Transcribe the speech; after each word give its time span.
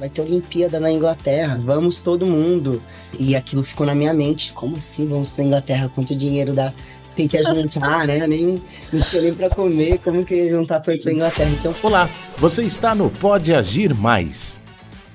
vai 0.00 0.08
ter 0.08 0.22
Olimpíada 0.22 0.80
na 0.80 0.90
Inglaterra, 0.90 1.60
vamos 1.62 1.98
todo 1.98 2.26
mundo. 2.26 2.82
E 3.18 3.36
aquilo 3.36 3.62
ficou 3.62 3.86
na 3.86 3.94
minha 3.94 4.14
mente, 4.14 4.50
como 4.54 4.78
assim 4.78 5.06
vamos 5.06 5.28
pra 5.28 5.44
Inglaterra? 5.44 5.92
Quanto 5.94 6.16
dinheiro 6.16 6.54
dá? 6.54 6.72
Tem 7.14 7.28
que 7.28 7.42
juntar, 7.42 8.06
né? 8.06 8.26
Nem, 8.26 8.62
não 8.90 9.00
tinha 9.02 9.22
nem 9.22 9.34
pra 9.34 9.50
comer, 9.50 9.98
como 9.98 10.24
que 10.24 10.34
ia 10.34 10.50
juntar 10.50 10.80
pra 10.80 10.94
ir 10.94 11.02
pra 11.02 11.12
Inglaterra? 11.12 11.50
Então... 11.50 11.74
Olá, 11.82 12.08
você 12.38 12.62
está 12.62 12.94
no 12.94 13.10
Pode 13.10 13.52
Agir 13.52 13.94
Mais, 13.94 14.58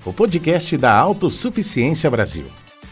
o 0.06 0.14
podcast 0.14 0.78
da 0.78 0.94
Autossuficiência 0.94 2.12
Brasil. 2.12 2.46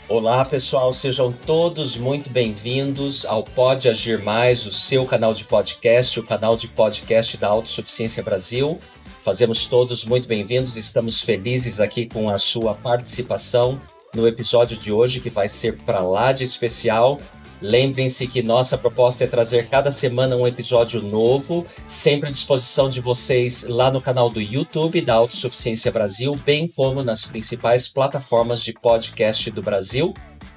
Olá 0.10 0.44
pessoal, 0.44 0.92
sejam 0.92 1.32
todos 1.46 1.96
muito 1.96 2.30
bem-vindos 2.30 3.26
ao 3.26 3.44
Pode 3.44 3.88
Agir 3.88 4.24
Mais, 4.24 4.66
o 4.66 4.72
seu 4.72 5.06
canal 5.06 5.34
de 5.34 5.44
podcast, 5.44 6.20
o 6.20 6.24
canal 6.24 6.58
de 6.58 6.68
podcast 6.68 7.38
da 7.38 7.50
Autossuficiência 7.50 8.24
Brasil. 8.24 8.80
Fazemos 9.24 9.68
todos 9.68 10.04
muito 10.04 10.28
bem-vindos, 10.28 10.76
estamos 10.76 11.22
felizes 11.22 11.80
aqui 11.80 12.06
com 12.06 12.30
a 12.30 12.38
sua 12.38 12.74
participação 12.74 13.80
no 14.14 14.28
episódio 14.28 14.76
de 14.76 14.92
hoje, 14.92 15.22
que 15.22 15.30
vai 15.30 15.48
ser 15.48 15.78
para 15.84 16.02
lá 16.02 16.34
de 16.34 16.44
especial. 16.44 17.22
Lembrem-se 17.62 18.28
que 18.28 18.44
nossa 18.44 18.78
proposta 18.78 19.24
é 19.24 19.28
trazer 19.28 19.70
cada 19.70 19.92
semana 19.92 20.36
um 20.36 20.46
episódio 20.46 21.02
novo, 21.02 21.66
sempre 21.88 22.28
à 22.28 22.32
disposição 22.34 22.90
de 22.90 23.00
vocês 23.00 23.66
lá 23.66 23.90
no 23.90 24.02
canal 24.02 24.30
do 24.30 24.42
YouTube 24.42 25.00
da 25.00 25.14
Autossuficiência 25.14 25.90
Brasil, 25.90 26.38
bem 26.46 26.68
como 26.68 27.02
nas 27.02 27.24
principais 27.24 27.88
plataformas 27.88 28.62
de 28.62 28.74
podcast 28.74 29.50
do 29.52 29.62
Brasil. 29.62 30.14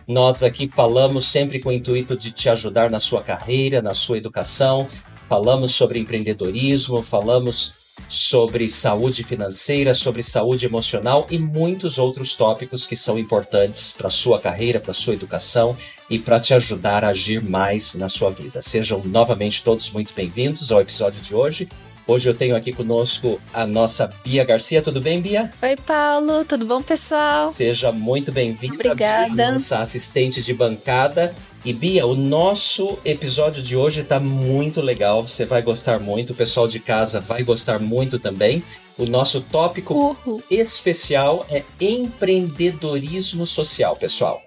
Nós 0.09 0.43
aqui 0.43 0.67
falamos 0.67 1.29
sempre 1.29 1.61
com 1.61 1.69
o 1.69 1.73
intuito 1.73 2.17
de 2.17 2.33
te 2.33 2.49
ajudar 2.49 2.91
na 2.91 2.99
sua 2.99 3.23
carreira, 3.23 3.81
na 3.81 3.95
sua 3.95 4.19
educação. 4.19 4.89
Falamos 5.29 5.73
sobre 5.73 6.01
empreendedorismo, 6.01 7.01
falamos 7.01 7.86
sobre 8.09 8.69
saúde 8.69 9.25
financeira, 9.25 9.95
sobre 9.95 10.23
saúde 10.23 10.65
emocional 10.65 11.27
e 11.31 11.39
muitos 11.39 11.99
outros 11.99 12.35
tópicos 12.37 12.87
que 12.87 12.97
são 12.97 13.19
importantes 13.19 13.93
para 13.93 14.11
sua 14.11 14.39
carreira, 14.39 14.81
para 14.81 14.95
sua 14.95 15.15
educação 15.15 15.77
e 16.09 16.19
para 16.19 16.39
te 16.39 16.55
ajudar 16.55 17.05
a 17.05 17.09
agir 17.09 17.43
mais 17.43 17.95
na 17.95 18.09
sua 18.09 18.31
vida. 18.31 18.63
Sejam 18.63 19.03
novamente 19.05 19.63
todos 19.63 19.91
muito 19.91 20.15
bem-vindos 20.15 20.71
ao 20.71 20.81
episódio 20.81 21.21
de 21.21 21.35
hoje. 21.35 21.69
Hoje 22.09 22.29
eu 22.29 22.35
tenho 22.35 22.55
aqui 22.55 22.73
conosco 22.73 23.41
a 23.53 23.67
nossa 23.67 24.09
Bia 24.25 24.45
Garcia. 24.45 24.81
Tudo 24.81 25.01
bem, 25.01 25.21
Bia? 25.21 25.51
Oi, 25.61 25.75
Paulo. 25.75 26.45
Tudo 26.45 26.65
bom, 26.65 26.81
pessoal? 26.81 27.53
Seja 27.53 27.91
muito 27.91 28.31
bem-vinda. 28.31 28.75
Obrigada. 28.75 29.35
Bia, 29.35 29.53
nossa 29.53 29.81
assistente 29.81 30.41
de 30.41 30.55
bancada. 30.55 31.35
E 31.67 31.73
Bia, 31.73 32.07
o 32.07 32.15
nosso 32.15 32.97
episódio 33.05 33.61
de 33.61 33.77
hoje 33.77 34.03
está 34.03 34.21
muito 34.21 34.81
legal. 34.81 35.27
Você 35.27 35.45
vai 35.45 35.61
gostar 35.63 35.99
muito. 35.99 36.33
O 36.33 36.37
pessoal 36.37 36.69
de 36.69 36.79
casa 36.79 37.21
vai 37.21 37.43
gostar 37.43 37.81
muito 37.81 38.21
também. 38.21 38.63
O 38.97 39.05
nosso 39.05 39.41
tópico 39.41 40.17
Uhul. 40.25 40.41
especial 40.49 41.45
é 41.51 41.65
empreendedorismo 41.81 43.45
social, 43.45 43.97
pessoal. 43.97 44.41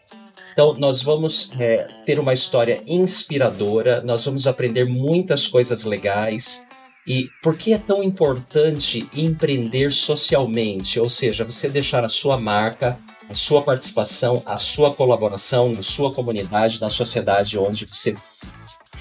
Então, 0.53 0.75
nós 0.75 1.03
vamos 1.03 1.51
é, 1.59 1.89
ter 2.05 2.21
uma 2.21 2.31
história 2.31 2.81
inspiradora, 2.87 4.01
nós 4.01 4.23
vamos 4.23 4.47
aprender 4.47 4.85
muitas 4.85 5.45
coisas 5.45 5.83
legais. 5.83 6.63
E 7.05 7.27
por 7.43 7.57
que 7.57 7.73
é 7.73 7.77
tão 7.77 8.01
importante 8.01 9.09
empreender 9.13 9.91
socialmente? 9.91 10.97
Ou 11.01 11.09
seja, 11.09 11.43
você 11.43 11.67
deixar 11.67 12.05
a 12.05 12.09
sua 12.09 12.39
marca, 12.39 12.97
a 13.29 13.33
sua 13.35 13.61
participação, 13.61 14.41
a 14.43 14.57
sua 14.57 14.91
colaboração 14.91 15.71
na 15.71 15.83
sua 15.83 16.11
comunidade, 16.11 16.81
na 16.81 16.89
sociedade 16.89 17.59
onde 17.59 17.85
você 17.85 18.13
vive. 18.13 18.23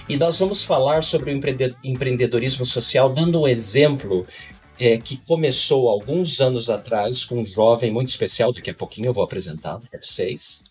E 0.07 0.17
nós 0.17 0.39
vamos 0.39 0.63
falar 0.65 1.03
sobre 1.03 1.33
o 1.33 1.41
empreendedorismo 1.83 2.65
social 2.67 3.09
dando 3.09 3.41
um 3.41 3.49
exemplo 3.49 4.27
é, 4.79 4.99
que 4.99 5.17
começou 5.17 5.89
alguns 5.89 6.41
anos 6.41 6.69
atrás 6.69 7.25
com 7.25 7.41
um 7.41 7.45
jovem 7.45 7.91
muito 7.91 8.11
especial, 8.11 8.53
daqui 8.53 8.71
a 8.71 8.75
pouquinho 8.75 9.09
eu 9.09 9.15
vou 9.15 9.25
apresentar 9.25 9.79
para 9.79 10.01
vocês, 10.01 10.65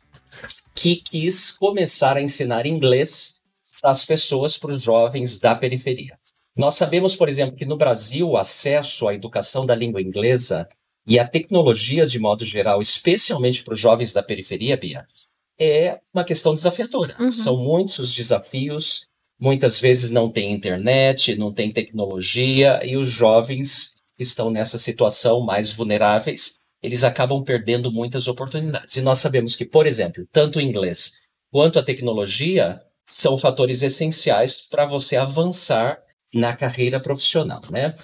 que 0.74 0.98
quis 0.98 1.52
começar 1.52 2.16
a 2.16 2.22
ensinar 2.22 2.66
inglês 2.66 3.42
as 3.84 4.06
pessoas, 4.06 4.58
para 4.58 4.72
os 4.72 4.82
jovens 4.82 5.40
da 5.40 5.54
periferia. 5.56 6.18
Nós 6.56 6.76
sabemos, 6.76 7.16
por 7.16 7.30
exemplo, 7.30 7.56
que 7.56 7.66
no 7.66 7.78
Brasil 7.78 8.30
o 8.30 8.38
acesso 8.38 9.08
à 9.08 9.14
educação 9.14 9.66
da 9.66 9.76
língua 9.76 10.02
inglesa 10.02 10.68
e 11.08 11.18
à 11.18 11.28
tecnologia 11.28 12.06
de 12.06 12.20
modo 12.20 12.46
geral, 12.46 12.82
especialmente 12.82 13.64
para 13.64 13.74
os 13.74 13.80
jovens 13.80 14.12
da 14.12 14.22
periferia, 14.22 14.76
Bia, 14.76 15.08
é 15.60 16.00
uma 16.14 16.24
questão 16.24 16.54
desafiadora. 16.54 17.16
Uhum. 17.20 17.32
São 17.32 17.58
muitos 17.58 17.98
os 18.00 18.14
desafios, 18.14 19.08
muitas 19.40 19.80
vezes 19.80 20.12
não 20.12 20.30
tem 20.30 20.52
internet, 20.52 21.36
não 21.36 21.54
tem 21.54 21.72
tecnologia, 21.72 22.82
e 22.86 22.98
os 22.98 23.10
jovens 23.10 23.96
que 24.18 24.24
estão 24.24 24.50
nessa 24.50 24.78
situação 24.78 25.42
mais 25.42 25.72
vulneráveis, 25.72 26.58
eles 26.84 27.04
acabam 27.04 27.44
perdendo 27.44 27.92
muitas 27.92 28.28
oportunidades. 28.28 28.98
E 28.98 29.02
nós 29.02 29.20
sabemos 29.20 29.56
que, 29.56 29.66
por 29.66 29.88
exemplo, 29.88 30.28
tanto 30.32 30.60
o 30.60 30.62
inglês 30.62 31.14
quanto 31.52 31.80
a 31.80 31.84
tecnologia 31.84 32.82
são 33.08 33.38
fatores 33.38 33.82
essenciais 33.82 34.68
para 34.68 34.86
você 34.86 35.16
avançar 35.16 36.00
na 36.34 36.56
carreira 36.56 37.00
profissional, 37.00 37.62
né? 37.72 37.96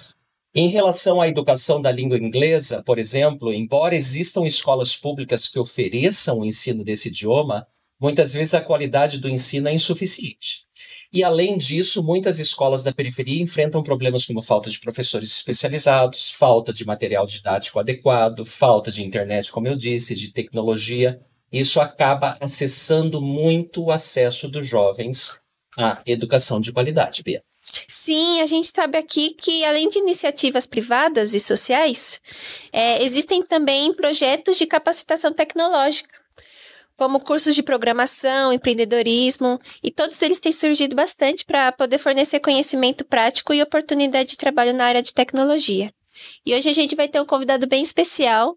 Em 0.56 0.68
relação 0.68 1.20
à 1.20 1.26
educação 1.26 1.82
da 1.82 1.90
língua 1.90 2.16
inglesa, 2.16 2.80
por 2.80 2.96
exemplo, 2.96 3.52
embora 3.52 3.96
existam 3.96 4.46
escolas 4.46 4.94
públicas 4.94 5.48
que 5.48 5.58
ofereçam 5.58 6.38
o 6.38 6.44
ensino 6.44 6.84
desse 6.84 7.08
idioma, 7.08 7.66
muitas 8.00 8.34
vezes 8.34 8.54
a 8.54 8.60
qualidade 8.60 9.18
do 9.18 9.28
ensino 9.28 9.66
é 9.66 9.74
insuficiente. 9.74 10.62
E 11.12 11.24
além 11.24 11.58
disso, 11.58 12.04
muitas 12.04 12.38
escolas 12.38 12.84
da 12.84 12.92
periferia 12.92 13.42
enfrentam 13.42 13.82
problemas 13.82 14.26
como 14.26 14.40
falta 14.40 14.70
de 14.70 14.78
professores 14.78 15.32
especializados, 15.32 16.30
falta 16.30 16.72
de 16.72 16.86
material 16.86 17.26
didático 17.26 17.80
adequado, 17.80 18.44
falta 18.44 18.92
de 18.92 19.04
internet, 19.04 19.50
como 19.50 19.66
eu 19.66 19.74
disse, 19.74 20.14
de 20.14 20.32
tecnologia. 20.32 21.20
Isso 21.50 21.80
acaba 21.80 22.36
acessando 22.40 23.20
muito 23.20 23.82
o 23.82 23.90
acesso 23.90 24.48
dos 24.48 24.68
jovens 24.68 25.36
à 25.76 26.00
educação 26.06 26.60
de 26.60 26.72
qualidade, 26.72 27.24
Bia. 27.24 27.42
Sim, 27.88 28.40
a 28.40 28.46
gente 28.46 28.70
sabe 28.74 28.98
aqui 28.98 29.30
que, 29.30 29.64
além 29.64 29.88
de 29.88 29.98
iniciativas 29.98 30.66
privadas 30.66 31.34
e 31.34 31.40
sociais, 31.40 32.20
é, 32.72 33.02
existem 33.02 33.42
também 33.42 33.92
projetos 33.94 34.56
de 34.56 34.66
capacitação 34.66 35.32
tecnológica, 35.32 36.14
como 36.96 37.20
cursos 37.20 37.54
de 37.54 37.62
programação, 37.62 38.52
empreendedorismo, 38.52 39.60
e 39.82 39.90
todos 39.90 40.20
eles 40.22 40.40
têm 40.40 40.52
surgido 40.52 40.94
bastante 40.94 41.44
para 41.44 41.72
poder 41.72 41.98
fornecer 41.98 42.40
conhecimento 42.40 43.04
prático 43.04 43.52
e 43.52 43.62
oportunidade 43.62 44.30
de 44.30 44.36
trabalho 44.36 44.72
na 44.72 44.84
área 44.84 45.02
de 45.02 45.12
tecnologia. 45.12 45.92
E 46.46 46.54
hoje 46.54 46.68
a 46.68 46.72
gente 46.72 46.94
vai 46.94 47.08
ter 47.08 47.20
um 47.20 47.26
convidado 47.26 47.66
bem 47.66 47.82
especial 47.82 48.56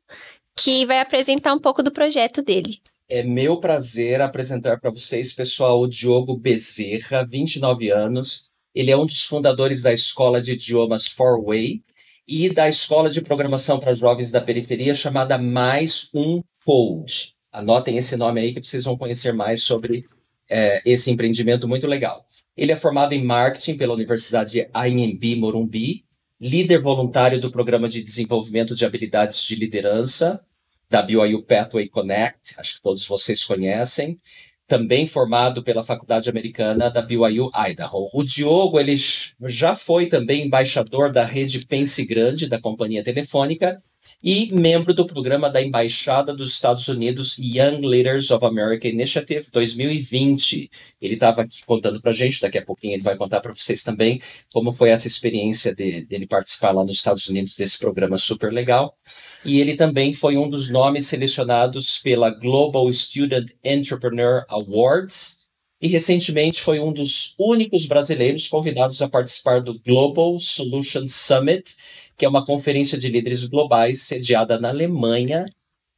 que 0.55 0.85
vai 0.85 0.99
apresentar 0.99 1.53
um 1.53 1.59
pouco 1.59 1.81
do 1.81 1.91
projeto 1.91 2.41
dele. 2.41 2.79
É 3.09 3.23
meu 3.23 3.59
prazer 3.59 4.19
apresentar 4.21 4.79
para 4.79 4.91
vocês, 4.91 5.31
pessoal, 5.31 5.79
o 5.79 5.87
Diogo 5.87 6.35
Bezerra, 6.35 7.25
29 7.25 7.89
anos, 7.89 8.46
ele 8.77 8.91
é 8.91 8.97
um 8.97 9.07
dos 9.07 9.23
fundadores 9.23 9.81
da 9.81 9.91
escola 9.91 10.39
de 10.39 10.51
idiomas 10.51 11.07
Four-Way 11.07 11.81
e 12.27 12.47
da 12.51 12.69
escola 12.69 13.09
de 13.09 13.21
programação 13.21 13.79
para 13.79 13.95
jovens 13.95 14.29
da 14.29 14.39
periferia 14.39 14.93
chamada 14.93 15.35
Mais 15.35 16.11
Um 16.13 16.43
Code. 16.63 17.33
Anotem 17.51 17.97
esse 17.97 18.15
nome 18.15 18.39
aí 18.39 18.53
que 18.53 18.63
vocês 18.63 18.83
vão 18.83 18.95
conhecer 18.95 19.33
mais 19.33 19.63
sobre 19.63 20.05
é, 20.47 20.79
esse 20.85 21.09
empreendimento 21.09 21.67
muito 21.67 21.87
legal. 21.87 22.23
Ele 22.55 22.71
é 22.71 22.75
formado 22.75 23.13
em 23.13 23.23
marketing 23.23 23.77
pela 23.77 23.95
Universidade 23.95 24.69
AMB 24.71 25.23
Morumbi, 25.37 26.05
líder 26.39 26.77
voluntário 26.77 27.41
do 27.41 27.49
Programa 27.49 27.89
de 27.89 28.03
Desenvolvimento 28.03 28.75
de 28.75 28.85
Habilidades 28.85 29.41
de 29.41 29.55
Liderança 29.55 30.39
da 30.87 31.01
BYU 31.01 31.41
Pathway 31.41 31.89
Connect, 31.89 32.53
acho 32.59 32.75
que 32.75 32.81
todos 32.83 33.07
vocês 33.07 33.43
conhecem, 33.43 34.19
também 34.67 35.07
formado 35.07 35.63
pela 35.63 35.83
Faculdade 35.83 36.29
Americana 36.29 36.89
da 36.89 37.01
BYU 37.01 37.49
Idaho. 37.55 38.09
O 38.13 38.23
Diogo 38.23 38.79
ele 38.79 38.97
já 39.45 39.75
foi 39.75 40.07
também 40.07 40.45
embaixador 40.45 41.11
da 41.11 41.23
rede 41.23 41.65
Pense 41.65 42.05
Grande 42.05 42.47
da 42.47 42.59
companhia 42.59 43.03
telefônica 43.03 43.81
e 44.23 44.51
membro 44.51 44.93
do 44.93 45.05
programa 45.05 45.49
da 45.49 45.61
Embaixada 45.61 46.33
dos 46.33 46.51
Estados 46.51 46.87
Unidos 46.87 47.37
Young 47.37 47.85
Leaders 47.85 48.31
of 48.31 48.43
America 48.43 48.87
Initiative 48.87 49.47
2020. 49.51 50.69
Ele 50.99 51.13
estava 51.13 51.43
aqui 51.43 51.63
contando 51.65 52.01
para 52.01 52.11
gente, 52.11 52.41
daqui 52.41 52.57
a 52.57 52.65
pouquinho 52.65 52.93
ele 52.93 53.03
vai 53.03 53.15
contar 53.15 53.41
para 53.41 53.53
vocês 53.53 53.83
também 53.83 54.19
como 54.51 54.73
foi 54.73 54.89
essa 54.89 55.07
experiência 55.07 55.73
de, 55.73 56.05
dele 56.05 56.25
participar 56.25 56.71
lá 56.71 56.83
nos 56.83 56.95
Estados 56.95 57.27
Unidos 57.27 57.55
desse 57.55 57.77
programa 57.77 58.17
super 58.17 58.51
legal. 58.51 58.97
E 59.45 59.59
ele 59.59 59.75
também 59.75 60.13
foi 60.13 60.35
um 60.35 60.49
dos 60.49 60.69
nomes 60.69 61.07
selecionados 61.07 61.99
pela 61.99 62.31
Global 62.31 62.91
Student 62.91 63.51
Entrepreneur 63.63 64.43
Awards 64.49 65.37
e 65.79 65.87
recentemente 65.87 66.61
foi 66.61 66.79
um 66.79 66.91
dos 66.91 67.35
únicos 67.37 67.85
brasileiros 67.85 68.47
convidados 68.47 68.99
a 69.01 69.07
participar 69.07 69.61
do 69.61 69.79
Global 69.79 70.39
Solution 70.39 71.05
Summit, 71.05 71.75
que 72.17 72.25
é 72.25 72.29
uma 72.29 72.43
conferência 72.43 72.97
de 72.97 73.07
líderes 73.09 73.45
globais 73.45 74.01
sediada 74.01 74.59
na 74.59 74.69
Alemanha. 74.69 75.45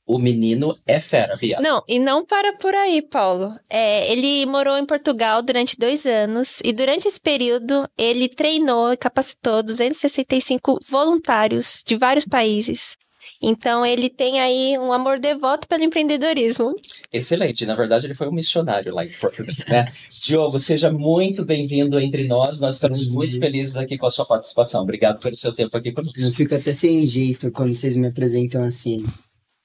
O 0.05 0.17
menino 0.17 0.75
é 0.87 0.99
fera, 0.99 1.37
Bia. 1.37 1.59
Não, 1.61 1.83
e 1.87 1.99
não 1.99 2.25
para 2.25 2.53
por 2.57 2.73
aí, 2.73 3.01
Paulo. 3.01 3.53
É, 3.69 4.11
ele 4.11 4.45
morou 4.47 4.75
em 4.77 4.85
Portugal 4.85 5.41
durante 5.43 5.77
dois 5.77 6.05
anos 6.05 6.59
e 6.63 6.73
durante 6.73 7.07
esse 7.07 7.21
período 7.21 7.87
ele 7.95 8.27
treinou 8.27 8.91
e 8.91 8.97
capacitou 8.97 9.61
265 9.61 10.79
voluntários 10.89 11.83
de 11.85 11.95
vários 11.95 12.25
países. 12.25 12.97
Então 13.41 13.85
ele 13.85 14.09
tem 14.09 14.41
aí 14.41 14.77
um 14.77 14.91
amor 14.91 15.19
devoto 15.19 15.67
pelo 15.67 15.83
empreendedorismo. 15.83 16.73
Excelente. 17.11 17.65
Na 17.65 17.75
verdade, 17.75 18.05
ele 18.05 18.13
foi 18.13 18.27
um 18.27 18.31
missionário 18.31 18.93
lá 18.93 19.03
em 19.03 19.11
Portugal. 19.11 19.55
Né? 19.67 19.87
Diogo, 20.21 20.59
seja 20.59 20.91
muito 20.91 21.43
bem-vindo 21.43 21.99
entre 21.99 22.27
nós. 22.27 22.59
Nós 22.59 22.75
estamos 22.75 22.99
Prazer. 22.99 23.15
muito 23.15 23.39
felizes 23.39 23.77
aqui 23.77 23.97
com 23.97 24.05
a 24.05 24.11
sua 24.11 24.25
participação. 24.25 24.83
Obrigado 24.83 25.19
pelo 25.19 25.35
seu 25.35 25.51
tempo 25.51 25.75
aqui 25.75 25.91
conosco. 25.91 26.19
Eu 26.19 26.31
fico 26.31 26.53
até 26.53 26.71
sem 26.71 27.07
jeito 27.07 27.51
quando 27.51 27.73
vocês 27.73 27.95
me 27.95 28.07
apresentam 28.07 28.61
assim. 28.61 29.03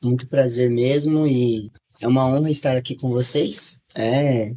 Muito 0.03 0.27
prazer 0.27 0.71
mesmo 0.71 1.27
e 1.27 1.71
é 2.01 2.09
uma 2.09 2.27
honra 2.27 2.51
estar 2.51 2.77
aqui 2.77 2.97
com 2.97 3.11
vocês. 3.11 3.79
É, 3.95 4.51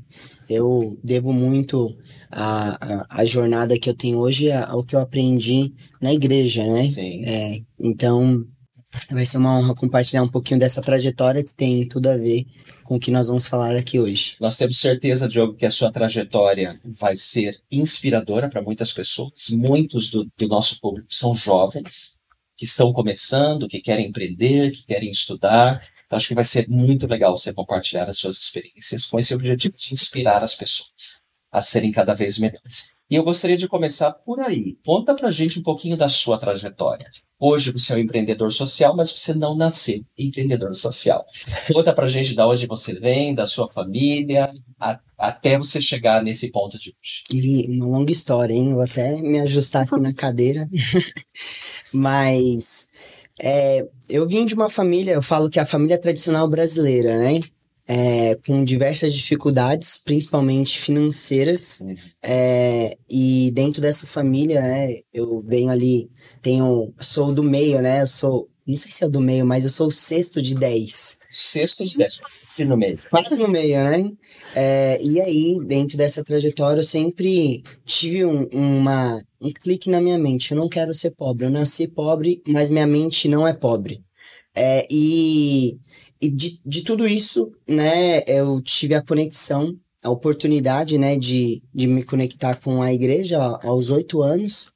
eu 0.49 0.97
devo 1.03 1.33
muito 1.33 1.93
a, 2.31 3.01
a, 3.01 3.21
a 3.21 3.25
jornada 3.25 3.77
que 3.77 3.89
eu 3.89 3.93
tenho 3.93 4.17
hoje 4.17 4.49
ao 4.51 4.85
que 4.85 4.95
eu 4.95 5.01
aprendi 5.01 5.73
na 6.01 6.13
igreja, 6.13 6.65
né? 6.65 6.85
Sim. 6.85 7.25
É, 7.25 7.61
então, 7.77 8.45
vai 9.11 9.25
ser 9.25 9.37
uma 9.39 9.59
honra 9.59 9.75
compartilhar 9.75 10.23
um 10.23 10.29
pouquinho 10.29 10.59
dessa 10.59 10.81
trajetória 10.81 11.43
que 11.43 11.53
tem 11.53 11.85
tudo 11.85 12.09
a 12.09 12.15
ver 12.15 12.45
com 12.87 12.95
o 12.95 12.99
que 12.99 13.11
nós 13.11 13.27
vamos 13.27 13.47
falar 13.47 13.75
aqui 13.75 13.99
hoje. 13.99 14.37
Nós 14.39 14.57
temos 14.57 14.79
certeza, 14.79 15.27
Diogo, 15.27 15.55
que 15.55 15.65
a 15.65 15.71
sua 15.71 15.91
trajetória 15.91 16.79
vai 16.85 17.15
ser 17.15 17.61
inspiradora 17.69 18.49
para 18.49 18.61
muitas 18.61 18.93
pessoas. 18.93 19.49
Muitos 19.51 20.09
do, 20.09 20.25
do 20.37 20.47
nosso 20.47 20.79
público 20.79 21.13
são 21.13 21.35
jovens 21.35 22.17
que 22.55 22.65
estão 22.65 22.93
começando, 22.93 23.67
que 23.67 23.81
querem 23.81 24.07
empreender, 24.07 24.71
que 24.71 24.85
querem 24.85 25.09
estudar. 25.09 25.81
Então, 26.05 26.15
acho 26.15 26.29
que 26.29 26.35
vai 26.35 26.45
ser 26.45 26.67
muito 26.69 27.05
legal 27.05 27.37
você 27.37 27.53
compartilhar 27.53 28.09
as 28.09 28.17
suas 28.17 28.37
experiências 28.37 29.05
com 29.05 29.19
esse 29.19 29.35
objetivo 29.35 29.75
de 29.77 29.93
inspirar 29.93 30.43
as 30.43 30.55
pessoas 30.55 31.21
a 31.51 31.61
serem 31.61 31.91
cada 31.91 32.15
vez 32.15 32.39
melhores. 32.39 32.89
E 33.09 33.15
eu 33.15 33.23
gostaria 33.23 33.57
de 33.57 33.67
começar 33.67 34.11
por 34.11 34.39
aí. 34.39 34.77
Conta 34.85 35.13
pra 35.13 35.31
gente 35.31 35.59
um 35.59 35.63
pouquinho 35.63 35.97
da 35.97 36.09
sua 36.09 36.37
trajetória. 36.37 37.09
Hoje 37.39 37.71
você 37.71 37.93
é 37.93 37.95
um 37.97 37.99
empreendedor 37.99 38.51
social, 38.51 38.95
mas 38.95 39.11
você 39.11 39.33
não 39.33 39.55
nasceu 39.55 40.03
empreendedor 40.17 40.73
social. 40.73 41.23
Conta 41.71 41.93
pra 41.93 42.09
gente 42.09 42.35
de 42.35 42.41
onde 42.41 42.65
você 42.65 42.99
vem, 42.99 43.35
da 43.35 43.45
sua 43.45 43.71
família, 43.71 44.51
a, 44.79 44.99
até 45.17 45.57
você 45.57 45.79
chegar 45.79 46.23
nesse 46.23 46.49
ponto 46.49 46.79
de 46.79 46.95
hoje. 46.99 47.67
Uma 47.69 47.85
longa 47.85 48.11
história, 48.11 48.53
hein? 48.53 48.73
Vou 48.73 48.81
até 48.81 49.21
me 49.21 49.39
ajustar 49.39 49.83
aqui 49.83 49.99
na 49.99 50.13
cadeira. 50.13 50.67
Mas 51.93 52.89
é, 53.39 53.85
eu 54.09 54.27
vim 54.27 54.45
de 54.45 54.55
uma 54.55 54.69
família, 54.69 55.13
eu 55.13 55.21
falo 55.21 55.49
que 55.49 55.59
é 55.59 55.61
a 55.61 55.65
família 55.65 55.97
tradicional 55.97 56.49
brasileira, 56.49 57.17
né? 57.19 57.39
É, 57.89 58.35
com 58.45 58.65
diversas 58.65 59.13
dificuldades, 59.13 60.01
principalmente 60.03 60.77
financeiras. 60.77 61.79
Uhum. 61.79 61.95
É, 62.21 62.97
e 63.09 63.49
dentro 63.53 63.81
dessa 63.81 64.05
família, 64.05 64.59
né, 64.59 64.97
eu 65.13 65.41
venho 65.47 65.69
ali, 65.69 66.09
tenho, 66.41 66.93
sou 66.99 67.31
do 67.31 67.43
meio, 67.43 67.81
né? 67.81 68.01
Eu 68.01 68.07
sou, 68.07 68.49
não 68.65 68.75
sei 68.75 68.91
se 68.91 69.03
é 69.03 69.09
do 69.09 69.19
meio, 69.19 69.45
mas 69.45 69.63
eu 69.63 69.69
sou 69.69 69.87
o 69.87 69.91
sexto 69.91 70.41
de 70.41 70.55
dez. 70.55 71.19
Sexto 71.31 71.83
de 71.83 71.97
décimo, 71.97 72.27
se 72.49 72.65
no 72.65 72.75
meio. 72.77 72.97
Quase 73.09 73.39
no 73.39 73.47
meio, 73.47 73.83
né? 73.83 74.11
É, 74.55 74.99
e 75.01 75.19
aí, 75.21 75.57
dentro 75.65 75.97
dessa 75.97 76.23
trajetória, 76.23 76.79
eu 76.79 76.83
sempre 76.83 77.63
tive 77.85 78.25
um, 78.25 78.47
uma, 78.51 79.23
um 79.39 79.51
clique 79.51 79.89
na 79.89 80.01
minha 80.01 80.17
mente. 80.17 80.51
Eu 80.51 80.57
não 80.57 80.69
quero 80.69 80.93
ser 80.93 81.11
pobre. 81.11 81.45
Eu 81.45 81.51
nasci 81.51 81.87
pobre, 81.87 82.41
mas 82.47 82.69
minha 82.69 82.87
mente 82.87 83.27
não 83.27 83.47
é 83.47 83.53
pobre. 83.53 84.01
É, 84.55 84.87
e 84.89 85.77
e 86.21 86.29
de, 86.29 86.59
de 86.65 86.81
tudo 86.81 87.07
isso, 87.07 87.51
né, 87.67 88.23
eu 88.27 88.59
tive 88.61 88.95
a 88.95 89.03
conexão, 89.03 89.75
a 90.01 90.09
oportunidade, 90.09 90.97
né, 90.97 91.15
de, 91.15 91.61
de 91.73 91.87
me 91.87 92.03
conectar 92.03 92.55
com 92.55 92.81
a 92.81 92.91
igreja 92.91 93.37
aos 93.63 93.89
oito 93.89 94.21
anos. 94.21 94.71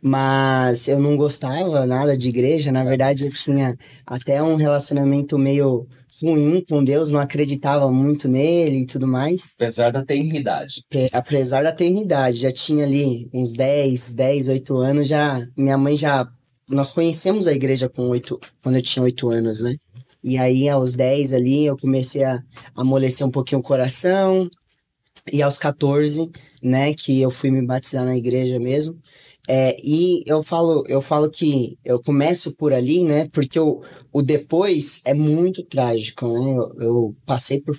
Mas 0.00 0.88
eu 0.88 0.98
não 0.98 1.16
gostava 1.16 1.86
nada 1.86 2.16
de 2.16 2.28
igreja. 2.28 2.70
Na 2.70 2.84
verdade, 2.84 3.26
eu 3.26 3.32
tinha 3.32 3.76
até 4.06 4.42
um 4.42 4.56
relacionamento 4.56 5.38
meio 5.38 5.86
ruim 6.22 6.64
com 6.68 6.82
Deus, 6.82 7.12
não 7.12 7.20
acreditava 7.20 7.90
muito 7.90 8.28
nele 8.28 8.82
e 8.82 8.86
tudo 8.86 9.06
mais. 9.06 9.54
Apesar 9.56 9.90
da 9.90 10.04
tenridade. 10.04 10.82
Apesar 11.12 11.62
da 11.62 11.72
tenridade, 11.72 12.38
já 12.38 12.52
tinha 12.52 12.84
ali 12.84 13.28
uns 13.32 13.52
10, 13.52 14.14
10, 14.14 14.48
8 14.48 14.76
anos, 14.76 15.08
já 15.08 15.46
minha 15.56 15.78
mãe 15.78 15.96
já 15.96 16.28
nós 16.68 16.92
conhecemos 16.92 17.46
a 17.46 17.52
igreja 17.52 17.88
com 17.88 18.08
oito, 18.08 18.38
quando 18.62 18.76
eu 18.76 18.82
tinha 18.82 19.02
8 19.02 19.28
anos, 19.30 19.60
né? 19.60 19.76
E 20.22 20.36
aí 20.36 20.68
aos 20.68 20.94
10 20.94 21.32
ali 21.32 21.64
eu 21.64 21.76
comecei 21.78 22.24
a 22.24 22.42
amolecer 22.74 23.26
um 23.26 23.30
pouquinho 23.30 23.60
o 23.60 23.64
coração. 23.64 24.48
E 25.30 25.42
aos 25.42 25.58
14, 25.58 26.30
né, 26.62 26.94
que 26.94 27.20
eu 27.20 27.30
fui 27.30 27.50
me 27.50 27.64
batizar 27.64 28.04
na 28.04 28.16
igreja 28.16 28.58
mesmo. 28.58 28.98
É, 29.50 29.74
e 29.82 30.22
eu 30.26 30.42
falo, 30.42 30.84
eu 30.86 31.00
falo 31.00 31.30
que 31.30 31.78
eu 31.82 32.02
começo 32.02 32.54
por 32.54 32.70
ali, 32.72 33.02
né? 33.02 33.26
Porque 33.32 33.58
o, 33.58 33.80
o 34.12 34.20
depois 34.20 35.00
é 35.06 35.14
muito 35.14 35.64
trágico, 35.64 36.28
né? 36.28 36.54
Eu, 36.54 36.76
eu 36.80 37.16
passei 37.24 37.58
por 37.58 37.74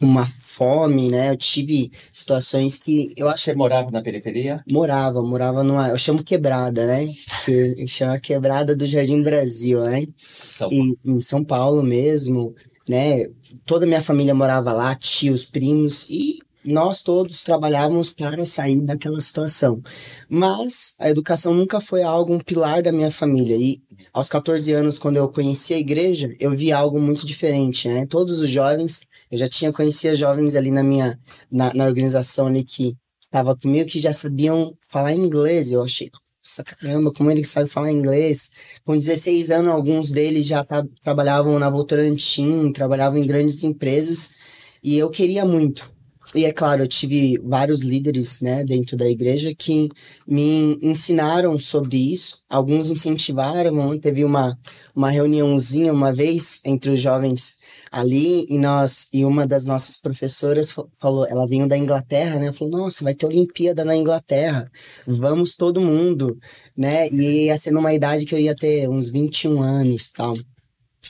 uma 0.00 0.24
fome, 0.40 1.10
né? 1.10 1.30
Eu 1.30 1.36
tive 1.36 1.90
situações 2.12 2.78
que 2.78 3.12
eu 3.16 3.28
acho 3.28 3.44
Você 3.44 3.54
morava 3.54 3.90
na 3.90 4.00
periferia? 4.00 4.62
morava, 4.70 5.20
morava 5.22 5.64
numa, 5.64 5.88
eu 5.88 5.98
chamo 5.98 6.22
quebrada, 6.22 6.86
né? 6.86 7.12
Eu 7.48 7.86
chamo 7.88 8.12
a 8.12 8.20
quebrada 8.20 8.76
do 8.76 8.86
Jardim 8.86 9.20
Brasil, 9.20 9.82
né? 9.82 10.06
São 10.48 10.70
em, 10.70 10.96
em 11.04 11.20
São 11.20 11.44
Paulo 11.44 11.82
mesmo, 11.82 12.54
né? 12.88 13.26
Toda 13.66 13.84
a 13.84 13.88
minha 13.88 14.00
família 14.00 14.34
morava 14.34 14.72
lá, 14.72 14.94
tios, 14.94 15.44
primos, 15.44 16.08
e 16.08 16.38
nós 16.72 17.02
todos 17.02 17.42
trabalhávamos 17.42 18.10
para 18.10 18.44
sair 18.44 18.80
daquela 18.80 19.20
situação. 19.20 19.82
Mas 20.28 20.94
a 20.98 21.08
educação 21.08 21.54
nunca 21.54 21.80
foi 21.80 22.02
algo, 22.02 22.34
um 22.34 22.38
pilar 22.38 22.82
da 22.82 22.92
minha 22.92 23.10
família. 23.10 23.56
E 23.56 23.82
aos 24.12 24.28
14 24.28 24.72
anos, 24.72 24.98
quando 24.98 25.16
eu 25.16 25.28
conheci 25.28 25.74
a 25.74 25.78
igreja, 25.78 26.34
eu 26.38 26.54
vi 26.54 26.70
algo 26.72 27.00
muito 27.00 27.26
diferente, 27.26 27.88
né? 27.88 28.06
Todos 28.06 28.40
os 28.40 28.48
jovens, 28.48 29.02
eu 29.30 29.38
já 29.38 29.48
tinha 29.48 29.72
conhecia 29.72 30.14
jovens 30.14 30.56
ali 30.56 30.70
na 30.70 30.82
minha, 30.82 31.18
na, 31.50 31.72
na 31.72 31.86
organização 31.86 32.46
ali 32.46 32.64
que 32.64 32.94
estava 33.24 33.56
comigo, 33.56 33.88
que 33.88 33.98
já 33.98 34.12
sabiam 34.12 34.74
falar 34.88 35.14
inglês. 35.14 35.72
Eu 35.72 35.82
achei, 35.82 36.10
nossa, 36.44 36.64
caramba, 36.64 37.12
como 37.12 37.30
ele 37.30 37.44
sabe 37.44 37.68
falar 37.68 37.92
inglês? 37.92 38.52
Com 38.84 38.96
16 38.98 39.50
anos, 39.50 39.70
alguns 39.70 40.10
deles 40.10 40.46
já 40.46 40.64
trabalhavam 41.02 41.58
na 41.58 41.70
Votorantim, 41.70 42.72
trabalhavam 42.72 43.18
em 43.18 43.26
grandes 43.26 43.62
empresas, 43.64 44.34
e 44.82 44.98
eu 44.98 45.10
queria 45.10 45.44
muito. 45.44 45.97
E 46.34 46.44
é 46.44 46.52
claro, 46.52 46.82
eu 46.82 46.88
tive 46.88 47.38
vários 47.38 47.80
líderes, 47.80 48.40
né, 48.42 48.62
dentro 48.62 48.98
da 48.98 49.08
igreja 49.08 49.54
que 49.54 49.88
me 50.26 50.78
ensinaram 50.82 51.58
sobre 51.58 51.96
isso. 52.12 52.42
Alguns 52.50 52.90
incentivaram. 52.90 53.98
Teve 53.98 54.24
uma, 54.24 54.58
uma 54.94 55.10
reuniãozinha 55.10 55.90
uma 55.92 56.12
vez 56.12 56.60
entre 56.66 56.90
os 56.90 57.00
jovens 57.00 57.56
ali 57.90 58.44
e 58.50 58.58
nós 58.58 59.08
e 59.12 59.24
uma 59.24 59.46
das 59.46 59.64
nossas 59.64 59.98
professoras 60.02 60.70
fa- 60.70 60.84
falou, 61.00 61.26
ela 61.26 61.46
veio 61.46 61.66
da 61.66 61.78
Inglaterra, 61.78 62.38
né? 62.38 62.52
Falou: 62.52 62.78
"Nossa, 62.78 63.02
vai 63.04 63.14
ter 63.14 63.24
Olimpíada 63.24 63.82
na 63.82 63.96
Inglaterra. 63.96 64.70
Vamos 65.06 65.56
todo 65.56 65.80
mundo", 65.80 66.38
né? 66.76 67.08
E 67.08 67.46
ia 67.46 67.56
ser 67.56 67.70
numa 67.70 67.94
idade 67.94 68.26
que 68.26 68.34
eu 68.34 68.38
ia 68.38 68.54
ter 68.54 68.86
uns 68.88 69.08
21 69.08 69.62
anos, 69.62 70.10
tal. 70.12 70.34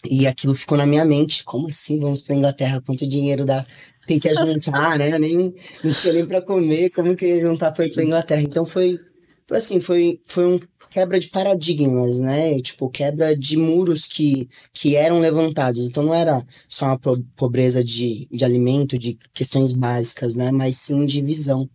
E 0.09 0.27
aquilo 0.27 0.55
ficou 0.55 0.79
na 0.79 0.87
minha 0.87 1.05
mente, 1.05 1.45
como 1.45 1.69
assim 1.69 1.99
vamos 2.01 2.23
para 2.23 2.37
Inglaterra? 2.37 2.81
Quanto 2.85 3.07
dinheiro 3.07 3.45
dá? 3.45 3.67
Tem 4.09 4.19
que 4.19 4.35
juntar, 4.35 4.99
né? 4.99 5.19
Nem 5.19 5.55
não 5.85 5.93
tinha 5.93 6.15
nem 6.15 6.27
para 6.27 6.43
comer, 6.43 6.91
como 6.91 7.15
que 7.15 7.27
ia 7.27 7.43
juntar 7.43 7.73
para 7.73 7.87
ir 7.87 7.95
para 7.95 8.05
Inglaterra? 8.05 8.43
Então 8.43 8.65
foi 8.65 8.99
foi 9.47 9.57
assim, 9.59 9.81
foi 9.81 10.21
foi 10.25 10.47
um 10.47 10.59
quebra 10.91 11.21
de 11.21 11.29
paradigmas, 11.29 12.21
né? 12.21 12.61
Tipo, 12.61 12.89
quebra 12.91 13.37
de 13.37 13.57
muros 13.57 14.07
que, 14.07 14.49
que 14.73 14.97
eram 14.97 15.21
levantados. 15.21 15.87
Então 15.87 16.03
não 16.03 16.15
era 16.15 16.45
só 16.69 16.87
uma 16.87 16.99
pobreza 17.37 17.85
de, 17.85 18.27
de 18.31 18.45
alimento, 18.45 18.99
de 18.99 19.19
questões 19.35 19.73
básicas, 19.73 20.35
né? 20.35 20.51
Mas 20.51 20.79
sim 20.79 21.05
de 21.07 21.23
visão. 21.23 21.69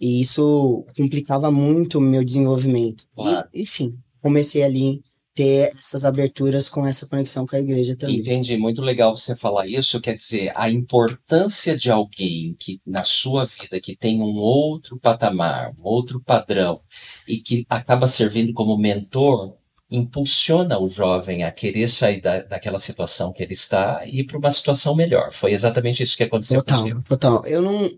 E 0.00 0.20
isso 0.20 0.84
complicava 0.96 1.50
muito 1.50 1.98
o 1.98 2.00
meu 2.00 2.24
desenvolvimento. 2.24 3.04
E, 3.52 3.62
enfim, 3.62 3.96
comecei 4.20 4.62
ali 4.62 5.02
ter 5.36 5.72
essas 5.76 6.06
aberturas 6.06 6.66
com 6.66 6.86
essa 6.86 7.06
conexão 7.06 7.46
com 7.46 7.54
a 7.54 7.60
igreja 7.60 7.94
também. 7.94 8.16
Entendi, 8.16 8.56
muito 8.56 8.80
legal 8.80 9.14
você 9.14 9.36
falar 9.36 9.68
isso. 9.68 10.00
Quer 10.00 10.14
dizer, 10.14 10.50
a 10.56 10.70
importância 10.70 11.76
de 11.76 11.90
alguém 11.90 12.56
que 12.58 12.80
na 12.86 13.04
sua 13.04 13.44
vida 13.44 13.78
que 13.78 13.94
tem 13.94 14.20
um 14.22 14.36
outro 14.36 14.98
patamar, 14.98 15.72
um 15.78 15.84
outro 15.84 16.20
padrão 16.20 16.80
e 17.28 17.36
que 17.36 17.66
acaba 17.68 18.06
servindo 18.06 18.54
como 18.54 18.78
mentor, 18.78 19.54
impulsiona 19.90 20.78
o 20.78 20.90
jovem 20.90 21.44
a 21.44 21.52
querer 21.52 21.88
sair 21.88 22.20
da, 22.20 22.42
daquela 22.42 22.78
situação 22.78 23.32
que 23.32 23.42
ele 23.42 23.52
está 23.52 24.02
e 24.06 24.20
ir 24.20 24.24
para 24.24 24.38
uma 24.38 24.50
situação 24.50 24.96
melhor. 24.96 25.30
Foi 25.32 25.52
exatamente 25.52 26.02
isso 26.02 26.16
que 26.16 26.24
aconteceu 26.24 26.60
Total, 26.60 26.82
contigo. 26.82 27.02
total. 27.06 27.46
Eu 27.46 27.60
não, 27.60 27.90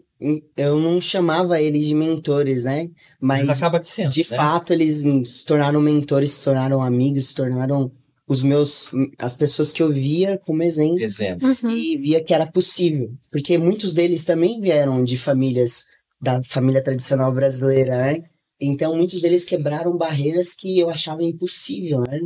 eu 0.56 0.78
não 0.80 1.00
chamava 1.00 1.60
eles 1.60 1.84
de 1.86 1.94
mentores, 1.94 2.64
né? 2.64 2.88
Mas, 3.20 3.46
Mas 3.46 3.56
acaba 3.56 3.82
sendo, 3.82 4.10
de 4.10 4.28
né? 4.28 4.36
fato 4.36 4.72
eles 4.72 5.04
se 5.24 5.46
tornaram 5.46 5.80
mentores, 5.80 6.32
se 6.32 6.44
tornaram 6.44 6.82
amigos, 6.82 7.28
se 7.28 7.34
tornaram 7.34 7.92
os 8.26 8.42
meus 8.42 8.90
as 9.18 9.34
pessoas 9.34 9.72
que 9.72 9.82
eu 9.82 9.90
via 9.92 10.38
como 10.44 10.62
exemplo 10.62 11.00
Exemplo. 11.00 11.48
Uhum. 11.62 11.76
e 11.76 11.96
via 11.96 12.22
que 12.22 12.34
era 12.34 12.46
possível, 12.46 13.10
porque 13.30 13.56
muitos 13.56 13.94
deles 13.94 14.24
também 14.24 14.60
vieram 14.60 15.04
de 15.04 15.16
famílias 15.16 15.86
da 16.20 16.42
família 16.42 16.82
tradicional 16.82 17.32
brasileira, 17.32 17.96
né? 17.96 18.22
Então 18.60 18.96
muitos 18.96 19.20
deles 19.20 19.44
quebraram 19.44 19.96
barreiras 19.96 20.52
que 20.52 20.78
eu 20.78 20.90
achava 20.90 21.22
impossível, 21.22 22.00
né? 22.00 22.18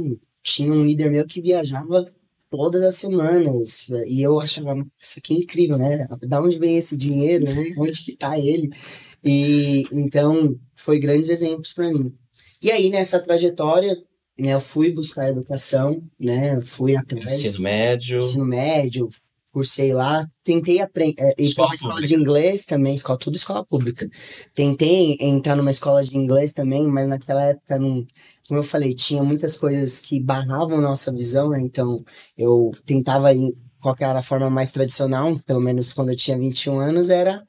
tinha 0.43 0.73
um 0.73 0.83
líder 0.83 1.11
meu 1.11 1.25
que 1.27 1.41
viajava 1.41 2.11
todas 2.53 2.83
as 2.83 2.97
semanas. 2.97 3.89
E 4.07 4.21
eu 4.23 4.39
achava, 4.39 4.75
isso 5.01 5.19
aqui 5.19 5.35
é 5.35 5.39
incrível, 5.39 5.79
né? 5.79 6.07
Da 6.29 6.41
onde 6.41 6.59
vem 6.59 6.77
esse 6.77 6.97
dinheiro, 6.99 7.47
né? 7.47 7.75
Onde 7.79 8.05
que 8.05 8.15
tá 8.15 8.39
ele? 8.39 8.71
E 9.25 9.85
então 9.91 10.55
foi 10.77 11.01
grandes 11.01 11.31
exemplos 11.31 11.73
para 11.73 11.91
mim. 11.91 12.15
E 12.61 12.71
aí 12.71 12.91
nessa 12.91 13.19
trajetória, 13.19 13.97
né, 14.39 14.53
eu 14.55 14.61
fui 14.61 14.93
buscar 14.93 15.31
educação, 15.31 16.03
né? 16.21 16.61
Fui 16.61 16.95
atrás. 16.95 17.41
Ensino 17.41 17.65
médio. 17.65 18.19
Ensino 18.19 18.45
médio, 18.45 19.09
cursei 19.53 19.93
lá, 19.93 20.27
tentei 20.43 20.81
aprender, 20.81 21.15
é, 21.19 21.35
ir 21.39 21.55
para 21.55 21.67
uma 21.67 21.75
escola 21.75 22.03
de 22.03 22.15
inglês 22.15 22.65
também, 22.65 22.95
escola, 22.95 23.19
tudo 23.19 23.37
escola 23.37 23.65
pública. 23.65 24.09
Tentei 24.55 25.17
entrar 25.21 25.55
numa 25.57 25.71
escola 25.71 26.05
de 26.05 26.17
inglês 26.17 26.53
também, 26.53 26.87
mas 26.87 27.09
naquela 27.09 27.45
época 27.45 27.79
não, 27.79 28.07
como 28.49 28.61
eu 28.61 28.65
falei, 28.65 28.95
tinha 28.95 29.23
muitas 29.23 29.57
coisas 29.57 30.01
que 30.01 30.19
barravam 30.19 30.81
nossa 30.81 31.13
visão, 31.13 31.51
né? 31.51 31.61
Então, 31.61 32.03
eu 32.37 32.73
tentava 32.85 33.33
ir 33.33 33.55
qualquer 33.81 34.09
era 34.09 34.21
a 34.21 34.23
forma 34.23 34.49
mais 34.49 34.71
tradicional, 34.71 35.35
pelo 35.45 35.61
menos 35.61 35.93
quando 35.93 36.11
eu 36.11 36.17
tinha 36.17 36.39
21 36.39 36.79
anos, 36.79 37.11
era 37.11 37.43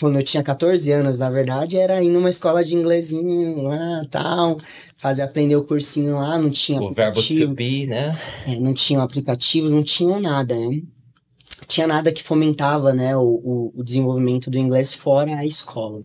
quando 0.00 0.16
eu 0.16 0.22
tinha 0.24 0.42
14 0.42 0.90
anos, 0.92 1.18
na 1.18 1.30
verdade, 1.30 1.78
era 1.78 2.02
ir 2.02 2.10
numa 2.10 2.28
escola 2.28 2.64
de 2.64 2.74
inglesinho 2.74 3.62
lá, 3.62 4.02
tal, 4.10 4.58
fazer 4.98 5.22
aprender 5.22 5.56
o 5.56 5.64
cursinho 5.64 6.16
lá, 6.16 6.36
não 6.36 6.50
tinha 6.50 6.80
o 6.82 6.92
verbo 6.92 7.22
to 7.22 7.48
be, 7.54 7.86
né? 7.86 8.18
É, 8.44 8.58
não 8.58 8.74
tinham 8.74 9.00
aplicativos, 9.00 9.72
não 9.72 9.82
tinham 9.82 10.20
nada, 10.20 10.54
né? 10.54 10.82
Tinha 11.66 11.86
nada 11.86 12.12
que 12.12 12.22
fomentava, 12.22 12.94
né, 12.94 13.16
o, 13.16 13.22
o, 13.22 13.72
o 13.76 13.82
desenvolvimento 13.82 14.50
do 14.50 14.58
inglês 14.58 14.94
fora 14.94 15.36
a 15.36 15.44
escola. 15.44 16.02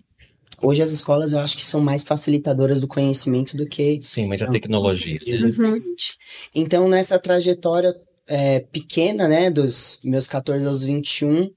Hoje 0.62 0.82
as 0.82 0.92
escolas 0.92 1.34
eu 1.34 1.40
acho 1.40 1.58
que 1.58 1.66
são 1.66 1.82
mais 1.82 2.04
facilitadoras 2.04 2.80
do 2.80 2.88
conhecimento 2.88 3.58
do 3.58 3.68
que. 3.68 4.00
Sim, 4.02 4.28
muita 4.28 4.50
tecnologia. 4.50 5.20
Exatamente. 5.26 6.18
Então, 6.56 6.88
nessa 6.88 7.20
trajetória 7.20 7.94
é, 8.28 8.62
pequena, 8.62 9.28
né, 9.28 9.52
dos 9.52 10.00
meus 10.04 10.26
14 10.26 10.66
aos 10.66 10.84
21, 10.86 11.52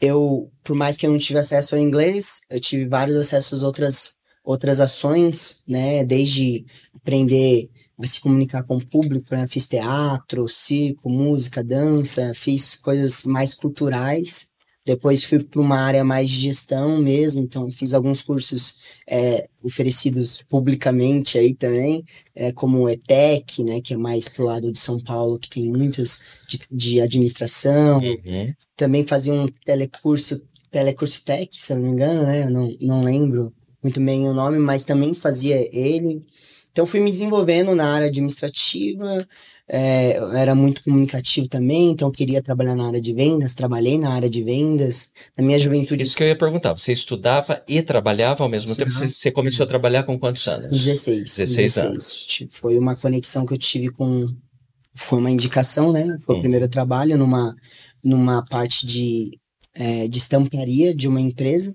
eu, 0.00 0.50
por 0.62 0.76
mais 0.76 0.96
que 0.98 1.06
eu 1.06 1.10
não 1.10 1.18
tive 1.18 1.38
acesso 1.38 1.74
ao 1.74 1.80
inglês, 1.80 2.42
eu 2.50 2.60
tive 2.60 2.86
vários 2.86 3.16
acessos 3.16 3.64
a 3.64 3.66
outras, 3.66 4.14
outras 4.44 4.78
ações, 4.78 5.62
né, 5.66 6.04
desde 6.04 6.66
aprender 6.94 7.70
a 7.72 7.79
se 8.06 8.20
comunicar 8.20 8.62
com 8.64 8.76
o 8.76 8.86
público, 8.86 9.34
né, 9.34 9.46
fiz 9.46 9.68
teatro, 9.68 10.48
circo, 10.48 11.08
música, 11.10 11.62
dança, 11.62 12.32
fiz 12.34 12.76
coisas 12.76 13.24
mais 13.24 13.54
culturais 13.54 14.50
depois 14.84 15.22
fui 15.22 15.38
para 15.38 15.60
uma 15.60 15.78
área 15.78 16.02
mais 16.02 16.28
de 16.28 16.36
gestão 16.36 16.98
mesmo, 16.98 17.42
então 17.42 17.70
fiz 17.70 17.92
alguns 17.92 18.22
cursos 18.22 18.78
é, 19.08 19.48
oferecidos 19.62 20.42
publicamente 20.48 21.38
aí 21.38 21.54
também, 21.54 22.04
é, 22.34 22.50
como 22.50 22.78
o 22.80 22.88
ETEC, 22.88 23.62
né, 23.62 23.80
que 23.80 23.92
é 23.92 23.96
mais 23.96 24.28
pro 24.28 24.44
lado 24.44 24.72
de 24.72 24.78
São 24.78 24.98
Paulo, 24.98 25.38
que 25.38 25.50
tem 25.50 25.70
muitas 25.70 26.24
de, 26.48 26.58
de 26.72 27.00
administração. 27.00 27.98
Uhum. 27.98 28.54
Também 28.74 29.06
fazia 29.06 29.34
um 29.34 29.46
telecurso, 29.64 30.42
telecurso 30.70 31.24
Tech, 31.24 31.48
se 31.52 31.72
eu 31.72 31.76
não 31.76 31.84
me 31.84 31.92
engano, 31.92 32.22
né, 32.22 32.48
não, 32.48 32.74
não 32.80 33.04
lembro 33.04 33.52
muito 33.82 34.00
bem 34.00 34.26
o 34.26 34.34
nome, 34.34 34.58
mas 34.58 34.84
também 34.84 35.14
fazia 35.14 35.56
ele. 35.72 36.24
Então 36.72 36.86
fui 36.86 37.00
me 37.00 37.10
desenvolvendo 37.10 37.74
na 37.74 37.92
área 37.92 38.06
administrativa, 38.06 39.26
é, 39.68 40.16
era 40.34 40.54
muito 40.54 40.82
comunicativo 40.82 41.48
também, 41.48 41.90
então 41.90 42.10
queria 42.10 42.42
trabalhar 42.42 42.74
na 42.74 42.86
área 42.86 43.00
de 43.00 43.12
vendas, 43.12 43.54
trabalhei 43.54 43.98
na 43.98 44.12
área 44.12 44.28
de 44.28 44.42
vendas. 44.42 45.12
Na 45.36 45.44
minha 45.44 45.58
juventude. 45.58 46.02
Isso 46.02 46.16
que 46.16 46.22
eu 46.22 46.28
ia 46.28 46.36
perguntar, 46.36 46.72
você 46.72 46.92
estudava 46.92 47.62
e 47.68 47.80
trabalhava 47.80 48.42
ao 48.42 48.50
mesmo 48.50 48.74
tempo? 48.74 48.90
Você, 48.90 49.08
você, 49.08 49.30
começou 49.30 49.64
a 49.64 49.66
trabalhar 49.68 50.02
com 50.02 50.18
quantos 50.18 50.46
anos? 50.48 50.70
16. 50.70 51.22
16, 51.22 51.50
16 51.50 51.78
anos. 51.78 52.26
Foi 52.50 52.76
uma 52.78 52.96
conexão 52.96 53.46
que 53.46 53.54
eu 53.54 53.58
tive 53.58 53.90
com. 53.90 54.26
Foi 54.94 55.18
uma 55.18 55.30
indicação, 55.30 55.92
né? 55.92 56.04
Foi 56.26 56.34
hum. 56.34 56.38
o 56.38 56.40
primeiro 56.40 56.68
trabalho 56.68 57.16
numa, 57.16 57.54
numa 58.02 58.44
parte 58.44 58.84
de, 58.84 59.38
é, 59.72 60.08
de 60.08 60.18
estamparia 60.18 60.94
de 60.94 61.06
uma 61.06 61.20
empresa 61.20 61.74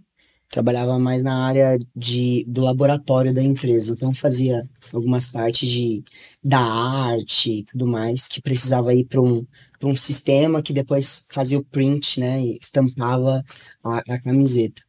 trabalhava 0.49 0.97
mais 0.97 1.21
na 1.21 1.45
área 1.45 1.77
de, 1.95 2.45
do 2.47 2.61
laboratório 2.61 3.33
da 3.33 3.43
empresa. 3.43 3.93
Então 3.93 4.13
fazia 4.13 4.67
algumas 4.93 5.27
partes 5.27 5.67
de, 5.67 6.03
da 6.43 6.59
arte 6.59 7.59
e 7.59 7.63
tudo 7.63 7.85
mais 7.85 8.27
que 8.27 8.41
precisava 8.41 8.93
ir 8.93 9.05
para 9.05 9.21
um, 9.21 9.45
um 9.83 9.95
sistema 9.95 10.61
que 10.61 10.73
depois 10.73 11.25
fazia 11.29 11.57
o 11.57 11.63
print, 11.63 12.19
né? 12.19 12.41
E 12.41 12.57
estampava 12.61 13.43
a, 13.83 13.97
a 14.09 14.21
camiseta. 14.21 14.81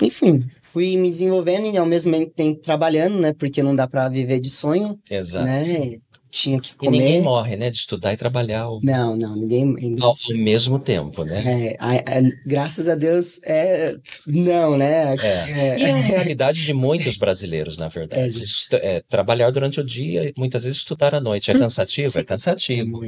Enfim, 0.00 0.44
fui 0.62 0.96
me 0.96 1.10
desenvolvendo 1.10 1.66
e 1.66 1.76
ao 1.76 1.86
mesmo 1.86 2.26
tempo 2.30 2.60
trabalhando, 2.60 3.18
né? 3.18 3.32
Porque 3.32 3.62
não 3.62 3.74
dá 3.74 3.86
para 3.86 4.08
viver 4.08 4.40
de 4.40 4.50
sonho. 4.50 4.98
Exato. 5.10 5.44
Né? 5.44 5.98
Tinha 6.30 6.60
que 6.60 6.74
comer. 6.74 6.96
E 6.96 7.00
ninguém 7.00 7.22
morre, 7.22 7.56
né? 7.56 7.70
De 7.70 7.76
estudar 7.76 8.12
e 8.12 8.16
trabalhar. 8.16 8.68
O... 8.68 8.80
Não, 8.82 9.16
não, 9.16 9.36
ninguém. 9.36 9.64
ninguém... 9.66 10.04
Ao 10.04 10.14
mesmo 10.34 10.78
tempo, 10.78 11.24
né? 11.24 11.72
É, 11.72 11.76
a, 11.78 11.92
a, 11.94 12.22
graças 12.46 12.88
a 12.88 12.94
Deus, 12.94 13.42
é. 13.44 13.96
Não, 14.26 14.76
né? 14.76 15.14
É. 15.16 15.50
É. 15.50 15.78
E 15.78 15.82
é 15.84 15.90
a 15.90 15.96
realidade 15.96 16.64
de 16.64 16.72
muitos 16.72 17.16
brasileiros, 17.16 17.78
na 17.78 17.88
verdade. 17.88 18.42
É, 18.72 19.02
trabalhar 19.08 19.50
durante 19.50 19.80
o 19.80 19.84
dia, 19.84 20.32
muitas 20.36 20.64
vezes 20.64 20.78
estudar 20.78 21.14
à 21.14 21.20
noite. 21.20 21.50
É 21.50 21.54
cansativo? 21.54 22.18
É 22.18 22.24
cansativo. 22.24 23.00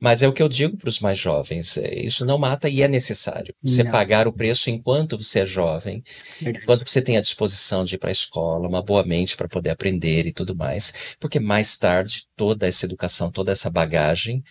Mas 0.00 0.22
é 0.22 0.28
o 0.28 0.32
que 0.32 0.42
eu 0.42 0.48
digo 0.48 0.76
para 0.76 0.88
os 0.88 1.00
mais 1.00 1.18
jovens: 1.18 1.76
é, 1.78 1.94
isso 1.94 2.24
não 2.24 2.38
mata 2.38 2.68
e 2.68 2.82
é 2.82 2.88
necessário. 2.88 3.54
Você 3.62 3.82
não. 3.82 3.90
pagar 3.90 4.28
o 4.28 4.32
preço 4.32 4.70
enquanto 4.70 5.16
você 5.16 5.40
é 5.40 5.46
jovem, 5.46 6.02
verdade. 6.40 6.62
enquanto 6.64 6.88
você 6.88 7.00
tem 7.00 7.16
a 7.16 7.20
disposição 7.20 7.84
de 7.84 7.94
ir 7.94 7.98
para 7.98 8.10
a 8.10 8.12
escola, 8.12 8.68
uma 8.68 8.82
boa 8.82 9.04
mente 9.04 9.36
para 9.36 9.48
poder 9.48 9.70
aprender 9.70 10.26
e 10.26 10.32
tudo 10.32 10.54
mais. 10.54 11.16
Porque 11.18 11.40
mais 11.40 11.76
tarde 11.76 12.24
toda 12.36 12.65
toda 12.66 12.68
essa 12.68 12.86
educação, 12.86 13.30
toda 13.30 13.52
essa 13.52 13.70
bagagem 13.70 14.42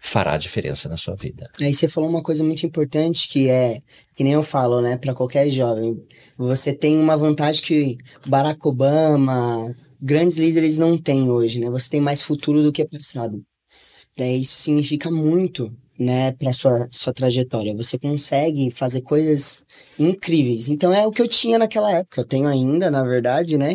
fará 0.00 0.36
diferença 0.36 0.88
na 0.88 0.96
sua 0.96 1.14
vida. 1.16 1.50
Aí 1.60 1.72
você 1.72 1.88
falou 1.88 2.10
uma 2.10 2.22
coisa 2.22 2.44
muito 2.44 2.64
importante 2.66 3.26
que 3.26 3.48
é, 3.48 3.80
que 4.14 4.22
nem 4.22 4.34
eu 4.34 4.42
falo, 4.42 4.82
né, 4.82 4.98
para 4.98 5.14
qualquer 5.14 5.48
jovem. 5.48 5.98
Você 6.36 6.74
tem 6.74 6.98
uma 6.98 7.16
vantagem 7.16 7.62
que 7.62 7.96
Barack 8.26 8.60
Obama, 8.66 9.74
grandes 10.00 10.36
líderes 10.36 10.78
não 10.78 10.98
têm 10.98 11.30
hoje, 11.30 11.58
né? 11.58 11.70
Você 11.70 11.88
tem 11.88 12.00
mais 12.00 12.22
futuro 12.22 12.62
do 12.62 12.70
que 12.70 12.84
passado. 12.84 13.42
É, 14.16 14.30
isso 14.36 14.56
significa 14.56 15.10
muito, 15.10 15.72
né, 15.98 16.32
para 16.32 16.52
sua 16.52 16.86
sua 16.90 17.14
trajetória. 17.14 17.74
Você 17.74 17.98
consegue 17.98 18.70
fazer 18.70 19.00
coisas 19.00 19.64
incríveis. 19.98 20.68
Então 20.68 20.92
é 20.92 21.06
o 21.06 21.10
que 21.10 21.22
eu 21.22 21.28
tinha 21.28 21.58
naquela 21.58 21.90
época. 21.90 22.20
Eu 22.20 22.26
tenho 22.26 22.46
ainda, 22.46 22.90
na 22.90 23.02
verdade, 23.02 23.56
né? 23.56 23.74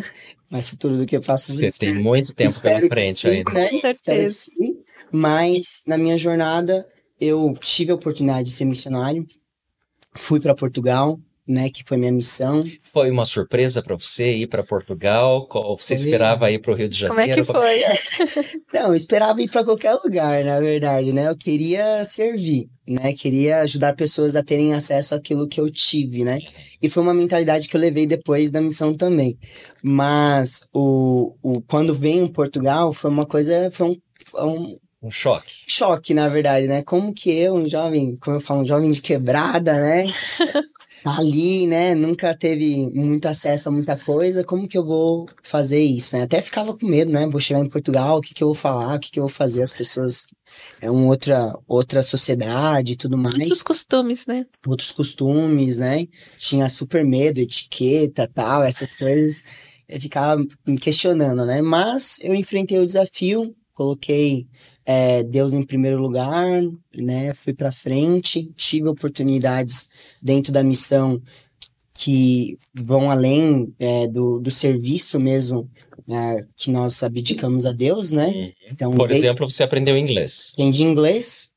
Mais 0.49 0.67
futuro 0.67 0.97
do 0.97 1.05
que 1.05 1.15
eu 1.15 1.23
faço. 1.23 1.51
Você 1.51 1.69
tem 1.69 1.93
muito 1.93 2.33
tempo 2.33 2.59
pela 2.59 2.87
frente 2.87 3.21
sim, 3.21 3.27
ainda. 3.29 3.51
Né? 3.51 3.69
Com 3.69 3.79
certeza. 3.79 4.37
Sim, 4.39 4.75
mas 5.11 5.83
na 5.87 5.97
minha 5.97 6.17
jornada 6.17 6.87
eu 7.19 7.53
tive 7.59 7.91
a 7.91 7.95
oportunidade 7.95 8.45
de 8.45 8.51
ser 8.51 8.65
missionário. 8.65 9.25
Fui 10.15 10.39
para 10.39 10.55
Portugal, 10.55 11.19
né, 11.47 11.69
que 11.69 11.83
foi 11.85 11.97
minha 11.97 12.11
missão. 12.11 12.59
Foi 12.93 13.09
uma 13.09 13.25
surpresa 13.25 13.81
para 13.81 13.95
você 13.95 14.37
ir 14.37 14.47
para 14.47 14.63
Portugal? 14.63 15.47
Você 15.77 15.95
foi. 15.95 16.05
esperava 16.05 16.51
ir 16.51 16.59
para 16.59 16.71
o 16.71 16.75
Rio 16.75 16.89
de 16.89 16.97
Janeiro? 16.97 17.45
Como 17.45 17.57
é 17.57 17.73
que 17.73 17.83
foi? 17.83 18.61
Não, 18.73 18.89
eu 18.89 18.95
esperava 18.95 19.41
ir 19.41 19.49
para 19.49 19.63
qualquer 19.63 19.93
lugar, 19.95 20.43
na 20.43 20.59
verdade, 20.59 21.11
né? 21.11 21.27
Eu 21.27 21.37
queria 21.37 22.05
servir, 22.05 22.69
né? 22.93 23.13
Queria 23.13 23.61
ajudar 23.61 23.95
pessoas 23.95 24.35
a 24.35 24.43
terem 24.43 24.73
acesso 24.73 25.15
àquilo 25.15 25.47
que 25.47 25.59
eu 25.59 25.69
tive, 25.69 26.23
né? 26.23 26.39
E 26.81 26.89
foi 26.89 27.03
uma 27.03 27.13
mentalidade 27.13 27.67
que 27.67 27.75
eu 27.75 27.81
levei 27.81 28.07
depois 28.07 28.51
da 28.51 28.61
missão 28.61 28.93
também. 28.95 29.37
Mas 29.83 30.67
o, 30.73 31.35
o 31.41 31.61
quando 31.61 31.93
vem 31.93 32.19
em 32.19 32.27
Portugal 32.27 32.93
foi 32.93 33.09
uma 33.09 33.25
coisa, 33.25 33.69
foi 33.71 33.87
um, 33.89 33.97
um 34.45 34.79
um 35.01 35.09
choque. 35.09 35.53
Choque, 35.67 36.13
na 36.13 36.27
verdade, 36.27 36.67
né? 36.67 36.83
Como 36.83 37.13
que 37.13 37.31
eu, 37.31 37.55
um 37.55 37.67
jovem, 37.67 38.17
como 38.17 38.35
eu 38.35 38.41
falo, 38.41 38.61
um 38.61 38.65
jovem 38.65 38.91
de 38.91 39.01
quebrada, 39.01 39.79
né? 39.79 40.05
tá 41.01 41.17
ali, 41.17 41.65
né? 41.65 41.95
Nunca 41.95 42.35
teve 42.35 42.89
muito 42.93 43.25
acesso 43.27 43.69
a 43.69 43.71
muita 43.71 43.97
coisa, 43.97 44.43
como 44.43 44.67
que 44.67 44.77
eu 44.77 44.83
vou 44.83 45.25
fazer 45.41 45.79
isso, 45.79 46.17
né? 46.17 46.23
Até 46.23 46.41
ficava 46.41 46.77
com 46.77 46.85
medo, 46.85 47.11
né? 47.11 47.25
Vou 47.27 47.39
chegar 47.39 47.61
em 47.61 47.69
Portugal, 47.69 48.17
o 48.17 48.21
que 48.21 48.33
que 48.33 48.43
eu 48.43 48.49
vou 48.49 48.55
falar, 48.55 48.95
o 48.95 48.99
que 48.99 49.09
que 49.09 49.19
eu 49.19 49.23
vou 49.23 49.29
fazer, 49.29 49.61
as 49.61 49.71
pessoas 49.71 50.27
é 50.81 50.89
uma 50.89 51.07
outra 51.07 51.53
outra 51.67 52.01
sociedade 52.01 52.93
e 52.93 52.95
tudo 52.95 53.17
mais. 53.17 53.35
Outros 53.35 53.63
costumes, 53.63 54.25
né? 54.25 54.45
Outros 54.65 54.91
costumes, 54.91 55.77
né? 55.77 56.07
Tinha 56.37 56.69
super 56.69 57.05
medo, 57.05 57.39
etiqueta, 57.39 58.27
tal, 58.27 58.63
essas 58.63 58.95
coisas. 58.95 59.43
Eu 59.87 59.99
ficava 59.99 60.43
me 60.65 60.77
questionando, 60.77 61.45
né? 61.45 61.61
Mas 61.61 62.19
eu 62.21 62.33
enfrentei 62.33 62.79
o 62.79 62.85
desafio, 62.85 63.55
coloquei 63.73 64.47
é, 64.85 65.23
Deus 65.23 65.53
em 65.53 65.63
primeiro 65.63 65.99
lugar, 66.01 66.45
né? 66.95 67.33
Fui 67.33 67.53
para 67.53 67.71
frente, 67.71 68.51
tive 68.55 68.87
oportunidades 68.87 69.91
dentro 70.21 70.51
da 70.51 70.63
missão 70.63 71.21
que 71.93 72.57
vão 72.73 73.11
além 73.11 73.73
é, 73.77 74.07
do, 74.07 74.39
do 74.39 74.49
serviço 74.49 75.19
mesmo 75.19 75.69
é, 76.09 76.45
que 76.57 76.71
nós 76.71 77.03
abdicamos 77.03 77.65
a 77.65 77.71
Deus, 77.71 78.11
né? 78.11 78.51
Então, 78.71 78.91
Por 78.95 79.11
exemplo, 79.11 79.49
você 79.49 79.63
aprendeu 79.63 79.97
inglês. 79.97 80.51
Aprendi 80.53 80.83
inglês, 80.83 81.53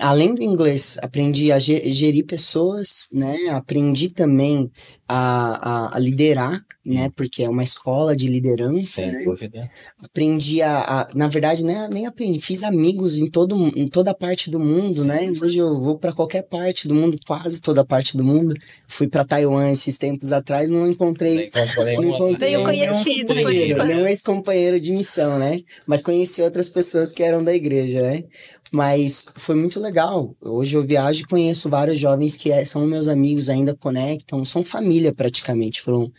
além 0.00 0.34
do 0.34 0.42
inglês, 0.42 0.98
aprendi 1.02 1.52
a 1.52 1.58
gerir 1.58 2.24
pessoas, 2.24 3.06
né? 3.12 3.34
Aprendi 3.50 4.08
também 4.08 4.70
a, 5.08 5.88
a, 5.88 5.96
a, 5.96 5.98
liderar, 5.98 6.62
né? 6.84 7.10
Porque 7.16 7.42
é 7.42 7.48
uma 7.48 7.62
escola 7.62 8.14
de 8.14 8.28
liderança. 8.28 9.02
Sem 9.02 9.12
né? 9.12 9.24
dúvida. 9.24 9.70
Aprendi 10.02 10.60
a, 10.60 10.78
a, 10.80 11.08
na 11.14 11.28
verdade, 11.28 11.64
né, 11.64 11.88
nem 11.90 12.06
aprendi, 12.06 12.38
fiz 12.40 12.62
amigos 12.62 13.16
em 13.16 13.26
todo 13.26 13.72
em 13.74 13.88
toda 13.88 14.12
parte 14.12 14.50
do 14.50 14.60
mundo, 14.60 15.00
Sim. 15.00 15.08
né? 15.08 15.32
Hoje 15.42 15.58
eu 15.58 15.80
vou 15.80 15.98
para 15.98 16.12
qualquer 16.12 16.42
parte 16.42 16.86
do 16.86 16.94
mundo, 16.94 17.16
quase 17.26 17.60
toda 17.60 17.84
parte 17.84 18.16
do 18.16 18.22
mundo. 18.22 18.54
Fui 18.86 19.08
para 19.08 19.24
Taiwan 19.24 19.70
esses 19.70 19.96
tempos 19.96 20.30
atrás, 20.30 20.68
não 20.68 20.90
encontrei, 20.90 21.50
não 21.96 22.04
encontrei 22.04 22.50
nenhum 22.50 22.64
conhecido, 22.64 23.34
nenhum 23.34 24.06
ex-companheiro 24.06 24.78
de 24.78 24.92
missão, 24.92 25.38
né? 25.38 25.60
Mas 25.86 26.02
conheci 26.02 26.42
outras 26.42 26.68
pessoas 26.68 27.12
que 27.12 27.22
eram 27.22 27.42
da 27.42 27.54
igreja, 27.54 28.02
né? 28.02 28.24
Mas 28.70 29.26
foi 29.36 29.54
muito 29.54 29.80
legal. 29.80 30.36
Hoje 30.40 30.76
eu 30.76 30.82
viajo 30.82 31.22
e 31.22 31.26
conheço 31.26 31.70
vários 31.70 31.98
jovens 31.98 32.36
que 32.36 32.50
é, 32.50 32.64
são 32.64 32.86
meus 32.86 33.08
amigos, 33.08 33.48
ainda 33.48 33.74
conectam, 33.74 34.44
são 34.44 34.62
família 34.62 34.97
praticamente. 35.12 35.82
Foram, 35.82 36.12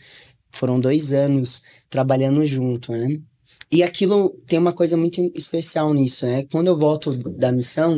foram 0.50 0.80
dois 0.80 1.12
anos 1.12 1.62
trabalhando 1.88 2.44
junto, 2.44 2.92
né? 2.92 3.20
E 3.72 3.82
aquilo 3.82 4.30
tem 4.46 4.58
uma 4.58 4.72
coisa 4.72 4.96
muito 4.96 5.20
especial 5.34 5.94
nisso, 5.94 6.26
né? 6.26 6.44
Quando 6.50 6.68
eu 6.68 6.76
volto 6.76 7.16
da 7.16 7.52
missão, 7.52 7.96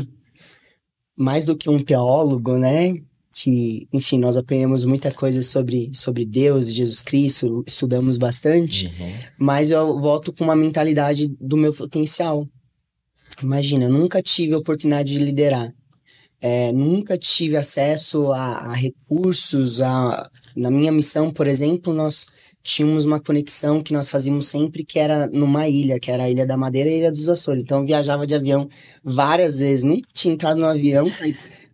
mais 1.16 1.44
do 1.44 1.56
que 1.56 1.70
um 1.70 1.82
teólogo, 1.82 2.58
né? 2.58 2.94
Que, 3.34 3.88
enfim, 3.92 4.18
nós 4.18 4.36
aprendemos 4.36 4.84
muita 4.84 5.10
coisa 5.10 5.42
sobre, 5.42 5.90
sobre 5.94 6.26
Deus 6.26 6.68
e 6.68 6.74
Jesus 6.74 7.00
Cristo, 7.00 7.64
estudamos 7.66 8.18
bastante, 8.18 8.86
uhum. 8.86 9.12
mas 9.38 9.70
eu 9.70 9.98
volto 9.98 10.34
com 10.34 10.44
uma 10.44 10.54
mentalidade 10.54 11.28
do 11.40 11.56
meu 11.56 11.72
potencial, 11.72 12.46
Imagina, 13.40 13.84
eu 13.84 13.90
nunca 13.90 14.20
tive 14.20 14.54
a 14.54 14.58
oportunidade 14.58 15.12
de 15.12 15.18
liderar. 15.18 15.72
É, 16.40 16.72
nunca 16.72 17.16
tive 17.16 17.56
acesso 17.56 18.32
a, 18.32 18.66
a, 18.66 18.72
recursos. 18.72 19.80
A... 19.80 20.28
Na 20.56 20.70
minha 20.70 20.92
missão, 20.92 21.30
por 21.30 21.46
exemplo, 21.46 21.92
nós 21.92 22.26
tínhamos 22.62 23.04
uma 23.04 23.20
conexão 23.20 23.82
que 23.82 23.92
nós 23.92 24.08
fazíamos 24.08 24.46
sempre, 24.46 24.84
que 24.84 24.98
era 24.98 25.26
numa 25.26 25.68
ilha, 25.68 25.98
que 25.98 26.10
era 26.10 26.24
a 26.24 26.30
Ilha 26.30 26.46
da 26.46 26.56
Madeira 26.56 26.88
e 26.88 26.94
a 26.94 26.96
Ilha 26.98 27.12
dos 27.12 27.28
Açores. 27.28 27.62
Então, 27.62 27.80
eu 27.80 27.86
viajava 27.86 28.26
de 28.26 28.34
avião 28.34 28.68
várias 29.02 29.58
vezes. 29.58 29.84
Nunca 29.84 30.08
tinha 30.12 30.34
entrado 30.34 30.60
no 30.60 30.66
avião. 30.66 31.10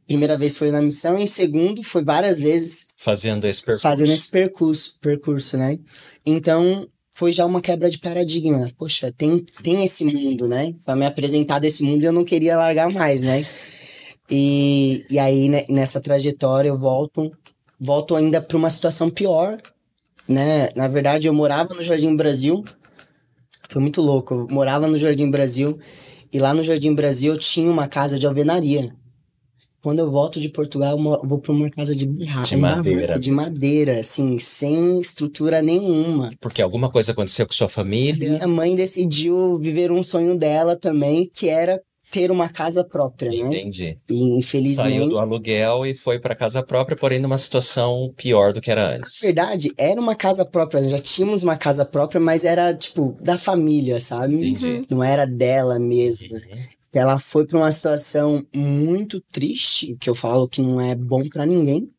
Primeira 0.06 0.38
vez 0.38 0.56
foi 0.56 0.70
na 0.70 0.80
missão, 0.80 1.18
e 1.18 1.28
segundo 1.28 1.82
foi 1.82 2.02
várias 2.02 2.40
vezes 2.40 2.87
fazendo 2.97 3.44
esse 3.44 3.61
percurso. 3.62 3.82
Fazendo 3.82 4.11
esse 4.11 4.30
percurso, 4.30 4.99
percurso, 5.02 5.58
né? 5.58 5.78
Então, 6.25 6.88
foi 7.12 7.30
já 7.30 7.44
uma 7.44 7.61
quebra 7.61 7.90
de 7.90 7.99
paradigma. 7.99 8.70
Poxa, 8.78 9.12
tem, 9.12 9.44
tem 9.62 9.85
esse 9.85 10.04
mundo, 10.04 10.49
né? 10.49 10.73
Pra 10.82 10.97
me 10.97 11.04
apresentar 11.04 11.58
desse 11.58 11.82
mundo 11.82 12.04
eu 12.04 12.12
não 12.12 12.25
queria 12.25 12.56
largar 12.56 12.90
mais, 12.90 13.23
né? 13.23 13.44
E, 14.30 15.04
e 15.11 15.18
aí, 15.18 15.49
né, 15.49 15.64
nessa 15.68 16.00
trajetória, 16.00 16.68
eu 16.68 16.76
volto, 16.76 17.32
volto 17.80 18.16
ainda 18.16 18.40
para 18.40 18.56
uma 18.56 18.70
situação 18.70 19.08
pior, 19.11 19.58
né? 20.26 20.68
Na 20.75 20.88
verdade, 20.88 21.28
eu 21.28 21.32
morava 21.32 21.75
no 21.75 21.82
Jardim 21.82 22.14
Brasil. 22.16 22.64
Foi 23.70 23.80
muito 23.80 24.00
louco. 24.00 24.35
Eu 24.35 24.49
morava 24.50 24.87
no 24.87 24.97
Jardim 24.97 25.30
Brasil. 25.30 25.78
E 26.32 26.38
lá 26.38 26.52
no 26.52 26.62
Jardim 26.62 26.94
Brasil 26.94 27.32
eu 27.32 27.38
tinha 27.38 27.70
uma 27.70 27.88
casa 27.88 28.18
de 28.18 28.26
alvenaria. 28.26 28.92
Quando 29.80 30.00
eu 30.00 30.11
volto 30.11 30.40
de 30.40 30.49
Portugal, 30.49 30.99
eu 30.99 31.26
vou 31.26 31.38
para 31.38 31.52
uma 31.52 31.70
casa 31.70 31.94
de 31.94 32.04
de 32.04 32.56
madeira. 32.56 33.18
De 33.18 33.30
madeira, 33.30 34.00
assim, 34.00 34.38
sem 34.38 34.99
estrutura 34.99 35.62
nenhuma. 35.62 36.30
Porque 36.40 36.61
alguma 36.61 36.90
coisa 36.90 37.12
aconteceu 37.12 37.47
com 37.47 37.52
sua 37.52 37.68
família? 37.68 38.32
Minha 38.32 38.49
mãe 38.49 38.75
decidiu 38.75 39.58
viver 39.58 39.92
um 39.92 40.02
sonho 40.02 40.37
dela 40.37 40.76
também, 40.76 41.30
que 41.32 41.49
era 41.49 41.80
ter 42.11 42.31
uma 42.31 42.49
casa 42.49 42.83
própria, 42.85 43.29
Entendi. 43.29 43.43
né? 43.45 43.59
Entendi. 43.61 43.99
E 44.09 44.31
infelizmente 44.38 44.91
saiu 44.91 45.09
do 45.09 45.19
aluguel 45.19 45.85
e 45.85 45.95
foi 45.95 46.19
para 46.19 46.35
casa 46.35 46.62
própria, 46.62 46.97
porém 46.97 47.19
numa 47.19 47.38
situação 47.38 48.12
pior 48.17 48.53
do 48.53 48.61
que 48.61 48.71
era 48.71 48.97
antes. 48.97 49.23
Na 49.23 49.27
verdade, 49.27 49.73
era 49.77 50.00
uma 50.00 50.15
casa 50.15 50.45
própria, 50.45 50.88
já 50.88 50.99
tínhamos 50.99 51.43
uma 51.43 51.57
casa 51.57 51.85
própria, 51.85 52.21
mas 52.21 52.45
era 52.45 52.75
tipo 52.75 53.17
da 53.21 53.37
família, 53.37 54.00
sabe? 54.00 54.35
Entendi. 54.35 54.87
Não 54.91 55.05
era 55.05 55.27
dela 55.27 55.79
mesmo. 55.79 56.35
Uhum 56.35 56.79
ela 56.99 57.19
foi 57.19 57.47
para 57.47 57.59
uma 57.59 57.71
situação 57.71 58.45
muito 58.55 59.21
triste, 59.21 59.97
que 60.00 60.09
eu 60.09 60.15
falo 60.15 60.49
que 60.49 60.62
não 60.62 60.81
é 60.81 60.95
bom 60.95 61.23
para 61.29 61.47
ninguém, 61.47 61.91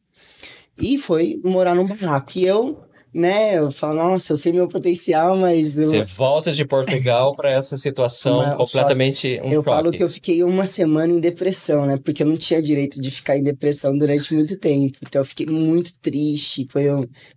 e 0.82 0.98
foi 0.98 1.40
morar 1.44 1.76
num 1.76 1.86
barraco. 1.86 2.38
E 2.38 2.46
eu 2.46 2.80
né? 3.14 3.58
Eu 3.58 3.72
falo, 3.72 3.96
nossa, 3.96 4.34
eu 4.34 4.38
sei 4.38 4.54
meu 4.54 4.68
potencial, 4.68 5.36
mas. 5.38 5.78
Eu... 5.78 5.86
Você 5.86 6.04
volta 6.04 6.52
de 6.52 6.66
Portugal 6.66 7.36
para 7.38 7.52
essa 7.52 7.76
situação 7.78 8.40
Uma, 8.42 8.56
completamente 8.56 9.40
um 9.44 9.52
Eu 9.52 9.64
choque. 9.64 9.76
falo 9.76 9.92
que 9.92 10.04
eu 10.04 10.10
fiquei 10.10 10.44
uma 10.44 10.66
semana 10.66 11.14
em 11.14 11.20
depressão, 11.20 11.86
né? 11.86 11.98
Porque 11.98 12.24
eu 12.24 12.28
não 12.28 12.38
tinha 12.38 12.62
direito 12.62 13.02
de 13.02 13.10
ficar 13.10 13.38
em 13.38 13.44
depressão 13.44 13.98
durante 13.98 14.34
muito 14.34 14.58
tempo. 14.58 14.98
Então 15.02 15.22
eu 15.22 15.26
fiquei 15.26 15.46
muito 15.46 15.98
triste. 16.00 16.68
Foi, 16.72 16.84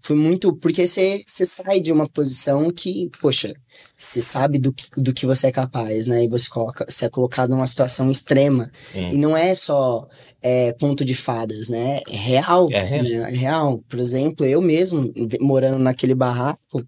foi 0.00 0.16
muito. 0.16 0.54
Porque 0.56 0.86
você, 0.86 1.22
você 1.26 1.44
sai 1.44 1.80
de 1.80 1.92
uma 1.92 2.06
posição 2.08 2.70
que, 2.70 3.10
poxa, 3.20 3.54
você 3.96 4.20
sabe 4.20 4.58
do 4.58 4.72
que, 4.72 4.88
do 5.00 5.12
que 5.12 5.26
você 5.26 5.46
é 5.46 5.52
capaz, 5.52 6.06
né? 6.06 6.24
E 6.24 6.28
você, 6.28 6.48
coloca, 6.48 6.84
você 6.88 7.04
é 7.04 7.08
colocado 7.08 7.50
numa 7.50 7.66
situação 7.66 8.10
extrema. 8.10 8.70
Hum. 8.94 9.12
E 9.12 9.16
não 9.16 9.36
é 9.36 9.54
só 9.54 10.08
é, 10.42 10.72
ponto 10.72 11.04
de 11.04 11.14
fadas, 11.14 11.68
né? 11.68 12.00
É 12.08 12.16
real. 12.16 12.68
É 12.72 12.82
real. 12.82 13.04
Né? 13.04 13.32
É 13.32 13.36
real. 13.36 13.84
Por 13.88 14.00
exemplo, 14.00 14.44
eu 14.44 14.60
mesmo, 14.60 15.12
morando 15.40 15.78
naquele 15.78 16.14
barraco, 16.14 16.84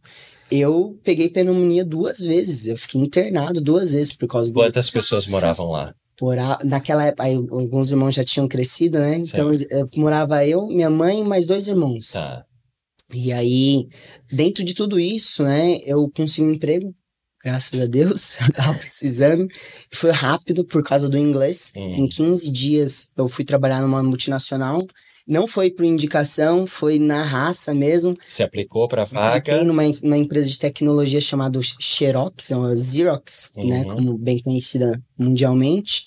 eu 0.51 0.99
peguei 1.05 1.29
pneumonia 1.29 1.85
duas 1.85 2.19
vezes. 2.19 2.67
Eu 2.67 2.77
fiquei 2.77 3.01
internado 3.01 3.61
duas 3.61 3.93
vezes 3.93 4.15
por 4.15 4.29
causa 4.29 4.51
do. 4.51 4.55
Quantas 4.55 4.91
pessoas 4.91 5.27
moravam 5.27 5.71
lá? 5.71 5.95
Mora... 6.21 6.59
Naquela 6.65 7.07
época, 7.07 7.25
aí, 7.25 7.35
alguns 7.35 7.91
irmãos 7.91 8.15
já 8.15 8.25
tinham 8.25 8.49
crescido, 8.49 8.99
né? 8.99 9.19
Então, 9.19 9.51
morava 9.97 10.45
eu, 10.47 10.67
minha 10.67 10.91
mãe 10.91 11.21
e 11.21 11.25
mais 11.25 11.47
dois 11.47 11.67
irmãos. 11.69 12.13
Tá. 12.13 12.45
E 13.15 13.33
aí, 13.33 13.89
dentro 14.31 14.65
de 14.65 14.75
tudo 14.75 14.99
isso, 14.99 15.45
né, 15.45 15.79
eu 15.85 16.11
consegui 16.15 16.49
um 16.49 16.53
emprego 16.53 16.95
graças 17.45 17.79
a 17.79 17.85
Deus, 17.85 18.41
eu 18.41 18.53
tava 18.55 18.79
precisando. 18.79 19.47
E 19.93 19.95
foi 19.95 20.11
rápido 20.11 20.65
por 20.65 20.83
causa 20.83 21.09
do 21.09 21.19
inglês. 21.19 21.73
Hum. 21.77 22.05
Em 22.05 22.09
15 22.09 22.51
dias 22.51 23.13
eu 23.17 23.29
fui 23.29 23.45
trabalhar 23.45 23.83
numa 23.83 24.03
multinacional. 24.03 24.85
Não 25.27 25.47
foi 25.47 25.71
por 25.71 25.85
indicação, 25.85 26.67
foi 26.67 26.99
na 26.99 27.23
raça 27.23 27.73
mesmo. 27.73 28.15
Se 28.29 28.43
aplicou 28.43 28.87
para 28.89 29.05
vaga? 29.05 29.65
numa, 29.65 29.83
numa 30.03 30.19
empresa 30.19 30.49
de 30.49 30.59
tecnologia 30.59 31.21
chamada 31.21 31.59
Xerox, 31.63 32.51
ou 32.51 32.77
Xerox, 32.77 33.51
né, 33.57 33.63
uhum. 33.63 33.69
né, 33.69 33.85
como 33.85 34.19
bem 34.19 34.41
conhecida 34.41 35.03
mundialmente. 35.19 36.07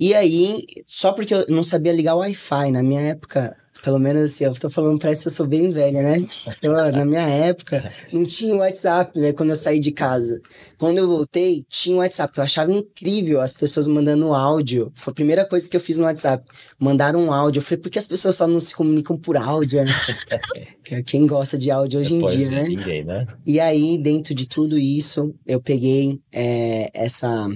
E 0.00 0.14
aí, 0.14 0.64
só 0.86 1.12
porque 1.12 1.34
eu 1.34 1.44
não 1.48 1.62
sabia 1.62 1.92
ligar 1.92 2.14
o 2.14 2.20
Wi-Fi, 2.20 2.70
na 2.70 2.82
minha 2.82 3.02
época, 3.02 3.54
pelo 3.82 3.98
menos 3.98 4.22
assim, 4.22 4.44
eu 4.44 4.54
tô 4.54 4.68
falando, 4.68 4.98
parece 4.98 5.22
que 5.22 5.28
eu 5.28 5.32
sou 5.32 5.46
bem 5.46 5.70
velha, 5.70 6.02
né? 6.02 6.16
Então, 6.46 6.72
na 6.72 7.04
minha 7.04 7.28
época, 7.28 7.92
não 8.12 8.24
tinha 8.24 8.54
WhatsApp, 8.54 9.18
né? 9.18 9.32
Quando 9.32 9.50
eu 9.50 9.56
saí 9.56 9.78
de 9.78 9.92
casa. 9.92 10.40
Quando 10.76 10.98
eu 10.98 11.06
voltei, 11.06 11.64
tinha 11.68 11.96
WhatsApp. 11.96 12.36
Eu 12.36 12.44
achava 12.44 12.72
incrível 12.72 13.40
as 13.40 13.52
pessoas 13.52 13.86
mandando 13.86 14.34
áudio. 14.34 14.90
Foi 14.94 15.12
a 15.12 15.14
primeira 15.14 15.44
coisa 15.44 15.68
que 15.68 15.76
eu 15.76 15.80
fiz 15.80 15.96
no 15.96 16.04
WhatsApp. 16.04 16.44
Mandaram 16.78 17.20
um 17.20 17.32
áudio. 17.32 17.60
Eu 17.60 17.62
falei, 17.62 17.78
por 17.78 17.90
que 17.90 17.98
as 17.98 18.08
pessoas 18.08 18.36
só 18.36 18.46
não 18.46 18.60
se 18.60 18.74
comunicam 18.74 19.16
por 19.16 19.36
áudio, 19.36 19.84
né? 19.84 19.90
É 20.90 21.02
quem 21.02 21.26
gosta 21.26 21.58
de 21.58 21.70
áudio 21.70 22.00
hoje 22.00 22.14
em 22.14 22.18
pois 22.18 22.34
dia, 22.34 22.50
né? 22.50 22.62
Ninguém, 22.62 23.04
né? 23.04 23.26
E 23.44 23.60
aí, 23.60 23.98
dentro 23.98 24.34
de 24.34 24.48
tudo 24.48 24.78
isso, 24.78 25.34
eu 25.46 25.60
peguei 25.60 26.18
é, 26.32 26.90
essa, 26.94 27.46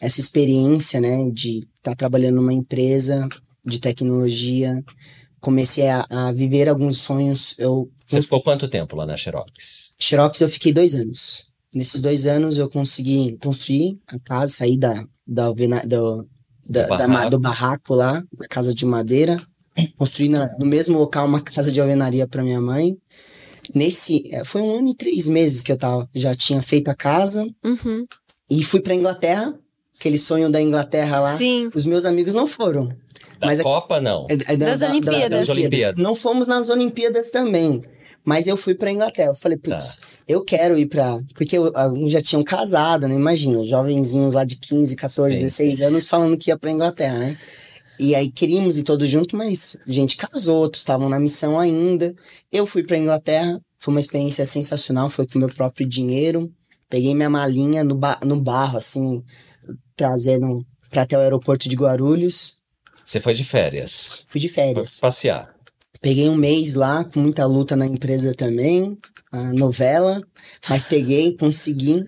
essa 0.00 0.18
experiência, 0.18 1.00
né? 1.00 1.16
De 1.32 1.60
estar 1.60 1.92
tá 1.92 1.94
trabalhando 1.94 2.36
numa 2.36 2.52
empresa 2.52 3.28
de 3.64 3.78
tecnologia 3.78 4.82
comecei 5.40 5.88
a, 5.88 6.06
a, 6.08 6.32
viver 6.32 6.68
alguns 6.68 6.98
sonhos. 6.98 7.54
Eu, 7.58 7.90
Você 8.06 8.22
ficou 8.22 8.42
quanto 8.42 8.68
tempo 8.68 8.96
lá 8.96 9.06
na 9.06 9.16
Xerox? 9.16 9.92
Xerox 9.98 10.40
eu 10.40 10.48
fiquei 10.48 10.72
dois 10.72 10.94
anos. 10.94 11.46
Nesses 11.74 12.00
dois 12.00 12.26
anos 12.26 12.58
eu 12.58 12.68
consegui 12.68 13.36
construir 13.40 13.98
a 14.06 14.18
casa, 14.18 14.52
sair 14.52 14.76
da, 14.76 15.04
da, 15.26 15.52
da, 15.52 15.82
do, 15.82 16.28
da, 16.68 16.86
barraco. 16.86 17.12
Da, 17.12 17.28
do 17.28 17.38
barraco 17.38 17.94
lá, 17.94 18.24
da 18.32 18.48
casa 18.48 18.74
de 18.74 18.84
madeira. 18.84 19.40
Construí 19.96 20.28
na, 20.28 20.54
no 20.58 20.66
mesmo 20.66 20.98
local 20.98 21.26
uma 21.26 21.40
casa 21.40 21.70
de 21.70 21.80
alvenaria 21.80 22.26
para 22.26 22.42
minha 22.42 22.60
mãe. 22.60 22.96
Nesse, 23.74 24.28
é, 24.34 24.44
foi 24.44 24.60
um 24.62 24.78
ano 24.78 24.88
e 24.88 24.94
três 24.94 25.28
meses 25.28 25.62
que 25.62 25.70
eu 25.70 25.76
tava, 25.76 26.08
já 26.14 26.34
tinha 26.34 26.60
feito 26.60 26.88
a 26.88 26.94
casa. 26.94 27.48
Uhum. 27.64 28.04
E 28.50 28.64
fui 28.64 28.80
para 28.80 28.94
Inglaterra, 28.94 29.54
aquele 29.96 30.18
sonho 30.18 30.50
da 30.50 30.60
Inglaterra 30.60 31.20
lá. 31.20 31.38
Sim. 31.38 31.70
Os 31.72 31.86
meus 31.86 32.04
amigos 32.04 32.34
não 32.34 32.46
foram. 32.46 32.88
Da 33.40 33.46
mas 33.46 33.62
Copa, 33.62 34.00
não. 34.00 34.26
É, 34.28 34.34
é 34.52 34.56
da, 34.56 34.76
das, 34.76 34.82
Olimpíadas. 34.82 35.30
das, 35.30 35.48
Olimpíadas. 35.48 36.02
Não 36.02 36.14
fomos 36.14 36.46
nas 36.46 36.68
Olimpíadas 36.68 37.30
também. 37.30 37.80
Mas 38.22 38.46
eu 38.46 38.54
fui 38.54 38.74
pra 38.74 38.90
Inglaterra. 38.90 39.30
Eu 39.30 39.34
falei, 39.34 39.56
putz, 39.56 39.96
tá. 39.96 40.06
eu 40.28 40.44
quero 40.44 40.78
ir 40.78 40.86
pra. 40.86 41.18
Porque 41.34 41.56
alguns 41.56 42.12
já 42.12 42.20
tinham 42.20 42.42
casado, 42.42 43.08
né? 43.08 43.14
Imagina, 43.14 43.64
jovenzinhos 43.64 44.34
lá 44.34 44.44
de 44.44 44.56
15, 44.56 44.94
14, 44.94 45.36
Sim. 45.36 45.42
16 45.44 45.80
anos 45.80 46.06
falando 46.08 46.36
que 46.36 46.50
ia 46.50 46.58
pra 46.58 46.70
Inglaterra, 46.70 47.18
né? 47.18 47.38
E 47.98 48.14
aí 48.14 48.30
queríamos 48.30 48.76
ir 48.76 48.82
todos 48.82 49.08
juntos, 49.08 49.38
mas 49.38 49.76
a 49.86 49.90
gente 49.90 50.16
casou, 50.16 50.58
outros 50.58 50.82
estavam 50.82 51.08
na 51.08 51.18
missão 51.18 51.58
ainda. 51.58 52.14
Eu 52.52 52.66
fui 52.66 52.82
pra 52.82 52.98
Inglaterra, 52.98 53.60
foi 53.78 53.94
uma 53.94 54.00
experiência 54.00 54.44
sensacional, 54.44 55.08
foi 55.08 55.26
com 55.26 55.38
meu 55.38 55.48
próprio 55.48 55.88
dinheiro. 55.88 56.52
Peguei 56.90 57.14
minha 57.14 57.30
malinha 57.30 57.82
no, 57.84 57.94
ba 57.94 58.18
no 58.22 58.40
barro, 58.40 58.76
assim, 58.76 59.22
trazendo 59.96 60.64
para 60.90 61.02
até 61.02 61.16
o 61.16 61.20
aeroporto 61.20 61.68
de 61.68 61.76
Guarulhos. 61.76 62.59
Você 63.10 63.20
foi 63.20 63.34
de 63.34 63.42
férias. 63.42 64.24
Fui 64.28 64.40
de 64.40 64.46
Foi 64.48 64.54
férias. 64.54 64.98
passear. 65.00 65.52
Peguei 66.00 66.28
um 66.28 66.36
mês 66.36 66.74
lá, 66.76 67.02
com 67.04 67.18
muita 67.18 67.44
luta 67.44 67.74
na 67.74 67.84
empresa 67.84 68.32
também, 68.36 68.96
a 69.32 69.52
novela, 69.52 70.22
mas 70.68 70.84
peguei, 70.84 71.36
consegui, 71.36 72.06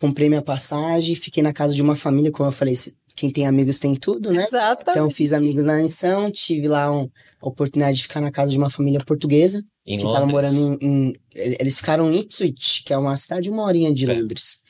comprei 0.00 0.26
minha 0.30 0.40
passagem, 0.40 1.14
fiquei 1.14 1.42
na 1.42 1.52
casa 1.52 1.74
de 1.74 1.82
uma 1.82 1.94
família, 1.94 2.32
como 2.32 2.48
eu 2.48 2.52
falei, 2.52 2.74
se- 2.74 2.96
quem 3.14 3.30
tem 3.30 3.46
amigos 3.46 3.78
tem 3.78 3.94
tudo, 3.94 4.32
né? 4.32 4.46
Exato. 4.48 4.86
Então 4.90 5.10
fiz 5.10 5.34
amigos 5.34 5.64
na 5.64 5.76
missão, 5.76 6.30
tive 6.30 6.66
lá 6.66 6.90
um- 6.90 7.10
a 7.42 7.46
oportunidade 7.46 7.98
de 7.98 8.04
ficar 8.04 8.22
na 8.22 8.30
casa 8.30 8.50
de 8.50 8.56
uma 8.56 8.70
família 8.70 9.00
portuguesa, 9.04 9.62
Em 9.86 9.98
que 9.98 10.04
Londres. 10.04 10.30
morando 10.32 10.78
em, 10.80 10.86
em- 10.86 11.12
Eles 11.34 11.76
ficaram 11.76 12.10
em 12.10 12.20
Ipswich, 12.20 12.84
que 12.84 12.92
é 12.94 12.96
uma 12.96 13.14
cidade 13.18 13.50
uma 13.50 13.64
horinha 13.64 13.92
de 13.92 14.10
É. 14.10 14.14
Londres. 14.14 14.62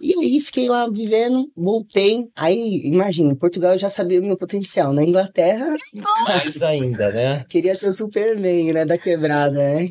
E 0.00 0.12
aí 0.14 0.40
fiquei 0.40 0.68
lá 0.68 0.88
vivendo, 0.88 1.50
voltei. 1.56 2.28
Aí, 2.36 2.82
imagina, 2.84 3.32
em 3.32 3.36
Portugal 3.36 3.72
eu 3.72 3.78
já 3.78 3.88
sabia 3.88 4.20
o 4.20 4.24
meu 4.24 4.36
potencial. 4.36 4.92
Na 4.92 5.02
Inglaterra, 5.02 5.74
Mais 6.26 6.62
ainda, 6.62 7.10
né? 7.10 7.44
queria 7.48 7.74
ser 7.74 7.88
o 7.88 7.92
Superman, 7.92 8.72
né, 8.72 8.84
da 8.84 8.98
quebrada, 8.98 9.58
né? 9.58 9.88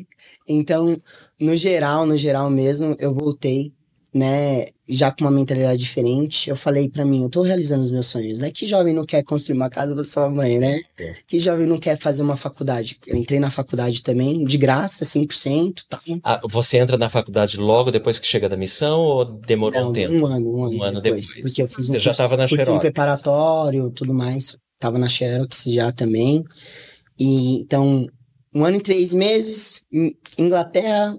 Então, 0.48 1.00
no 1.40 1.56
geral, 1.56 2.06
no 2.06 2.16
geral 2.16 2.48
mesmo, 2.48 2.96
eu 3.00 3.12
voltei, 3.12 3.72
né, 4.14 4.68
já 4.88 5.10
com 5.10 5.24
uma 5.24 5.30
mentalidade 5.30 5.78
diferente. 5.80 6.48
Eu 6.48 6.54
falei 6.56 6.88
pra 6.88 7.04
mim, 7.04 7.22
eu 7.22 7.28
tô 7.28 7.42
realizando 7.42 7.82
os 7.84 7.90
meus 7.90 8.06
sonhos, 8.06 8.38
né? 8.38 8.50
Que 8.50 8.66
jovem 8.66 8.94
não 8.94 9.02
quer 9.04 9.22
construir 9.24 9.56
uma 9.56 9.68
casa 9.68 9.94
pra 9.94 10.04
sua 10.04 10.28
mãe, 10.30 10.58
né? 10.58 10.80
É. 10.98 11.16
Que 11.26 11.38
jovem 11.38 11.66
não 11.66 11.76
quer 11.78 11.98
fazer 11.98 12.22
uma 12.22 12.36
faculdade? 12.36 12.98
Eu 13.06 13.16
entrei 13.16 13.40
na 13.40 13.50
faculdade 13.50 14.02
também, 14.02 14.44
de 14.44 14.56
graça, 14.56 15.04
100%, 15.04 15.82
tá? 15.88 16.00
Ah, 16.22 16.40
você 16.48 16.78
entra 16.78 16.96
na 16.96 17.08
faculdade 17.08 17.56
logo 17.58 17.90
depois 17.90 18.18
que 18.18 18.26
chega 18.26 18.48
da 18.48 18.56
missão 18.56 19.00
ou 19.00 19.24
demorou 19.24 19.80
Não, 19.80 19.90
um 19.90 19.92
tempo? 19.92 20.14
um 20.14 20.26
ano, 20.26 20.56
um 20.56 20.64
ano, 20.64 20.76
Um 20.78 20.82
ano 20.82 21.00
depois, 21.00 21.28
depois. 21.28 21.42
Porque 21.52 21.62
eu 21.62 21.68
fiz 21.68 21.90
um 21.90 21.92
Você 21.94 21.98
já 21.98 22.10
estava 22.12 22.36
na 22.36 22.46
Xerox. 22.46 22.78
preparatório, 22.80 23.90
tudo 23.90 24.14
mais. 24.14 24.56
Tava 24.78 24.98
na 24.98 25.08
Xerox 25.08 25.64
já 25.66 25.90
também. 25.90 26.44
E 27.18 27.60
então, 27.60 28.06
um 28.54 28.64
ano 28.64 28.76
e 28.76 28.80
três 28.82 29.12
meses, 29.12 29.84
Inglaterra, 30.38 31.18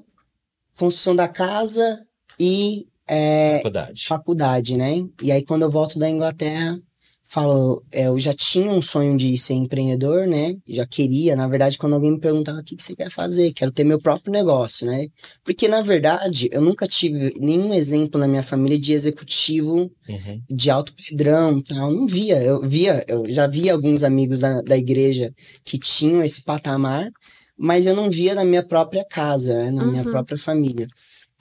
construção 0.77 1.15
da 1.15 1.27
casa 1.27 1.99
e 2.39 2.85
é, 3.07 3.57
Faculdade. 3.57 4.05
faculdade, 4.05 4.77
né? 4.77 5.01
E 5.21 5.31
aí, 5.31 5.43
quando 5.43 5.63
eu 5.63 5.71
volto 5.71 5.97
da 5.99 6.09
Inglaterra, 6.09 6.79
falo, 7.27 7.83
é, 7.91 8.07
eu 8.07 8.17
já 8.19 8.33
tinha 8.33 8.69
um 8.71 8.81
sonho 8.81 9.17
de 9.17 9.37
ser 9.37 9.53
empreendedor, 9.53 10.25
né? 10.27 10.53
Já 10.67 10.85
queria, 10.85 11.35
na 11.35 11.47
verdade, 11.47 11.77
quando 11.77 11.93
alguém 11.93 12.11
me 12.11 12.19
perguntava 12.19 12.59
o 12.59 12.63
que, 12.63 12.75
que 12.75 12.83
você 12.83 12.95
quer 12.95 13.09
fazer, 13.11 13.51
quero 13.53 13.71
ter 13.71 13.83
meu 13.83 13.99
próprio 13.99 14.31
negócio, 14.31 14.87
né? 14.87 15.07
Porque, 15.43 15.67
na 15.67 15.81
verdade, 15.81 16.49
eu 16.51 16.61
nunca 16.61 16.87
tive 16.87 17.33
nenhum 17.39 17.73
exemplo 17.73 18.19
na 18.19 18.27
minha 18.27 18.43
família 18.43 18.79
de 18.79 18.93
executivo 18.93 19.91
Uhum. 20.07 20.41
de 20.49 20.69
alto 20.69 20.93
padrão, 20.95 21.61
tal. 21.61 21.91
Não 21.91 22.07
via, 22.07 22.41
eu 22.41 22.61
via, 22.61 23.03
eu 23.07 23.29
já 23.29 23.45
via 23.47 23.73
alguns 23.73 24.03
amigos 24.03 24.39
da, 24.39 24.61
da 24.61 24.77
igreja 24.77 25.33
que 25.65 25.77
tinham 25.77 26.23
esse 26.23 26.43
patamar, 26.43 27.09
mas 27.57 27.85
eu 27.85 27.93
não 27.95 28.09
via 28.09 28.33
na 28.35 28.45
minha 28.45 28.63
própria 28.63 29.03
casa, 29.03 29.53
né, 29.53 29.71
na 29.71 29.83
minha 29.83 30.03
Uhum. 30.03 30.11
própria 30.11 30.37
família. 30.37 30.87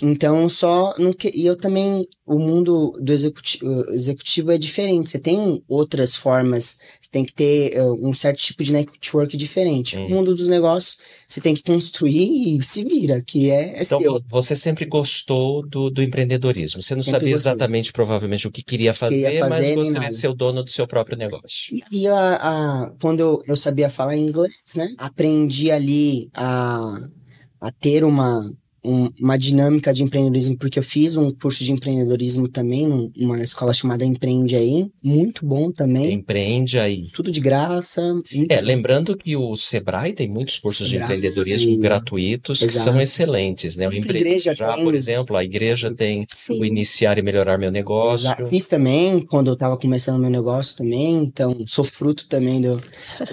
Então, 0.02 0.46
só 0.48 0.92
não 0.98 1.10
que, 1.12 1.30
e 1.34 1.46
eu 1.46 1.56
também 1.56 2.06
o 2.26 2.38
mundo 2.38 2.92
do 3.00 3.12
executivo, 3.12 3.64
executivo 3.92 4.50
é 4.52 4.58
diferente. 4.58 5.08
Você 5.08 5.18
tem 5.18 5.62
outras 5.66 6.14
formas, 6.14 6.78
você 7.00 7.10
tem 7.10 7.24
que 7.24 7.32
ter 7.32 7.72
eh, 7.74 7.82
um 7.82 8.12
certo 8.12 8.38
tipo 8.38 8.62
de 8.62 8.72
network 8.72 9.34
diferente. 9.36 9.96
O 9.96 10.08
mundo 10.10 10.34
dos 10.34 10.48
negócios, 10.48 10.98
você 11.26 11.40
tem 11.40 11.54
que 11.54 11.62
construir 11.62 12.58
e 12.58 12.62
se 12.62 12.84
vira, 12.84 13.18
que 13.26 13.50
é, 13.50 13.78
é 13.78 13.82
Então, 13.82 14.00
seu. 14.00 14.20
você 14.28 14.54
sempre 14.54 14.84
gostou 14.84 15.66
do, 15.66 15.88
do 15.88 16.02
empreendedorismo. 16.02 16.82
Você 16.82 16.94
não 16.94 17.00
Sempre 17.02 17.20
sabia 17.20 17.32
gostei. 17.32 17.52
exatamente, 17.52 17.92
provavelmente, 17.92 18.46
o 18.46 18.50
que 18.50 18.62
queria 18.62 18.92
fazer, 18.92 19.14
Queria 19.16 19.38
fazer, 19.38 19.62
mas 19.62 19.74
gostaria 19.76 20.00
nada. 20.00 20.08
de 20.10 20.16
ser 20.16 20.28
o 20.28 20.34
dono 20.34 20.62
do 20.62 20.70
seu 20.70 20.86
próprio 20.86 21.16
negócio. 21.16 21.74
E 21.90 22.06
a, 22.06 22.34
a- 22.84 22.90
quando 23.00 23.20
eu, 23.20 23.42
eu 23.46 23.56
sabia 23.56 23.88
falar 23.88 24.16
inglês, 24.16 24.52
né? 24.76 24.88
Aprendi 24.98 25.70
ali 25.70 26.28
a, 26.34 26.98
a 27.60 27.72
ter 27.72 28.04
uma, 28.04 28.52
um- 28.86 29.10
uma 29.20 29.36
dinâmica 29.36 29.92
de 29.92 30.02
empreendedorismo, 30.02 30.56
porque 30.58 30.78
eu 30.78 30.82
fiz 30.82 31.16
um 31.16 31.30
curso 31.30 31.64
de 31.64 31.72
empreendedorismo 31.72 32.48
também, 32.48 32.86
num- 32.86 33.10
numa 33.16 33.42
escola 33.42 33.72
chamada 33.72 34.04
Empreende 34.04 34.54
Aí. 34.56 34.90
Muito 35.02 35.44
bom 35.44 35.70
também. 35.72 36.12
Empreende 36.12 36.78
aí. 36.78 37.08
Tudo 37.12 37.30
de 37.30 37.40
graça. 37.40 38.02
É, 38.48 38.60
lembrando 38.60 39.16
que 39.16 39.36
o 39.36 39.56
Sebrae 39.56 40.12
tem 40.12 40.28
muitos 40.28 40.58
cursos 40.58 40.86
de 40.88 40.92
Sebrae, 40.98 41.16
empreendedorismo 41.18 41.76
gratuitos 41.78 42.58
que 42.60 42.64
exato. 42.66 42.84
são 42.92 43.00
excelentes, 43.00 43.76
né? 43.76 43.88
O 43.88 43.92
Empreende 43.92 44.18
igreja 44.28 44.54
já, 44.54 44.74
tem. 44.74 44.84
por 44.84 44.94
exemplo, 44.94 45.36
a 45.36 45.44
igreja 45.44 45.92
tem 45.94 46.26
Sim. 46.34 46.60
o 46.60 46.64
Iniciar 46.64 47.18
e 47.18 47.22
Melhorar 47.22 47.58
Meu 47.58 47.70
Negócio. 47.70 48.26
Exato. 48.26 48.46
Fiz 48.46 48.68
também 48.68 49.20
quando 49.20 49.48
eu 49.48 49.54
estava 49.54 49.76
começando 49.76 50.20
meu 50.20 50.30
negócio 50.30 50.76
também, 50.76 51.14
então 51.16 51.64
sou 51.66 51.84
fruto 51.84 52.26
também 52.28 52.60
do, 52.60 52.80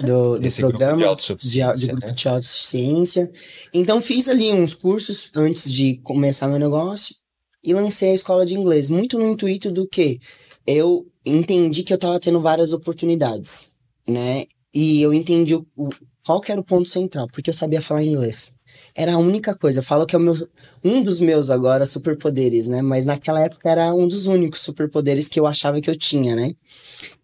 do, 0.04 0.34
do 0.34 0.38
Desse 0.40 0.60
grupo 0.60 0.72
de 0.74 0.78
programa. 0.78 0.98
de, 1.02 1.04
autossuficiência, 1.08 1.74
de 1.76 1.86
grupo 1.88 2.06
né? 2.06 2.12
de 2.12 2.28
autossuficiência. 2.28 3.30
Então 3.72 4.00
fiz 4.00 4.28
ali 4.28 4.52
uns 4.52 4.74
cursos 4.74 5.30
antes 5.44 5.70
de 5.72 5.98
começar 5.98 6.48
meu 6.48 6.58
negócio 6.58 7.14
e 7.62 7.72
lancei 7.74 8.10
a 8.10 8.14
escola 8.14 8.44
de 8.46 8.54
inglês, 8.54 8.90
muito 8.90 9.18
no 9.18 9.30
intuito 9.30 9.70
do 9.70 9.86
que 9.88 10.18
eu 10.66 11.06
entendi 11.24 11.82
que 11.82 11.92
eu 11.92 11.96
estava 11.96 12.18
tendo 12.20 12.40
várias 12.40 12.72
oportunidades, 12.72 13.72
né? 14.06 14.44
E 14.74 15.00
eu 15.02 15.14
entendi 15.14 15.54
o, 15.54 15.66
o- 15.76 15.90
qual 16.24 16.40
que 16.40 16.50
era 16.50 16.60
o 16.60 16.64
ponto 16.64 16.88
central, 16.90 17.28
porque 17.32 17.50
eu 17.50 17.54
sabia 17.54 17.82
falar 17.82 18.02
inglês. 18.02 18.56
Era 18.94 19.14
a 19.14 19.18
única 19.18 19.54
coisa. 19.56 19.80
Eu 19.80 19.82
falo 19.82 20.06
que 20.06 20.16
é 20.16 20.18
meu, 20.18 20.34
um 20.82 21.02
dos 21.02 21.20
meus 21.20 21.50
agora 21.50 21.84
superpoderes, 21.86 22.66
né? 22.66 22.80
Mas 22.82 23.04
naquela 23.04 23.44
época 23.44 23.70
era 23.70 23.94
um 23.94 24.08
dos 24.08 24.26
únicos 24.26 24.60
superpoderes 24.62 25.28
que 25.28 25.38
eu 25.38 25.46
achava 25.46 25.80
que 25.80 25.90
eu 25.90 25.96
tinha, 25.96 26.34
né? 26.34 26.54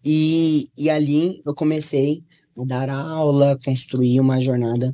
E, 0.03 0.67
e 0.77 0.89
ali 0.89 1.41
eu 1.45 1.53
comecei 1.53 2.23
a 2.57 2.63
dar 2.65 2.89
aula, 2.89 3.57
construir 3.63 4.19
uma 4.19 4.39
jornada 4.39 4.93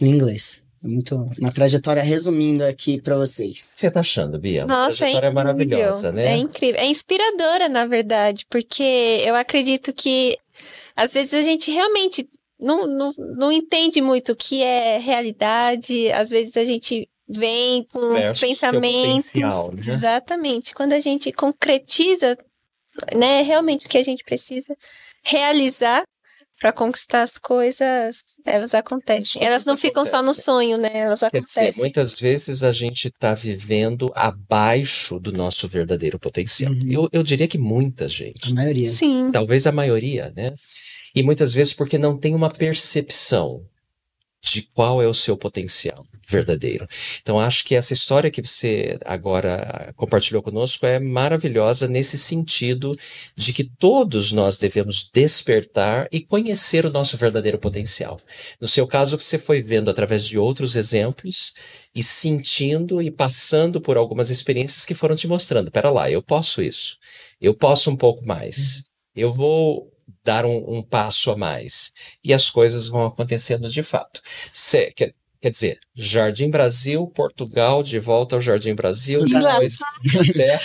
no 0.00 0.06
inglês. 0.06 0.65
É 0.86 0.88
Muito 0.88 1.30
uma 1.40 1.52
trajetória 1.52 2.02
resumindo 2.02 2.64
aqui 2.64 3.00
para 3.00 3.16
vocês. 3.16 3.64
O 3.64 3.68
que 3.68 3.80
você 3.80 3.90
tá 3.90 4.00
achando, 4.00 4.38
Bia? 4.38 4.64
Uma 4.64 4.84
Nossa, 4.84 5.06
é 5.06 5.10
trajetória 5.10 5.28
incrível. 5.28 5.44
maravilhosa, 5.44 6.12
né? 6.12 6.26
É 6.32 6.36
incrível. 6.36 6.80
É 6.80 6.86
inspiradora, 6.86 7.68
na 7.68 7.86
verdade, 7.86 8.46
porque 8.48 9.22
eu 9.24 9.34
acredito 9.34 9.92
que 9.92 10.38
às 10.94 11.12
vezes 11.12 11.34
a 11.34 11.42
gente 11.42 11.70
realmente 11.70 12.28
não, 12.58 12.86
não, 12.86 13.12
não 13.18 13.52
entende 13.52 14.00
muito 14.00 14.32
o 14.32 14.36
que 14.36 14.62
é 14.62 14.98
realidade, 14.98 16.10
às 16.12 16.30
vezes 16.30 16.56
a 16.56 16.64
gente 16.64 17.08
vem 17.28 17.84
com 17.92 18.12
Versus 18.12 18.30
o 18.30 18.40
seu 18.40 18.48
pensamentos. 18.48 19.34
né? 19.34 19.92
Exatamente. 19.92 20.74
Quando 20.74 20.92
a 20.92 21.00
gente 21.00 21.32
concretiza, 21.32 22.36
né, 23.14 23.42
realmente 23.42 23.86
o 23.86 23.88
que 23.88 23.98
a 23.98 24.02
gente 24.02 24.24
precisa 24.24 24.76
realizar 25.24 26.04
para 26.58 26.72
conquistar 26.72 27.22
as 27.22 27.36
coisas, 27.36 28.22
elas 28.44 28.74
acontecem. 28.74 29.42
As 29.42 29.46
Elas 29.46 29.64
não 29.64 29.76
ficam 29.76 30.04
só 30.04 30.22
no 30.22 30.32
sonho, 30.32 30.78
né? 30.78 30.90
Elas 30.94 31.20
Quer 31.20 31.40
dizer, 31.42 31.60
acontecem. 31.60 31.82
muitas 31.82 32.18
vezes 32.18 32.62
a 32.62 32.72
gente 32.72 33.08
está 33.08 33.34
vivendo 33.34 34.10
abaixo 34.14 35.18
do 35.20 35.32
nosso 35.32 35.68
verdadeiro 35.68 36.18
potencial. 36.18 36.72
Uhum. 36.72 36.90
Eu, 36.90 37.08
eu 37.12 37.22
diria 37.22 37.46
que 37.46 37.58
muita 37.58 38.08
gente. 38.08 38.50
A 38.50 38.54
maioria. 38.54 38.90
Sim. 38.90 39.30
Talvez 39.32 39.66
a 39.66 39.72
maioria, 39.72 40.32
né? 40.34 40.54
E 41.14 41.22
muitas 41.22 41.52
vezes 41.52 41.72
porque 41.72 41.98
não 41.98 42.16
tem 42.16 42.34
uma 42.34 42.50
percepção 42.50 43.62
de 44.52 44.62
qual 44.62 45.02
é 45.02 45.06
o 45.06 45.14
seu 45.14 45.36
potencial 45.36 46.06
verdadeiro. 46.28 46.88
Então, 47.22 47.38
acho 47.38 47.64
que 47.64 47.74
essa 47.74 47.92
história 47.92 48.30
que 48.30 48.42
você 48.42 48.98
agora 49.04 49.92
compartilhou 49.96 50.42
conosco 50.42 50.84
é 50.84 50.98
maravilhosa 50.98 51.86
nesse 51.86 52.18
sentido 52.18 52.96
de 53.36 53.52
que 53.52 53.64
todos 53.64 54.32
nós 54.32 54.58
devemos 54.58 55.08
despertar 55.12 56.08
e 56.10 56.20
conhecer 56.20 56.84
o 56.84 56.90
nosso 56.90 57.16
verdadeiro 57.16 57.58
potencial. 57.58 58.18
No 58.60 58.66
seu 58.66 58.86
caso, 58.86 59.18
você 59.18 59.38
foi 59.38 59.62
vendo 59.62 59.88
através 59.88 60.24
de 60.26 60.38
outros 60.38 60.74
exemplos 60.74 61.54
e 61.94 62.02
sentindo 62.02 63.00
e 63.00 63.10
passando 63.10 63.80
por 63.80 63.96
algumas 63.96 64.28
experiências 64.28 64.84
que 64.84 64.94
foram 64.94 65.14
te 65.14 65.28
mostrando: 65.28 65.70
pera 65.70 65.90
lá, 65.90 66.10
eu 66.10 66.22
posso 66.22 66.60
isso, 66.60 66.96
eu 67.40 67.54
posso 67.54 67.90
um 67.90 67.96
pouco 67.96 68.26
mais, 68.26 68.82
eu 69.14 69.32
vou 69.32 69.95
dar 70.26 70.44
um, 70.44 70.64
um 70.78 70.82
passo 70.82 71.30
a 71.30 71.36
mais. 71.36 71.92
E 72.22 72.34
as 72.34 72.50
coisas 72.50 72.88
vão 72.88 73.06
acontecendo 73.06 73.70
de 73.70 73.82
fato. 73.84 74.20
Cê- 74.52 74.92
quer, 74.94 75.14
quer 75.40 75.50
dizer, 75.50 75.78
Jardim 75.94 76.50
Brasil, 76.50 77.06
Portugal, 77.06 77.82
de 77.82 78.00
volta 78.00 78.34
ao 78.34 78.40
Jardim 78.40 78.74
Brasil, 78.74 79.24
depois 79.24 79.78
Inglaterra. 80.04 80.60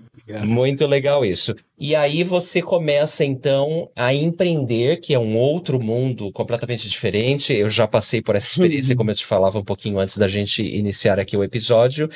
É. 0.30 0.40
Muito 0.40 0.86
legal 0.86 1.24
isso. 1.24 1.56
E 1.78 1.96
aí 1.96 2.22
você 2.22 2.60
começa 2.60 3.24
então 3.24 3.90
a 3.96 4.12
empreender, 4.12 4.98
que 5.00 5.14
é 5.14 5.18
um 5.18 5.34
outro 5.38 5.80
mundo 5.80 6.30
completamente 6.32 6.86
diferente. 6.86 7.50
Eu 7.54 7.70
já 7.70 7.88
passei 7.88 8.20
por 8.20 8.36
essa 8.36 8.46
experiência, 8.46 8.94
como 8.94 9.10
eu 9.10 9.14
te 9.14 9.24
falava 9.24 9.58
um 9.58 9.64
pouquinho 9.64 9.98
antes 9.98 10.18
da 10.18 10.28
gente 10.28 10.62
iniciar 10.62 11.18
aqui 11.18 11.34
o 11.34 11.42
episódio. 11.42 12.10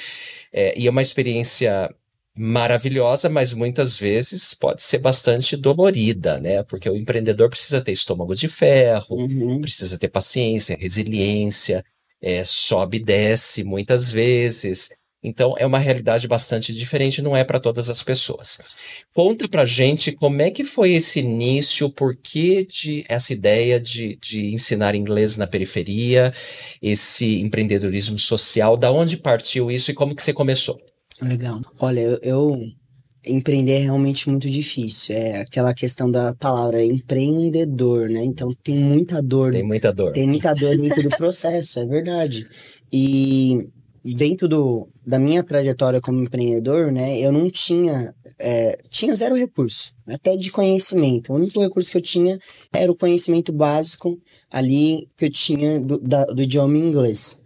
É, 0.53 0.79
e 0.79 0.87
é 0.87 0.91
uma 0.91 1.01
experiência 1.01 1.89
maravilhosa, 2.37 3.29
mas 3.29 3.53
muitas 3.53 3.99
vezes 3.99 4.55
pode 4.55 4.83
ser 4.83 4.99
bastante 4.99 5.57
dolorida, 5.57 6.41
né? 6.41 6.63
Porque 6.63 6.89
o 6.89 6.97
empreendedor 6.97 7.49
precisa 7.51 7.81
ter 7.81 7.93
estômago 7.93 8.35
de 8.35 8.49
ferro, 8.49 9.17
Uhum. 9.17 9.61
precisa 9.61 9.99
ter 9.99 10.09
paciência, 10.09 10.77
resiliência, 10.81 11.85
é, 12.23 12.45
sobe 12.45 12.97
e 12.99 13.05
desce 13.05 13.65
muitas 13.65 14.11
vezes. 14.11 14.89
Então 15.25 15.55
é 15.57 15.65
uma 15.65 15.79
realidade 15.79 16.27
bastante 16.27 16.75
diferente, 16.75 17.23
não 17.23 17.37
é 17.37 17.45
para 17.45 17.61
todas 17.61 17.89
as 17.89 18.03
pessoas. 18.03 18.59
Conta 19.15 19.47
pra 19.49 19.65
gente 19.65 20.11
como 20.11 20.43
é 20.43 20.51
que 20.51 20.65
foi 20.65 20.93
esse 20.95 21.21
início, 21.21 21.89
por 21.91 22.17
que 22.17 22.65
de 22.65 23.05
essa 23.09 23.33
ideia 23.33 23.79
de, 23.79 24.17
de 24.21 24.53
ensinar 24.53 24.95
inglês 24.97 25.37
na 25.37 25.47
periferia, 25.47 26.33
esse 26.81 27.41
empreendedorismo 27.41 28.19
social, 28.19 28.77
da 28.77 28.91
onde 28.91 29.17
partiu 29.17 29.71
isso 29.71 29.91
e 29.93 29.95
como 29.95 30.15
que 30.15 30.23
você 30.23 30.33
começou? 30.33 30.81
Legal. 31.23 31.61
Olha, 31.79 32.01
eu, 32.01 32.19
eu 32.23 32.59
empreender 33.25 33.73
é 33.73 33.79
realmente 33.79 34.29
muito 34.29 34.51
difícil. 34.51 35.17
É 35.17 35.41
aquela 35.41 35.73
questão 35.73 36.11
da 36.11 36.35
palavra 36.35 36.85
empreendedor, 36.85 38.09
né? 38.09 38.25
Então 38.25 38.51
tem 38.63 38.77
muita 38.77 39.23
dor. 39.23 39.53
Tem 39.53 39.63
muita 39.63 39.93
dor. 39.93 40.13
Tem 40.13 40.27
muita 40.27 40.53
dor 40.55 40.77
dentro 40.77 41.03
do 41.03 41.11
processo, 41.17 41.81
é 41.81 41.87
verdade. 41.87 42.47
E 42.93 43.69
dentro 44.05 44.49
do, 44.49 44.89
da 45.07 45.19
minha 45.19 45.43
trajetória 45.45 46.01
como 46.01 46.21
empreendedor, 46.21 46.91
né, 46.91 47.19
eu 47.21 47.31
não 47.31 47.49
tinha, 47.49 48.13
é, 48.39 48.77
tinha 48.91 49.15
zero 49.15 49.37
recurso, 49.37 49.95
até 50.07 50.37
de 50.37 50.51
conhecimento. 50.51 51.33
O 51.33 51.37
único 51.37 51.61
recurso 51.61 51.91
que 51.91 51.97
eu 51.97 52.03
tinha 52.03 52.39
era 52.75 52.91
o 52.91 52.97
conhecimento 52.97 53.53
básico 53.53 54.19
ali 54.51 55.07
que 55.17 55.27
eu 55.27 55.31
tinha 55.31 55.81
do, 55.81 55.99
da, 55.99 56.25
do 56.25 56.43
idioma 56.43 56.77
inglês. 56.77 57.43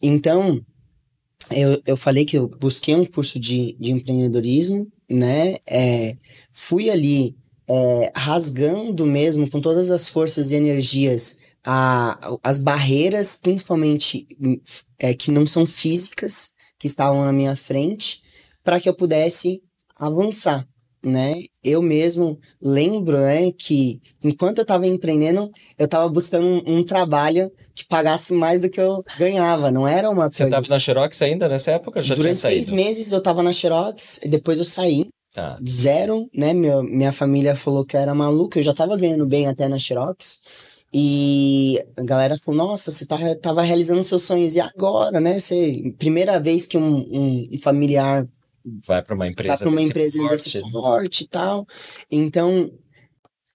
Então, 0.00 0.60
eu, 1.50 1.80
eu 1.86 1.96
falei 1.96 2.24
que 2.24 2.36
eu 2.36 2.48
busquei 2.48 2.94
um 2.94 3.04
curso 3.04 3.38
de, 3.38 3.76
de 3.78 3.92
empreendedorismo, 3.92 4.90
né, 5.08 5.56
é, 5.66 6.16
fui 6.52 6.90
ali 6.90 7.36
é, 7.66 8.12
rasgando 8.14 9.06
mesmo 9.06 9.48
com 9.48 9.60
todas 9.60 9.90
as 9.90 10.08
forças 10.08 10.50
e 10.50 10.56
energias 10.56 11.38
a, 11.64 12.38
as 12.42 12.60
barreiras, 12.60 13.36
principalmente 13.36 14.26
é, 14.98 15.14
que 15.14 15.30
não 15.30 15.46
são 15.46 15.66
físicas, 15.66 16.54
que 16.78 16.86
estavam 16.86 17.24
na 17.24 17.32
minha 17.32 17.56
frente, 17.56 18.22
para 18.62 18.78
que 18.80 18.88
eu 18.88 18.94
pudesse 18.94 19.62
avançar, 19.96 20.67
né? 21.04 21.42
Eu 21.62 21.82
mesmo 21.82 22.38
lembro, 22.60 23.18
né, 23.18 23.50
que 23.52 24.00
enquanto 24.22 24.58
eu 24.58 24.62
estava 24.62 24.86
empreendendo, 24.86 25.50
eu 25.78 25.84
estava 25.84 26.08
buscando 26.08 26.46
um, 26.46 26.78
um, 26.78 26.82
trabalho 26.82 27.50
que 27.74 27.86
pagasse 27.86 28.32
mais 28.32 28.60
do 28.60 28.70
que 28.70 28.80
eu 28.80 29.04
ganhava, 29.18 29.70
não 29.70 29.86
era 29.86 30.10
uma 30.10 30.30
Você 30.30 30.44
estava 30.44 30.66
na 30.68 30.78
Xerox 30.78 31.22
ainda 31.22 31.48
nessa 31.48 31.72
época? 31.72 32.02
Já 32.02 32.14
Durante 32.14 32.38
seis 32.38 32.70
meses 32.70 33.12
eu 33.12 33.18
estava 33.18 33.42
na 33.42 33.52
Xerox, 33.52 34.20
depois 34.24 34.58
eu 34.58 34.64
saí. 34.64 35.08
Tá. 35.32 35.58
Zero, 35.68 36.28
né? 36.34 36.52
Minha, 36.52 36.82
minha 36.82 37.12
família 37.12 37.54
falou 37.54 37.84
que 37.84 37.96
eu 37.96 38.00
era 38.00 38.14
maluco, 38.14 38.58
eu 38.58 38.62
já 38.62 38.72
estava 38.72 38.96
ganhando 38.96 39.26
bem 39.26 39.46
até 39.46 39.68
na 39.68 39.78
Xerox. 39.78 40.42
E 40.92 41.78
a 41.96 42.02
galera 42.02 42.34
falou, 42.36 42.66
nossa, 42.66 42.90
você 42.90 43.04
tá, 43.04 43.18
tava 43.40 43.62
realizando 43.62 44.02
seus 44.02 44.22
sonhos, 44.22 44.56
e 44.56 44.60
agora, 44.60 45.20
né? 45.20 45.38
Você, 45.38 45.94
primeira 45.98 46.40
vez 46.40 46.66
que 46.66 46.78
um, 46.78 47.46
um 47.52 47.58
familiar 47.62 48.26
vai 48.86 49.02
para 49.02 49.14
uma 49.14 49.26
empresa, 49.26 49.48
vai 49.48 49.58
pra 49.58 49.68
uma 49.68 49.82
empresa 49.82 50.18
porte. 50.18 50.30
desse 50.30 50.72
porte 50.72 51.24
e 51.24 51.28
tal. 51.28 51.66
Então, 52.10 52.70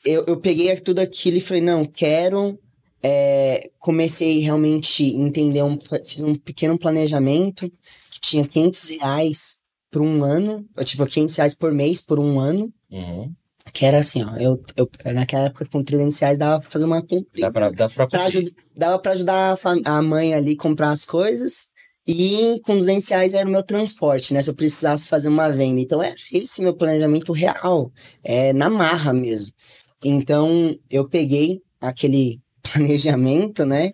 eu, 0.06 0.26
eu 0.28 0.40
peguei 0.40 0.76
tudo 0.78 1.00
aquilo 1.00 1.38
e 1.38 1.42
falei, 1.42 1.62
não, 1.62 1.86
quero. 1.86 2.60
É, 3.06 3.70
comecei 3.80 4.40
realmente 4.40 5.04
a 5.04 5.18
entender, 5.18 5.62
um, 5.62 5.78
fiz 6.06 6.22
um 6.22 6.34
pequeno 6.36 6.80
planejamento 6.80 7.70
que 8.10 8.22
tinha 8.22 8.48
500 8.48 8.90
reais 8.90 9.60
por 9.92 10.02
um 10.02 10.24
ano, 10.24 10.66
tipo, 10.86 11.06
500 11.06 11.36
reais 11.36 11.54
por 11.54 11.74
mês 11.74 12.00
por 12.00 12.18
um 12.18 12.40
ano. 12.40 12.74
Uhum. 12.90 13.34
Que 13.74 13.86
era 13.86 14.00
assim, 14.00 14.24
ó, 14.24 14.36
eu, 14.38 14.62
eu 14.76 14.90
naquela 15.14 15.46
época 15.46 15.66
com 15.66 15.84
300 15.84 16.20
reais 16.20 16.38
dava 16.38 16.62
pra 16.62 16.72
fazer 16.72 16.86
uma 16.86 17.02
compra. 17.02 17.26
Dá 17.38 17.52
pra, 17.52 17.70
dá 17.72 17.90
pra, 17.90 18.08
pra 18.08 18.26
ajud, 18.26 18.54
dava 18.76 19.00
pra 19.00 19.12
ajudar 19.14 19.58
a, 19.86 19.98
a 19.98 20.02
mãe 20.02 20.34
ali 20.34 20.56
comprar 20.56 20.92
as 20.92 21.06
coisas. 21.06 21.73
E 22.08 22.60
com 22.64 22.78
200 22.78 23.08
reais 23.10 23.34
era 23.34 23.48
o 23.48 23.52
meu 23.52 23.64
transporte, 23.64 24.34
né? 24.34 24.42
Se 24.42 24.50
eu 24.50 24.56
precisasse 24.56 25.08
fazer 25.08 25.30
uma 25.30 25.50
venda. 25.50 25.80
Então, 25.80 26.04
é 26.04 26.14
esse 26.32 26.62
meu 26.62 26.76
planejamento 26.76 27.32
real. 27.32 27.92
É 28.24 28.52
na 28.52 28.70
marra 28.70 29.14
mesmo. 29.14 29.54
Então, 30.04 30.78
eu 30.90 31.08
peguei 31.08 31.62
aquele 31.80 32.42
planejamento, 32.62 33.66
né? 33.66 33.94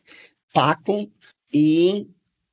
Paco 0.54 1.08
e 1.54 2.08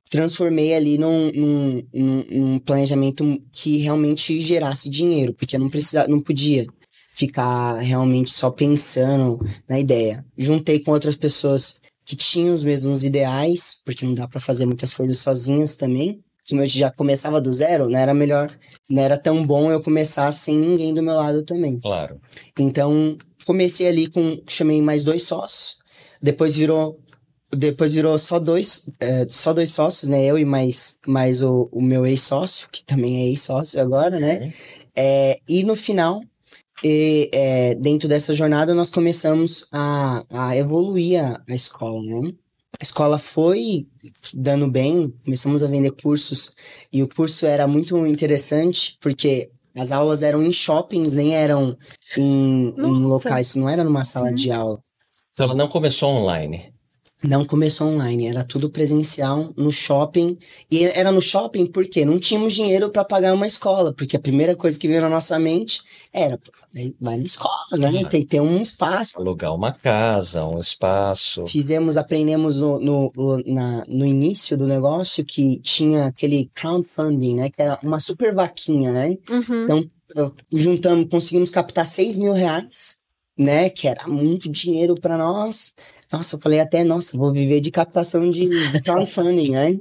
transformei 0.09 0.73
ali 0.73 0.97
num, 0.97 1.31
num, 1.31 1.83
num, 1.93 2.25
num 2.29 2.59
planejamento 2.59 3.41
que 3.51 3.77
realmente 3.77 4.39
gerasse 4.39 4.89
dinheiro. 4.89 5.33
Porque 5.33 5.55
eu 5.55 5.59
não, 5.59 5.69
precisava, 5.69 6.07
não 6.07 6.21
podia 6.21 6.67
ficar 7.15 7.79
realmente 7.79 8.29
só 8.29 8.51
pensando 8.51 9.39
na 9.67 9.79
ideia. 9.79 10.23
Juntei 10.37 10.79
com 10.79 10.91
outras 10.91 11.15
pessoas 11.15 11.81
que 12.07 12.15
tinham 12.15 12.55
os 12.55 12.63
mesmos 12.63 13.03
ideais, 13.03 13.81
porque 13.83 14.05
não 14.05 14.13
dá 14.13 14.25
para 14.25 14.39
fazer 14.39 14.65
muitas 14.65 14.93
coisas 14.93 15.17
sozinhas 15.17 15.75
também. 15.75 16.23
Como 16.47 16.61
eu 16.61 16.67
já 16.67 16.89
começava 16.89 17.41
do 17.41 17.51
zero, 17.51 17.89
não 17.89 17.99
era 17.99 18.13
melhor, 18.13 18.49
não 18.89 19.03
era 19.03 19.17
tão 19.17 19.45
bom 19.45 19.69
eu 19.69 19.83
começar 19.83 20.31
sem 20.31 20.57
ninguém 20.57 20.93
do 20.93 21.03
meu 21.03 21.15
lado 21.15 21.43
também. 21.43 21.77
Claro. 21.81 22.21
Então, 22.57 23.17
comecei 23.45 23.89
ali 23.89 24.07
com, 24.07 24.41
chamei 24.47 24.81
mais 24.81 25.03
dois 25.03 25.23
sócios, 25.23 25.79
depois 26.21 26.55
virou 26.55 26.97
depois 27.53 27.93
virou 27.93 28.17
só 28.17 28.39
dois, 28.39 28.85
é, 28.99 29.25
só 29.29 29.53
dois 29.53 29.71
sócios, 29.71 30.09
né? 30.09 30.25
Eu 30.25 30.37
e 30.37 30.43
mais, 30.43 30.97
mais 31.07 31.41
o, 31.41 31.69
o 31.71 31.81
meu 31.81 32.05
ex-sócio, 32.05 32.67
que 32.69 32.83
também 32.85 33.21
é 33.21 33.27
ex-sócio 33.27 33.81
agora, 33.81 34.19
né? 34.19 34.53
É, 34.95 35.39
e 35.47 35.63
no 35.63 35.75
final, 35.75 36.21
e 36.83 37.29
é, 37.33 37.75
dentro 37.75 38.07
dessa 38.07 38.33
jornada 38.33 38.73
nós 38.73 38.89
começamos 38.89 39.67
a, 39.71 40.23
a 40.29 40.55
evoluir 40.55 41.23
a, 41.23 41.41
a 41.49 41.55
escola, 41.55 42.01
né? 42.01 42.33
A 42.79 42.83
escola 42.83 43.17
foi 43.17 43.87
dando 44.33 44.69
bem, 44.69 45.11
começamos 45.25 45.63
a 45.63 45.67
vender 45.67 45.91
cursos 45.91 46.53
e 46.93 47.01
o 47.01 47.07
curso 47.07 47.45
era 47.45 47.67
muito 47.67 48.05
interessante 48.05 48.97
porque 49.01 49.49
as 49.75 49.91
aulas 49.91 50.21
eram 50.21 50.43
em 50.43 50.51
shoppings, 50.51 51.11
nem 51.11 51.35
eram 51.35 51.77
em, 52.15 52.73
em 52.77 53.05
locais, 53.05 53.55
não 53.55 53.67
era 53.67 53.83
numa 53.83 54.03
sala 54.03 54.29
uhum. 54.29 54.35
de 54.35 54.51
aula. 54.51 54.79
Então 55.33 55.45
ela 55.45 55.55
não 55.55 55.67
começou 55.67 56.09
online. 56.09 56.73
Não 57.23 57.43
começou 57.43 57.87
online, 57.87 58.27
era 58.27 58.43
tudo 58.43 58.69
presencial 58.69 59.51
no 59.57 59.71
shopping. 59.71 60.37
E 60.69 60.83
era 60.85 61.11
no 61.11 61.21
shopping 61.21 61.65
porque 61.65 62.05
não 62.05 62.19
tínhamos 62.19 62.53
dinheiro 62.53 62.89
para 62.89 63.03
pagar 63.03 63.33
uma 63.33 63.47
escola, 63.47 63.91
porque 63.91 64.15
a 64.15 64.19
primeira 64.19 64.55
coisa 64.55 64.79
que 64.79 64.87
veio 64.87 65.01
na 65.01 65.09
nossa 65.09 65.39
mente 65.39 65.81
era 66.13 66.39
vai 66.99 67.17
na 67.17 67.23
escola, 67.23 67.77
né? 67.79 68.05
Tem 68.05 68.21
que 68.21 68.27
ter 68.27 68.41
um 68.41 68.61
espaço. 68.61 69.19
Alugar 69.19 69.53
uma 69.53 69.73
casa, 69.73 70.45
um 70.45 70.59
espaço. 70.59 71.45
Fizemos, 71.47 71.97
aprendemos 71.97 72.59
no, 72.59 72.79
no, 72.79 73.43
na, 73.45 73.83
no 73.87 74.05
início 74.05 74.57
do 74.57 74.67
negócio 74.67 75.25
que 75.25 75.59
tinha 75.61 76.07
aquele 76.07 76.51
crowdfunding, 76.53 77.35
né? 77.35 77.49
Que 77.49 77.61
era 77.61 77.79
uma 77.81 77.99
super 77.99 78.33
vaquinha, 78.33 78.91
né? 78.91 79.17
Uhum. 79.29 79.63
Então, 79.63 80.33
juntamos, 80.51 81.07
conseguimos 81.09 81.49
captar 81.49 81.85
6 81.85 82.17
mil 82.17 82.33
reais, 82.33 83.01
né? 83.37 83.69
Que 83.69 83.87
era 83.87 84.07
muito 84.07 84.49
dinheiro 84.49 84.95
para 84.95 85.17
nós. 85.17 85.73
Nossa, 86.11 86.35
eu 86.35 86.39
falei 86.39 86.59
até, 86.59 86.83
nossa, 86.83 87.17
vou 87.17 87.33
viver 87.33 87.59
de 87.59 87.69
captação 87.69 88.29
de 88.29 88.47
crowdfunding, 88.83 89.51
né? 89.51 89.79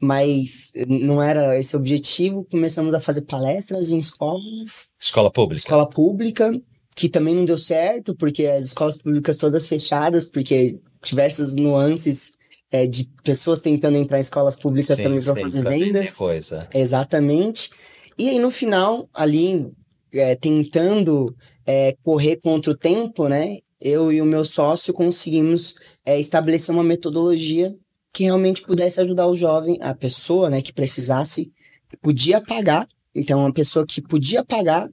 Mas 0.00 0.72
não 0.86 1.22
era 1.22 1.58
esse 1.58 1.76
o 1.76 1.78
objetivo. 1.78 2.46
Começamos 2.50 2.92
a 2.94 3.00
fazer 3.00 3.22
palestras 3.22 3.90
em 3.90 3.98
escolas. 3.98 4.92
Escola 4.98 5.30
pública. 5.30 5.60
Escola 5.60 5.88
pública, 5.88 6.50
que 6.94 7.08
também 7.08 7.34
não 7.34 7.44
deu 7.44 7.58
certo, 7.58 8.14
porque 8.14 8.46
as 8.46 8.66
escolas 8.66 8.96
públicas 8.96 9.36
todas 9.36 9.68
fechadas, 9.68 10.24
porque 10.24 10.78
diversas 11.02 11.54
nuances 11.54 12.36
é, 12.70 12.86
de 12.86 13.08
pessoas 13.22 13.60
tentando 13.60 13.96
entrar 13.96 14.18
em 14.18 14.22
escolas 14.22 14.56
públicas 14.56 14.96
sim, 14.96 15.02
também 15.02 15.22
para 15.22 15.40
fazer 15.40 15.62
vendas. 15.62 16.16
Coisa. 16.16 16.68
Exatamente. 16.74 17.70
E 18.18 18.30
aí, 18.30 18.38
no 18.38 18.50
final, 18.50 19.08
ali, 19.12 19.70
é, 20.12 20.34
tentando 20.34 21.36
é, 21.66 21.96
correr 22.02 22.38
contra 22.40 22.72
o 22.72 22.76
tempo, 22.76 23.28
né? 23.28 23.58
Eu 23.80 24.12
e 24.12 24.20
o 24.20 24.24
meu 24.24 24.44
sócio 24.44 24.92
conseguimos 24.92 25.76
é, 26.04 26.18
estabelecer 26.18 26.74
uma 26.74 26.84
metodologia 26.84 27.74
que 28.12 28.24
realmente 28.24 28.62
pudesse 28.62 29.00
ajudar 29.00 29.26
o 29.26 29.36
jovem, 29.36 29.78
a 29.80 29.94
pessoa, 29.94 30.48
né, 30.48 30.62
que 30.62 30.72
precisasse, 30.72 31.52
podia 32.00 32.40
pagar. 32.40 32.88
Então, 33.14 33.40
uma 33.40 33.52
pessoa 33.52 33.86
que 33.86 34.00
podia 34.00 34.44
pagar, 34.44 34.88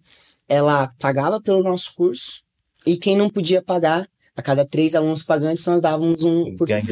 ela 0.47 0.87
pagava 0.99 1.41
pelo 1.41 1.63
nosso 1.63 1.93
curso, 1.95 2.43
e 2.85 2.97
quem 2.97 3.15
não 3.15 3.29
podia 3.29 3.61
pagar, 3.61 4.07
a 4.35 4.41
cada 4.41 4.65
três 4.65 4.95
alunos 4.95 5.23
pagantes, 5.23 5.65
nós 5.65 5.81
dávamos 5.81 6.23
um 6.23 6.55
curso 6.55 6.65
Ganhava 6.65 6.85
de 6.87 6.91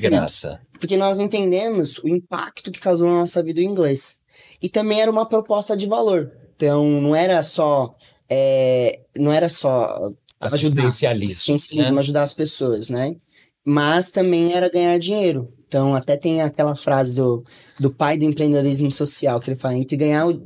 graça. 0.00 0.60
Porque 0.78 0.96
nós 0.96 1.18
entendemos 1.18 1.98
o 1.98 2.08
impacto 2.08 2.70
que 2.72 2.80
causou 2.80 3.08
na 3.08 3.20
nossa 3.20 3.42
vida 3.42 3.60
o 3.60 3.64
inglês. 3.64 4.22
E 4.60 4.68
também 4.68 5.00
era 5.00 5.10
uma 5.10 5.26
proposta 5.26 5.76
de 5.76 5.86
valor. 5.86 6.32
Então, 6.56 6.84
não 7.00 7.14
era 7.14 7.42
só 7.42 7.94
é, 8.28 9.00
não 9.16 9.32
era 9.32 9.48
só 9.48 10.12
assistencialismo. 10.40 11.30
Assistencialismo, 11.30 11.94
né? 11.94 12.00
ajudar 12.00 12.22
as 12.22 12.34
pessoas, 12.34 12.88
né? 12.88 13.14
Mas 13.64 14.10
também 14.10 14.54
era 14.54 14.70
ganhar 14.70 14.98
dinheiro. 14.98 15.52
Então, 15.70 15.94
até 15.94 16.16
tem 16.16 16.42
aquela 16.42 16.74
frase 16.74 17.14
do, 17.14 17.44
do 17.78 17.92
pai 17.92 18.18
do 18.18 18.24
empreendedorismo 18.24 18.90
social, 18.90 19.38
que 19.38 19.50
ele 19.50 19.56
fala, 19.56 19.76
entre 19.76 19.96
ganhar, 19.96 20.26
o, 20.26 20.42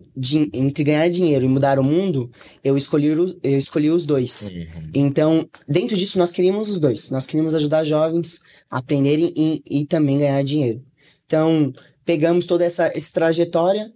entre 0.53 0.85
ganhar 0.85 1.09
dinheiro 1.09 1.47
e 1.47 1.49
mudar 1.49 1.79
o 1.79 1.83
mundo, 1.83 2.31
eu 2.63 2.77
escolhi, 2.77 3.07
eu 3.07 3.59
escolhi 3.59 3.89
os 3.89 4.05
dois. 4.05 4.51
Uhum. 4.51 4.91
Então, 4.95 5.49
dentro 5.67 5.97
disso, 5.97 6.19
nós 6.19 6.31
queríamos 6.31 6.69
os 6.69 6.79
dois. 6.79 7.09
Nós 7.09 7.27
queríamos 7.27 7.55
ajudar 7.55 7.85
jovens 7.85 8.41
a 8.71 8.81
aprenderem 8.81 9.33
e, 9.35 9.63
e 9.71 9.87
também 9.87 10.19
ganhar 10.19 10.45
dinheiro. 10.45 10.85
Então, 11.25 11.73
pegamos 12.05 12.45
toda 12.45 12.63
essa, 12.63 12.93
essa 12.95 13.13
trajetória, 13.15 13.91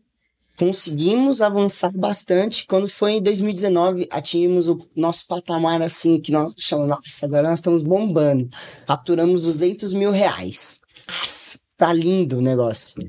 conseguimos 0.58 1.40
avançar 1.40 1.92
bastante. 1.96 2.66
Quando 2.66 2.88
foi 2.88 3.12
em 3.12 3.22
2019, 3.22 4.08
atingimos 4.10 4.68
o 4.68 4.78
nosso 4.94 5.26
patamar 5.28 5.80
assim, 5.80 6.20
que 6.20 6.32
nós 6.32 6.52
chamamos, 6.58 6.90
nossa, 6.90 7.26
agora 7.26 7.48
nós 7.48 7.60
estamos 7.60 7.82
bombando. 7.82 8.50
Faturamos 8.86 9.42
200 9.42 9.92
mil 9.94 10.10
reais. 10.10 10.80
Nossa, 11.06 11.60
tá 11.76 11.92
lindo 11.92 12.38
o 12.38 12.42
negócio. 12.42 13.00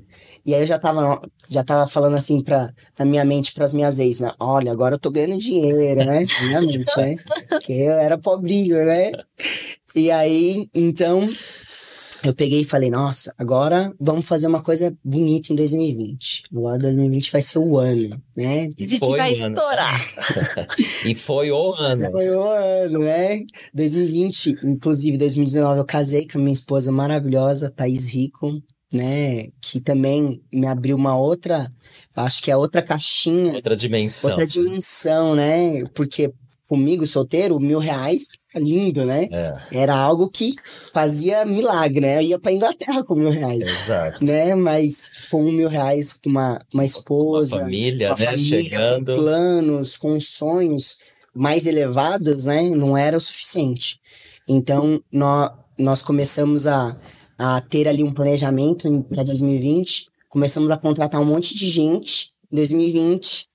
E 0.45 0.53
aí 0.53 0.61
eu 0.61 0.67
já 0.67 0.79
tava, 0.79 1.21
já 1.49 1.63
tava 1.63 1.87
falando 1.87 2.15
assim 2.15 2.41
pra, 2.41 2.71
na 2.97 3.03
minha 3.03 3.25
mente 3.25 3.51
pras 3.51 3.73
minhas 3.73 3.99
ex, 3.99 4.19
né? 4.19 4.31
Olha, 4.39 4.71
agora 4.71 4.95
eu 4.95 4.99
tô 4.99 5.11
ganhando 5.11 5.37
dinheiro, 5.37 6.05
né? 6.05 6.25
Minha 6.41 6.61
mente, 6.61 6.97
né? 6.97 7.15
Porque 7.49 7.73
eu 7.73 7.93
era 7.93 8.17
pobrinho, 8.17 8.85
né? 8.85 9.11
E 9.93 10.09
aí, 10.11 10.69
então, 10.73 11.27
eu 12.23 12.33
peguei 12.33 12.61
e 12.61 12.65
falei, 12.65 12.89
nossa, 12.89 13.33
agora 13.37 13.93
vamos 13.99 14.25
fazer 14.25 14.47
uma 14.47 14.61
coisa 14.61 14.95
bonita 15.03 15.51
em 15.53 15.55
2020. 15.55 16.43
Agora 16.51 16.79
2020 16.79 17.31
vai 17.31 17.41
ser 17.41 17.59
o 17.59 17.77
ano, 17.77 18.21
né? 18.35 18.69
A 18.77 18.81
gente 18.81 18.99
vai 18.99 19.31
estourar. 19.31 20.13
e 21.05 21.15
foi 21.15 21.51
o 21.51 21.73
ano. 21.73 22.11
Foi 22.11 22.29
o 22.29 22.49
ano, 22.49 22.99
né? 22.99 23.43
2020, 23.73 24.57
inclusive 24.63 25.17
2019, 25.17 25.79
eu 25.79 25.85
casei 25.85 26.27
com 26.27 26.37
a 26.37 26.41
minha 26.41 26.53
esposa 26.53 26.91
maravilhosa, 26.91 27.69
Thaís 27.69 28.07
Rico 28.07 28.61
né? 28.93 29.49
Que 29.61 29.79
também 29.79 30.41
me 30.51 30.65
abriu 30.65 30.95
uma 30.95 31.15
outra, 31.15 31.71
acho 32.15 32.41
que 32.41 32.51
é 32.51 32.57
outra 32.57 32.81
caixinha. 32.81 33.53
Outra 33.53 33.75
dimensão. 33.75 34.31
Outra 34.31 34.47
dimensão, 34.47 35.35
né? 35.35 35.83
Porque 35.93 36.33
comigo, 36.69 37.05
solteiro, 37.05 37.59
mil 37.59 37.79
reais 37.79 38.27
lindo, 38.55 39.03
né? 39.05 39.27
É. 39.31 39.55
Era 39.71 39.95
algo 39.95 40.29
que 40.29 40.55
fazia 40.93 41.43
milagre, 41.45 41.99
né? 41.99 42.17
Eu 42.17 42.21
ia 42.21 42.39
pra 42.39 42.53
Inglaterra 42.53 43.03
com 43.03 43.15
mil 43.15 43.29
reais. 43.29 43.67
Exato. 43.67 44.25
Né? 44.25 44.55
Mas 44.55 45.11
com 45.29 45.43
mil 45.51 45.67
reais, 45.67 46.13
com 46.13 46.29
uma, 46.29 46.59
uma 46.73 46.85
esposa. 46.85 47.55
Uma 47.55 47.63
família, 47.63 48.09
uma 48.09 48.17
né? 48.17 48.25
Família, 48.25 48.61
Chegando. 48.63 49.15
Com 49.15 49.21
planos, 49.23 49.97
com 49.97 50.19
sonhos 50.19 50.99
mais 51.35 51.65
elevados, 51.65 52.45
né? 52.45 52.63
Não 52.63 52.97
era 52.97 53.17
o 53.17 53.21
suficiente. 53.21 53.99
Então, 54.47 55.03
nós, 55.11 55.51
nós 55.77 56.01
começamos 56.01 56.65
a 56.65 56.95
a 57.39 57.61
ter 57.61 57.87
ali 57.87 58.03
um 58.03 58.13
planejamento 58.13 59.01
para 59.03 59.23
2020. 59.23 60.07
Começamos 60.27 60.69
a 60.69 60.77
contratar 60.77 61.21
um 61.21 61.25
monte 61.25 61.55
de 61.55 61.69
gente 61.69 62.33
em 62.51 62.55
2020. 62.57 63.47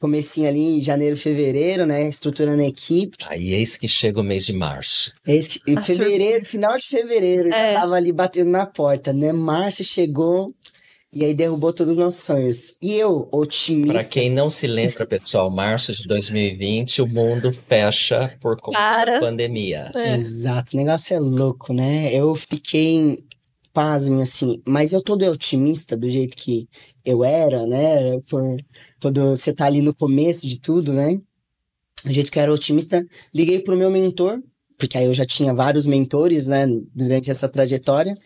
Comecinho 0.00 0.48
ali 0.48 0.58
em 0.60 0.80
janeiro, 0.80 1.14
fevereiro, 1.14 1.84
né? 1.84 2.08
Estruturando 2.08 2.62
a 2.62 2.66
equipe. 2.66 3.18
Aí 3.28 3.52
eis 3.52 3.76
que 3.76 3.86
chega 3.86 4.18
o 4.18 4.24
mês 4.24 4.46
de 4.46 4.54
março. 4.54 5.12
Eis 5.26 5.46
que, 5.46 5.60
em 5.70 5.80
fevereiro, 5.82 6.44
final 6.46 6.76
de 6.78 6.86
fevereiro, 6.86 7.48
É. 7.52 7.74
já 7.74 7.80
tava 7.80 7.96
ali 7.96 8.10
batendo 8.10 8.50
na 8.50 8.64
porta, 8.64 9.12
né? 9.12 9.30
Março 9.30 9.84
chegou 9.84 10.54
e 11.12 11.22
aí 11.22 11.34
derrubou 11.34 11.70
todos 11.72 11.92
os 11.92 11.98
nossos 11.98 12.22
sonhos. 12.24 12.76
E 12.80 12.94
eu, 12.94 13.28
otimista. 13.30 13.92
Para 13.92 14.04
quem 14.04 14.30
não 14.30 14.48
se 14.48 14.66
lembra, 14.66 15.04
pessoal, 15.06 15.50
março 15.50 15.92
de 15.92 16.06
2020, 16.08 17.02
o 17.02 17.06
mundo 17.06 17.52
fecha 17.68 18.34
por 18.40 18.58
conta 18.58 18.78
Para. 18.78 19.12
da 19.12 19.20
pandemia. 19.20 19.90
É. 19.94 20.14
Exato, 20.14 20.74
o 20.74 20.80
negócio 20.80 21.14
é 21.14 21.20
louco, 21.20 21.74
né? 21.74 22.10
Eu 22.14 22.34
fiquei 22.34 23.18
pasmem, 23.72 24.22
assim, 24.22 24.62
mas 24.66 24.92
eu 24.92 25.02
todo 25.02 25.24
otimista 25.30 25.96
do 25.96 26.08
jeito 26.08 26.36
que 26.36 26.66
eu 27.04 27.22
era, 27.22 27.66
né? 27.66 28.18
Por, 28.28 28.56
quando 29.00 29.30
você 29.30 29.52
tá 29.52 29.66
ali 29.66 29.80
no 29.82 29.94
começo 29.94 30.46
de 30.46 30.60
tudo, 30.60 30.92
né? 30.92 31.20
Do 32.04 32.12
jeito 32.12 32.30
que 32.30 32.38
eu 32.38 32.42
era 32.42 32.52
otimista, 32.52 33.06
liguei 33.34 33.60
pro 33.60 33.76
meu 33.76 33.90
mentor, 33.90 34.42
porque 34.78 34.96
aí 34.96 35.04
eu 35.04 35.14
já 35.14 35.24
tinha 35.24 35.52
vários 35.52 35.84
mentores, 35.84 36.46
né, 36.46 36.66
durante 36.94 37.30
essa 37.30 37.48
trajetória. 37.48 38.16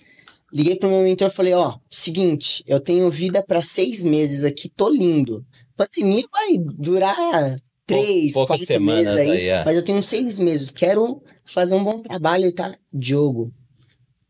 Liguei 0.52 0.76
pro 0.76 0.88
meu 0.88 1.02
mentor 1.02 1.28
e 1.28 1.34
falei, 1.34 1.52
ó, 1.52 1.76
seguinte, 1.90 2.62
eu 2.66 2.78
tenho 2.78 3.10
vida 3.10 3.42
para 3.42 3.60
seis 3.60 4.04
meses 4.04 4.44
aqui, 4.44 4.68
tô 4.68 4.88
lindo. 4.88 5.44
Pandemia 5.76 6.24
vai 6.30 6.52
durar 6.78 7.56
três, 7.84 8.32
poucas 8.32 8.60
quatro 8.64 8.80
meses 8.80 9.16
aí, 9.16 9.30
aí, 9.30 9.46
é. 9.48 9.64
mas 9.64 9.74
eu 9.74 9.84
tenho 9.84 10.00
seis 10.00 10.38
meses, 10.38 10.70
quero 10.70 11.20
fazer 11.44 11.74
um 11.74 11.82
bom 11.82 12.00
trabalho 12.00 12.46
e 12.46 12.52
tá. 12.52 12.76
Diogo, 12.92 13.52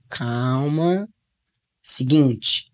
calma. 0.09 1.07
Seguinte, 1.83 2.73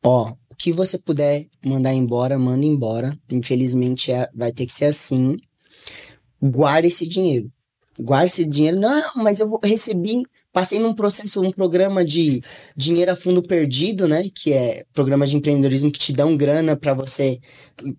ó, 0.00 0.32
o 0.56 0.58
que 0.58 0.72
você 0.72 0.96
puder 0.96 1.46
mandar 1.64 1.92
embora, 1.92 2.38
manda 2.38 2.64
embora. 2.64 3.14
Infelizmente 3.30 4.10
é, 4.10 4.26
vai 4.34 4.50
ter 4.50 4.64
que 4.66 4.72
ser 4.72 4.86
assim. 4.86 5.36
Guarda 6.42 6.86
esse 6.86 7.06
dinheiro. 7.06 7.50
Guarda 7.98 8.26
esse 8.26 8.44
dinheiro. 8.46 8.78
Não, 8.80 9.02
mas 9.16 9.40
eu 9.40 9.58
recebi, 9.62 10.22
passei 10.52 10.78
num 10.78 10.94
processo, 10.94 11.40
um 11.42 11.50
programa 11.50 12.02
de 12.04 12.42
dinheiro 12.76 13.12
a 13.12 13.16
fundo 13.16 13.42
perdido, 13.42 14.08
né? 14.08 14.22
Que 14.34 14.52
é 14.52 14.84
programa 14.94 15.26
de 15.26 15.36
empreendedorismo 15.36 15.90
que 15.90 15.98
te 15.98 16.12
dão 16.12 16.36
grana 16.36 16.74
pra 16.76 16.94
você 16.94 17.38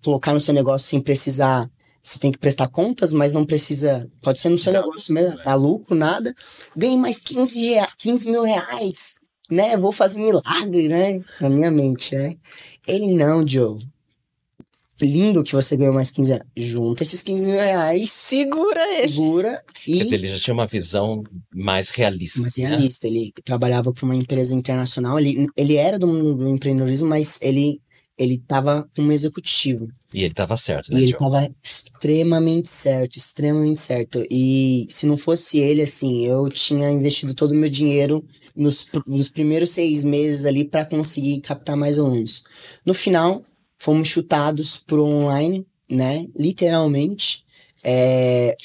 colocar 0.03 0.33
no 0.33 0.39
seu 0.39 0.53
negócio 0.53 0.87
sem 0.87 0.99
precisar. 0.99 1.69
Você 2.03 2.17
tem 2.19 2.31
que 2.31 2.37
prestar 2.39 2.69
contas, 2.69 3.11
mas 3.11 3.33
não 3.33 3.45
precisa. 3.45 4.09
Pode 4.21 4.39
ser 4.39 4.49
no 4.49 4.57
seu 4.57 4.71
negócio 4.71 5.13
mesmo, 5.13 5.37
dá 5.43 5.53
lucro, 5.55 5.93
nada. 5.95 6.33
Ganhei 6.75 6.97
mais 6.97 7.19
15, 7.19 7.59
rea- 7.59 7.87
15 7.99 8.31
mil 8.31 8.43
reais, 8.43 9.15
né? 9.49 9.77
Vou 9.77 9.91
fazer 9.91 10.19
milagre, 10.21 10.87
né? 10.87 11.19
Na 11.41 11.49
minha 11.49 11.71
mente, 11.71 12.15
né? 12.15 12.35
Ele 12.87 13.13
não, 13.15 13.45
Joe. 13.47 13.77
Lindo 14.99 15.43
que 15.43 15.53
você 15.53 15.77
ganhou 15.77 15.93
mais 15.93 16.09
15 16.09 16.31
reais. 16.31 16.47
Junta 16.55 17.03
esses 17.03 17.21
15 17.21 17.51
mil 17.51 17.59
reais, 17.59 18.09
Segura 18.11 18.81
ele. 18.99 19.09
segura 19.13 19.63
e 19.87 19.97
Quer 19.99 20.03
dizer, 20.05 20.15
ele 20.15 20.27
já 20.27 20.39
tinha 20.39 20.53
uma 20.55 20.65
visão 20.65 21.23
mais 21.53 21.89
realista. 21.91 22.41
mas 22.41 22.57
né? 22.57 22.65
realista. 22.67 23.07
Ele 23.07 23.31
trabalhava 23.45 23.93
para 23.93 24.05
uma 24.05 24.15
empresa 24.15 24.55
internacional. 24.55 25.19
Ele, 25.19 25.45
ele 25.55 25.75
era 25.75 25.99
do 25.99 26.07
mundo 26.07 26.33
do 26.35 26.49
empreendedorismo, 26.49 27.07
mas 27.07 27.39
ele 27.41 27.79
ele 28.17 28.33
estava 28.33 28.89
como 28.95 29.11
executivo. 29.11 29.87
E 30.11 30.21
ele 30.21 30.31
estava 30.31 30.57
certo, 30.57 30.89
E 30.89 30.95
né, 30.95 31.01
ele 31.01 31.07
Diogo? 31.09 31.27
estava 31.27 31.53
extremamente 31.63 32.67
certo, 32.67 33.15
extremamente 33.17 33.79
certo. 33.79 34.25
E 34.31 34.87
se 34.89 35.05
não 35.05 35.15
fosse 35.15 35.59
ele, 35.59 35.83
assim, 35.83 36.25
eu 36.25 36.49
tinha 36.49 36.89
investido 36.89 37.35
todo 37.35 37.51
o 37.51 37.55
meu 37.55 37.69
dinheiro 37.69 38.25
nos, 38.57 38.87
nos 39.05 39.29
primeiros 39.29 39.69
seis 39.71 40.03
meses 40.03 40.45
ali 40.45 40.65
para 40.65 40.85
conseguir 40.85 41.39
captar 41.41 41.77
mais 41.77 41.99
alunos. 41.99 42.43
No 42.85 42.93
final, 42.93 43.43
fomos 43.77 44.07
chutados 44.07 44.77
pro 44.77 45.03
online, 45.05 45.65
né? 45.89 46.27
Literalmente. 46.35 47.45
É, 47.83 48.57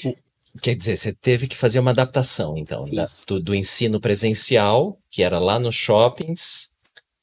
Quer 0.60 0.74
dizer, 0.74 0.96
você 0.98 1.12
teve 1.12 1.46
que 1.48 1.56
fazer 1.56 1.78
uma 1.78 1.92
adaptação, 1.92 2.56
então, 2.58 2.88
da- 2.90 3.04
do, 3.26 3.40
do 3.40 3.54
ensino 3.54 4.00
presencial, 4.00 4.98
que 5.10 5.22
era 5.22 5.38
lá 5.38 5.58
nos 5.58 5.74
shoppings, 5.74 6.70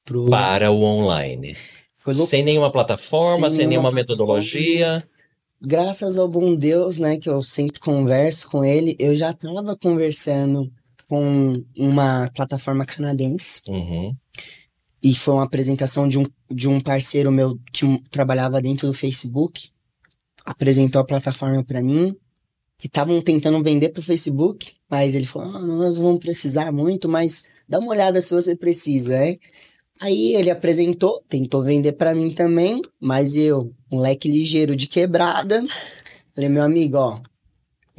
pro, 0.06 0.26
para 0.30 0.72
o 0.72 0.82
online. 0.82 1.56
Sem 2.28 2.44
nenhuma 2.44 2.72
plataforma, 2.72 3.50
Sem 3.50 3.58
sem, 3.58 3.68
nenhuma 3.68 3.90
nenhuma 3.90 3.92
metodologia. 3.92 5.08
graças 5.62 6.18
ao 6.18 6.28
bom 6.28 6.56
Deus, 6.56 6.98
né, 6.98 7.18
que 7.18 7.30
eu 7.30 7.44
sempre 7.44 7.80
converso 7.80 8.50
com 8.50 8.66
ele, 8.66 8.96
eu 8.98 9.14
já 9.16 9.30
estava 9.32 9.76
conversando 9.78 10.72
com 11.10 11.52
uma 11.76 12.30
plataforma 12.36 12.86
canadense 12.86 13.62
Uhum. 13.68 14.16
e 15.04 15.16
foi 15.16 15.34
uma 15.34 15.44
apresentação 15.44 16.08
de 16.08 16.20
um, 16.20 16.26
de 16.52 16.70
um 16.70 16.80
parceiro 16.80 17.32
meu 17.32 17.60
que 17.74 17.86
trabalhava 18.12 18.62
dentro 18.62 18.88
do 18.88 18.94
Facebook, 18.94 19.70
apresentou 20.46 21.02
a 21.02 21.06
plataforma 21.06 21.64
para 21.64 21.82
mim, 21.82 22.16
que 22.78 22.88
estavam 22.88 23.22
tentando 23.22 23.62
vender 23.64 23.90
pro 23.90 24.02
Facebook, 24.04 24.74
mas 24.90 25.16
ele 25.16 25.26
falou, 25.26 25.56
ah, 25.56 25.60
nós 25.60 25.98
vamos 25.98 26.20
precisar 26.20 26.72
muito, 26.72 27.10
mas 27.10 27.46
dá 27.68 27.80
uma 27.80 27.92
olhada 27.92 28.22
se 28.22 28.34
você 28.34 28.56
precisa, 28.56 29.18
né? 29.18 29.36
Aí 30.02 30.36
ele 30.36 30.50
apresentou, 30.50 31.22
tentou 31.28 31.62
vender 31.64 31.94
para 31.94 32.16
mim 32.16 32.32
também, 32.32 32.82
mas 33.02 33.36
eu, 33.36 33.74
moleque 33.92 34.30
ligeiro 34.30 34.76
de 34.76 34.88
quebrada, 34.88 35.62
falei, 36.34 36.50
meu 36.50 36.64
amigo, 36.64 36.98
ó, 36.98 37.20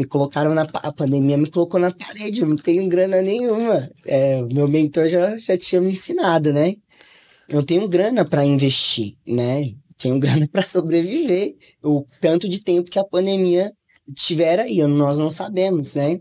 me 0.01 0.07
colocaram 0.07 0.55
na 0.55 0.63
a 0.63 0.91
pandemia, 0.91 1.37
me 1.37 1.51
colocou 1.51 1.79
na 1.79 1.93
parede, 1.93 2.41
eu 2.41 2.49
não 2.49 2.57
tenho 2.57 2.89
grana 2.89 3.21
nenhuma. 3.21 3.91
É, 4.07 4.41
meu 4.47 4.67
mentor 4.67 5.11
já, 5.11 5.37
já 5.37 5.59
tinha 5.59 5.79
me 5.79 5.91
ensinado, 5.91 6.55
né? 6.55 6.75
Eu 7.47 7.57
não 7.57 7.63
tenho 7.63 7.87
grana 7.87 8.25
para 8.25 8.43
investir, 8.43 9.19
né? 9.27 9.75
Tenho 9.99 10.17
grana 10.19 10.49
para 10.51 10.63
sobreviver. 10.63 11.55
O 11.85 12.07
tanto 12.19 12.49
de 12.49 12.65
tempo 12.65 12.91
que 12.91 12.99
a 12.99 13.05
pandemia 13.05 13.71
tiver 14.15 14.61
aí, 14.61 14.79
nós 14.87 15.19
não 15.19 15.29
sabemos, 15.29 15.97
né? 15.97 16.19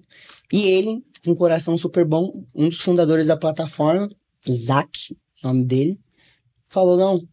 E 0.51 0.67
ele, 0.67 1.01
um 1.25 1.33
coração 1.33 1.77
super 1.77 2.03
bom, 2.03 2.43
um 2.53 2.67
dos 2.67 2.81
fundadores 2.81 3.27
da 3.27 3.37
plataforma, 3.37 4.09
Zach, 4.49 5.15
nome 5.41 5.63
dele, 5.63 5.97
falou: 6.67 6.97
não, 6.97 7.25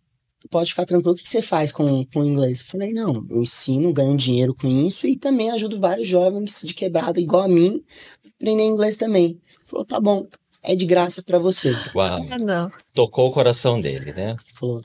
pode 0.46 0.70
ficar 0.70 0.84
tranquilo, 0.84 1.12
o 1.12 1.16
que 1.16 1.28
você 1.28 1.42
faz 1.42 1.72
com, 1.72 2.04
com 2.06 2.20
o 2.20 2.24
inglês? 2.24 2.60
Eu 2.60 2.66
falei, 2.66 2.92
não, 2.92 3.26
eu 3.30 3.42
ensino, 3.42 3.92
ganho 3.92 4.16
dinheiro 4.16 4.54
com 4.54 4.68
isso 4.68 5.06
e 5.06 5.16
também 5.16 5.50
ajudo 5.50 5.80
vários 5.80 6.06
jovens 6.06 6.62
de 6.64 6.74
quebrada 6.74 7.20
igual 7.20 7.44
a 7.44 7.48
mim 7.48 7.82
aprender 8.36 8.64
inglês 8.64 8.96
também. 8.96 9.24
Ele 9.26 9.40
falou, 9.64 9.84
tá 9.84 10.00
bom, 10.00 10.26
é 10.62 10.76
de 10.76 10.86
graça 10.86 11.22
pra 11.22 11.38
você. 11.38 11.74
Uau. 11.94 12.26
Ah, 12.30 12.38
não. 12.38 12.70
Tocou 12.92 13.28
o 13.28 13.32
coração 13.32 13.80
dele, 13.80 14.12
né? 14.12 14.30
Ele 14.30 14.54
falou, 14.54 14.82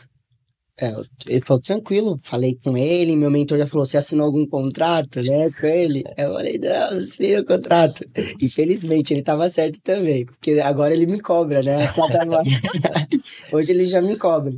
é, 0.79 0.91
ele 1.27 1.41
falou, 1.41 1.61
tranquilo, 1.61 2.19
falei 2.23 2.57
com 2.63 2.75
ele, 2.75 3.15
meu 3.15 3.29
mentor 3.29 3.57
já 3.57 3.67
falou, 3.67 3.85
você 3.85 3.97
assinou 3.97 4.25
algum 4.25 4.47
contrato, 4.47 5.21
né, 5.21 5.51
com 5.51 5.67
ele? 5.67 6.03
Eu 6.17 6.33
falei, 6.33 6.57
não, 6.57 6.91
não 6.91 6.97
assinei 6.99 7.39
o 7.39 7.45
contrato. 7.45 8.03
Infelizmente, 8.41 9.13
ele 9.13 9.21
tava 9.21 9.47
certo 9.49 9.79
também, 9.83 10.25
porque 10.25 10.59
agora 10.59 10.93
ele 10.93 11.05
me 11.05 11.19
cobra, 11.19 11.61
né? 11.61 11.77
Hoje 13.53 13.71
ele 13.71 13.85
já 13.85 14.01
me 14.01 14.17
cobra. 14.17 14.51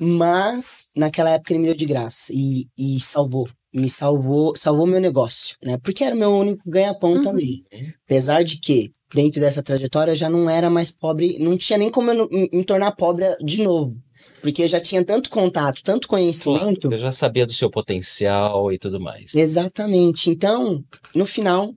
Mas 0.00 0.88
naquela 0.96 1.30
época 1.30 1.52
ele 1.52 1.60
me 1.60 1.66
deu 1.66 1.74
de 1.74 1.86
graça 1.86 2.32
e, 2.32 2.66
e 2.78 3.00
salvou. 3.00 3.48
Me 3.72 3.88
salvou, 3.90 4.54
salvou 4.56 4.86
meu 4.86 5.00
negócio, 5.00 5.56
né? 5.62 5.78
Porque 5.82 6.02
era 6.02 6.14
o 6.14 6.18
meu 6.18 6.30
único 6.30 6.62
ganha-pão 6.66 7.12
Uhum. 7.14 7.22
também. 7.22 7.64
Apesar 8.06 8.42
de 8.42 8.58
que, 8.58 8.92
dentro 9.14 9.40
dessa 9.40 9.62
trajetória, 9.62 10.12
eu 10.12 10.16
já 10.16 10.30
não 10.30 10.48
era 10.48 10.70
mais 10.70 10.90
pobre, 10.90 11.38
não 11.38 11.56
tinha 11.56 11.78
nem 11.78 11.90
como 11.90 12.10
eu 12.10 12.28
me, 12.30 12.64
tornar 12.64 12.92
pobre 12.92 13.24
de 13.44 13.62
novo. 13.62 13.96
Porque 14.40 14.62
eu 14.62 14.68
já 14.68 14.80
tinha 14.80 15.04
tanto 15.04 15.28
contato, 15.30 15.82
tanto 15.82 16.08
conhecimento. 16.08 16.90
Eu 16.92 16.98
já 16.98 17.12
sabia 17.12 17.44
do 17.46 17.52
seu 17.52 17.68
potencial 17.70 18.72
e 18.72 18.78
tudo 18.78 19.00
mais. 19.00 19.34
Exatamente. 19.34 20.30
Então, 20.30 20.82
no 21.14 21.26
final, 21.26 21.74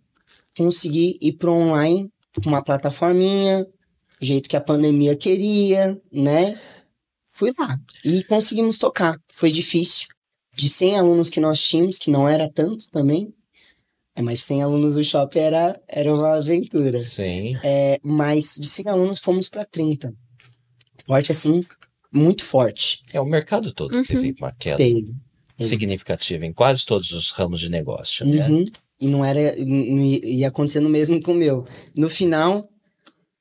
consegui 0.56 1.18
ir 1.22 1.34
pro 1.34 1.52
online 1.52 2.08
com 2.42 2.50
uma 2.50 2.64
plataforminha, 2.64 3.66
do 4.20 4.26
jeito 4.26 4.48
que 4.48 4.56
a 4.56 4.62
pandemia 4.62 5.16
queria, 5.16 6.00
né? 6.12 6.58
Fui 7.34 7.52
lá 7.58 7.78
e 8.04 8.24
conseguimos 8.26 8.78
tocar. 8.78 9.18
Foi 9.36 9.52
difícil. 9.52 10.08
De 10.56 10.68
100 10.70 10.98
alunos 10.98 11.30
que 11.30 11.40
nós 11.40 11.62
tínhamos, 11.62 11.98
que 11.98 12.12
não 12.12 12.28
era 12.28 12.52
tanto 12.54 12.90
também, 12.92 13.34
é, 14.16 14.22
mas 14.22 14.44
100 14.44 14.64
alunos 14.64 14.96
do 14.96 15.04
shopping 15.04 15.40
era, 15.40 15.82
era 15.88 16.14
uma 16.14 16.36
aventura. 16.36 17.00
Sim. 17.00 17.56
É, 17.64 17.98
mas 18.04 18.56
de 18.60 18.68
100 18.68 18.88
alunos 18.90 19.20
fomos 19.20 19.48
para 19.48 19.64
30. 19.66 20.14
Forte 21.08 21.32
assim, 21.32 21.64
muito 22.12 22.44
forte. 22.44 23.02
É, 23.14 23.20
o 23.22 23.26
mercado 23.26 23.72
todo 23.74 23.96
Uhum. 23.96 24.04
teve 24.04 24.36
uma 24.40 24.52
queda 24.52 24.78
Teve. 24.78 25.14
significativa 25.58 26.46
em 26.46 26.54
quase 26.54 26.86
todos 26.86 27.12
os 27.12 27.32
ramos 27.32 27.60
de 27.60 27.70
negócio, 27.70 28.26
né? 28.26 28.48
Uhum. 28.50 28.66
E 29.00 29.08
não 29.08 29.26
era. 29.26 29.56
Não 29.58 30.02
ia 30.04 30.20
ia 30.26 30.48
acontecendo 30.50 30.86
o 30.86 30.90
mesmo 30.90 31.22
com 31.24 31.32
o 31.32 31.36
meu. 31.36 31.66
No 31.98 32.08
final, 32.10 32.70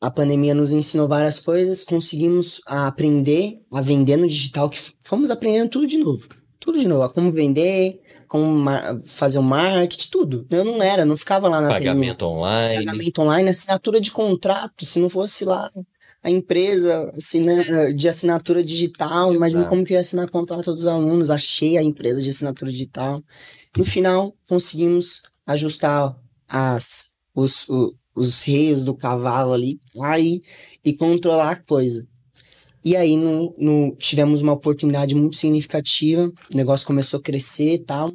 a 0.00 0.10
pandemia 0.10 0.54
nos 0.54 0.72
ensinou 0.72 1.06
várias 1.06 1.38
coisas, 1.40 1.84
conseguimos 1.84 2.60
aprender 2.66 3.60
a 3.72 3.80
vender 3.80 4.16
no 4.16 4.26
digital, 4.26 4.68
que 4.70 4.78
fomos 5.04 5.30
aprendendo 5.30 5.68
tudo 5.70 5.86
de 5.86 5.98
novo. 5.98 6.28
Tudo 6.58 6.78
de 6.78 6.86
novo. 6.88 7.02
A 7.02 7.10
como 7.10 7.32
vender, 7.32 8.00
como 8.28 8.64
fazer 9.04 9.38
o 9.38 9.42
marketing, 9.42 10.08
tudo. 10.10 10.46
Eu 10.50 10.64
não 10.64 10.82
era, 10.82 11.04
não 11.04 11.16
ficava 11.16 11.48
lá 11.48 11.60
na 11.60 11.68
Pagamento 11.68 12.24
online. 12.26 12.84
pagamento 12.86 13.22
online, 13.22 13.48
assinatura 13.50 14.00
de 14.00 14.10
contrato, 14.10 14.84
se 14.86 14.98
não 15.00 15.08
fosse 15.08 15.44
lá 15.44 15.70
a 16.22 16.30
empresa 16.30 17.10
assina- 17.16 17.92
de 17.94 18.08
assinatura 18.08 18.62
digital, 18.62 19.34
imagina 19.34 19.64
como 19.66 19.82
que 19.84 19.92
eu 19.92 19.96
ia 19.96 20.00
assinar 20.02 20.28
contrato 20.28 20.72
dos 20.72 20.86
alunos, 20.86 21.30
achei 21.30 21.78
a 21.78 21.82
empresa 21.82 22.20
de 22.20 22.28
assinatura 22.28 22.70
digital. 22.70 23.22
No 23.76 23.84
final, 23.84 24.34
conseguimos 24.48 25.22
ajustar 25.46 26.14
as, 26.46 27.06
os, 27.34 27.66
o- 27.70 27.94
os 28.14 28.42
reios 28.42 28.84
do 28.84 28.94
cavalo 28.94 29.52
ali, 29.52 29.78
aí, 30.00 30.40
e 30.84 30.92
controlar 30.92 31.50
a 31.52 31.56
coisa. 31.56 32.06
E 32.84 32.96
aí 32.96 33.16
no, 33.16 33.54
no- 33.58 33.94
tivemos 33.96 34.40
uma 34.42 34.52
oportunidade 34.54 35.14
muito 35.14 35.36
significativa, 35.36 36.30
o 36.52 36.56
negócio 36.56 36.86
começou 36.86 37.20
a 37.20 37.22
crescer 37.22 37.74
e 37.74 37.78
tal, 37.78 38.12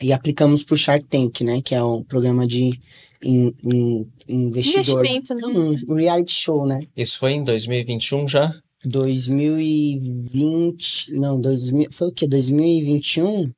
e 0.00 0.12
aplicamos 0.12 0.62
pro 0.64 0.76
Shark 0.76 1.06
Tank, 1.08 1.40
né, 1.42 1.60
que 1.62 1.74
é 1.74 1.82
um 1.82 2.02
programa 2.04 2.46
de 2.46 2.78
in- 3.22 3.52
in- 3.64 4.06
investidor. 4.28 5.04
Investimento, 5.04 5.34
não? 5.34 5.74
Um 5.88 5.94
reality 5.94 6.32
show, 6.32 6.66
né? 6.66 6.78
Isso 6.96 7.18
foi 7.18 7.32
em 7.32 7.42
2021 7.44 8.26
já? 8.28 8.52
2020. 8.84 11.12
Não, 11.14 11.38
2000, 11.40 11.88
foi 11.92 12.08
o 12.08 12.12
quê? 12.12 12.26
2021? 12.26 13.50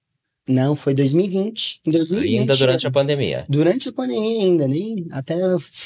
Não, 0.49 0.75
foi 0.75 0.93
2020. 0.95 1.81
Em 1.87 1.91
2020. 1.91 2.39
Ainda 2.41 2.57
durante 2.57 2.87
a 2.87 2.91
pandemia. 2.91 3.45
Durante 3.49 3.89
a 3.89 3.93
pandemia 3.93 4.43
ainda, 4.43 4.67
nem 4.67 5.07
até 5.13 5.37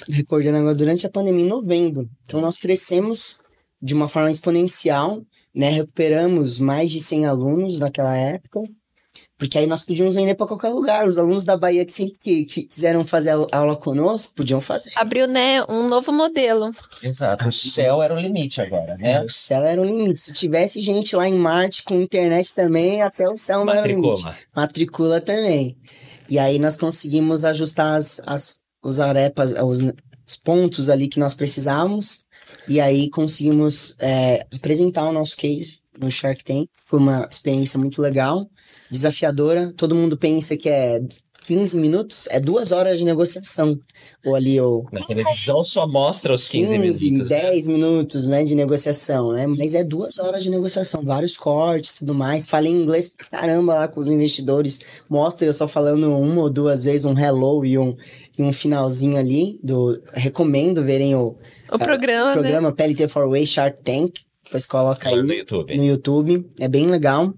recordando 0.08 0.56
agora, 0.56 0.74
durante 0.74 1.06
a 1.06 1.10
pandemia 1.10 1.44
em 1.44 1.48
novembro. 1.48 2.08
Então 2.24 2.40
nós 2.40 2.56
crescemos 2.56 3.38
de 3.80 3.92
uma 3.92 4.08
forma 4.08 4.30
exponencial, 4.30 5.22
né? 5.54 5.68
Recuperamos 5.68 6.58
mais 6.58 6.90
de 6.90 7.00
100 7.00 7.26
alunos 7.26 7.78
naquela 7.78 8.16
época. 8.16 8.62
Porque 9.38 9.58
aí 9.58 9.66
nós 9.66 9.82
podíamos 9.82 10.14
vender 10.14 10.34
para 10.34 10.46
qualquer 10.46 10.70
lugar. 10.70 11.06
Os 11.06 11.18
alunos 11.18 11.44
da 11.44 11.56
Bahia 11.58 11.84
que 11.84 11.92
sempre 11.92 12.16
que, 12.22 12.44
que 12.46 12.62
quiseram 12.62 13.04
fazer 13.06 13.30
a- 13.30 13.46
aula 13.52 13.76
conosco, 13.76 14.32
podiam 14.34 14.60
fazer. 14.62 14.90
Abriu, 14.96 15.26
né, 15.26 15.62
um 15.68 15.88
novo 15.88 16.10
modelo. 16.10 16.72
Exato. 17.02 17.46
O 17.46 17.52
céu 17.52 18.02
era 18.02 18.14
o 18.14 18.18
limite 18.18 18.60
agora, 18.62 18.96
né? 18.96 19.22
O 19.22 19.28
céu 19.28 19.62
era 19.62 19.80
o 19.80 19.84
limite. 19.84 20.20
Se 20.20 20.32
tivesse 20.32 20.80
gente 20.80 21.14
lá 21.14 21.28
em 21.28 21.34
Marte 21.34 21.82
com 21.82 22.00
internet 22.00 22.54
também, 22.54 23.02
até 23.02 23.28
o 23.28 23.36
céu 23.36 23.64
não 23.64 23.72
era 23.74 23.82
o 23.82 23.86
limite. 23.86 24.08
Matricula. 24.22 24.36
Matricula 24.56 25.20
também. 25.20 25.76
E 26.30 26.38
aí 26.38 26.58
nós 26.58 26.76
conseguimos 26.78 27.44
ajustar 27.44 27.94
as, 27.94 28.20
as, 28.26 28.60
os 28.82 28.98
arepas, 29.00 29.52
os, 29.52 29.80
os 29.80 30.36
pontos 30.42 30.88
ali 30.88 31.08
que 31.08 31.20
nós 31.20 31.34
precisávamos. 31.34 32.24
E 32.68 32.80
aí 32.80 33.10
conseguimos 33.10 33.94
é, 34.00 34.46
apresentar 34.54 35.08
o 35.08 35.12
nosso 35.12 35.36
case 35.36 35.80
no 36.00 36.10
Shark 36.10 36.42
Tank. 36.42 36.68
Foi 36.86 36.98
uma 36.98 37.28
experiência 37.30 37.78
muito 37.78 38.00
legal, 38.00 38.48
desafiadora. 38.90 39.72
Todo 39.76 39.94
mundo 39.94 40.16
pensa 40.16 40.56
que 40.56 40.68
é 40.68 41.00
15 41.46 41.78
minutos, 41.78 42.26
é 42.30 42.40
duas 42.40 42.72
horas 42.72 42.98
de 42.98 43.04
negociação. 43.04 43.78
Ou 44.24 44.34
ali, 44.34 44.60
ou 44.60 44.84
Na 44.90 45.04
televisão 45.04 45.62
só 45.62 45.86
mostra 45.86 46.32
os 46.34 46.48
15 46.48 46.76
minutos. 46.76 47.30
né? 47.30 47.40
10 47.52 47.66
minutos, 47.68 48.26
né, 48.26 48.42
de 48.42 48.56
negociação, 48.56 49.30
né? 49.32 49.46
Mas 49.46 49.72
é 49.72 49.84
duas 49.84 50.18
horas 50.18 50.42
de 50.42 50.50
negociação, 50.50 51.04
vários 51.04 51.36
cortes, 51.36 51.94
tudo 51.94 52.12
mais. 52.14 52.48
Falei 52.48 52.72
inglês 52.72 53.14
pra 53.14 53.38
caramba 53.38 53.74
lá 53.74 53.86
com 53.88 54.00
os 54.00 54.08
investidores. 54.10 54.80
Mostra 55.08 55.46
eu 55.46 55.52
só 55.52 55.68
falando 55.68 56.10
uma 56.18 56.42
ou 56.42 56.50
duas 56.50 56.82
vezes 56.82 57.04
um 57.04 57.16
hello 57.16 57.64
e 57.64 57.78
um, 57.78 57.96
e 58.36 58.42
um 58.42 58.52
finalzinho 58.52 59.16
ali. 59.16 59.60
Do, 59.62 60.02
recomendo 60.14 60.82
verem 60.82 61.14
o, 61.14 61.36
O 61.72 61.78
programa, 61.78 62.26
né? 62.30 62.32
programa 62.32 62.72
PLT 62.72 63.06
for 63.06 63.28
Way 63.30 63.46
Shark 63.46 63.82
Tank. 63.82 64.14
Depois 64.44 64.66
coloca 64.66 65.08
aí 65.08 65.22
no 65.22 65.32
YouTube. 65.32 65.76
no 65.76 65.84
YouTube. 65.84 66.50
É 66.58 66.66
bem 66.66 66.88
legal. 66.88 67.32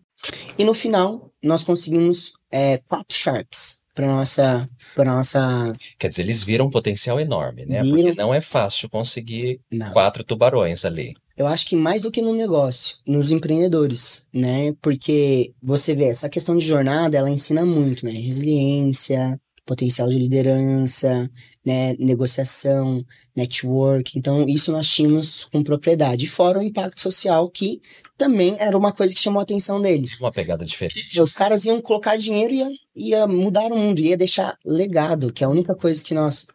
E 0.59 0.64
no 0.64 0.72
final, 0.74 1.28
nós 1.43 1.62
conseguimos 1.64 2.32
é, 2.53 2.78
quatro 2.89 3.16
Sharks 3.16 3.78
para 3.95 4.07
nossa, 4.07 4.68
pra 4.95 5.05
nossa 5.05 5.72
Quer 5.99 6.09
dizer, 6.09 6.22
eles 6.22 6.45
viram 6.45 6.66
um 6.66 6.70
potencial 6.70 7.18
enorme, 7.18 7.66
né? 7.66 7.82
Viram. 7.82 7.97
Porque 7.97 8.14
não 8.14 8.32
é 8.32 8.41
fácil 8.41 8.89
conseguir 8.89 9.61
Não. 9.70 9.93
quatro 9.93 10.22
tubarões 10.22 10.84
ali. 10.84 11.14
Eu 11.36 11.47
acho 11.47 11.66
que 11.66 11.76
mais 11.76 12.03
do 12.03 12.11
que 12.11 12.22
no 12.22 12.32
negócio, 12.32 12.97
nos 13.07 13.30
empreendedores, 13.30 14.28
né? 14.32 14.72
Porque 14.80 15.53
você 15.62 15.95
vê, 15.95 16.07
essa 16.07 16.28
questão 16.28 16.57
de 16.57 16.64
jornada, 16.64 17.16
ela 17.16 17.30
ensina 17.30 17.64
muito, 17.64 18.05
né? 18.05 18.12
Resiliência, 18.12 19.41
potencial 19.68 20.08
de 20.08 20.18
liderança, 20.18 21.30
né? 21.64 21.94
Negociação, 21.98 23.04
network. 23.36 24.18
Então, 24.18 24.48
isso 24.48 24.72
nós 24.72 24.88
tínhamos 24.88 25.44
com 25.44 25.62
propriedade. 25.62 26.26
Fora 26.26 26.58
o 26.58 26.62
impacto 26.62 27.02
social, 27.02 27.50
que 27.50 27.82
também 28.16 28.56
era 28.58 28.76
uma 28.76 28.92
coisa 28.92 29.14
que 29.14 29.20
chamou 29.20 29.40
a 29.40 29.42
atenção 29.42 29.80
deles. 29.80 30.18
Uma 30.20 30.32
pegada 30.32 30.64
diferente. 30.64 31.20
Os 31.20 31.34
caras 31.34 31.66
iam 31.66 31.82
colocar 31.82 32.16
dinheiro 32.16 32.54
e 32.54 32.58
ia, 32.58 32.68
ia 32.96 33.26
mudar 33.26 33.70
o 33.70 33.76
mundo, 33.76 34.00
ia 34.00 34.16
deixar 34.16 34.56
legado, 34.64 35.30
que 35.30 35.44
é 35.44 35.46
a 35.46 35.50
única 35.50 35.74
coisa 35.74 36.02
que 36.02 36.14
nós. 36.14 36.46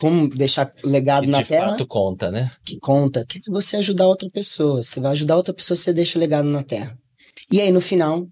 Como 0.00 0.28
deixar 0.28 0.72
legado 0.82 1.28
na 1.28 1.42
de 1.42 1.48
Terra? 1.48 1.70
fato 1.72 1.86
conta, 1.86 2.30
né? 2.30 2.50
que 2.64 2.78
conta, 2.80 3.24
que 3.26 3.38
é 3.38 3.40
você 3.48 3.76
ajudar 3.76 4.08
outra 4.08 4.30
pessoa. 4.30 4.82
Você 4.82 4.98
vai 4.98 5.12
ajudar 5.12 5.36
outra 5.36 5.54
pessoa, 5.54 5.76
você 5.76 5.92
deixa 5.92 6.18
legado 6.18 6.48
na 6.48 6.62
Terra. 6.62 6.98
E 7.52 7.60
aí, 7.60 7.70
no 7.70 7.82
final, 7.82 8.26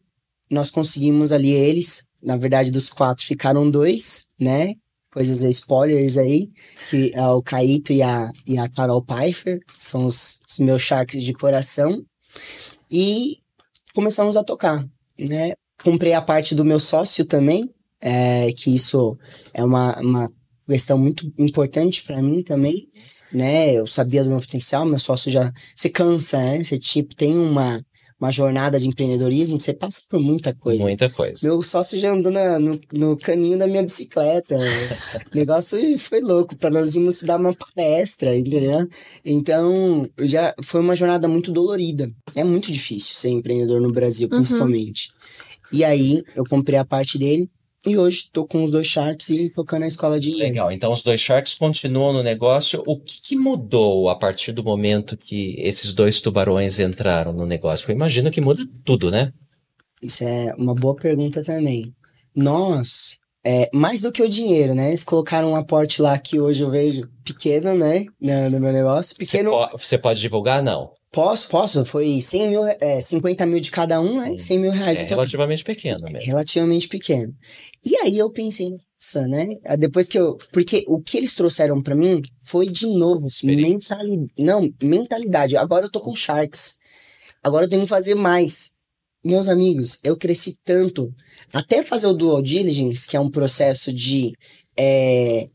nós 0.50 0.70
conseguimos 0.70 1.30
ali 1.30 1.50
eles. 1.50 2.07
Na 2.22 2.36
verdade, 2.36 2.70
dos 2.70 2.90
quatro 2.90 3.24
ficaram 3.24 3.70
dois, 3.70 4.28
né? 4.40 4.74
Coisas 5.12 5.42
spoilers 5.42 6.16
aí. 6.16 6.48
Que 6.90 7.12
é 7.14 7.26
o 7.28 7.42
Caíto 7.42 7.92
e 7.92 8.02
a, 8.02 8.30
e 8.46 8.58
a 8.58 8.68
Carol 8.68 9.02
Pfeiffer. 9.02 9.60
São 9.78 10.06
os, 10.06 10.40
os 10.48 10.58
meus 10.58 10.82
sharks 10.82 11.22
de 11.22 11.32
coração. 11.32 12.04
E 12.90 13.38
começamos 13.94 14.36
a 14.36 14.44
tocar, 14.44 14.86
né? 15.18 15.52
Comprei 15.82 16.12
a 16.12 16.22
parte 16.22 16.54
do 16.54 16.64
meu 16.64 16.80
sócio 16.80 17.24
também. 17.24 17.72
É, 18.00 18.52
que 18.52 18.74
isso 18.74 19.18
é 19.52 19.64
uma, 19.64 19.98
uma 20.00 20.32
questão 20.68 20.96
muito 20.96 21.32
importante 21.36 22.02
para 22.04 22.22
mim 22.22 22.42
também 22.42 22.88
né? 23.32 23.74
Eu 23.74 23.86
sabia 23.86 24.24
do 24.24 24.30
meu 24.30 24.40
potencial, 24.40 24.84
meu 24.84 24.98
sócio 24.98 25.30
já. 25.30 25.52
Você 25.76 25.88
cansa, 25.88 26.38
né? 26.38 26.62
Você, 26.64 26.78
tipo, 26.78 27.14
tem 27.14 27.36
uma, 27.38 27.80
uma 28.20 28.32
jornada 28.32 28.80
de 28.80 28.88
empreendedorismo, 28.88 29.60
você 29.60 29.72
passa 29.72 30.02
por 30.10 30.18
muita 30.20 30.52
coisa. 30.54 30.82
Muita 30.82 31.08
coisa. 31.08 31.46
Meu 31.46 31.62
sócio 31.62 31.98
já 32.00 32.12
andou 32.12 32.32
na- 32.32 32.58
no, 32.58 32.78
no 32.92 33.16
caninho 33.16 33.56
da 33.58 33.66
minha 33.66 33.82
bicicleta. 33.82 34.56
o 34.56 35.36
negócio 35.36 35.78
foi 35.98 36.20
louco, 36.20 36.56
para 36.56 36.70
nós 36.70 36.94
irmos 36.96 37.22
dar 37.22 37.38
uma 37.38 37.54
palestra, 37.54 38.36
entendeu? 38.36 38.88
Então, 39.24 40.08
já 40.20 40.54
foi 40.64 40.80
uma 40.80 40.96
jornada 40.96 41.28
muito 41.28 41.52
dolorida. 41.52 42.10
É 42.34 42.42
muito 42.42 42.72
difícil 42.72 43.14
ser 43.14 43.28
empreendedor 43.28 43.80
no 43.80 43.92
Brasil, 43.92 44.28
Uhum. 44.32 44.38
principalmente. 44.38 45.10
E 45.72 45.84
aí, 45.84 46.22
eu 46.34 46.44
comprei 46.48 46.78
a 46.78 46.84
parte 46.84 47.18
dele. 47.18 47.48
E 47.88 47.96
hoje 47.96 48.28
tô 48.32 48.46
com 48.46 48.62
os 48.64 48.70
dois 48.70 48.86
Sharks 48.86 49.30
e 49.30 49.50
tocando 49.50 49.82
a 49.84 49.86
escola 49.86 50.20
de 50.20 50.30
inglês. 50.30 50.50
Legal. 50.50 50.70
Então 50.70 50.92
os 50.92 51.02
dois 51.02 51.20
Sharks 51.20 51.54
continuam 51.54 52.12
no 52.12 52.22
negócio. 52.22 52.82
O 52.86 52.98
que, 52.98 53.20
que 53.20 53.36
mudou 53.36 54.08
a 54.08 54.16
partir 54.16 54.52
do 54.52 54.62
momento 54.62 55.16
que 55.16 55.54
esses 55.58 55.92
dois 55.92 56.20
tubarões 56.20 56.78
entraram 56.78 57.32
no 57.32 57.46
negócio? 57.46 57.90
Eu 57.90 57.94
imagino 57.94 58.30
que 58.30 58.40
muda 58.40 58.62
tudo, 58.84 59.10
né? 59.10 59.32
Isso 60.02 60.24
é 60.24 60.54
uma 60.56 60.74
boa 60.74 60.94
pergunta 60.94 61.42
também. 61.42 61.92
Nós, 62.34 63.18
é, 63.44 63.68
mais 63.72 64.02
do 64.02 64.12
que 64.12 64.22
o 64.22 64.28
dinheiro, 64.28 64.74
né? 64.74 64.88
Eles 64.88 65.02
colocaram 65.02 65.50
um 65.52 65.56
aporte 65.56 66.00
lá 66.00 66.16
que 66.18 66.38
hoje 66.38 66.62
eu 66.62 66.70
vejo 66.70 67.08
pequeno, 67.24 67.74
né? 67.74 68.06
No, 68.20 68.60
meu 68.60 68.72
negócio. 68.72 69.16
Você, 69.16 69.38
Pequeno. 69.38 69.50
po- 69.50 69.78
você 69.78 69.98
pode 69.98 70.20
divulgar? 70.20 70.62
Não. 70.62 70.92
Posso, 71.18 71.48
posso. 71.48 71.84
Foi 71.84 72.22
100 72.22 72.48
mil, 72.48 72.64
é, 72.64 73.00
50 73.00 73.44
mil 73.44 73.58
de 73.58 73.72
cada 73.72 74.00
um, 74.00 74.20
né? 74.20 74.38
100 74.38 74.58
mil 74.60 74.70
reais. 74.70 75.00
É 75.00 75.02
relativamente 75.02 75.64
pequeno 75.64 76.04
mesmo. 76.04 76.26
relativamente 76.26 76.86
pequeno. 76.86 77.34
E 77.84 77.96
aí 77.96 78.16
eu 78.16 78.30
pensei, 78.30 78.70
nossa, 78.70 79.26
né? 79.26 79.56
Ah, 79.64 79.74
Depois 79.74 80.06
que 80.06 80.16
eu. 80.16 80.38
Porque 80.52 80.84
o 80.86 81.02
que 81.02 81.16
eles 81.16 81.34
trouxeram 81.34 81.82
pra 81.82 81.96
mim 81.96 82.22
foi 82.40 82.68
de 82.68 82.86
novo 82.86 83.26
mentalidade. 83.42 84.32
Não, 84.38 84.72
mentalidade. 84.80 85.56
Agora 85.56 85.86
eu 85.86 85.90
tô 85.90 86.00
com 86.00 86.14
Sharks. 86.14 86.78
Agora 87.42 87.64
eu 87.64 87.68
tenho 87.68 87.82
que 87.82 87.88
fazer 87.88 88.14
mais. 88.14 88.74
Meus 89.24 89.48
amigos, 89.48 89.98
eu 90.04 90.16
cresci 90.16 90.56
tanto. 90.64 91.12
Até 91.52 91.82
fazer 91.82 92.06
o 92.06 92.14
Dual 92.14 92.40
Diligence, 92.40 93.08
que 93.08 93.16
é 93.16 93.20
um 93.20 93.28
processo 93.28 93.92
de 93.92 94.30
é, 94.78 95.48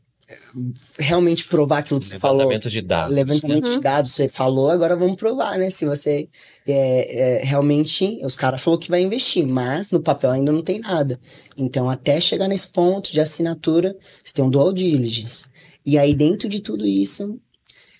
realmente 0.98 1.44
provar 1.46 1.78
aquilo 1.78 2.00
que 2.00 2.06
você 2.06 2.18
falou. 2.18 2.38
Levantamento 2.38 2.70
de 2.70 2.80
dados. 2.82 3.14
Levantamento 3.14 3.64
de 3.64 3.76
Uhum. 3.76 3.80
dados, 3.80 4.10
você 4.12 4.28
falou, 4.28 4.70
agora 4.70 4.96
vamos 4.96 5.16
provar, 5.16 5.58
né? 5.58 5.70
Se 5.70 5.84
você 5.86 6.28
é, 6.66 7.40
é, 7.40 7.44
realmente. 7.44 8.20
Os 8.24 8.36
caras 8.36 8.62
falaram 8.62 8.80
que 8.80 8.90
vai 8.90 9.02
investir, 9.02 9.46
mas 9.46 9.90
no 9.90 10.00
papel 10.00 10.30
ainda 10.30 10.52
não 10.52 10.62
tem 10.62 10.80
nada. 10.80 11.20
Então, 11.56 11.88
até 11.90 12.20
chegar 12.20 12.48
nesse 12.48 12.72
ponto 12.72 13.12
de 13.12 13.20
assinatura, 13.20 13.96
você 14.24 14.32
tem 14.32 14.44
um 14.44 14.50
dual 14.50 14.72
diligence. 14.72 15.44
E 15.84 15.98
aí, 15.98 16.14
dentro 16.14 16.48
de 16.48 16.60
tudo 16.60 16.86
isso, 16.86 17.38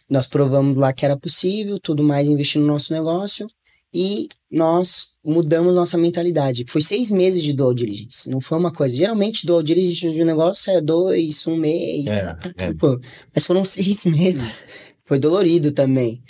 nós 0.08 0.26
provamos 0.26 0.76
lá 0.76 0.92
que 0.92 1.04
era 1.04 1.16
possível, 1.16 1.78
tudo 1.78 2.02
mais 2.02 2.28
investir 2.28 2.60
no 2.60 2.66
nosso 2.66 2.92
negócio. 2.92 3.46
E 3.92 4.28
nós 4.50 5.13
mudamos 5.24 5.74
nossa 5.74 5.96
mentalidade. 5.96 6.64
Foi 6.68 6.82
seis 6.82 7.10
meses 7.10 7.42
de 7.42 7.52
dual 7.52 7.72
diligence. 7.72 8.28
Não 8.28 8.40
foi 8.40 8.58
uma 8.58 8.72
coisa. 8.72 8.94
Geralmente, 8.96 9.46
dual 9.46 9.62
diligence 9.62 10.10
de 10.14 10.22
um 10.22 10.26
negócio 10.26 10.70
é 10.72 10.80
dois, 10.80 11.46
um 11.46 11.56
mês. 11.56 12.06
É, 12.10 12.20
tá, 12.20 12.34
tá, 12.34 12.64
é. 12.66 12.68
tipo, 12.68 13.00
mas 13.34 13.46
foram 13.46 13.64
seis 13.64 14.04
meses. 14.04 14.64
Foi 15.06 15.18
dolorido 15.18 15.72
também. 15.72 16.22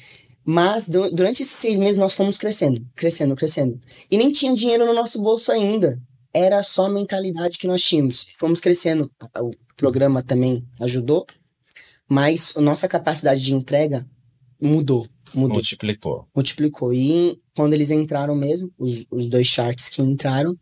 Mas 0.47 0.87
du- 0.89 1.11
durante 1.11 1.43
esses 1.43 1.55
seis 1.57 1.79
meses 1.79 1.97
nós 1.97 2.13
fomos 2.15 2.37
crescendo, 2.37 2.85
crescendo, 2.95 3.35
crescendo. 3.35 3.81
E 4.11 4.17
nem 4.19 4.31
tinha 4.31 4.55
dinheiro 4.55 4.85
no 4.87 4.93
nosso 4.95 5.21
bolso 5.23 5.51
ainda. 5.51 5.99
Era 6.33 6.63
só 6.63 6.87
a 6.87 6.91
mentalidade 6.91 7.57
que 7.59 7.67
nós 7.67 7.83
tínhamos. 7.83 8.27
Fomos 8.39 8.61
crescendo. 8.61 9.11
O 9.41 9.53
programa 9.77 10.23
também 10.23 10.63
ajudou. 10.81 11.25
Mas 12.09 12.57
a 12.57 12.61
nossa 12.61 12.87
capacidade 12.89 13.41
de 13.41 13.55
entrega 13.55 14.07
mudou. 14.61 15.07
Mudou 15.33 15.55
Multiplicou. 15.57 16.29
multiplicou. 16.35 16.93
E 16.93 17.39
quando 17.55 17.75
eles 17.75 17.91
entraram 17.91 18.35
mesmo, 18.35 18.71
os, 18.79 19.07
os 19.11 19.27
dois 19.27 19.47
Sharks 19.47 19.89
que 19.89 20.03
entraram, 20.03 20.57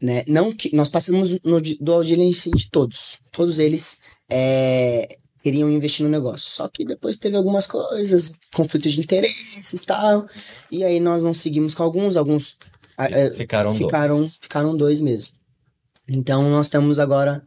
né? 0.00 0.24
Não 0.26 0.52
que 0.52 0.74
nós 0.74 0.88
passamos 0.88 1.38
no 1.44 1.60
do 1.60 1.92
audiência 1.92 2.50
de 2.50 2.68
todos. 2.68 3.18
Todos 3.30 3.60
eles 3.60 4.00
é, 4.28 5.16
queriam 5.42 5.70
investir 5.70 6.04
no 6.04 6.10
negócio. 6.10 6.50
Só 6.50 6.66
que 6.68 6.84
depois 6.84 7.16
teve 7.16 7.36
algumas 7.36 7.66
coisas, 7.66 8.32
conflitos 8.52 8.92
de 8.92 9.00
interesses 9.00 9.80
e 9.80 9.86
tal. 9.86 10.26
E 10.70 10.82
aí 10.82 10.98
nós 10.98 11.22
não 11.22 11.32
seguimos 11.32 11.74
com 11.74 11.84
alguns, 11.84 12.16
alguns 12.16 12.56
ah, 12.96 13.06
é, 13.06 13.32
Ficaram 13.32 13.70
dois. 13.70 13.84
ficaram, 13.84 14.28
ficaram 14.28 14.76
dois 14.76 15.00
mesmo. 15.00 15.34
Então 16.08 16.50
nós 16.50 16.66
estamos 16.66 16.98
agora. 16.98 17.44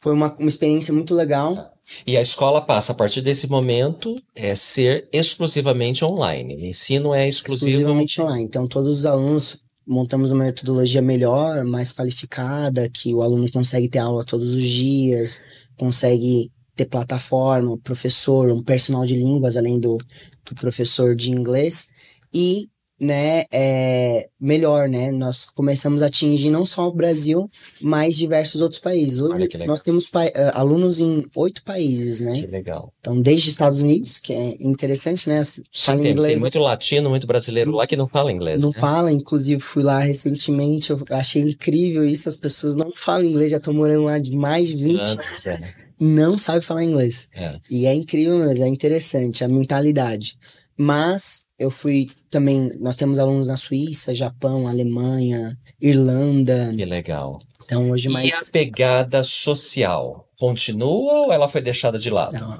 Foi 0.00 0.12
uma, 0.12 0.34
uma 0.34 0.48
experiência 0.48 0.92
muito 0.92 1.14
legal. 1.14 1.71
E 2.06 2.16
a 2.16 2.20
escola 2.20 2.60
passa, 2.60 2.92
a 2.92 2.94
partir 2.94 3.20
desse 3.20 3.48
momento, 3.48 4.20
é 4.34 4.54
ser 4.54 5.08
exclusivamente 5.12 6.04
online. 6.04 6.56
O 6.56 6.64
ensino 6.64 7.14
é 7.14 7.28
exclusivo. 7.28 7.68
exclusivamente 7.68 8.20
online. 8.20 8.44
Então, 8.44 8.66
todos 8.66 8.98
os 8.98 9.06
alunos 9.06 9.62
montamos 9.86 10.28
uma 10.28 10.44
metodologia 10.44 11.02
melhor, 11.02 11.64
mais 11.64 11.92
qualificada, 11.92 12.88
que 12.88 13.14
o 13.14 13.22
aluno 13.22 13.50
consegue 13.50 13.88
ter 13.88 13.98
aula 13.98 14.24
todos 14.24 14.54
os 14.54 14.62
dias, 14.62 15.42
consegue 15.76 16.50
ter 16.74 16.86
plataforma, 16.86 17.76
professor, 17.78 18.50
um 18.50 18.62
personal 18.62 19.04
de 19.04 19.16
línguas, 19.16 19.56
além 19.56 19.78
do, 19.78 19.98
do 20.44 20.54
professor 20.54 21.14
de 21.14 21.30
inglês. 21.30 21.90
E, 22.32 22.68
né, 23.02 23.46
é, 23.50 24.28
melhor, 24.40 24.88
né? 24.88 25.10
Nós 25.10 25.44
começamos 25.44 26.04
a 26.04 26.06
atingir 26.06 26.50
não 26.50 26.64
só 26.64 26.86
o 26.86 26.92
Brasil, 26.92 27.50
mas 27.80 28.16
diversos 28.16 28.62
outros 28.62 28.80
países. 28.80 29.18
Hoje, 29.18 29.34
Olha 29.34 29.48
que 29.48 29.58
legal. 29.58 29.72
nós 29.72 29.80
temos 29.80 30.08
eh, 30.14 30.52
alunos 30.54 31.00
em 31.00 31.26
oito 31.34 31.64
países, 31.64 32.20
né? 32.20 32.32
Que 32.32 32.46
legal. 32.46 32.92
Então, 33.00 33.20
desde 33.20 33.50
Estados 33.50 33.80
Unidos, 33.80 34.20
que 34.20 34.32
é 34.32 34.56
interessante, 34.60 35.28
né? 35.28 35.42
Sim, 35.42 35.64
Fala 35.72 36.00
tem, 36.00 36.12
inglês, 36.12 36.34
tem 36.34 36.40
muito 36.40 36.60
latino, 36.60 37.10
muito 37.10 37.26
brasileiro 37.26 37.72
lá 37.72 37.88
que 37.88 37.96
não 37.96 38.06
fala 38.06 38.30
inglês. 38.30 38.62
não 38.62 38.70
né? 38.70 38.78
fala, 38.78 39.10
inclusive 39.10 39.60
fui 39.60 39.82
lá 39.82 39.98
recentemente, 39.98 40.92
eu 40.92 41.00
achei 41.10 41.42
incrível 41.42 42.04
isso, 42.04 42.28
as 42.28 42.36
pessoas 42.36 42.76
não 42.76 42.92
falam 42.92 43.24
inglês, 43.24 43.50
já 43.50 43.56
estão 43.56 43.74
morando 43.74 44.04
lá 44.04 44.20
de 44.20 44.30
mais 44.36 44.68
de 44.68 44.76
20 44.76 45.00
Antes, 45.00 45.46
é. 45.48 45.74
não 45.98 46.38
sabem 46.38 46.60
falar 46.60 46.84
inglês. 46.84 47.28
É. 47.34 47.56
E 47.68 47.84
é 47.84 47.92
incrível 47.92 48.38
mesmo, 48.38 48.64
é 48.64 48.68
interessante 48.68 49.42
a 49.42 49.48
mentalidade. 49.48 50.38
Mas 50.76 51.46
eu 51.58 51.70
fui 51.70 52.08
também, 52.30 52.70
nós 52.80 52.96
temos 52.96 53.18
alunos 53.18 53.48
na 53.48 53.56
Suíça, 53.56 54.14
Japão, 54.14 54.66
Alemanha, 54.66 55.56
Irlanda. 55.80 56.72
Que 56.74 56.84
legal. 56.84 57.38
Então 57.64 57.90
hoje 57.90 58.08
mais 58.08 58.28
E 58.28 58.32
a 58.32 58.40
pegada 58.50 59.22
social? 59.22 60.28
Continua 60.38 61.26
ou 61.26 61.32
ela 61.32 61.48
foi 61.48 61.60
deixada 61.60 61.98
de 61.98 62.10
lado? 62.10 62.32
Não, 62.32 62.58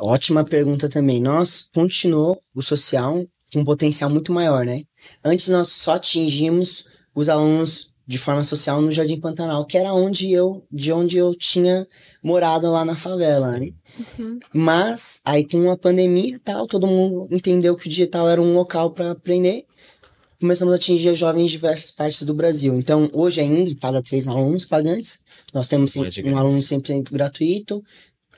Ótima 0.00 0.44
pergunta 0.44 0.88
também. 0.88 1.20
Nós 1.20 1.68
continuou 1.74 2.42
o 2.54 2.60
social 2.60 3.24
com 3.52 3.60
um 3.60 3.64
potencial 3.64 4.10
muito 4.10 4.32
maior, 4.32 4.64
né? 4.64 4.82
Antes 5.24 5.48
nós 5.48 5.68
só 5.68 5.94
atingimos 5.94 6.86
os 7.14 7.28
alunos 7.28 7.91
de 8.06 8.18
forma 8.18 8.42
social 8.42 8.80
no 8.82 8.90
Jardim 8.90 9.20
Pantanal, 9.20 9.64
que 9.64 9.78
era 9.78 9.92
onde 9.94 10.32
eu, 10.32 10.64
de 10.70 10.92
onde 10.92 11.16
eu 11.16 11.34
tinha 11.34 11.86
morado 12.22 12.70
lá 12.70 12.84
na 12.84 12.96
favela, 12.96 13.58
né? 13.58 13.70
Uhum. 14.18 14.40
Mas 14.52 15.20
aí 15.24 15.46
com 15.46 15.70
a 15.70 15.76
pandemia 15.76 16.36
e 16.36 16.38
tal, 16.38 16.66
todo 16.66 16.86
mundo 16.86 17.28
entendeu 17.30 17.76
que 17.76 17.86
o 17.86 17.88
digital 17.88 18.28
era 18.28 18.42
um 18.42 18.54
local 18.54 18.90
para 18.90 19.12
aprender. 19.12 19.64
Começamos 20.40 20.72
a 20.72 20.76
atingir 20.76 21.14
jovens 21.14 21.46
de 21.46 21.52
diversas 21.52 21.92
partes 21.92 22.22
do 22.24 22.34
Brasil. 22.34 22.74
Então, 22.74 23.08
hoje 23.12 23.40
ainda, 23.40 23.72
cada 23.80 24.02
três 24.02 24.26
alunos 24.26 24.64
pagantes, 24.64 25.20
nós 25.54 25.68
temos 25.68 25.94
Um 25.94 26.04
é 26.04 26.32
um 26.32 26.36
aluno 26.36 26.58
100% 26.58 27.12
gratuito. 27.12 27.82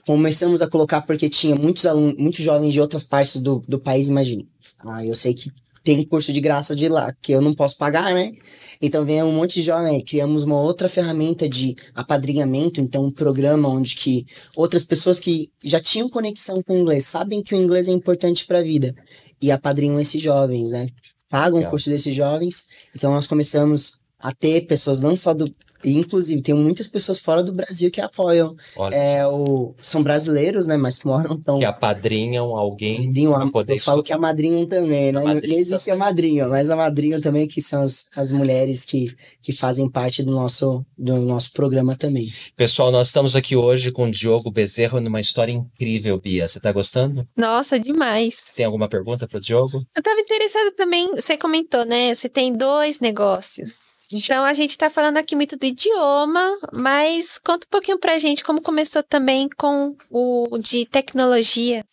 Começamos 0.07 0.61
a 0.61 0.69
colocar 0.69 1.01
porque 1.01 1.31
tinha 1.31 1.57
muitos 1.57 1.87
alunos, 1.87 2.15
muitos 2.19 2.45
jovens 2.45 2.75
de 2.75 2.81
outras 2.81 3.05
partes 3.05 3.41
do, 3.41 3.65
do 3.67 3.79
país, 3.79 4.09
imagine. 4.09 4.47
Ah, 4.81 5.03
eu 5.03 5.15
sei 5.15 5.33
que 5.33 5.51
tem 5.85 6.03
curso 6.03 6.33
de 6.33 6.41
graça 6.41 6.75
de 6.75 6.89
lá, 6.89 7.15
que 7.21 7.31
eu 7.31 7.43
não 7.43 7.55
posso 7.55 7.77
pagar, 7.77 8.15
né? 8.15 8.33
Então 8.81 9.05
vem 9.05 9.23
um 9.23 9.31
monte 9.31 9.55
de 9.61 9.63
jovem, 9.63 10.03
criamos 10.03 10.43
uma 10.43 10.59
outra 10.61 10.89
ferramenta 10.89 11.47
de 11.47 11.77
apadrinhamento, 11.95 12.81
então 12.81 13.05
um 13.05 13.11
programa 13.11 13.69
onde 13.69 13.95
que 13.95 14.25
outras 14.57 14.83
pessoas 14.83 15.21
que 15.21 15.51
já 15.63 15.79
tinham 15.79 16.09
conexão 16.09 16.63
com 16.63 16.75
o 16.75 16.79
inglês, 16.79 17.07
sabem 17.07 17.43
que 17.43 17.55
o 17.55 17.59
inglês 17.59 17.87
é 17.87 17.93
importante 17.93 18.47
para 18.47 18.59
a 18.61 18.63
vida 18.63 18.95
e 19.41 19.51
apadrinham 19.51 20.01
esses 20.01 20.21
jovens, 20.21 20.71
né? 20.71 20.89
Pagam 21.29 21.55
o 21.55 21.59
Legal. 21.59 21.71
curso 21.71 21.91
desses 21.91 22.15
jovens. 22.15 22.65
Então 22.97 23.13
nós 23.13 23.27
começamos 23.27 23.99
a 24.19 24.33
ter 24.33 24.63
pessoas 24.63 25.01
não 25.01 25.15
só 25.15 25.35
do 25.35 25.55
e, 25.85 25.95
inclusive 25.97 26.43
tem 26.43 26.55
muitas 26.55 26.87
pessoas 26.87 27.19
fora 27.19 27.43
do 27.43 27.53
Brasil 27.53 27.91
que 27.91 28.01
apoiam. 28.01 28.57
Olha, 28.77 28.95
É, 28.95 29.27
o, 29.27 29.75
são 29.81 30.03
brasileiros, 30.03 30.67
né? 30.67 30.77
Mas 30.77 30.99
que 30.99 31.07
moram 31.07 31.37
tão 31.41 31.59
que 31.59 31.65
apadrinham 31.65 32.57
alguém 32.57 33.07
Madrinho, 33.07 33.33
para 33.33 33.47
poder 33.51 33.73
eu 33.75 33.79
falo 33.79 34.03
que 34.03 34.13
a 34.13 34.19
madrinha 34.19 34.67
também, 34.67 35.13
né? 35.13 35.19
A 35.19 35.23
Não- 35.23 35.25
madrinha 35.35 35.53
Não 35.55 35.61
existe 35.61 35.91
a 35.91 35.97
madrinha, 35.97 36.49
mas 36.49 36.71
a 36.71 36.77
madrinha 36.77 37.21
também, 37.21 37.47
que 37.47 37.61
são 37.63 37.83
as, 37.83 38.07
as 38.17 38.33
mulheres 38.33 38.85
que, 38.85 39.15
que 39.43 39.53
fazem 39.53 39.89
parte 39.89 40.23
do 40.23 40.33
nosso, 40.33 40.85
do 40.97 41.17
nosso 41.21 41.53
programa 41.53 41.97
também. 41.97 42.33
Pessoal, 42.57 42.91
nós 42.91 43.09
estamos 43.09 43.37
aqui 43.37 43.57
hoje 43.57 43.91
com 43.91 44.05
o 44.07 44.11
Diogo 44.11 44.51
Bezerro 44.51 45.01
numa 45.01 45.21
história 45.21 45.53
incrível, 45.53 46.19
Bia. 46.21 46.47
Você 46.49 46.61
tá 46.61 46.73
gostando? 46.73 47.27
Nossa, 47.37 47.79
demais. 47.79 48.53
Tem 48.55 48.65
alguma 48.65 48.89
pergunta 48.89 49.27
para 49.29 49.39
o 49.39 49.41
Diogo? 49.41 49.85
Eu 49.97 50.03
tava 50.03 50.21
interessada 50.21 50.73
também, 50.73 51.09
você 51.15 51.37
comentou, 51.37 51.85
né? 51.85 52.15
Você 52.15 52.29
tem 52.29 52.53
dois 52.57 53.01
negócios. 53.01 53.94
Então 54.13 54.45
a 54.45 54.53
gente 54.53 54.77
tá 54.77 54.91
falando 54.91 55.17
aqui 55.17 55.35
muito 55.35 55.57
do 55.57 55.65
idioma, 55.67 56.43
mas 56.73 57.39
conta 57.39 57.67
um 57.67 57.71
pouquinho 57.71 57.99
pra 57.99 58.19
gente 58.19 58.45
como 58.45 58.61
começou 58.61 59.03
também 59.03 59.49
com 59.57 59.97
o 60.11 60.59
de 60.59 60.85
tecnologia. 60.87 61.85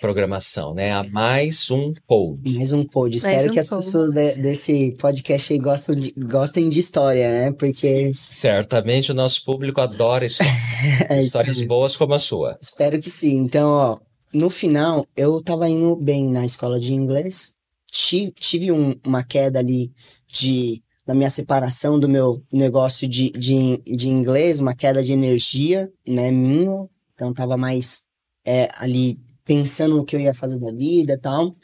Programação, 0.00 0.74
né? 0.74 0.90
A 0.90 1.04
mais 1.04 1.70
um 1.70 1.94
code. 2.06 2.56
Mais 2.56 2.72
um 2.72 2.84
pod. 2.84 3.16
Espero 3.16 3.48
um 3.48 3.52
que 3.52 3.58
as 3.60 3.68
pod. 3.68 3.84
pessoas 3.84 4.10
de- 4.12 4.34
desse 4.42 4.96
podcast 4.98 5.52
aí 5.52 5.58
gostam 5.60 5.94
de, 5.94 6.12
gostem 6.12 6.68
de 6.68 6.80
história, 6.80 7.30
né? 7.30 7.52
Porque 7.52 8.10
Certamente 8.12 9.12
o 9.12 9.14
nosso 9.14 9.44
público 9.44 9.80
adora 9.80 10.24
histórias, 10.26 10.56
é, 11.08 11.18
histórias 11.18 11.60
boas 11.62 11.96
como 11.96 12.14
a 12.14 12.18
sua. 12.18 12.58
Espero 12.60 12.98
que 13.00 13.08
sim. 13.10 13.36
Então, 13.38 13.68
ó, 13.70 13.98
no 14.34 14.50
final, 14.50 15.06
eu 15.16 15.40
tava 15.40 15.68
indo 15.68 15.94
bem 15.94 16.28
na 16.28 16.44
escola 16.44 16.80
de 16.80 16.92
inglês. 16.92 17.54
Ti- 17.90 18.32
Tive 18.32 18.72
um- 18.72 18.96
uma 19.06 19.22
queda 19.22 19.60
ali 19.60 19.92
de 20.32 20.82
na 21.12 21.14
minha 21.14 21.28
separação 21.28 22.00
do 22.00 22.08
meu 22.08 22.42
negócio 22.50 23.06
de, 23.06 23.30
de, 23.32 23.76
de 23.84 24.08
inglês, 24.08 24.60
uma 24.60 24.74
queda 24.74 25.02
de 25.02 25.12
energia, 25.12 25.92
né, 26.08 26.30
minha. 26.30 26.88
Então, 27.14 27.34
tava 27.34 27.54
mais 27.54 28.06
é, 28.46 28.70
ali 28.74 29.18
pensando 29.44 29.96
no 29.96 30.06
que 30.06 30.16
eu 30.16 30.20
ia 30.20 30.32
fazer 30.32 30.58
da 30.58 30.72
vida 30.72 31.12
e 31.12 31.18
tal. 31.18 31.54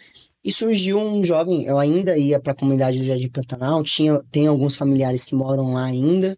E 0.44 0.52
surgiu 0.52 0.98
um 0.98 1.24
jovem, 1.24 1.64
eu 1.64 1.78
ainda 1.78 2.16
ia 2.16 2.38
para 2.38 2.52
a 2.52 2.54
comunidade 2.54 2.98
do 2.98 3.04
Jardim 3.06 3.30
Pantanal, 3.30 3.82
tinha, 3.82 4.20
tem 4.30 4.46
alguns 4.46 4.76
familiares 4.76 5.24
que 5.24 5.34
moram 5.34 5.72
lá 5.72 5.86
ainda, 5.86 6.36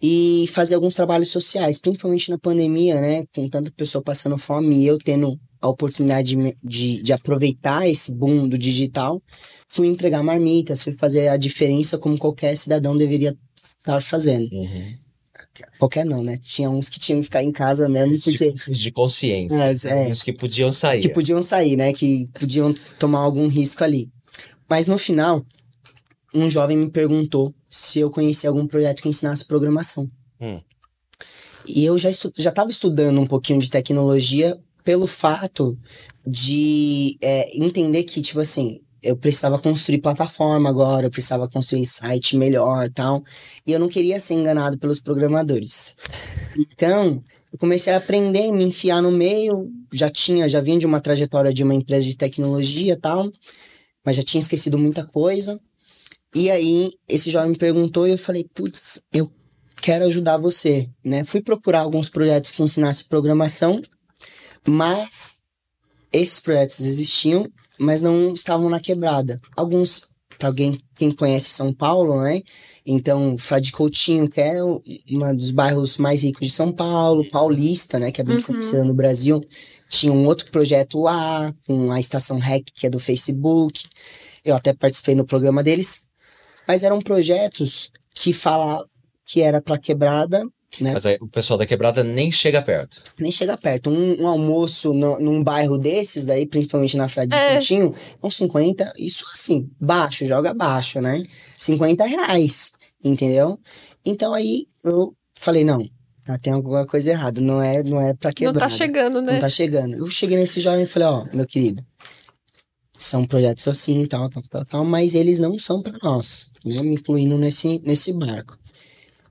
e 0.00 0.46
fazer 0.52 0.76
alguns 0.76 0.94
trabalhos 0.94 1.30
sociais, 1.30 1.78
principalmente 1.78 2.30
na 2.30 2.38
pandemia, 2.38 3.00
né? 3.00 3.26
Com 3.34 3.48
tanta 3.48 3.72
pessoa 3.72 4.02
passando 4.02 4.38
fome 4.38 4.76
e 4.76 4.86
eu 4.86 4.96
tendo 4.96 5.38
a 5.64 5.68
oportunidade 5.68 6.36
de, 6.36 6.56
de, 6.62 7.02
de 7.02 7.12
aproveitar 7.12 7.88
esse 7.88 8.12
boom 8.12 8.46
do 8.46 8.58
digital, 8.58 9.22
fui 9.66 9.86
entregar 9.86 10.22
marmitas, 10.22 10.82
fui 10.82 10.92
fazer 10.92 11.28
a 11.28 11.38
diferença 11.38 11.96
como 11.96 12.18
qualquer 12.18 12.54
cidadão 12.54 12.94
deveria 12.94 13.34
estar 13.78 14.00
fazendo. 14.02 14.52
Uhum. 14.52 14.94
Qualquer 15.78 16.04
não, 16.04 16.22
né? 16.22 16.36
Tinha 16.36 16.68
uns 16.68 16.90
que 16.90 17.00
tinham 17.00 17.20
que 17.20 17.24
ficar 17.24 17.42
em 17.42 17.50
casa 17.50 17.88
mesmo, 17.88 18.20
porque. 18.20 18.52
De 18.68 18.90
consciência. 18.90 19.88
É, 19.88 20.08
é, 20.08 20.10
Os 20.10 20.22
que 20.22 20.32
podiam 20.32 20.70
sair. 20.70 21.00
que 21.00 21.08
podiam 21.08 21.40
sair, 21.40 21.76
né? 21.76 21.92
Que 21.92 22.28
podiam 22.38 22.74
tomar 22.98 23.20
algum 23.20 23.46
risco 23.46 23.82
ali. 23.82 24.10
Mas 24.68 24.86
no 24.86 24.98
final, 24.98 25.46
um 26.34 26.50
jovem 26.50 26.76
me 26.76 26.90
perguntou 26.90 27.54
se 27.70 28.00
eu 28.00 28.10
conhecia 28.10 28.50
algum 28.50 28.66
projeto 28.66 29.00
que 29.00 29.08
ensinasse 29.08 29.46
programação. 29.46 30.10
Hum. 30.40 30.60
E 31.66 31.84
eu 31.84 31.96
já 31.96 32.10
estu 32.10 32.30
já 32.36 32.50
estava 32.50 32.68
estudando 32.68 33.18
um 33.18 33.26
pouquinho 33.26 33.60
de 33.60 33.70
tecnologia 33.70 34.58
pelo 34.84 35.06
fato 35.06 35.76
de 36.26 37.16
é, 37.20 37.56
entender 37.56 38.04
que, 38.04 38.20
tipo 38.20 38.38
assim, 38.38 38.80
eu 39.02 39.16
precisava 39.16 39.58
construir 39.58 39.98
plataforma 39.98 40.68
agora, 40.68 41.06
eu 41.06 41.10
precisava 41.10 41.48
construir 41.48 41.84
site 41.84 42.36
melhor 42.36 42.90
tal. 42.90 43.22
E 43.66 43.72
eu 43.72 43.78
não 43.78 43.88
queria 43.88 44.20
ser 44.20 44.34
enganado 44.34 44.78
pelos 44.78 45.00
programadores. 45.00 45.96
Então, 46.56 47.22
eu 47.52 47.58
comecei 47.58 47.92
a 47.92 47.98
aprender, 47.98 48.50
me 48.50 48.64
enfiar 48.64 49.02
no 49.02 49.12
meio. 49.12 49.70
Já 49.92 50.08
tinha, 50.08 50.48
já 50.48 50.60
vinha 50.60 50.78
de 50.78 50.86
uma 50.86 51.00
trajetória 51.00 51.52
de 51.52 51.62
uma 51.62 51.74
empresa 51.74 52.06
de 52.06 52.16
tecnologia 52.16 52.98
tal, 53.00 53.30
mas 54.04 54.16
já 54.16 54.22
tinha 54.22 54.40
esquecido 54.40 54.78
muita 54.78 55.06
coisa. 55.06 55.60
E 56.34 56.50
aí, 56.50 56.90
esse 57.08 57.30
jovem 57.30 57.50
me 57.50 57.56
perguntou 57.56 58.08
e 58.08 58.12
eu 58.12 58.18
falei, 58.18 58.48
putz, 58.54 59.00
eu 59.12 59.30
quero 59.80 60.04
ajudar 60.06 60.38
você, 60.38 60.88
né? 61.04 61.22
Fui 61.22 61.42
procurar 61.42 61.80
alguns 61.80 62.08
projetos 62.08 62.50
que 62.50 62.62
ensinassem 62.62 63.06
programação, 63.06 63.82
mas 64.66 65.42
esses 66.12 66.40
projetos 66.40 66.80
existiam 66.80 67.46
mas 67.78 68.00
não 68.00 68.32
estavam 68.32 68.68
na 68.70 68.80
quebrada. 68.80 69.40
Alguns, 69.56 70.06
para 70.38 70.48
alguém 70.48 70.80
quem 70.96 71.10
conhece 71.10 71.50
São 71.50 71.72
Paulo, 71.72 72.22
né? 72.22 72.40
Então, 72.86 73.36
Frade 73.36 73.72
Coutinho, 73.72 74.28
que 74.28 74.40
é 74.40 74.62
um 74.62 75.36
dos 75.36 75.50
bairros 75.50 75.96
mais 75.98 76.22
ricos 76.22 76.46
de 76.46 76.52
São 76.52 76.70
Paulo, 76.70 77.28
paulista, 77.30 77.98
né? 77.98 78.12
Que 78.12 78.20
é 78.20 78.24
bem 78.24 78.36
Uhum. 78.36 78.42
conhecido 78.42 78.84
no 78.84 78.94
Brasil. 78.94 79.42
Tinha 79.88 80.12
um 80.12 80.26
outro 80.26 80.50
projeto 80.50 81.00
lá, 81.00 81.52
com 81.66 81.90
a 81.90 81.98
Estação 81.98 82.38
REC, 82.38 82.64
que 82.74 82.86
é 82.86 82.90
do 82.90 82.98
Facebook. 83.00 83.88
Eu 84.44 84.54
até 84.54 84.72
participei 84.72 85.14
no 85.14 85.24
programa 85.24 85.62
deles. 85.62 86.06
Mas 86.68 86.82
eram 86.84 87.00
projetos 87.00 87.90
que 88.14 88.32
falavam 88.32 88.84
que 89.26 89.40
era 89.40 89.60
para 89.60 89.78
quebrada, 89.78 90.46
né? 90.80 90.92
Mas 90.92 91.06
aí, 91.06 91.16
o 91.20 91.26
pessoal 91.28 91.58
da 91.58 91.66
quebrada 91.66 92.02
nem 92.04 92.30
chega 92.32 92.60
perto. 92.62 93.02
nem 93.18 93.30
chega 93.30 93.56
perto. 93.56 93.90
Um, 93.90 94.22
um 94.22 94.26
almoço 94.26 94.92
no- 94.92 95.18
num 95.18 95.42
bairro 95.42 95.78
desses, 95.78 96.26
daí, 96.26 96.46
principalmente 96.46 96.96
na 96.96 97.08
Frade 97.08 97.34
É. 97.34 97.52
Coutinho, 97.54 97.94
é 98.22 98.26
uns 98.26 98.36
50, 98.36 98.92
isso 98.98 99.24
assim, 99.32 99.70
baixo, 99.80 100.24
joga 100.26 100.52
baixo, 100.54 101.00
né? 101.00 101.24
50 101.58 102.04
reais, 102.06 102.72
entendeu? 103.02 103.58
Então 104.04 104.32
aí 104.34 104.66
eu 104.82 105.14
falei, 105.36 105.64
não, 105.64 105.82
tá, 106.24 106.38
tem 106.38 106.52
alguma 106.52 106.86
coisa 106.86 107.10
errada, 107.10 107.40
não 107.40 107.60
é, 107.62 107.82
não 107.82 108.00
é 108.00 108.14
pra 108.14 108.30
Não 108.30 108.34
quebrada. 108.34 108.60
tá 108.60 108.68
chegando, 108.68 109.20
né? 109.22 109.32
Não 109.34 109.40
tá 109.40 109.48
chegando. 109.48 109.94
Eu 109.96 110.08
cheguei 110.08 110.36
nesse 110.38 110.60
jovem 110.60 110.84
e 110.84 110.86
falei, 110.86 111.08
ó, 111.08 111.24
meu 111.32 111.46
querido, 111.46 111.84
são 112.96 113.24
projetos 113.26 113.66
assim, 113.66 114.06
tal, 114.06 114.28
tal, 114.30 114.42
tal, 114.48 114.64
tal, 114.64 114.84
mas 114.84 115.14
eles 115.14 115.38
não 115.38 115.58
são 115.58 115.82
pra 115.82 115.98
nós, 116.02 116.50
né? 116.64 116.80
Me 116.82 116.94
incluindo 116.94 117.36
nesse, 117.36 117.80
nesse 117.84 118.12
barco. 118.12 118.56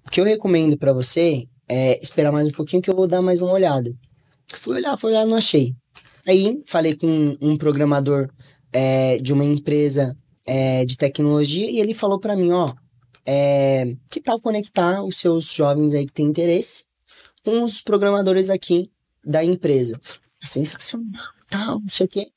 O 0.06 0.10
que 0.10 0.20
eu 0.20 0.26
recomendo 0.26 0.78
pra 0.78 0.94
você 0.94 1.48
é 1.68 2.00
esperar 2.02 2.32
mais 2.32 2.48
um 2.48 2.52
pouquinho 2.52 2.82
que 2.82 2.90
eu 2.90 2.96
vou 2.96 3.08
dar 3.08 3.22
mais 3.22 3.42
uma 3.42 3.54
olhada. 3.54 3.92
Fui 4.56 4.76
olhar, 4.76 4.98
fui 4.98 5.12
olhar, 5.12 5.26
não 5.26 5.38
achei. 5.38 5.74
Aí 6.28 6.62
falei 6.66 6.96
com 6.96 7.38
um, 7.42 7.58
programador 7.58 8.30
é, 8.72 9.18
de 9.18 9.34
uma 9.34 9.44
empresa 9.44 10.16
é, 10.46 10.86
de 10.86 10.98
tecnologia 10.98 11.70
e 11.70 11.80
ele 11.80 11.94
falou 11.94 12.20
pra 12.20 12.36
mim, 12.36 12.52
ó, 12.52 12.74
é, 13.26 13.96
que 14.10 14.22
tal 14.22 14.40
conectar 14.40 15.04
os 15.04 15.18
seus 15.18 15.52
jovens 15.52 15.94
aí 15.94 16.06
que 16.06 16.14
têm 16.14 16.26
interesse 16.26 16.86
com 17.44 17.64
os 17.64 17.82
programadores 17.82 18.50
aqui 18.50 18.92
da 19.26 19.44
empresa. 19.44 20.00
Sensacional, 20.42 21.24
tal, 21.50 21.80
não 21.80 21.90
sei 21.90 22.06
o 22.06 22.10
quê. 22.10 22.28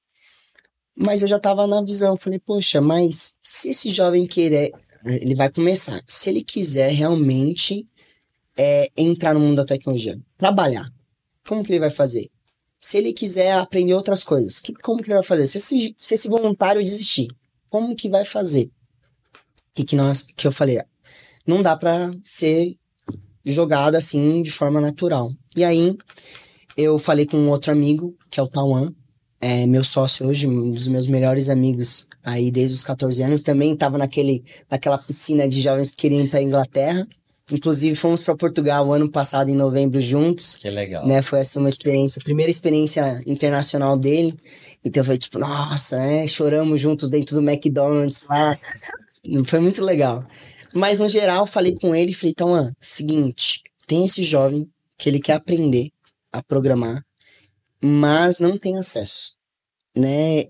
Mas 0.97 1.21
eu 1.21 1.29
já 1.29 1.39
tava 1.39 1.67
na 1.67 1.83
visão, 1.83 2.17
falei, 2.17 2.39
poxa, 2.39 2.81
mas 2.81 3.37
se 3.43 3.71
esse 3.71 3.91
jovem 3.91 4.27
querer, 4.27 4.73
ele 5.07 5.35
vai 5.35 5.51
começar, 5.51 6.03
se 6.07 6.31
ele 6.31 6.43
quiser 6.43 6.91
realmente 6.91 7.89
é, 8.57 8.91
entrar 8.97 9.35
no 9.35 9.41
mundo 9.41 9.57
da 9.57 9.65
tecnologia, 9.65 10.19
trabalhar, 10.37 10.93
como 11.47 11.63
que 11.63 11.71
ele 11.71 11.81
vai 11.81 11.91
fazer? 11.91 12.29
Se 12.81 12.99
ele 12.99 13.13
quiser 13.13 13.53
aprender 13.53 13.95
outras 13.95 14.25
coisas, 14.25 14.61
que, 14.61 14.73
como 14.75 15.03
que 15.03 15.09
ele 15.09 15.15
vai 15.15 15.23
fazer? 15.23 15.47
Se 15.47 15.59
esse, 15.59 15.95
se 15.99 16.15
esse 16.15 16.29
voluntário 16.29 16.83
desistir, 16.83 17.29
como 17.71 17.95
que 17.95 18.09
vai 18.09 18.25
fazer? 18.25 18.71
Que, 19.75 19.85
que, 19.85 19.97
nós, 19.97 20.23
que 20.23 20.47
eu 20.47 20.53
falei, 20.53 20.81
não 21.47 21.63
dá 21.63 21.77
pra 21.77 22.11
ser 22.23 22.77
jogado 23.45 23.95
assim 23.95 24.43
de 24.43 24.51
forma 24.51 24.81
natural. 24.81 25.33
E 25.55 25.65
aí 25.65 25.97
eu 26.77 26.99
falei 26.99 27.27
com 27.27 27.37
um 27.37 27.49
outro 27.49 27.73
amigo, 27.73 28.17
que 28.31 28.41
é 28.41 28.43
o 28.43 28.49
Tauan, 28.49 28.95
é 29.41 29.67
meu 29.67 29.85
sócio 29.85 30.27
hoje, 30.27 30.47
um 30.47 30.71
dos 30.71 30.89
meus 30.89 31.07
melhores 31.07 31.49
amigos 31.49 32.09
aí 32.25 32.51
desde 32.51 32.77
os 32.77 32.85
14 32.85 33.23
anos, 33.23 33.43
também 33.43 33.73
estava 33.73 33.99
naquele 33.99 34.43
naquela 34.71 34.99
piscina 34.99 35.49
de 35.49 35.61
jovens 35.61 35.91
que 35.91 35.97
queriam 35.99 36.23
ir 36.23 36.31
para 36.31 36.43
Inglaterra. 36.43 37.07
Inclusive 37.51 37.95
fomos 37.95 38.23
para 38.23 38.35
Portugal 38.35 38.89
o 38.89 38.93
ano 38.93 39.09
passado 39.09 39.49
em 39.49 39.55
novembro 39.55 40.01
juntos, 40.01 40.57
Que 40.57 40.69
legal. 40.69 41.07
né? 41.07 41.23
Foi 41.23 41.39
essa 41.39 41.61
uma 41.61 41.69
experiência, 41.69 42.21
primeira 42.21 42.51
experiência 42.51 43.23
internacional 43.25 43.97
dele. 43.97 44.35
Então 44.85 45.05
foi 45.05 45.17
tipo, 45.17 45.39
nossa, 45.39 45.97
né? 45.97 46.27
Choramos 46.27 46.81
juntos 46.81 47.09
dentro 47.09 47.37
do 47.41 47.49
McDonald's 47.49 48.25
lá. 48.29 48.59
Foi 49.45 49.61
muito 49.61 49.85
legal. 49.85 50.27
Mas 50.75 50.99
no 50.99 51.09
geral, 51.09 51.47
falei 51.47 51.75
com 51.81 51.95
ele 51.95 52.11
e 52.11 52.15
falei, 52.15 52.33
então, 52.33 52.55
ah, 52.55 52.71
seguinte, 52.81 53.63
tem 53.87 54.07
esse 54.07 54.23
jovem 54.25 54.69
que 54.99 55.09
ele 55.09 55.21
quer 55.21 55.35
aprender 55.35 55.91
a 56.33 56.43
programar, 56.43 57.03
mas 57.83 58.39
não 58.41 58.57
tem 58.59 58.77
acesso, 58.77 59.33
né? 59.97 60.47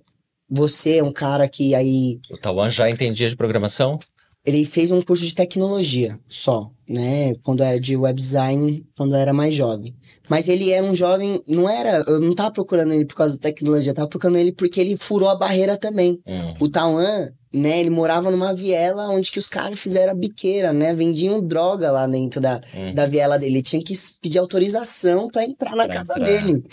Você 0.48 0.98
é 0.98 1.02
um 1.02 1.12
cara 1.12 1.48
que 1.48 1.74
aí 1.74 2.20
O 2.30 2.38
Tawan 2.38 2.70
já 2.70 2.88
entendia 2.88 3.28
de 3.28 3.36
programação? 3.36 3.98
ele 4.44 4.64
fez 4.64 4.92
um 4.92 5.02
curso 5.02 5.24
de 5.26 5.34
tecnologia 5.34 6.20
só, 6.28 6.70
né? 6.88 7.34
Quando 7.42 7.64
era 7.64 7.80
de 7.80 7.96
web 7.96 8.16
design, 8.20 8.86
quando 8.96 9.16
era 9.16 9.32
mais 9.32 9.52
jovem. 9.52 9.92
Mas 10.28 10.46
ele 10.46 10.70
era 10.70 10.86
um 10.86 10.94
jovem, 10.94 11.42
não 11.48 11.68
era, 11.68 12.04
eu 12.06 12.20
não 12.20 12.32
tava 12.32 12.52
procurando 12.52 12.92
ele 12.92 13.04
por 13.04 13.16
causa 13.16 13.34
da 13.34 13.40
tecnologia, 13.40 13.90
eu 13.90 13.94
tava 13.96 14.06
procurando 14.06 14.36
ele 14.38 14.52
porque 14.52 14.80
ele 14.80 14.96
furou 14.96 15.28
a 15.28 15.34
barreira 15.34 15.76
também. 15.76 16.20
Hum. 16.24 16.54
O 16.60 16.68
Tauan, 16.68 17.32
né, 17.52 17.80
ele 17.80 17.90
morava 17.90 18.30
numa 18.30 18.54
viela 18.54 19.08
onde 19.08 19.32
que 19.32 19.38
os 19.40 19.48
caras 19.48 19.80
fizeram 19.80 20.12
a 20.12 20.14
biqueira, 20.14 20.72
né? 20.72 20.94
Vendiam 20.94 21.42
droga 21.44 21.90
lá 21.90 22.06
dentro 22.06 22.40
da, 22.40 22.60
Hum. 22.72 22.94
da 22.94 23.04
viela 23.06 23.40
dele. 23.40 23.54
Ele 23.54 23.62
tinha 23.62 23.82
que 23.82 23.94
pedir 24.22 24.38
autorização 24.38 25.26
pra 25.26 25.42
entrar 25.42 25.74
na 25.74 25.86
Pra 25.86 25.94
casa 25.96 26.12
entrar. 26.12 26.24
dele. 26.24 26.64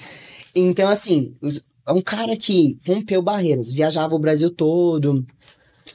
Então, 0.55 0.89
assim, 0.89 1.35
é 1.87 1.91
um 1.91 2.01
cara 2.01 2.35
que 2.37 2.77
rompeu 2.85 3.21
barreiras, 3.21 3.71
viajava 3.71 4.15
o 4.15 4.19
Brasil 4.19 4.49
todo. 4.49 5.25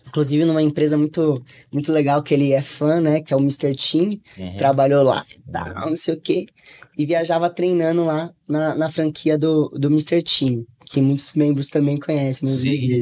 Inclusive 0.06 0.44
numa 0.44 0.62
empresa 0.62 0.96
muito, 0.96 1.42
muito 1.70 1.92
legal 1.92 2.22
que 2.22 2.32
ele 2.32 2.52
é 2.52 2.62
fã, 2.62 3.00
né? 3.00 3.20
Que 3.20 3.32
é 3.32 3.36
o 3.36 3.40
Mr. 3.40 3.74
Team. 3.74 4.18
Uhum. 4.38 4.56
Trabalhou 4.56 5.02
lá, 5.02 5.24
tal, 5.52 5.90
não 5.90 5.96
sei 5.96 6.14
o 6.14 6.20
quê. 6.20 6.46
E 6.96 7.06
viajava 7.06 7.50
treinando 7.50 8.04
lá 8.04 8.32
na, 8.48 8.74
na 8.74 8.90
franquia 8.90 9.36
do, 9.36 9.68
do 9.68 9.88
Mr. 9.88 10.22
Team. 10.22 10.64
Que 10.90 11.02
muitos 11.02 11.34
membros 11.34 11.68
também 11.68 11.98
conhecem, 11.98 12.48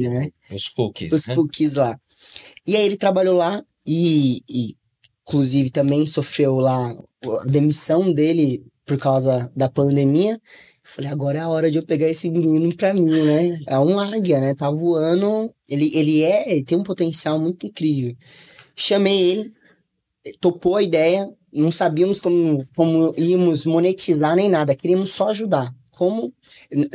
né? 0.08 0.30
Os 0.50 0.68
cookies, 0.68 1.12
os 1.12 1.26
né? 1.28 1.34
cookies 1.36 1.74
lá. 1.74 1.96
E 2.66 2.76
aí 2.76 2.84
ele 2.84 2.96
trabalhou 2.96 3.36
lá 3.36 3.62
e, 3.86 4.42
e, 4.50 4.74
inclusive, 5.26 5.70
também 5.70 6.04
sofreu 6.04 6.56
lá 6.56 6.90
a 6.90 7.44
demissão 7.44 8.12
dele 8.12 8.66
por 8.84 8.98
causa 8.98 9.50
da 9.54 9.68
pandemia. 9.68 10.40
Falei, 10.88 11.10
agora 11.10 11.38
é 11.38 11.40
a 11.40 11.48
hora 11.48 11.68
de 11.68 11.78
eu 11.78 11.82
pegar 11.82 12.08
esse 12.08 12.30
menino 12.30 12.74
pra 12.76 12.94
mim, 12.94 13.10
né? 13.10 13.60
É 13.66 13.76
um 13.76 13.98
águia, 13.98 14.38
né? 14.38 14.54
Tá 14.54 14.70
voando. 14.70 15.52
Ele, 15.68 15.90
ele 15.92 16.22
é, 16.22 16.52
ele 16.52 16.64
tem 16.64 16.78
um 16.78 16.84
potencial 16.84 17.40
muito 17.40 17.66
incrível. 17.66 18.14
Chamei 18.76 19.30
ele, 19.30 19.52
topou 20.40 20.76
a 20.76 20.82
ideia, 20.82 21.28
não 21.52 21.72
sabíamos 21.72 22.20
como, 22.20 22.64
como 22.76 23.12
íamos 23.18 23.66
monetizar 23.66 24.36
nem 24.36 24.48
nada, 24.48 24.76
queríamos 24.76 25.10
só 25.10 25.30
ajudar. 25.30 25.74
Como 25.90 26.32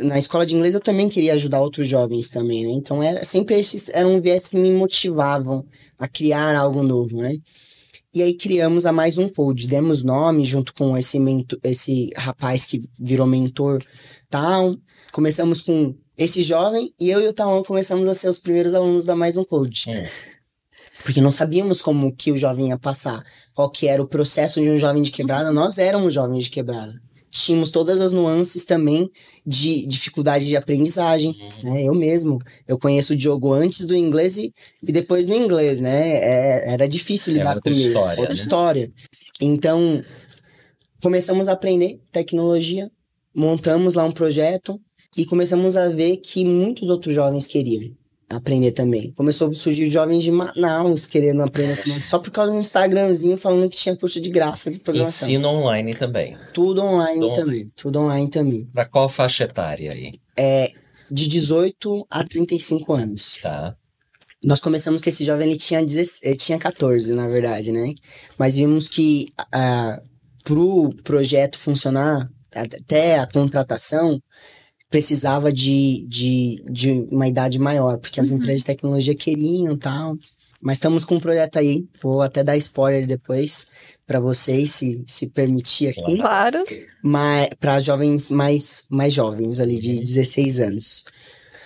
na 0.00 0.18
escola 0.18 0.46
de 0.46 0.54
inglês 0.54 0.74
eu 0.74 0.80
também 0.80 1.08
queria 1.08 1.34
ajudar 1.34 1.60
outros 1.60 1.86
jovens 1.86 2.30
também, 2.30 2.64
né? 2.64 2.72
Então 2.72 3.02
era 3.02 3.24
sempre 3.24 3.56
esses 3.58 3.90
eram 3.90 4.20
viés 4.22 4.48
que 4.48 4.56
me 4.56 4.70
motivavam 4.70 5.66
a 5.98 6.08
criar 6.08 6.56
algo 6.56 6.82
novo, 6.82 7.18
né? 7.18 7.36
E 8.14 8.22
aí 8.22 8.34
criamos 8.34 8.84
a 8.84 8.92
mais 8.92 9.16
um 9.16 9.26
code, 9.26 9.66
demos 9.66 10.02
nome 10.02 10.44
junto 10.44 10.74
com 10.74 10.94
esse 10.98 11.18
mentor, 11.18 11.58
esse 11.64 12.10
rapaz 12.14 12.66
que 12.66 12.82
virou 13.00 13.26
mentor, 13.26 13.82
tal. 14.28 14.76
Começamos 15.10 15.62
com 15.62 15.94
esse 16.18 16.42
jovem 16.42 16.92
e 17.00 17.08
eu 17.08 17.22
e 17.22 17.28
o 17.28 17.32
Taon 17.32 17.62
começamos 17.62 18.06
a 18.06 18.14
ser 18.14 18.28
os 18.28 18.38
primeiros 18.38 18.74
alunos 18.74 19.06
da 19.06 19.16
mais 19.16 19.38
um 19.38 19.44
code. 19.44 19.86
Hum. 19.88 20.04
Porque 21.02 21.22
não 21.22 21.30
sabíamos 21.30 21.80
como 21.80 22.14
que 22.14 22.30
o 22.30 22.36
jovem 22.36 22.68
ia 22.68 22.78
passar, 22.78 23.24
qual 23.54 23.70
que 23.70 23.88
era 23.88 24.02
o 24.02 24.06
processo 24.06 24.60
de 24.60 24.68
um 24.68 24.78
jovem 24.78 25.02
de 25.02 25.10
quebrada, 25.10 25.50
nós 25.50 25.78
éramos 25.78 26.12
jovens 26.12 26.44
de 26.44 26.50
quebrada. 26.50 26.92
Tínhamos 27.32 27.70
todas 27.70 28.00
as 28.00 28.12
nuances 28.12 28.66
também 28.66 29.10
de 29.44 29.86
dificuldade 29.86 30.46
de 30.46 30.54
aprendizagem, 30.54 31.34
né? 31.64 31.82
Eu 31.82 31.94
mesmo, 31.94 32.38
eu 32.68 32.78
conheço 32.78 33.14
o 33.14 33.16
Diogo 33.16 33.52
antes 33.52 33.86
do 33.86 33.96
inglês 33.96 34.36
e, 34.36 34.52
e 34.86 34.92
depois 34.92 35.26
do 35.26 35.34
inglês, 35.34 35.80
né? 35.80 36.10
É, 36.10 36.72
era 36.74 36.86
difícil 36.86 37.32
É 37.32 37.38
lidar 37.38 37.56
outra 37.56 37.72
comigo. 37.72 37.88
história, 37.88 38.20
outra 38.20 38.34
né? 38.34 38.40
história. 38.40 38.92
Então, 39.40 40.04
começamos 41.02 41.48
a 41.48 41.52
aprender 41.52 41.98
tecnologia, 42.12 42.90
montamos 43.34 43.94
lá 43.94 44.04
um 44.04 44.12
projeto 44.12 44.78
e 45.16 45.24
começamos 45.24 45.74
a 45.74 45.88
ver 45.88 46.18
que 46.18 46.44
muitos 46.44 46.86
outros 46.88 47.14
jovens 47.14 47.46
queriam 47.46 47.90
aprender 48.32 48.72
também. 48.72 49.12
Começou 49.12 49.50
a 49.50 49.54
surgir 49.54 49.90
jovens 49.90 50.22
de 50.22 50.30
Manaus 50.30 51.06
querendo 51.06 51.42
aprender 51.42 52.00
só 52.00 52.18
por 52.18 52.30
causa 52.30 52.52
do 52.52 52.58
Instagramzinho 52.58 53.36
falando 53.36 53.68
que 53.70 53.76
tinha 53.76 53.96
curso 53.96 54.20
de 54.20 54.30
graça 54.30 54.70
de 54.70 54.78
programação. 54.78 55.28
Ensino 55.28 55.48
online 55.48 55.94
também. 55.94 56.36
Tudo 56.52 56.82
online 56.82 57.20
Tudo 57.20 57.34
também. 57.34 57.72
Tudo 57.76 58.00
online 58.00 58.30
também. 58.30 58.64
Para 58.72 58.84
qual 58.86 59.08
faixa 59.08 59.44
etária 59.44 59.92
aí? 59.92 60.12
De 61.10 61.28
18 61.28 62.06
a 62.10 62.24
35 62.24 62.92
anos. 62.92 63.38
Tá. 63.42 63.76
Nós 64.42 64.60
começamos 64.60 65.00
que 65.00 65.08
esse 65.08 65.24
jovem 65.24 65.48
ele 65.48 65.58
tinha, 65.58 65.84
16, 65.84 66.20
ele 66.22 66.36
tinha 66.36 66.58
14, 66.58 67.14
na 67.14 67.28
verdade, 67.28 67.70
né? 67.70 67.94
Mas 68.36 68.56
vimos 68.56 68.88
que 68.88 69.32
ah, 69.52 70.02
pro 70.42 70.90
projeto 71.04 71.58
funcionar, 71.58 72.28
até 72.54 73.18
a 73.18 73.26
contratação, 73.26 74.20
precisava 74.92 75.50
de, 75.50 76.04
de, 76.06 76.62
de 76.70 76.90
uma 77.10 77.26
idade 77.26 77.58
maior, 77.58 77.96
porque 77.96 78.20
as 78.20 78.30
empresas 78.30 78.58
de 78.58 78.66
tecnologia 78.66 79.14
queriam 79.14 79.72
e 79.72 79.78
tal. 79.78 80.16
Mas 80.60 80.76
estamos 80.76 81.04
com 81.04 81.16
um 81.16 81.20
projeto 81.20 81.56
aí, 81.56 81.84
vou 82.00 82.20
até 82.20 82.44
dar 82.44 82.56
spoiler 82.56 83.04
depois 83.04 83.68
para 84.06 84.20
vocês, 84.20 84.70
se, 84.70 85.02
se 85.08 85.30
permitir 85.30 85.88
aqui. 85.88 86.16
Claro. 86.16 86.62
para 87.58 87.80
jovens 87.80 88.30
mais, 88.30 88.86
mais 88.90 89.12
jovens, 89.12 89.58
ali 89.58 89.80
de 89.80 89.98
16 89.98 90.60
anos. 90.60 91.04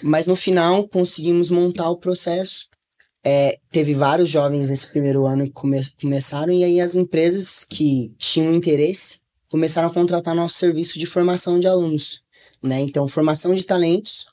Mas 0.03 0.27
no 0.27 0.37
final 0.37 0.89
conseguimos 0.89 1.51
montar 1.51 1.91
o 1.91 1.97
processo. 1.99 2.69
É, 3.25 3.59
teve 3.73 3.93
vários 3.93 4.31
jovens 4.31 4.69
nesse 4.71 4.87
primeiro 4.87 5.27
ano 5.27 5.45
que 5.45 5.51
come- 5.51 5.85
começaram, 6.01 6.53
e 6.53 6.63
aí 6.63 6.81
as 6.81 6.95
empresas 6.95 7.65
que 7.69 8.13
tinham 8.17 8.55
interesse 8.55 9.19
começaram 9.49 9.89
a 9.89 9.93
contratar 9.93 10.35
nosso 10.35 10.57
serviço 10.59 10.99
de 10.99 11.07
formação 11.07 11.59
de 11.59 11.67
alunos. 11.67 12.23
Né? 12.67 12.81
Então, 12.81 13.07
formação 13.07 13.55
de 13.55 13.63
talentos, 13.63 14.27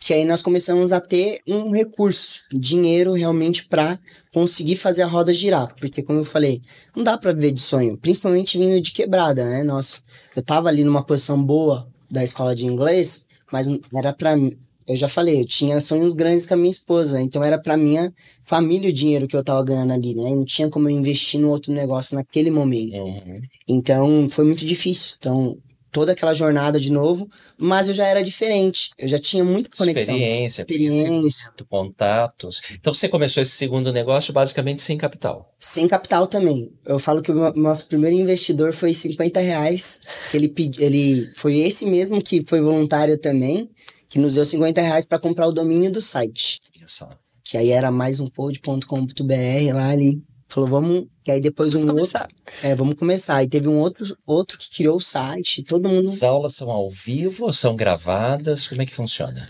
que 0.00 0.12
aí 0.12 0.24
nós 0.24 0.42
começamos 0.42 0.92
a 0.92 1.00
ter 1.00 1.40
um 1.48 1.70
recurso, 1.70 2.40
dinheiro 2.52 3.12
realmente 3.12 3.66
para 3.66 3.98
conseguir 4.32 4.76
fazer 4.76 5.02
a 5.02 5.06
roda 5.06 5.32
girar. 5.32 5.74
Porque, 5.80 6.02
como 6.02 6.20
eu 6.20 6.24
falei, 6.24 6.60
não 6.94 7.02
dá 7.02 7.16
para 7.16 7.32
viver 7.32 7.52
de 7.52 7.60
sonho, 7.60 7.96
principalmente 7.96 8.58
vindo 8.58 8.80
de 8.80 8.92
quebrada, 8.92 9.44
né? 9.44 9.62
Nós, 9.62 10.02
eu 10.36 10.42
tava 10.42 10.68
ali 10.68 10.84
numa 10.84 11.02
posição 11.02 11.42
boa 11.42 11.88
da 12.10 12.22
escola 12.22 12.54
de 12.54 12.66
inglês, 12.66 13.26
mas 13.50 13.66
era 13.94 14.12
para 14.12 14.36
mim. 14.36 14.58
Eu 14.86 14.96
já 14.96 15.08
falei, 15.08 15.40
eu 15.40 15.46
tinha 15.46 15.80
sonhos 15.80 16.12
grandes 16.12 16.46
com 16.46 16.52
a 16.52 16.56
minha 16.58 16.70
esposa, 16.70 17.18
então 17.22 17.42
era 17.42 17.58
para 17.58 17.74
minha 17.74 18.12
família 18.44 18.90
o 18.90 18.92
dinheiro 18.92 19.26
que 19.26 19.34
eu 19.34 19.42
tava 19.42 19.64
ganhando 19.64 19.94
ali, 19.94 20.14
né? 20.14 20.28
Não 20.28 20.44
tinha 20.44 20.68
como 20.68 20.86
eu 20.86 20.94
investir 20.94 21.40
no 21.40 21.48
outro 21.48 21.72
negócio 21.72 22.14
naquele 22.14 22.50
momento. 22.50 22.96
Uhum. 22.96 23.40
Então 23.66 24.28
foi 24.28 24.44
muito 24.44 24.66
difícil. 24.66 25.16
Então, 25.18 25.56
toda 25.94 26.10
aquela 26.10 26.34
jornada 26.34 26.78
de 26.80 26.90
novo, 26.90 27.28
mas 27.56 27.86
eu 27.86 27.94
já 27.94 28.04
era 28.04 28.20
diferente. 28.22 28.90
Eu 28.98 29.06
já 29.06 29.16
tinha 29.18 29.44
muita 29.44 29.70
conexão. 29.78 30.14
Experiência, 30.16 30.62
Experiência. 30.62 31.52
contatos. 31.70 32.60
Então 32.72 32.92
você 32.92 33.08
começou 33.08 33.40
esse 33.40 33.52
segundo 33.52 33.92
negócio 33.92 34.32
basicamente 34.32 34.82
sem 34.82 34.98
capital. 34.98 35.54
Sem 35.58 35.86
capital 35.86 36.26
também. 36.26 36.72
Eu 36.84 36.98
falo 36.98 37.22
que 37.22 37.30
o 37.30 37.34
no- 37.34 37.52
nosso 37.54 37.86
primeiro 37.86 38.16
investidor 38.16 38.72
foi 38.72 38.92
50 38.92 39.38
reais. 39.40 40.00
Ele, 40.34 40.52
ele 40.78 41.30
foi 41.36 41.60
esse 41.60 41.86
mesmo 41.86 42.20
que 42.20 42.44
foi 42.48 42.60
voluntário 42.60 43.16
também, 43.16 43.70
que 44.08 44.18
nos 44.18 44.34
deu 44.34 44.44
50 44.44 44.80
reais 44.80 45.04
para 45.04 45.20
comprar 45.20 45.46
o 45.46 45.52
domínio 45.52 45.92
do 45.92 46.02
site. 46.02 46.60
Só. 46.86 47.08
Que 47.44 47.56
aí 47.56 47.70
era 47.70 47.90
mais 47.90 48.18
um 48.20 48.26
pod.com.br 48.28 49.74
lá 49.74 49.88
ali. 49.90 50.20
Falou, 50.54 50.70
vamos. 50.70 51.06
Que 51.24 51.32
aí 51.32 51.40
depois 51.40 51.72
Vamos 51.72 51.84
um 51.84 51.88
começar. 51.88 52.22
outro. 52.22 52.36
É, 52.62 52.74
vamos 52.76 52.94
começar. 52.94 53.42
E 53.42 53.48
teve 53.48 53.66
um 53.66 53.78
outro, 53.80 54.16
outro 54.24 54.56
que 54.56 54.70
criou 54.70 54.96
o 54.96 55.00
site. 55.00 55.64
Todo 55.64 55.88
mundo. 55.88 56.06
As 56.06 56.22
aulas 56.22 56.54
são 56.54 56.70
ao 56.70 56.88
vivo, 56.88 57.52
são 57.52 57.74
gravadas, 57.74 58.68
como 58.68 58.80
é 58.80 58.86
que 58.86 58.94
funciona? 58.94 59.48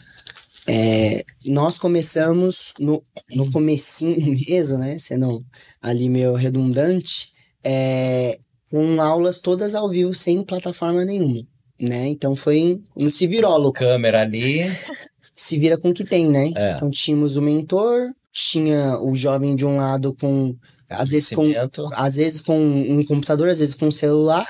É, 0.67 1.23
nós 1.45 1.79
começamos 1.79 2.73
no, 2.79 3.03
no 3.35 3.53
comecinho 3.53 4.35
mesmo, 4.49 4.79
né? 4.79 4.97
Sendo 4.97 5.45
ali 5.83 6.09
meio 6.09 6.33
redundante, 6.35 7.29
é, 7.63 8.39
com 8.71 8.99
aulas 8.99 9.41
todas 9.41 9.75
ao 9.75 9.91
vivo, 9.91 10.15
sem 10.15 10.43
plataforma 10.43 11.05
nenhuma, 11.05 11.47
né? 11.79 12.07
Então 12.09 12.35
foi 12.35 12.81
um 12.97 13.11
se 13.11 13.27
virou, 13.27 13.59
louco. 13.59 13.79
Câmera 13.79 14.23
ali, 14.23 14.63
Se 15.37 15.59
vira 15.59 15.77
com 15.77 15.91
o 15.91 15.95
que 15.95 16.05
tem, 16.05 16.31
né? 16.31 16.53
É. 16.57 16.77
Então 16.77 16.89
tínhamos 16.89 17.37
o 17.37 17.43
mentor, 17.43 18.13
tinha 18.33 18.99
o 19.01 19.17
jovem 19.17 19.57
de 19.57 19.67
um 19.67 19.77
lado 19.77 20.15
com, 20.15 20.57
às 20.97 21.11
vezes 21.11 21.31
com, 21.31 21.53
às 21.93 22.17
vezes 22.17 22.41
com 22.41 22.59
um 22.59 23.05
computador, 23.05 23.49
às 23.49 23.59
vezes 23.59 23.75
com 23.75 23.87
um 23.87 23.91
celular, 23.91 24.47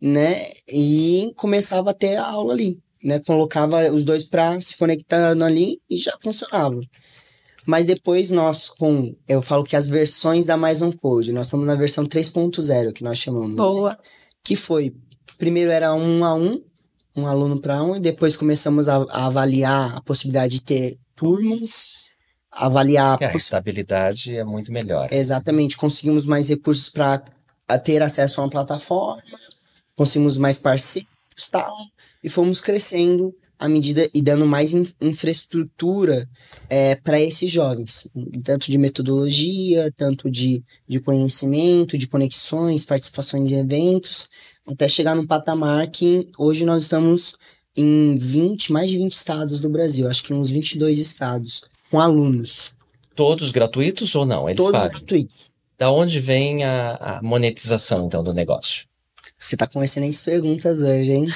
né? 0.00 0.50
E 0.68 1.32
começava 1.36 1.90
a 1.90 1.94
ter 1.94 2.16
a 2.16 2.26
aula 2.26 2.52
ali, 2.52 2.82
né? 3.02 3.20
Colocava 3.20 3.90
os 3.90 4.02
dois 4.02 4.24
para 4.24 4.60
se 4.60 4.76
conectando 4.76 5.44
ali 5.44 5.80
e 5.88 5.96
já 5.96 6.16
funcionava. 6.22 6.80
Mas 7.66 7.86
depois 7.86 8.30
nós 8.30 8.68
com, 8.68 9.16
eu 9.26 9.40
falo 9.40 9.64
que 9.64 9.76
as 9.76 9.88
versões 9.88 10.44
da 10.44 10.56
Mais 10.56 10.82
Um 10.82 10.92
Code, 10.92 11.32
nós 11.32 11.46
estamos 11.46 11.66
na 11.66 11.74
versão 11.74 12.04
3.0 12.04 12.92
que 12.92 13.02
nós 13.02 13.16
chamamos, 13.16 13.56
Boa. 13.56 13.98
que 14.44 14.54
foi 14.54 14.94
primeiro 15.38 15.70
era 15.70 15.94
um 15.94 16.24
a 16.24 16.34
um, 16.34 16.62
um 17.16 17.26
aluno 17.26 17.60
para 17.60 17.82
um, 17.82 17.96
e 17.96 18.00
depois 18.00 18.36
começamos 18.36 18.88
a, 18.88 18.96
a 19.10 19.26
avaliar 19.26 19.96
a 19.96 20.00
possibilidade 20.02 20.54
de 20.54 20.62
ter 20.62 20.98
turmas, 21.14 22.10
avaliar 22.54 23.18
Que 23.18 23.24
a 23.24 23.30
rentabilidade 23.30 24.34
é 24.36 24.44
muito 24.44 24.72
melhor. 24.72 25.08
Exatamente, 25.12 25.76
conseguimos 25.76 26.26
mais 26.26 26.48
recursos 26.48 26.88
para 26.88 27.22
ter 27.82 28.02
acesso 28.02 28.40
a 28.40 28.44
uma 28.44 28.50
plataforma, 28.50 29.22
conseguimos 29.96 30.38
mais 30.38 30.58
parceiros 30.58 31.08
e 31.36 31.50
tal, 31.50 31.74
e 32.22 32.28
fomos 32.28 32.60
crescendo 32.60 33.34
à 33.58 33.68
medida 33.68 34.08
e 34.12 34.20
dando 34.20 34.44
mais 34.46 34.74
in- 34.74 34.88
infraestrutura 35.00 36.28
para 37.02 37.20
esses 37.20 37.50
jovens, 37.50 38.08
tanto 38.42 38.70
de 38.70 38.76
metodologia, 38.76 39.92
tanto 39.96 40.30
de, 40.30 40.62
de 40.88 41.00
conhecimento, 41.00 41.96
de 41.96 42.06
conexões, 42.06 42.84
participações 42.84 43.50
em 43.50 43.58
eventos, 43.60 44.28
até 44.66 44.88
chegar 44.88 45.14
num 45.14 45.26
patamar 45.26 45.86
que 45.88 46.28
hoje 46.38 46.64
nós 46.64 46.82
estamos 46.82 47.36
em 47.76 48.16
20, 48.18 48.72
mais 48.72 48.88
de 48.90 48.98
20 48.98 49.12
estados 49.12 49.58
do 49.60 49.68
Brasil, 49.68 50.08
acho 50.08 50.22
que 50.22 50.32
uns 50.34 50.50
22 50.50 50.98
estados, 50.98 51.62
com 51.90 52.00
alunos, 52.00 52.74
Todos 53.14 53.52
gratuitos 53.52 54.14
ou 54.14 54.26
não? 54.26 54.48
Eles 54.48 54.56
todos 54.56 54.80
pagam. 54.80 54.98
gratuitos. 54.98 55.50
Da 55.78 55.90
onde 55.90 56.18
vem 56.20 56.64
a, 56.64 56.94
a 56.94 57.22
monetização, 57.22 58.06
então, 58.06 58.22
do 58.22 58.32
negócio? 58.32 58.86
Você 59.38 59.56
tá 59.56 59.66
com 59.66 59.82
excelentes 59.82 60.22
perguntas 60.22 60.82
hoje, 60.82 61.12
hein? 61.12 61.26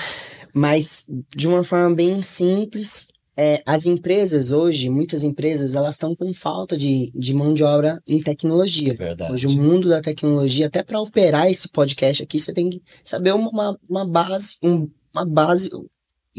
Mas, 0.53 1.07
de 1.37 1.47
uma 1.47 1.63
forma 1.63 1.95
bem 1.95 2.23
simples, 2.23 3.09
é, 3.37 3.63
as 3.67 3.87
empresas 3.87 4.51
hoje, 4.51 4.89
muitas 4.89 5.23
empresas, 5.23 5.75
elas 5.75 5.95
estão 5.95 6.15
com 6.17 6.33
falta 6.33 6.77
de, 6.77 7.13
de 7.15 7.35
mão 7.35 7.55
de 7.55 7.63
obra 7.63 8.03
em 8.09 8.21
tecnologia. 8.21 8.95
Verdade. 8.95 9.33
Hoje, 9.33 9.47
o 9.47 9.51
mundo 9.53 9.89
da 9.89 10.01
tecnologia, 10.01 10.67
até 10.67 10.83
para 10.83 11.01
operar 11.01 11.49
esse 11.49 11.69
podcast 11.69 12.23
aqui, 12.23 12.41
você 12.41 12.53
tem 12.53 12.71
que 12.71 12.83
saber 13.05 13.35
uma, 13.35 13.79
uma 13.89 14.05
base, 14.05 14.57
um, 14.63 14.89
uma 15.15 15.25
base, 15.25 15.71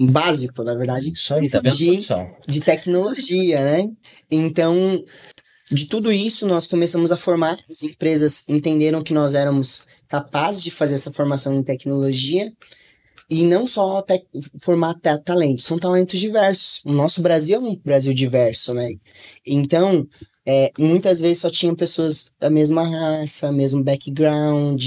básico, 0.08 0.64
na 0.64 0.74
verdade, 0.76 1.12
Isso 1.12 1.34
aí, 1.34 1.50
tá 1.50 1.60
vendo, 1.62 1.76
De- 1.76 1.96
de 2.48 2.62
tecnologia, 2.62 3.64
né? 3.64 3.90
Então, 4.30 5.04
de 5.72 5.86
tudo 5.86 6.12
isso, 6.12 6.48
nós 6.48 6.68
começamos 6.68 7.12
a 7.12 7.18
formar. 7.18 7.58
As 7.70 7.84
empresas 7.84 8.44
entenderam 8.48 9.04
que 9.04 9.14
nós 9.14 9.34
éramos 9.36 9.86
capazes 10.08 10.64
de 10.64 10.72
fazer 10.72 10.96
essa 10.96 11.14
formação 11.14 11.54
em 11.54 11.64
tecnologia 11.64 12.52
e 13.30 13.44
não 13.44 13.68
só 13.68 14.02
te- 14.02 14.26
formar 14.60 14.96
ta- 14.96 15.20
talentos, 15.20 15.66
são 15.66 15.78
talentos 15.78 16.20
diversos. 16.20 16.82
O 16.84 16.92
nosso 16.92 17.22
Brasil 17.22 17.58
é 17.58 17.60
um 17.60 17.76
Brasil 17.76 18.14
diverso, 18.14 18.74
né? 18.74 18.90
Então, 19.46 20.08
é, 20.46 20.72
muitas 20.80 21.20
vezes 21.20 21.38
só 21.40 21.50
tinham 21.52 21.76
pessoas 21.76 22.32
da 22.40 22.50
mesma 22.50 22.82
raça, 22.84 23.52
mesmo 23.52 23.84
background, 23.84 24.84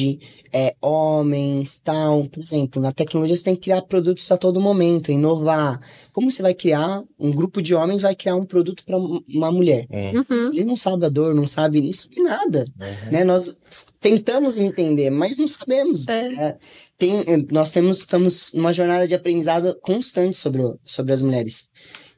é, 0.53 0.72
homens, 0.83 1.81
tal. 1.83 2.25
Por 2.29 2.43
exemplo, 2.43 2.83
na 2.83 2.91
tecnologia 2.91 3.37
você 3.37 3.45
tem 3.45 3.55
que 3.55 3.63
criar 3.63 3.83
produtos 3.83 4.31
a 4.33 4.37
todo 4.37 4.61
momento, 4.61 5.13
inovar. 5.13 5.81
Como 6.13 6.31
você 6.31 6.43
vai 6.43 6.53
criar, 6.53 7.03
um 7.19 7.31
grupo 7.31 7.63
de 7.63 7.75
homens 7.75 8.03
vai 8.03 8.15
criar 8.15 8.35
um 8.35 8.45
produto 8.45 8.85
para 8.85 8.99
uma 8.99 9.53
mulher? 9.53 9.87
Hum, 9.91 10.23
Uhum. 10.33 10.53
Ele 10.53 10.65
não 10.65 10.77
sabe 10.77 11.07
a 11.07 11.09
dor, 11.09 11.35
não 11.35 11.47
sabe, 11.47 11.81
não 11.81 11.93
sabe 11.93 12.23
nada, 12.23 12.65
uhum. 12.81 13.13
né? 13.13 13.25
Nós 13.25 13.57
tentamos 14.01 14.59
entender, 14.59 15.11
mas 15.11 15.37
não 15.37 15.49
sabemos. 15.49 16.07
É. 16.09 16.35
É, 16.35 16.59
tem, 16.99 17.21
eh, 17.21 17.47
nós 17.51 17.71
temos, 17.71 17.99
estamos 17.99 18.53
numa 18.53 18.73
jornada 18.73 19.07
de 19.07 19.15
aprendizado 19.15 19.75
constante 19.81 20.37
sobre, 20.37 20.63
sobre 20.85 21.13
as 21.13 21.23
mulheres. 21.23 21.71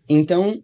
Então, 0.09 0.62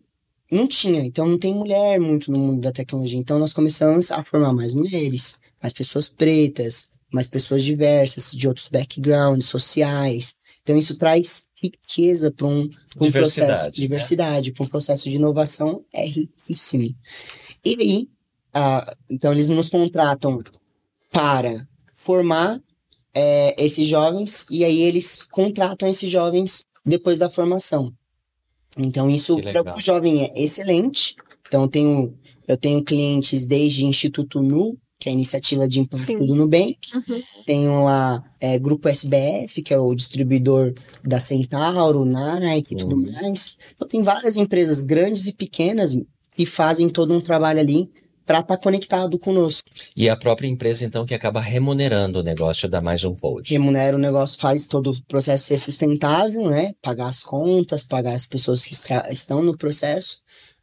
não 0.51 0.67
tinha. 0.67 1.01
Então, 1.01 1.27
não 1.27 1.39
tem 1.39 1.55
mulher 1.55 1.99
muito 2.01 2.31
no 2.31 2.39
mundo 2.39 2.61
da 2.61 2.73
tecnologia. 2.73 3.19
Então, 3.19 3.39
nós 3.39 3.53
começamos 3.53 4.11
a 4.11 4.23
formar 4.23 4.53
mais 4.53 4.75
mulheres, 4.75 5.41
mais 5.63 5.73
pessoas 5.73 6.09
pretas, 6.09 6.91
mais 7.13 7.27
pessoas 7.27 7.65
diversas, 7.65 8.33
de 8.33 8.49
outros 8.49 8.69
backgrounds 8.69 9.47
sociais. 9.47 10.39
Então 10.63 10.77
isso 10.77 10.97
traz 10.97 11.49
riqueza 11.61 12.31
para 12.31 12.47
um, 12.47 12.69
pra 12.69 12.79
um 12.99 13.03
Diversidade, 13.03 13.53
processo, 13.53 13.65
né? 13.67 13.71
diversidade, 13.73 14.53
para 14.53 14.65
um 14.65 14.69
processo 14.69 15.05
de 15.05 15.17
inovação 15.17 15.85
é 15.93 16.07
riquíssimo. 16.07 16.95
E 17.65 17.77
aí, 17.79 18.09
ah, 18.53 18.95
então 19.09 19.33
eles 19.33 19.49
nos 19.49 19.69
contratam 19.69 20.43
para 21.11 21.67
formar 21.97 22.61
é, 23.15 23.63
esses 23.63 23.87
jovens 23.87 24.47
e 24.51 24.65
aí 24.65 24.81
eles 24.83 25.23
contratam 25.23 25.89
esses 25.89 26.11
jovens 26.11 26.65
depois 26.85 27.19
da 27.19 27.29
formação. 27.29 27.93
Então 28.77 29.11
isso 29.11 29.37
para 29.43 29.77
o 29.77 29.81
jovem 29.81 30.25
é 30.25 30.33
excelente. 30.37 31.17
Então 31.47 31.63
eu 31.63 31.69
tenho 31.69 32.19
eu 32.47 32.57
tenho 32.57 32.83
clientes 32.83 33.47
desde 33.47 33.85
Instituto 33.85 34.43
Nu, 34.43 34.77
que 35.01 35.09
é 35.09 35.13
a 35.13 35.15
iniciativa 35.15 35.67
de 35.67 35.81
impacto 35.81 36.05
Sim. 36.07 36.19
do 36.27 36.35
Nubank, 36.35 36.79
Uhum. 36.95 37.23
tenho 37.47 37.83
lá 37.83 38.23
é, 38.39 38.59
Grupo 38.59 38.89
SBF, 38.89 39.63
que 39.63 39.73
é 39.75 39.79
o 39.79 39.95
distribuidor 39.95 40.75
da 41.03 41.19
Centauro, 41.19 42.05
Nike 42.05 42.75
e 42.75 42.77
tudo 42.77 42.95
Uhum. 42.95 43.11
mais. 43.13 43.57
Então 43.75 43.89
tem 43.89 44.03
várias 44.03 44.37
empresas 44.37 44.83
grandes 44.83 45.27
e 45.27 45.33
pequenas 45.33 45.97
que 46.37 46.47
fazem 46.47 46.89
todo 46.89 47.15
um 47.15 47.21
trabalho 47.21 47.59
ali 47.61 47.91
para 48.27 48.41
estar 48.41 48.57
conectado 48.59 49.19
conosco. 49.19 49.69
E 49.97 50.09
a 50.09 50.17
própria 50.17 50.47
empresa, 50.47 50.85
então, 50.85 51.05
que 51.05 51.13
acaba 51.15 51.41
remunerando 51.41 52.21
o 52.21 52.23
negócio 52.23 52.69
da 52.69 52.81
mais 52.81 53.03
um 53.03 53.13
pod. 53.13 53.51
remunera 53.51 53.97
o 53.97 53.99
negócio, 53.99 54.39
faz 54.39 54.69
todo 54.69 54.93
o 54.93 55.03
processo 55.09 55.47
ser 55.47 55.57
sustentável, 55.59 56.49
né? 56.49 56.73
Pagar 56.81 57.09
as 57.09 57.25
contas, 57.25 57.83
pagar 57.83 58.13
as 58.15 58.27
pessoas 58.27 58.65
que 58.65 58.73
estão 59.11 59.43
no 59.43 59.57
processo, 59.59 60.19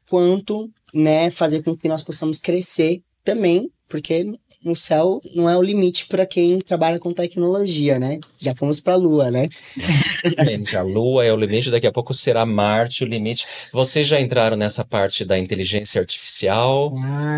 quanto, 0.10 0.72
né, 0.94 1.30
fazer 1.30 1.62
com 1.62 1.76
que 1.76 1.90
nós 1.90 2.02
possamos 2.02 2.40
crescer 2.40 3.02
também, 3.26 3.70
porque 3.88 4.38
no 4.64 4.76
céu 4.76 5.22
não 5.34 5.50
é 5.50 5.56
o 5.56 5.62
limite 5.62 6.08
para 6.08 6.26
quem 6.26 6.60
trabalha 6.60 7.00
com 7.00 7.14
tecnologia, 7.14 8.00
né? 8.00 8.20
Já 8.40 8.56
fomos 8.56 8.80
para 8.80 8.94
a 8.94 8.98
lua, 8.98 9.32
né? 9.32 9.48
A 10.78 10.82
Lua 10.82 11.24
é 11.24 11.32
o 11.32 11.38
limite, 11.38 11.70
daqui 11.70 11.88
a 11.88 11.92
pouco 11.92 12.14
será 12.14 12.46
Marte 12.46 13.04
o 13.04 13.08
limite. 13.08 13.46
Vocês 13.72 14.06
já 14.08 14.20
entraram 14.20 14.58
nessa 14.58 14.84
parte 14.84 15.24
da 15.24 15.38
inteligência 15.38 16.02
artificial, 16.02 16.94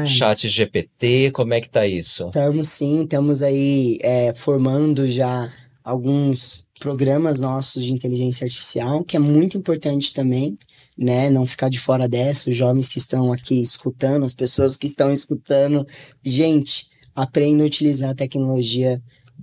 chat 0.06 0.48
GPT, 0.48 1.32
como 1.32 1.54
é 1.54 1.62
que 1.62 1.70
tá 1.70 1.86
isso? 1.86 2.28
Estamos 2.28 2.68
sim, 2.70 3.04
estamos 3.04 3.42
aí 3.42 3.98
é, 4.02 4.34
formando 4.34 5.10
já 5.10 5.50
alguns 5.84 6.66
programas 6.80 7.40
nossos 7.40 7.84
de 7.84 7.94
inteligência 7.94 8.46
artificial, 8.46 9.04
que 9.04 9.18
é 9.18 9.20
muito 9.20 9.58
importante 9.58 10.14
também, 10.14 10.58
né? 11.00 11.30
Não 11.30 11.46
ficar 11.46 11.70
de 11.70 11.80
fora 11.80 12.08
dessa, 12.10 12.50
os 12.50 12.56
jovens 12.56 12.90
que 12.90 12.98
estão 12.98 13.32
aqui 13.32 13.62
escutando, 13.62 14.26
as 14.26 14.34
pessoas 14.34 14.76
que 14.76 14.86
estão 14.86 15.12
escutando. 15.12 15.86
Gente, 16.24 16.88
aprenda 17.16 17.64
a 17.64 17.68
utilizar 17.68 18.10
a 18.12 18.16
tecnologia 18.16 19.02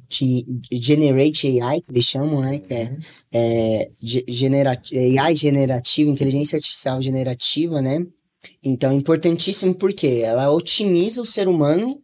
de, 0.08 0.44
Generate 0.70 1.60
AI, 1.60 1.80
que 1.80 1.90
eles 1.90 2.04
chamam, 2.04 2.42
né? 2.42 2.58
Que 2.58 2.74
é, 2.74 2.90
é 3.32 3.90
ge- 4.00 4.24
genera- 4.28 4.80
AI 5.20 5.34
generativa, 5.34 6.10
inteligência 6.10 6.56
artificial 6.56 7.00
generativa, 7.00 7.80
né? 7.80 8.04
Então, 8.62 8.92
é 8.92 8.94
importantíssimo 8.94 9.74
porque 9.74 10.20
ela 10.22 10.52
otimiza 10.52 11.22
o 11.22 11.26
ser 11.26 11.48
humano 11.48 12.00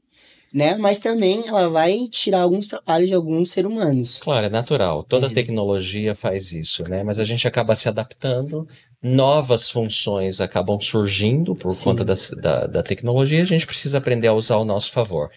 né? 0.54 0.76
Mas 0.76 0.98
também 0.98 1.42
ela 1.48 1.66
vai 1.70 1.96
tirar 2.10 2.42
alguns 2.42 2.66
trabalhos 2.68 3.08
de 3.08 3.14
alguns 3.14 3.50
seres 3.52 3.70
humanos. 3.70 4.20
Claro, 4.20 4.44
é 4.44 4.50
natural. 4.50 5.02
Toda 5.02 5.28
Uhum. 5.28 5.32
tecnologia 5.32 6.14
faz 6.14 6.52
isso, 6.52 6.82
né? 6.82 7.02
Mas 7.02 7.18
a 7.18 7.24
gente 7.24 7.48
acaba 7.48 7.74
se 7.74 7.88
adaptando, 7.88 8.68
novas 9.02 9.68
funções 9.68 10.40
acabam 10.40 10.78
surgindo 10.80 11.54
por 11.54 11.70
Sim. 11.72 11.84
conta 11.84 12.04
das- 12.04 12.30
da, 12.30 12.66
da 12.66 12.82
tecnologia 12.82 13.40
e 13.40 13.42
a 13.42 13.46
gente 13.46 13.66
precisa 13.66 13.98
aprender 13.98 14.28
a 14.28 14.32
usar 14.32 14.54
ao 14.54 14.64
nosso 14.64 14.92
favor. 14.92 15.30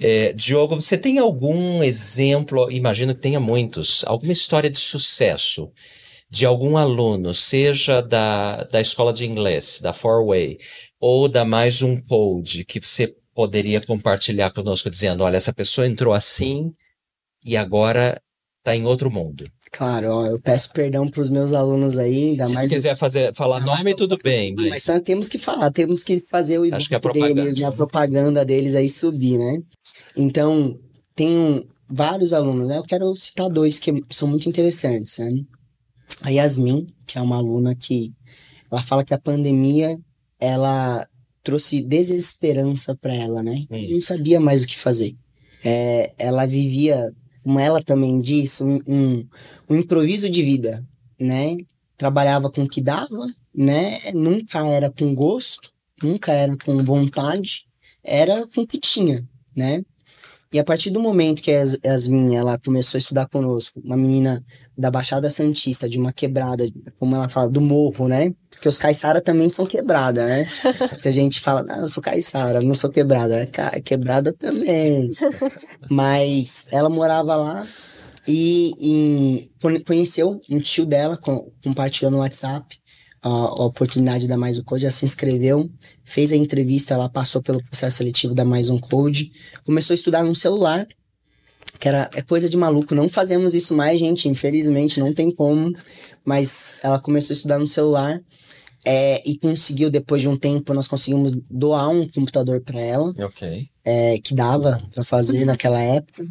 É, 0.00 0.32
Diogo, 0.32 0.76
você 0.76 0.96
tem 0.96 1.18
algum 1.18 1.82
exemplo, 1.82 2.70
imagino 2.70 3.14
que 3.14 3.20
tenha 3.20 3.40
muitos, 3.40 4.04
alguma 4.06 4.32
história 4.32 4.70
de 4.70 4.78
sucesso 4.78 5.72
de 6.30 6.44
algum 6.44 6.76
aluno, 6.76 7.34
seja 7.34 8.02
da, 8.02 8.62
da 8.64 8.80
escola 8.80 9.12
de 9.12 9.24
inglês, 9.24 9.80
da 9.82 9.92
Four 9.94 10.26
Way, 10.26 10.58
ou 11.00 11.26
da 11.28 11.44
Mais 11.44 11.80
Um 11.80 12.00
Code, 12.02 12.64
que 12.64 12.78
você 12.80 13.14
poderia 13.34 13.80
compartilhar 13.80 14.50
conosco 14.50 14.90
dizendo, 14.90 15.24
olha, 15.24 15.36
essa 15.36 15.54
pessoa 15.54 15.86
entrou 15.86 16.12
assim 16.12 16.72
e 17.44 17.56
agora 17.56 18.20
está 18.58 18.76
em 18.76 18.84
outro 18.84 19.10
mundo. 19.10 19.50
Claro, 19.70 20.08
ó, 20.10 20.26
eu 20.26 20.40
peço 20.40 20.72
perdão 20.72 21.06
para 21.08 21.20
os 21.20 21.28
meus 21.30 21.52
alunos 21.52 21.98
aí, 21.98 22.30
ainda 22.30 22.46
Se 22.46 22.54
mais. 22.54 22.70
quiser 22.70 22.96
fazer, 22.96 23.34
falar 23.34 23.60
nome, 23.60 23.94
tudo 23.94 24.16
bem, 24.22 24.54
Mas 24.56 24.68
mas 24.70 24.86
nós 24.86 25.02
temos 25.02 25.28
que 25.28 25.38
falar, 25.38 25.70
temos 25.70 26.02
que 26.02 26.24
fazer 26.30 26.58
o 26.58 26.74
Acho 26.74 26.88
que 26.88 26.94
é 26.94 26.96
a 26.96 26.98
ibope 26.98 27.12
propaganda. 27.18 27.42
deles, 27.42 27.58
né, 27.58 27.66
a 27.66 27.72
propaganda 27.72 28.44
deles 28.44 28.74
aí 28.74 28.88
subir, 28.88 29.36
né? 29.38 29.58
Então, 30.16 30.78
tenho 31.14 31.66
vários 31.88 32.32
alunos, 32.32 32.68
né? 32.68 32.78
Eu 32.78 32.82
quero 32.82 33.14
citar 33.14 33.48
dois 33.48 33.78
que 33.78 34.02
são 34.10 34.26
muito 34.28 34.48
interessantes, 34.48 35.18
né? 35.18 35.30
A 36.22 36.30
Yasmin, 36.30 36.86
que 37.06 37.18
é 37.18 37.20
uma 37.20 37.36
aluna 37.36 37.74
que 37.74 38.12
ela 38.70 38.82
fala 38.82 39.04
que 39.04 39.14
a 39.14 39.18
pandemia 39.20 39.98
ela 40.40 41.06
trouxe 41.42 41.80
desesperança 41.80 42.94
para 42.96 43.14
ela, 43.14 43.42
né? 43.42 43.60
Hum. 43.70 43.84
Não 43.90 44.00
sabia 44.00 44.40
mais 44.40 44.64
o 44.64 44.66
que 44.66 44.76
fazer. 44.76 45.14
É, 45.64 46.12
ela 46.18 46.46
vivia, 46.46 47.10
como 47.48 47.58
ela 47.58 47.82
também 47.82 48.20
disse, 48.20 48.62
um, 48.62 48.78
um, 48.86 49.26
um 49.70 49.76
improviso 49.76 50.28
de 50.28 50.42
vida, 50.42 50.86
né? 51.18 51.56
Trabalhava 51.96 52.50
com 52.50 52.64
o 52.64 52.68
que 52.68 52.82
dava, 52.82 53.26
né? 53.54 54.12
Nunca 54.12 54.58
era 54.66 54.90
com 54.90 55.14
gosto, 55.14 55.72
nunca 56.02 56.30
era 56.30 56.54
com 56.62 56.84
vontade, 56.84 57.64
era 58.04 58.46
com 58.48 58.60
o 58.60 58.66
que 58.66 58.78
tinha, 58.78 59.26
né? 59.56 59.82
E 60.50 60.58
a 60.58 60.64
partir 60.64 60.88
do 60.90 60.98
momento 60.98 61.42
que 61.42 61.50
a 61.50 61.56
Yas- 61.58 61.78
Yasmin 61.84 62.34
ela 62.36 62.58
começou 62.58 62.96
a 62.96 63.00
estudar 63.00 63.28
conosco, 63.28 63.80
uma 63.84 63.96
menina 63.98 64.42
da 64.76 64.90
Baixada 64.90 65.28
Santista, 65.28 65.86
de 65.88 65.98
uma 65.98 66.10
quebrada, 66.12 66.64
como 66.98 67.14
ela 67.14 67.28
fala, 67.28 67.50
do 67.50 67.60
morro, 67.60 68.08
né? 68.08 68.32
Porque 68.50 68.66
os 68.66 68.78
caiçara 68.78 69.20
também 69.20 69.50
são 69.50 69.66
quebrada, 69.66 70.26
né? 70.26 70.48
Muita 70.92 71.12
gente 71.12 71.40
fala, 71.40 71.62
não, 71.62 71.80
eu 71.82 71.88
sou 71.88 72.02
caiçara, 72.02 72.62
não 72.62 72.74
sou 72.74 72.88
quebrada. 72.88 73.40
É 73.40 73.46
ca- 73.46 73.78
quebrada 73.80 74.32
também. 74.32 75.10
Mas 75.90 76.68
ela 76.70 76.88
morava 76.88 77.36
lá 77.36 77.66
e, 78.26 78.72
e 78.80 79.50
con- 79.60 79.80
conheceu 79.86 80.40
um 80.50 80.58
tio 80.58 80.86
dela, 80.86 81.16
com, 81.16 81.50
compartilhou 81.62 82.10
no 82.10 82.18
WhatsApp 82.18 82.77
a, 83.22 83.28
a 83.28 83.64
oportunidade 83.64 84.26
da 84.28 84.36
Mais 84.36 84.58
Um 84.58 84.62
Code, 84.62 84.84
ela 84.84 84.92
se 84.92 85.04
inscreveu, 85.04 85.70
fez 86.04 86.32
a 86.32 86.36
entrevista, 86.36 86.94
ela 86.94 87.08
passou 87.08 87.42
pelo 87.42 87.62
processo 87.64 87.98
seletivo 87.98 88.34
da 88.34 88.44
Mais 88.44 88.70
Um 88.70 88.78
Code, 88.78 89.30
começou 89.64 89.94
a 89.94 89.96
estudar 89.96 90.22
num 90.22 90.34
celular, 90.34 90.86
que 91.78 91.88
era 91.88 92.10
é 92.14 92.22
coisa 92.22 92.48
de 92.48 92.56
maluco, 92.56 92.94
não 92.94 93.08
fazemos 93.08 93.54
isso 93.54 93.74
mais, 93.74 93.98
gente, 93.98 94.28
infelizmente, 94.28 95.00
não 95.00 95.12
tem 95.12 95.30
como, 95.30 95.72
mas 96.24 96.76
ela 96.82 96.98
começou 96.98 97.34
a 97.34 97.36
estudar 97.36 97.58
no 97.58 97.66
celular, 97.66 98.20
é, 98.84 99.22
e 99.28 99.36
conseguiu, 99.36 99.90
depois 99.90 100.22
de 100.22 100.28
um 100.28 100.36
tempo, 100.36 100.72
nós 100.72 100.86
conseguimos 100.86 101.32
doar 101.50 101.88
um 101.90 102.06
computador 102.06 102.60
para 102.60 102.80
ela, 102.80 103.12
Ok. 103.18 103.68
é, 103.84 104.18
que 104.18 104.34
dava 104.34 104.80
para 104.94 105.04
fazer 105.04 105.44
naquela 105.44 105.80
época. 105.80 106.24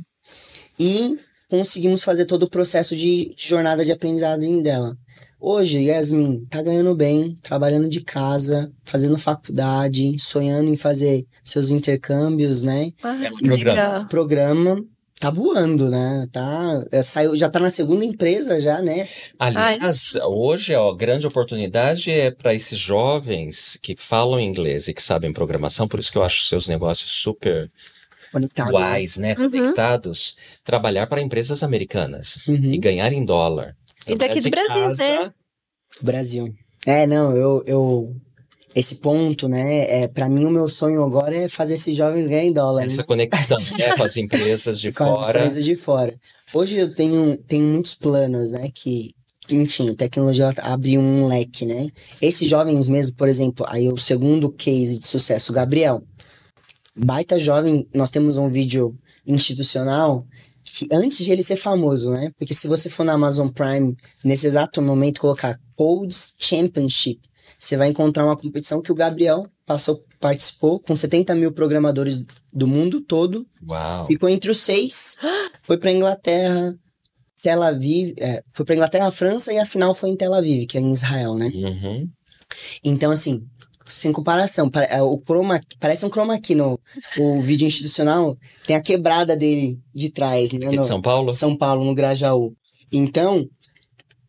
E 0.80 1.18
conseguimos 1.50 2.04
fazer 2.04 2.26
todo 2.26 2.44
o 2.44 2.50
processo 2.50 2.96
de, 2.96 3.34
de 3.36 3.48
jornada 3.48 3.84
de 3.84 3.92
aprendizado 3.92 4.42
dela. 4.62 4.98
Hoje, 5.40 5.84
Yasmin 5.84 6.46
tá 6.50 6.62
ganhando 6.64 6.96
bem, 6.96 7.38
trabalhando 7.44 7.88
de 7.90 8.02
casa, 8.02 8.72
fazendo 8.84 9.18
faculdade, 9.18 10.20
sonhando 10.20 10.70
em 10.70 10.76
fazer 10.78 11.26
seus 11.44 11.70
intercâmbios, 11.70 12.64
né? 12.64 12.92
Ah, 13.04 13.24
É 13.24 13.32
um 13.32 13.38
programa. 13.38 14.08
programa 14.10 14.84
tá 15.20 15.30
voando, 15.30 15.90
né? 15.90 16.28
Tá, 16.32 16.84
é, 16.92 17.04
saiu, 17.04 17.36
já 17.38 17.50
tá 17.50 17.60
na 17.60 17.70
segunda 17.70 18.04
empresa 18.04 18.60
já, 18.60 18.82
né? 18.82 19.08
Aliás, 19.38 20.16
hoje 20.26 20.74
a 20.74 20.92
grande 20.96 21.28
oportunidade 21.28 22.10
é 22.12 22.32
para 22.32 22.54
esses 22.56 22.78
jovens 22.80 23.78
que 23.82 23.96
falam 23.96 24.40
inglês 24.40 24.88
e 24.88 24.94
que 24.94 25.02
sabem 25.04 25.32
programação, 25.32 25.88
por 25.88 26.00
isso 26.00 26.12
que 26.12 26.18
eu 26.18 26.24
acho 26.24 26.46
seus 26.46 26.68
negócios 26.68 27.12
super 27.12 27.72
Conectado. 28.32 28.72
né? 28.74 29.00
wise, 29.00 29.22
né? 29.22 29.36
Uhum. 29.38 29.50
Conectados, 29.52 30.36
trabalhar 30.64 31.06
para 31.08 31.22
empresas 31.22 31.62
americanas 31.64 32.48
Uhum. 32.48 32.74
e 32.74 32.78
ganhar 32.80 33.14
em 33.14 33.24
dólar. 33.24 33.77
E 34.08 34.16
daqui 34.16 34.40
do 34.40 34.50
Trabalhar 34.50 34.74
de 34.74 34.80
Brasil, 34.80 34.88
casa, 34.88 35.24
né? 35.24 35.34
Brasil. 36.02 36.56
É, 36.86 37.06
não, 37.06 37.36
eu, 37.36 37.64
eu 37.66 38.16
esse 38.78 38.98
ponto, 38.98 39.48
né? 39.48 40.04
É, 40.04 40.08
para 40.08 40.30
mim 40.30 40.46
o 40.46 40.52
meu 40.52 40.70
sonho 40.70 41.04
agora 41.04 41.36
é 41.36 41.50
fazer 41.50 41.74
esses 41.74 41.98
jovens 41.98 42.28
ganharem 42.28 42.54
dólar. 42.54 42.86
Essa 42.86 42.98
né? 42.98 43.04
conexão 43.04 43.58
né, 43.58 43.96
com 43.98 44.04
as 44.04 44.16
empresas 44.18 44.80
de 44.80 44.92
com 44.92 45.04
as 45.04 45.10
fora. 45.10 45.40
empresas 45.40 45.66
de 45.66 45.76
fora. 45.76 46.16
Hoje 46.54 46.78
eu 46.78 46.94
tenho, 46.94 47.36
tenho 47.38 47.66
muitos 47.66 47.96
planos, 47.96 48.52
né? 48.52 48.70
Que, 48.72 49.16
enfim, 49.50 49.90
a 49.90 49.96
tecnologia 49.96 50.54
abre 50.62 50.96
um 50.98 51.26
leque, 51.26 51.66
né? 51.66 51.90
Esses 52.22 52.48
jovens 52.48 52.88
mesmo, 52.88 53.16
por 53.16 53.28
exemplo, 53.28 53.66
aí 53.68 53.92
o 53.92 53.98
segundo 53.98 54.52
case 54.52 55.00
de 55.00 55.08
sucesso, 55.08 55.52
o 55.52 55.56
Gabriel. 55.56 56.04
Baita 56.96 57.40
jovem, 57.40 57.88
nós 57.94 58.12
temos 58.12 58.38
um 58.38 58.48
vídeo 58.48 58.96
institucional 59.26 60.26
antes 60.92 61.24
de 61.24 61.32
ele 61.32 61.44
ser 61.44 61.58
famoso, 61.58 62.12
né? 62.12 62.32
Porque 62.38 62.54
se 62.54 62.68
você 62.68 62.90
for 62.90 63.04
na 63.04 63.14
Amazon 63.14 63.48
Prime, 63.48 63.96
nesse 64.24 64.48
exato 64.48 64.82
momento, 64.82 65.22
colocar 65.22 65.60
Codes 65.76 66.36
Championship, 66.38 67.20
você 67.58 67.78
vai 67.78 67.90
encontrar 67.90 68.26
uma 68.26 68.38
competição 68.38 68.82
que 68.82 68.92
o 68.92 68.96
Gabriel 68.96 69.48
passou, 69.66 70.04
participou 70.20 70.80
com 70.80 70.96
70 70.96 71.34
mil 71.36 71.52
programadores 71.52 72.24
do 72.52 72.68
mundo 72.68 73.02
todo 73.02 73.46
Uau. 73.68 74.06
Ficou 74.06 74.30
entre 74.30 74.52
os 74.52 74.60
seis, 74.60 75.18
foi 75.62 75.78
pra 75.78 75.92
Inglaterra, 75.92 76.76
Tel 77.42 77.64
Aviv, 77.64 78.14
é, 78.20 78.44
foi 78.54 78.66
pra 78.66 78.76
Inglaterra, 78.76 79.12
França 79.12 79.54
e 79.54 79.60
a 79.60 79.66
final 79.66 79.94
foi 79.94 80.10
em 80.10 80.16
Tel 80.16 80.34
Aviv, 80.34 80.66
que 80.66 80.78
é 80.78 80.82
em 80.82 80.92
Israel, 80.92 81.36
né? 81.36 81.50
Uhum. 81.54 82.08
Então, 82.84 83.12
assim, 83.12 83.46
sem 83.90 84.12
comparação, 84.12 84.70
pa- 84.70 84.84
é, 84.84 85.02
o 85.02 85.18
chroma, 85.26 85.60
parece 85.80 86.06
um 86.06 86.10
chroma 86.10 86.34
aqui 86.36 86.54
no 86.56 86.80
o 87.18 87.42
vídeo 87.42 87.68
institucional, 87.68 88.36
tem 88.66 88.76
a 88.76 88.82
quebrada 88.82 89.36
dele 89.36 89.80
de 89.94 90.10
trás, 90.10 90.52
né? 90.52 90.68
Aqui 90.68 90.78
de 90.78 90.86
São 90.88 91.02
Paulo? 91.02 91.34
São 91.34 91.56
Paulo, 91.56 91.84
no 91.86 91.96
Grajaú. 91.96 92.54
Então, 92.92 93.48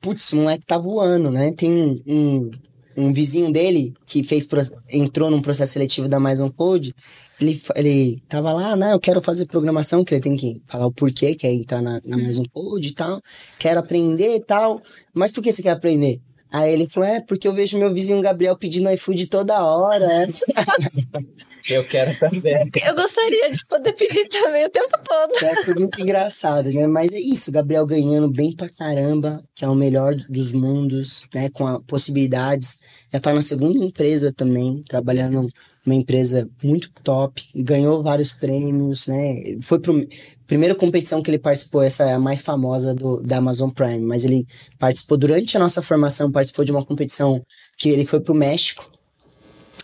putz, 0.00 0.32
o 0.32 0.36
moleque 0.36 0.64
tá 0.66 0.78
voando, 0.78 1.30
né? 1.30 1.52
Tem 1.52 1.70
um, 1.70 1.96
um, 2.06 2.50
um 2.96 3.12
vizinho 3.12 3.52
dele 3.52 3.94
que 4.06 4.22
fez 4.24 4.48
entrou 4.90 5.30
num 5.30 5.42
processo 5.42 5.72
seletivo 5.74 6.08
da 6.08 6.18
Mais 6.18 6.40
Code. 6.56 6.94
Ele, 7.40 7.60
ele 7.76 8.22
tava 8.28 8.52
lá, 8.52 8.74
né? 8.74 8.92
Eu 8.92 8.98
quero 8.98 9.20
fazer 9.22 9.46
programação, 9.46 10.04
que 10.04 10.12
ele 10.14 10.20
tem 10.22 10.36
que 10.36 10.60
falar 10.66 10.86
o 10.86 10.92
porquê, 10.92 11.36
quer 11.36 11.52
entrar 11.52 11.80
na, 11.80 12.00
na 12.04 12.16
Mais 12.18 12.36
Code 12.52 12.88
e 12.88 12.92
tal. 12.94 13.20
Quero 13.60 13.78
aprender 13.78 14.34
e 14.36 14.40
tal. 14.44 14.82
Mas 15.14 15.30
por 15.30 15.40
que 15.42 15.52
você 15.52 15.62
quer 15.62 15.70
aprender? 15.70 16.20
Aí 16.50 16.72
ele 16.72 16.88
falou, 16.88 17.08
é, 17.08 17.20
porque 17.20 17.46
eu 17.46 17.52
vejo 17.52 17.78
meu 17.78 17.92
vizinho 17.92 18.22
Gabriel 18.22 18.56
pedindo 18.56 18.90
iFood 18.90 19.26
toda 19.26 19.62
hora. 19.64 20.06
Eu 21.68 21.84
quero 21.84 22.18
também. 22.18 22.70
Eu 22.82 22.94
gostaria 22.94 23.50
de 23.50 23.66
poder 23.66 23.92
pedir 23.92 24.26
também 24.28 24.64
o 24.64 24.70
tempo 24.70 24.88
todo. 25.06 25.44
É 25.44 25.54
coisa 25.64 25.74
muito 25.80 26.00
engraçado, 26.00 26.70
né? 26.72 26.86
Mas 26.86 27.12
é 27.12 27.18
isso, 27.20 27.52
Gabriel 27.52 27.84
ganhando 27.84 28.30
bem 28.30 28.54
pra 28.56 28.70
caramba, 28.70 29.42
que 29.54 29.64
é 29.66 29.68
o 29.68 29.74
melhor 29.74 30.14
dos 30.14 30.50
mundos, 30.52 31.26
né? 31.34 31.50
Com 31.50 31.66
a- 31.66 31.82
possibilidades. 31.82 32.80
Já 33.12 33.20
tá 33.20 33.34
na 33.34 33.42
segunda 33.42 33.84
empresa 33.84 34.32
também, 34.32 34.82
trabalhando 34.88 35.46
numa 35.88 35.94
empresa 35.94 36.48
muito 36.62 36.90
top, 37.02 37.42
ganhou 37.54 38.02
vários 38.02 38.32
prêmios, 38.32 39.06
né? 39.06 39.56
Foi 39.62 39.80
pro 39.80 40.06
primeira 40.46 40.74
competição 40.74 41.22
que 41.22 41.30
ele 41.30 41.38
participou, 41.38 41.82
essa 41.82 42.04
é 42.04 42.12
a 42.12 42.18
mais 42.18 42.42
famosa 42.42 42.94
do, 42.94 43.20
da 43.20 43.38
Amazon 43.38 43.70
Prime, 43.70 44.00
mas 44.00 44.24
ele 44.24 44.46
participou 44.78 45.16
durante 45.16 45.56
a 45.56 45.60
nossa 45.60 45.80
formação, 45.80 46.30
participou 46.30 46.64
de 46.64 46.72
uma 46.72 46.84
competição 46.84 47.42
que 47.78 47.88
ele 47.88 48.04
foi 48.04 48.20
pro 48.20 48.34
México, 48.34 48.90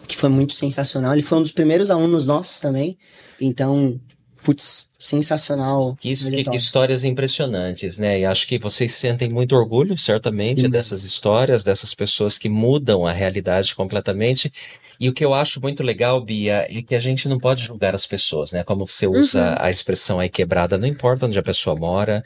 que 0.07 0.16
foi 0.16 0.28
muito 0.28 0.52
sensacional. 0.52 1.12
Ele 1.12 1.22
foi 1.22 1.38
um 1.38 1.42
dos 1.42 1.52
primeiros 1.52 1.90
alunos 1.90 2.26
nossos 2.26 2.61
também. 2.61 2.98
Então, 3.40 3.98
putz, 4.42 4.88
sensacional. 4.98 5.96
Isso, 6.05 6.30
top. 6.30 6.57
histórias 6.57 7.05
impressionantes, 7.05 7.98
né? 7.98 8.20
E 8.20 8.24
acho 8.26 8.46
que 8.46 8.59
vocês 8.59 8.92
sentem 8.92 9.30
muito 9.30 9.57
orgulho, 9.57 9.96
certamente, 9.96 10.62
Demais. 10.62 10.72
dessas 10.72 11.05
histórias, 11.05 11.64
dessas 11.64 11.94
pessoas 11.94 12.36
que 12.36 12.48
mudam 12.48 13.07
a 13.07 13.12
realidade 13.12 13.74
completamente. 13.74 14.52
E 15.01 15.09
o 15.09 15.12
que 15.12 15.24
eu 15.24 15.34
acho 15.34 15.61
muito 15.61 15.82
legal, 15.82 16.20
Bia, 16.20 16.66
é 16.70 16.82
que 16.82 16.95
a 16.95 17.01
gente 17.01 17.28
não 17.28 17.38
pode 17.38 17.62
julgar 17.64 17.95
as 17.95 18.07
pessoas, 18.07 18.53
né? 18.53 18.62
Como 18.64 18.86
você 18.86 19.07
usa 19.07 19.57
a 19.61 19.70
expressão 19.70 20.20
aí 20.20 20.28
quebrada, 20.28 20.78
não 20.78 20.86
importa 20.86 21.26
onde 21.26 21.38
a 21.38 21.42
pessoa 21.42 21.74
mora, 21.76 22.22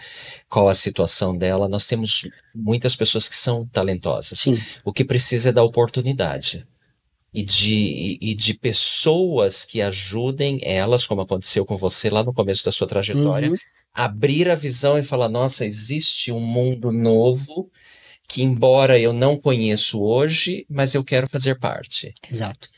qual 0.48 0.68
a 0.68 0.74
situação 0.74 1.36
dela, 1.36 1.68
nós 1.68 1.86
temos 1.86 2.28
muitas 2.54 2.94
pessoas 2.94 3.28
que 3.28 3.36
são 3.36 3.66
talentosas. 3.66 4.40
Sim, 4.40 4.58
O 4.84 4.92
que 4.92 5.04
precisa 5.04 5.48
é 5.48 5.52
da 5.52 5.62
oportunidade. 5.62 6.66
E 7.32 7.42
de, 7.44 8.18
e 8.22 8.34
de 8.34 8.54
pessoas 8.54 9.64
que 9.64 9.82
ajudem 9.82 10.60
elas, 10.62 11.06
como 11.06 11.20
aconteceu 11.20 11.64
com 11.64 11.76
você 11.76 12.08
lá 12.08 12.24
no 12.24 12.32
começo 12.32 12.64
da 12.64 12.72
sua 12.72 12.86
trajetória, 12.86 13.50
Uhum. 13.50 13.56
abrir 13.94 14.48
a 14.48 14.54
visão 14.54 14.98
e 14.98 15.02
falar: 15.02 15.28
nossa, 15.28 15.66
existe 15.66 16.32
um 16.32 16.40
mundo 16.40 16.90
novo 16.90 17.70
que, 18.28 18.42
embora 18.42 18.98
eu 18.98 19.12
não 19.12 19.36
conheço 19.36 20.00
hoje, 20.00 20.66
mas 20.68 20.94
eu 20.94 21.02
quero 21.02 21.28
fazer 21.28 21.58
parte. 21.58 22.12
exato. 22.30 22.68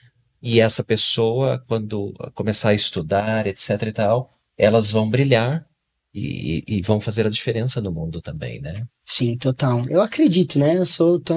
E 0.43 0.59
essa 0.61 0.83
pessoa, 0.83 1.63
quando 1.69 2.15
começar 2.35 2.71
a 2.71 2.75
estudar, 2.75 3.47
etc 3.47 3.83
e 3.83 3.93
tal, 3.93 4.31
elas 4.57 4.91
vão 4.91 5.09
brilhar 5.09 5.67
e, 6.15 6.65
e- 6.67 6.83
vão 6.83 6.99
fazer 7.01 7.27
a 7.27 7.31
diferença 7.31 7.81
no 7.81 7.93
mundo 7.93 8.23
também, 8.23 8.61
né? 8.61 8.85
Sim, 9.05 9.37
total. 9.37 9.87
Eu 9.89 10.01
acredito, 10.01 10.59
né? 10.59 10.79
Eu 10.79 10.87
sou 10.87 11.21
tô, 11.21 11.35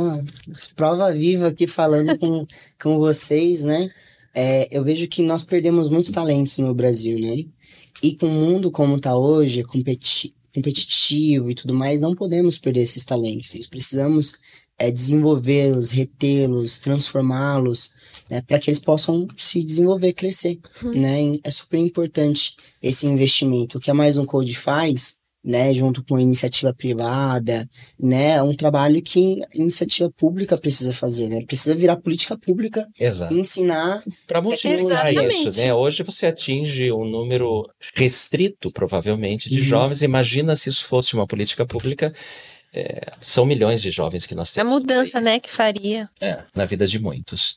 prova 0.76 1.12
viva 1.12 1.48
aqui 1.48 1.68
falando 1.68 2.18
com, 2.18 2.46
com 2.82 2.98
vocês, 2.98 3.64
né? 3.64 3.90
É, 4.34 4.68
eu 4.72 4.84
vejo 4.84 5.08
que 5.08 5.22
nós 5.22 5.44
perdemos 5.44 5.90
muitos 5.90 6.12
talentos 6.12 6.58
no 6.60 6.74
Brasil, 6.74 7.20
né? 7.20 7.44
E 8.02 8.16
com 8.16 8.28
o 8.28 8.30
mundo 8.30 8.72
como 8.72 9.00
tá 9.00 9.16
hoje, 9.18 9.64
competi 9.64 10.34
competitivo 10.54 11.50
e 11.50 11.56
tudo 11.56 11.74
mais, 11.74 12.00
não 12.00 12.16
podemos 12.16 12.60
perder 12.60 12.82
esses 12.82 13.04
talentos. 13.04 13.54
Nós 13.54 13.68
precisamos 13.68 14.36
é, 14.78 14.92
desenvolvê-los, 14.92 15.92
retê-los, 15.92 16.80
transformá-los, 16.80 17.94
né? 18.30 18.42
Para 18.42 18.60
que 18.60 18.70
eles 18.70 18.80
possam 18.80 19.28
se 19.38 19.64
desenvolver, 19.64 20.14
crescer, 20.14 20.60
né? 20.96 21.24
E 21.24 21.42
É 21.44 21.52
super 21.52 21.78
importante 21.78 22.56
esse 22.82 23.08
investimento. 23.08 23.78
O 23.78 23.82
que 23.82 23.92
a 23.92 23.94
Mais 23.94 24.18
Um 24.18 24.26
Code 24.26 24.56
faz 24.56 25.23
né, 25.44 25.74
junto 25.74 26.04
com 26.06 26.16
a 26.16 26.22
iniciativa 26.22 26.74
privada, 26.74 27.70
né, 28.00 28.32
é 28.32 28.44
um 28.44 28.54
trabalho 28.56 29.02
que 29.02 29.42
a 29.44 29.48
iniciativa 29.58 30.10
pública 30.12 30.58
precisa 30.58 30.94
fazer, 30.94 31.28
né, 31.28 31.44
precisa 31.46 31.76
virar 31.76 31.98
política 31.98 32.38
pública 32.38 32.88
Exato. 33.00 33.34
e 33.34 33.40
ensinar, 33.40 34.02
Para 34.26 34.42
multiplicar 34.42 34.80
Exatamente. 35.10 35.50
isso, 35.50 35.60
né? 35.62 35.74
Hoje 35.74 36.02
você 36.04 36.28
atinge 36.28 36.92
um 36.92 37.06
número 37.06 37.70
restrito, 37.94 38.72
provavelmente, 38.72 39.50
de 39.50 39.60
Uhum. 39.60 39.64
jovens. 39.66 40.02
Imagina 40.02 40.56
se 40.56 40.70
isso 40.70 40.86
fosse 40.86 41.14
uma 41.14 41.28
política 41.28 41.66
pública. 41.66 42.14
é, 42.76 43.02
são 43.22 43.46
milhões 43.46 43.84
de 43.84 43.92
jovens 43.92 44.26
que 44.26 44.34
nós 44.34 44.50
A 44.52 44.56
temos. 44.62 44.74
mudança, 44.74 45.22
né, 45.22 45.40
que 45.40 45.52
faria. 45.52 46.10
É, 46.20 46.40
na 46.56 46.66
vida 46.66 46.88
de 46.88 46.98
muitos. 47.00 47.56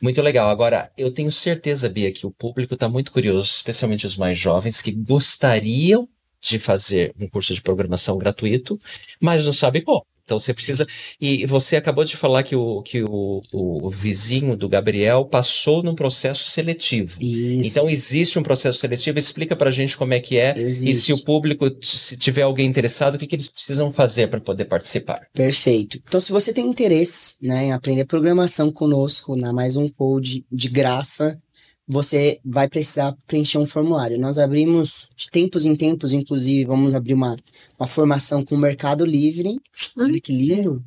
Muito 0.00 0.22
legal. 0.22 0.48
Agora, 0.50 0.88
eu 0.96 1.12
tenho 1.12 1.32
certeza, 1.32 1.88
Bia, 1.88 2.12
que 2.12 2.24
o 2.26 2.30
público 2.30 2.74
está 2.74 2.88
muito 2.88 3.10
curioso, 3.10 3.50
especialmente 3.50 4.06
os 4.06 4.16
mais 4.16 4.38
jovens, 4.38 4.80
que 4.80 4.92
gostariam 4.92 6.08
de 6.42 6.58
fazer 6.58 7.14
um 7.18 7.28
curso 7.28 7.54
de 7.54 7.62
programação 7.62 8.18
gratuito, 8.18 8.78
mas 9.20 9.44
não 9.44 9.52
sabe 9.52 9.80
como. 9.80 10.04
Então 10.24 10.38
você 10.38 10.54
precisa. 10.54 10.86
E 11.20 11.44
você 11.46 11.76
acabou 11.76 12.04
de 12.04 12.16
falar 12.16 12.42
que 12.42 12.54
o, 12.54 12.80
que 12.82 13.02
o, 13.02 13.42
o 13.52 13.90
vizinho 13.90 14.56
do 14.56 14.68
Gabriel 14.68 15.24
passou 15.24 15.82
num 15.82 15.94
processo 15.94 16.48
seletivo. 16.48 17.22
isso, 17.22 17.68
Então 17.68 17.90
existe 17.90 18.38
um 18.38 18.42
processo 18.42 18.78
seletivo, 18.78 19.18
explica 19.18 19.56
pra 19.56 19.70
gente 19.70 19.96
como 19.96 20.14
é 20.14 20.20
que 20.20 20.38
é 20.38 20.56
e 20.56 20.62
existe. 20.62 21.06
se 21.06 21.12
o 21.12 21.22
público, 21.22 21.66
se 21.82 22.16
tiver 22.16 22.42
alguém 22.42 22.66
interessado, 22.66 23.16
o 23.16 23.18
que, 23.18 23.26
que 23.26 23.34
eles 23.34 23.50
precisam 23.50 23.92
fazer 23.92 24.28
para 24.28 24.40
poder 24.40 24.64
participar. 24.64 25.26
Perfeito. 25.34 26.00
Então, 26.06 26.20
se 26.20 26.32
você 26.32 26.52
tem 26.52 26.66
interesse 26.66 27.36
né, 27.42 27.66
em 27.66 27.72
aprender 27.72 28.04
programação 28.04 28.70
conosco 28.70 29.36
na 29.36 29.52
Mais 29.52 29.76
Um 29.76 29.88
Code 29.88 30.44
de 30.50 30.68
graça, 30.68 31.38
você 31.86 32.40
vai 32.44 32.68
precisar 32.68 33.16
preencher 33.26 33.58
um 33.58 33.66
formulário. 33.66 34.18
Nós 34.18 34.38
abrimos 34.38 35.08
de 35.16 35.28
tempos 35.30 35.66
em 35.66 35.74
tempos, 35.74 36.12
inclusive, 36.12 36.64
vamos 36.64 36.94
abrir 36.94 37.14
uma, 37.14 37.36
uma 37.78 37.86
formação 37.86 38.44
com 38.44 38.54
o 38.54 38.58
Mercado 38.58 39.04
Livre. 39.04 39.56
Olha 39.98 40.20
que 40.20 40.32
lindo! 40.32 40.82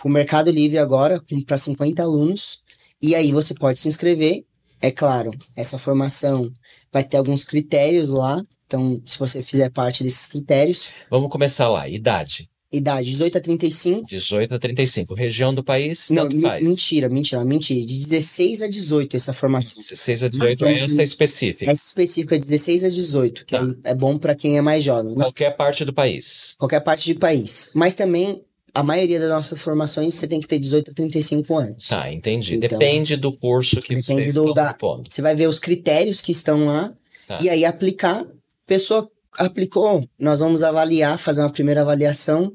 Com 0.00 0.08
o 0.08 0.12
Mercado 0.12 0.50
Livre 0.50 0.78
agora, 0.78 1.22
para 1.46 1.58
50 1.58 2.02
alunos. 2.02 2.62
E 3.00 3.14
aí 3.14 3.32
você 3.32 3.54
pode 3.54 3.78
se 3.78 3.88
inscrever. 3.88 4.44
É 4.80 4.90
claro, 4.90 5.32
essa 5.56 5.78
formação 5.78 6.50
vai 6.92 7.04
ter 7.04 7.16
alguns 7.16 7.44
critérios 7.44 8.10
lá. 8.10 8.40
Então, 8.66 9.00
se 9.04 9.18
você 9.18 9.42
fizer 9.42 9.70
parte 9.70 10.02
desses 10.02 10.26
critérios, 10.26 10.92
Vamos 11.10 11.30
começar 11.30 11.68
lá. 11.68 11.88
Idade: 11.88 12.48
idade 12.72 13.10
18 13.10 13.38
a 13.38 13.40
35. 13.40 14.06
18 14.08 14.54
a 14.54 14.58
35. 14.58 15.14
Região 15.14 15.54
do 15.54 15.64
país, 15.64 16.10
Não, 16.10 16.28
tanto 16.28 16.40
faz. 16.40 16.66
mentira, 16.66 17.08
mentira, 17.08 17.44
mentira. 17.44 17.80
De 17.80 17.98
16 18.06 18.62
a 18.62 18.68
18 18.68 19.16
essa 19.16 19.32
formação. 19.32 19.78
16 19.78 20.22
a 20.24 20.28
18 20.28 20.52
Então, 20.52 20.68
é 20.68 20.74
essa 20.74 21.02
específica. 21.02 21.70
Essa 21.70 21.86
específica 21.86 22.36
é 22.36 22.38
16 22.38 22.84
a 22.84 22.88
18, 22.88 23.46
que 23.46 23.52
Tá. 23.56 23.66
é 23.84 23.94
bom 23.94 24.18
para 24.18 24.34
quem 24.34 24.58
é 24.58 24.60
mais 24.62 24.84
jovem. 24.84 25.14
Qualquer 25.14 25.56
parte 25.56 25.84
do 25.84 25.92
país. 25.92 26.54
qualquer 26.58 26.80
parte 26.80 27.06
de 27.06 27.14
país. 27.14 27.70
Mas 27.74 27.94
também, 27.94 28.42
a 28.74 28.82
maioria 28.82 29.18
das 29.18 29.30
nossas 29.30 29.62
formações, 29.62 30.12
você 30.14 30.28
tem 30.28 30.38
que 30.40 30.46
ter 30.46 30.58
18 30.58 30.90
a 30.90 30.94
35 30.94 31.56
anos. 31.56 31.88
Tá, 31.88 32.12
entendi. 32.12 32.56
Então, 32.56 32.78
Depende 32.78 33.16
do 33.16 33.32
curso 33.32 33.80
que 33.80 33.94
do 33.94 34.00
estão 34.00 34.52
da- 34.52 34.74
propondo. 34.74 35.08
Você 35.10 35.22
vai 35.22 35.34
ver 35.34 35.48
os 35.48 35.58
critérios 35.58 36.20
que 36.20 36.32
estão 36.32 36.66
lá 36.66 36.92
Tá. 37.26 37.38
e 37.40 37.48
aí 37.48 37.64
aplicar. 37.64 38.26
Pessoa 38.66 39.10
aplicou, 39.38 40.04
nós 40.18 40.40
vamos 40.40 40.62
avaliar, 40.62 41.18
fazer 41.18 41.40
uma 41.42 41.50
primeira 41.52 41.80
avaliação. 41.82 42.52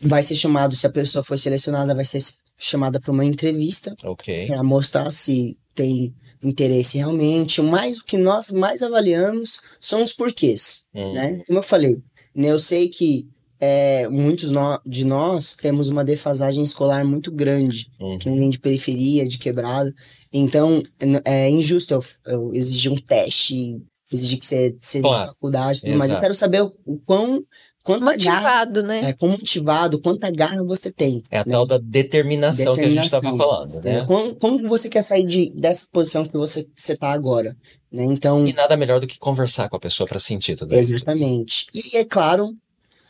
Vai 0.00 0.22
ser 0.22 0.34
chamado, 0.36 0.74
se 0.74 0.86
a 0.86 0.90
pessoa 0.90 1.22
for 1.24 1.38
selecionada, 1.38 1.94
vai 1.94 2.04
ser 2.04 2.20
chamada 2.58 3.00
para 3.00 3.12
uma 3.12 3.24
entrevista. 3.24 3.94
Ok. 4.04 4.46
para 4.48 4.62
mostrar 4.62 5.10
se 5.12 5.56
tem 5.74 6.14
interesse 6.42 6.98
realmente, 6.98 7.60
mas 7.62 7.98
o 7.98 8.04
que 8.04 8.16
nós 8.16 8.50
mais 8.50 8.82
avaliamos 8.82 9.60
são 9.80 10.02
os 10.02 10.12
porquês, 10.12 10.86
Hum. 10.94 11.12
né? 11.12 11.40
Como 11.46 11.58
eu 11.60 11.62
falei, 11.62 11.96
né, 12.34 12.48
eu 12.50 12.58
sei 12.58 12.88
que 12.88 13.28
é, 13.64 14.08
muitos 14.08 14.50
nó- 14.50 14.80
de 14.84 15.04
nós 15.04 15.54
temos 15.54 15.88
uma 15.88 16.04
defasagem 16.04 16.64
escolar 16.64 17.04
muito 17.04 17.30
grande, 17.30 17.86
Uhum. 18.00 18.18
quem 18.18 18.36
vem 18.36 18.50
de 18.50 18.58
periferia, 18.58 19.24
de 19.24 19.38
quebrada, 19.38 19.94
então 20.32 20.82
é 21.24 21.48
injusto 21.48 21.94
eu, 21.94 22.04
eu 22.26 22.54
exigir 22.54 22.90
um 22.90 22.96
teste, 22.96 23.80
exigir 24.14 24.38
que 24.38 24.46
você 24.46 24.74
seja 24.78 25.02
Claro. 25.02 25.24
de 25.24 25.34
faculdade, 25.34 25.80
tudo, 25.82 25.96
mas 25.96 26.10
eu 26.10 26.20
quero 26.20 26.34
saber 26.34 26.62
o, 26.62 26.72
o 26.84 26.98
quão, 26.98 27.44
garra, 27.84 28.00
Motivado, 28.00 28.82
né? 28.84 29.00
é, 29.10 29.12
quão 29.12 29.32
motivado, 29.32 30.00
quanta 30.00 30.30
garra 30.30 30.62
você 30.64 30.92
tem. 30.92 31.22
É 31.30 31.38
a 31.38 31.44
né? 31.44 31.52
tal 31.52 31.66
da 31.66 31.78
determinação, 31.78 32.74
que 32.74 32.80
a 32.80 32.88
gente 32.88 33.04
estava 33.04 33.22
Determinação. 33.22 33.66
falando, 33.68 33.84
né? 33.84 34.04
Como, 34.06 34.34
como 34.36 34.68
você 34.68 34.88
quer 34.88 35.02
sair 35.02 35.26
de, 35.26 35.50
dessa 35.50 35.86
posição 35.92 36.24
que 36.24 36.36
você, 36.36 36.62
que 36.64 36.70
você 36.76 36.96
tá 36.96 37.10
agora? 37.10 37.56
Né? 37.90 38.04
Então, 38.04 38.46
E 38.46 38.52
nada 38.52 38.76
melhor 38.76 39.00
do 39.00 39.06
que 39.06 39.18
conversar 39.18 39.68
com 39.68 39.76
a 39.76 39.80
pessoa 39.80 40.06
para 40.06 40.18
sentir 40.18 40.56
tudo 40.56 40.74
isso. 40.78 40.94
exatamente. 40.94 41.66
E 41.74 41.96
é 41.96 42.04
claro, 42.04 42.54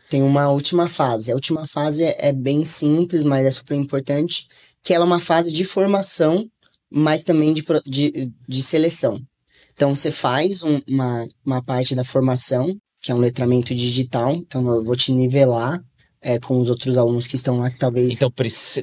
tem 0.08 0.22
uma 0.22 0.48
última 0.48 0.88
fase. 0.88 1.30
A 1.30 1.34
última 1.34 1.66
fase 1.66 2.02
é, 2.04 2.16
é 2.28 2.32
bem 2.32 2.64
simples, 2.64 3.22
mas 3.22 3.44
é 3.44 3.50
super 3.50 3.74
importante, 3.74 4.46
que 4.82 4.92
ela 4.94 5.04
é 5.04 5.06
uma 5.06 5.20
fase 5.20 5.52
de 5.52 5.64
formação, 5.64 6.46
mas 6.90 7.22
também 7.22 7.52
de, 7.52 7.62
de, 7.86 8.32
de 8.48 8.62
seleção. 8.62 9.20
Então, 9.74 9.94
você 9.94 10.10
faz 10.10 10.62
um- 10.62 10.80
uma, 10.88 11.26
uma 11.44 11.62
parte 11.62 11.94
da 11.94 12.04
formação, 12.04 12.74
que 13.00 13.10
é 13.10 13.14
um 13.14 13.18
letramento 13.18 13.74
digital, 13.74 14.32
então 14.34 14.66
eu 14.72 14.84
vou 14.84 14.96
te 14.96 15.12
nivelar 15.12 15.80
é, 16.24 16.38
com 16.38 16.56
os 16.60 16.70
outros 16.70 16.96
alunos 16.96 17.26
que 17.26 17.34
estão 17.34 17.58
lá, 17.58 17.68
que 17.68 17.76
talvez 17.78 18.12
Então, 18.14 18.30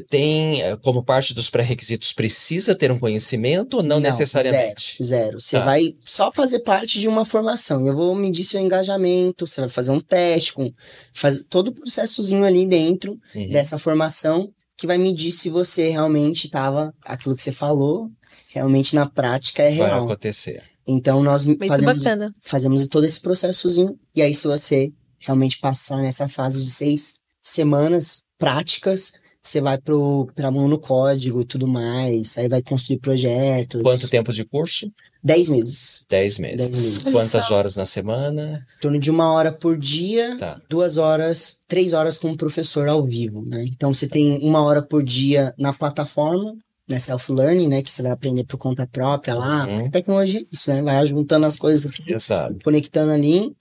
tem, 0.10 0.62
eh, 0.62 0.76
como 0.84 1.02
parte 1.02 1.34
dos 1.34 1.50
pré-requisitos, 1.50 2.12
precisa 2.12 2.76
ter 2.76 2.92
um 2.92 3.00
conhecimento 3.00 3.76
ou 3.78 3.84
não, 3.84 3.98
necessariamente? 4.02 4.98
Zero. 5.02 5.40
Você 5.40 5.58
Tá. 5.58 5.64
vai 5.64 5.96
só 6.02 6.34
fazer 6.34 6.60
parte 6.60 7.00
de 7.00 7.08
uma 7.08 7.24
formação. 7.24 7.88
Eu 7.88 7.96
vou 7.96 8.14
medir 8.14 8.44
seu 8.44 8.60
engajamento, 8.60 9.48
você 9.48 9.62
vai 9.62 9.70
fazer 9.70 9.92
um 9.92 10.02
teste, 10.02 10.52
com, 10.54 10.70
fazer 11.14 11.46
todo 11.46 11.70
o 11.70 11.74
processozinho 11.74 12.44
ali 12.44 12.66
dentro 12.66 13.18
Uhum. 13.34 13.50
dessa 13.50 13.78
formação 13.80 14.52
que 14.78 14.86
vai 14.86 14.98
medir 14.98 15.32
se 15.32 15.50
você 15.50 15.92
realmente 15.92 16.48
estava, 16.48 16.94
aquilo 17.06 17.38
que 17.38 17.42
você 17.44 17.54
falou, 17.54 18.10
realmente 18.50 18.96
na 18.96 19.06
prática 19.06 19.64
é 19.64 19.68
Vai 19.68 19.88
real. 19.88 20.04
acontecer. 20.04 20.62
Então 20.92 21.22
nós 21.24 21.46
Muito 21.46 21.66
fazemos, 21.68 22.04
bacana. 22.04 22.36
fazemos 22.42 22.88
todo 22.88 23.06
esse 23.06 23.20
processozinho, 23.22 23.98
e 24.16 24.22
aí 24.22 24.34
se 24.34 24.48
você 24.48 24.92
realmente 25.20 25.60
passar 25.60 25.98
nessa 26.02 26.28
fase 26.28 26.64
de 26.64 26.70
seis 26.72 27.20
semanas 27.42 28.24
práticas, 28.38 29.14
você 29.42 29.62
vai 29.62 29.78
para 29.78 30.52
mão 30.52 30.68
no 30.68 30.78
código 30.80 31.42
e 31.42 31.46
tudo 31.46 31.68
mais, 31.68 32.38
aí 32.38 32.48
vai 32.48 32.62
construir 32.62 33.00
projetos. 33.00 33.82
Quanto 33.82 34.10
tempo 34.10 34.32
de 34.34 34.44
curso? 34.46 34.92
Dez 35.24 35.50
meses. 35.50 36.06
Dez 36.10 36.40
meses. 36.40 36.68
Dez 36.70 36.78
meses. 36.78 37.14
Quantas 37.14 37.52
horas 37.52 37.76
na 37.76 37.86
semana? 37.86 38.66
Em 38.78 38.80
torno 38.80 39.00
de 39.00 39.12
uma 39.12 39.32
hora 39.34 39.52
por 39.52 39.78
dia, 39.78 40.38
Tá. 40.38 40.62
duas 40.70 40.98
horas, 40.98 41.60
três 41.68 41.92
horas 41.94 42.18
com 42.18 42.32
o 42.32 42.38
professor 42.38 42.88
ao 42.88 43.06
vivo, 43.06 43.44
né? 43.46 43.66
Então 43.68 43.94
você 43.94 44.08
tem 44.08 44.40
uma 44.42 44.62
hora 44.64 44.82
por 44.82 45.04
dia 45.04 45.54
na 45.58 45.74
plataforma, 45.74 46.56
né? 46.90 46.98
Self-learning, 46.98 47.68
né? 47.68 47.84
Que 47.84 47.92
você 47.92 48.02
vai 48.02 48.12
aprender 48.12 48.44
por 48.44 48.58
conta 48.58 48.88
própria 48.88 49.36
lá. 49.36 49.68
Uhum. 49.68 49.90
Tecnologia 49.92 50.40
é 50.40 50.44
isso, 50.52 50.74
né? 50.74 50.82
Vai 50.82 51.06
juntando 51.06 51.46
as 51.46 51.56
coisas, 51.56 51.92
Exato. 52.08 52.58
conectando 52.64 53.12
ali 53.12 53.56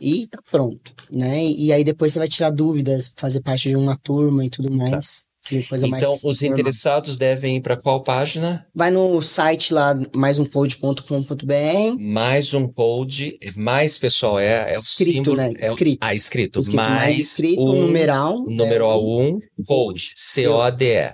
e 0.00 0.26
tá 0.26 0.38
pronto, 0.50 0.92
né? 1.10 1.44
E 1.44 1.72
aí 1.72 1.84
depois 1.84 2.12
você 2.12 2.18
vai 2.18 2.28
tirar 2.28 2.50
dúvidas, 2.50 3.14
fazer 3.16 3.40
parte 3.40 3.68
de 3.68 3.76
uma 3.76 3.96
turma 3.96 4.44
e 4.44 4.50
tudo 4.50 4.70
mais. 4.72 5.20
Que 5.20 5.31
coisa 5.68 5.86
mais 5.88 6.02
Então, 6.02 6.16
os 6.30 6.42
interessados 6.42 7.16
devem 7.16 7.56
ir 7.56 7.60
para 7.60 7.76
qual 7.76 8.02
página? 8.02 8.66
Vai 8.74 8.90
no 8.90 9.20
site 9.20 9.74
lá, 9.74 9.94
maisumpode.com.br. 10.14 11.96
Mais 12.00 12.54
um 12.54 12.66
code, 12.68 13.38
mais 13.56 13.98
pessoal, 13.98 14.38
é, 14.38 14.74
é 14.74 14.76
o 14.78 14.80
Escrito, 14.80 15.16
símbolo. 15.16 15.36
né? 15.36 15.52
É 15.58 15.68
Escrito. 15.68 15.98
ah, 16.00 16.14
escrito. 16.14 16.58
Escrito 16.60 16.76
mais 16.76 16.90
mais 16.92 17.18
escrito, 17.32 17.60
um, 17.62 17.82
numeral. 17.82 18.38
numeral 18.44 19.00
é, 19.00 19.04
1, 19.32 19.40
code, 19.66 20.12
C-O-D-E. 20.16 21.12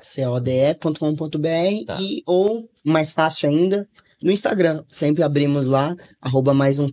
code.com.br 0.74 1.84
Tá. 1.86 1.96
e 2.00 2.22
ou 2.26 2.68
mais 2.84 3.12
fácil 3.12 3.48
ainda 3.50 3.88
no 4.22 4.30
Instagram 4.32 4.82
sempre 4.90 5.22
abrimos 5.22 5.66
lá 5.66 5.94
arroba 6.20 6.52
mais 6.52 6.78
um 6.78 6.88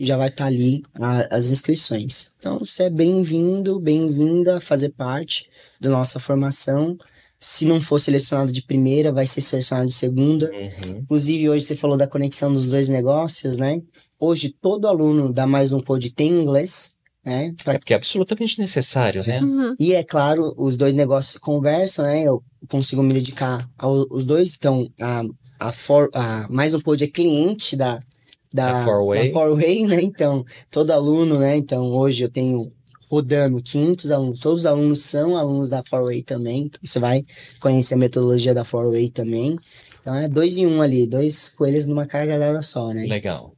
e 0.00 0.06
já 0.06 0.16
vai 0.16 0.28
estar 0.28 0.46
ali 0.46 0.82
a- 0.94 1.28
as 1.36 1.50
inscrições 1.50 2.32
então 2.38 2.58
você 2.58 2.84
é 2.84 2.90
bem-vindo 2.90 3.78
bem-vinda 3.78 4.56
a 4.56 4.60
fazer 4.60 4.88
parte 4.90 5.48
da 5.80 5.90
nossa 5.90 6.18
formação 6.18 6.96
se 7.38 7.64
não 7.66 7.80
for 7.80 7.98
selecionado 8.00 8.50
de 8.52 8.62
primeira 8.62 9.12
vai 9.12 9.26
ser 9.26 9.40
selecionado 9.42 9.88
de 9.88 9.94
segunda 9.94 10.50
Uhum. 10.50 10.98
inclusive 11.04 11.48
hoje 11.50 11.66
você 11.66 11.76
falou 11.76 11.96
da 11.98 12.06
conexão 12.08 12.52
dos 12.52 12.70
dois 12.70 12.88
negócios 12.88 13.58
né 13.58 13.80
hoje 14.18 14.54
todo 14.60 14.88
aluno 14.88 15.32
da 15.32 15.46
mais 15.46 15.72
um 15.72 15.80
pod 15.80 16.12
tem 16.14 16.30
inglês 16.30 16.96
né 17.24 17.52
pra 17.62 17.74
É 17.74 17.78
porque 17.78 17.92
é 17.92 17.96
absolutamente 17.96 18.58
necessário, 18.58 19.22
né? 19.26 19.40
Uhum. 19.42 19.74
e 19.78 19.92
é 19.92 20.02
claro, 20.02 20.54
os 20.56 20.74
dois 20.76 20.94
negócios 20.94 21.36
conversam, 21.36 22.06
né? 22.06 22.22
Eu 22.22 22.42
consigo 22.68 23.02
me 23.02 23.12
dedicar 23.12 23.68
aos 23.76 24.24
dois. 24.24 24.54
Então, 24.54 24.90
a, 24.98 25.22
a, 25.58 25.70
For, 25.72 26.08
a 26.14 26.46
mais 26.48 26.72
um 26.72 26.80
pod 26.80 27.04
é 27.04 27.06
cliente 27.06 27.76
da 27.76 28.00
da, 28.52 28.72
Da 28.72 28.84
Forway. 28.84 29.86
né? 29.86 30.00
Então, 30.02 30.44
todo 30.70 30.90
aluno, 30.90 31.38
né? 31.38 31.56
Então, 31.56 31.86
hoje 31.92 32.24
eu 32.24 32.28
tenho 32.28 32.72
rodando 33.10 33.60
500 33.62 34.10
alunos. 34.10 34.38
Todos 34.40 34.60
os 34.60 34.66
alunos 34.66 35.00
são 35.02 35.36
alunos 35.36 35.70
da 35.70 35.82
Forway 35.88 36.22
também. 36.22 36.62
Então, 36.62 36.80
você 36.82 36.98
vai 36.98 37.24
conhecer 37.60 37.94
a 37.94 37.98
metodologia 37.98 38.54
da 38.54 38.64
Forway 38.64 39.08
também. 39.08 39.56
Então, 40.00 40.14
é 40.14 40.28
dois 40.28 40.56
em 40.58 40.66
um 40.66 40.80
ali, 40.80 41.06
dois 41.06 41.48
coelhos 41.50 41.86
numa 41.86 42.06
cajadada 42.06 42.62
só, 42.62 42.92
né? 42.92 43.04
Legal. 43.06 43.54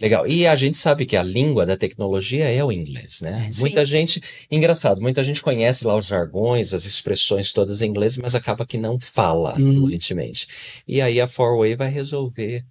Legal. 0.00 0.26
E 0.26 0.46
a 0.48 0.56
gente 0.56 0.76
sabe 0.76 1.06
que 1.06 1.16
a 1.16 1.22
língua 1.22 1.64
da 1.64 1.76
tecnologia 1.76 2.48
é 2.50 2.64
o 2.64 2.72
inglês, 2.72 3.20
né? 3.20 3.48
Sim. 3.52 3.60
Muita 3.60 3.84
gente, 3.84 4.20
engraçado, 4.50 5.00
muita 5.00 5.22
gente 5.22 5.40
conhece 5.42 5.86
lá 5.86 5.96
os 5.96 6.06
jargões, 6.06 6.74
as 6.74 6.84
expressões 6.84 7.52
todas 7.52 7.82
em 7.82 7.88
inglês, 7.88 8.16
mas 8.16 8.34
acaba 8.34 8.66
que 8.66 8.78
não 8.78 8.98
fala 8.98 9.54
Uhum. 9.60 9.74
fluentemente. 9.80 10.48
E 10.88 11.00
aí 11.00 11.20
a 11.20 11.28
Forway 11.28 11.76
vai 11.76 11.88
resolver 11.88 12.64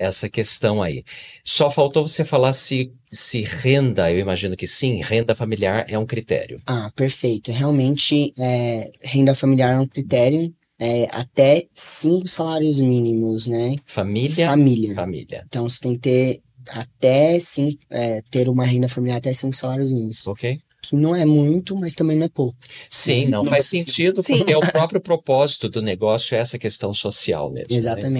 essa 0.00 0.28
questão 0.30 0.82
aí. 0.82 1.04
Só 1.44 1.70
faltou 1.70 2.08
você 2.08 2.24
falar 2.24 2.54
se, 2.54 2.90
se 3.12 3.42
renda, 3.42 4.10
eu 4.10 4.18
imagino 4.18 4.56
que 4.56 4.66
sim, 4.66 5.00
renda 5.02 5.34
familiar 5.36 5.84
é 5.88 5.98
um 5.98 6.06
critério. 6.06 6.58
Ah, 6.66 6.90
perfeito. 6.96 7.52
Realmente, 7.52 8.32
é, 8.38 8.90
renda 9.02 9.34
familiar 9.34 9.74
é 9.76 9.78
um 9.78 9.86
critério. 9.86 10.52
é, 10.82 11.06
até 11.12 11.66
cinco 11.74 12.26
salários 12.26 12.80
mínimos, 12.80 13.46
né? 13.46 13.76
Família, 13.86 14.46
Família. 14.46 14.94
família. 14.94 15.44
Então 15.46 15.68
você 15.68 15.78
tem 15.80 15.92
que 15.92 15.98
ter 16.00 16.40
até 16.70 17.38
cinco, 17.38 17.76
é, 17.90 18.22
ter 18.30 18.48
uma 18.48 18.64
renda 18.64 18.88
familiar 18.88 19.18
até 19.18 19.30
cinco 19.34 19.54
salários 19.54 19.92
mínimos. 19.92 20.26
Ok? 20.26 20.58
Que 20.82 20.96
não 20.96 21.14
é 21.14 21.26
muito, 21.26 21.76
mas 21.76 21.92
também 21.92 22.16
não 22.16 22.24
é 22.24 22.28
pouco. 22.30 22.56
Sim, 22.88 23.26
não 23.26 23.38
Nossa 23.40 23.50
faz 23.50 23.66
Senhora. 23.66 23.86
sentido, 23.90 24.22
Sim. 24.22 24.38
porque 24.38 24.54
o 24.54 24.60
próprio 24.72 25.00
propósito 25.02 25.68
do 25.68 25.82
negócio 25.82 26.34
é 26.34 26.38
essa 26.38 26.58
questão 26.58 26.94
social 26.94 27.50
mesmo. 27.52 27.68
né? 28.08 28.10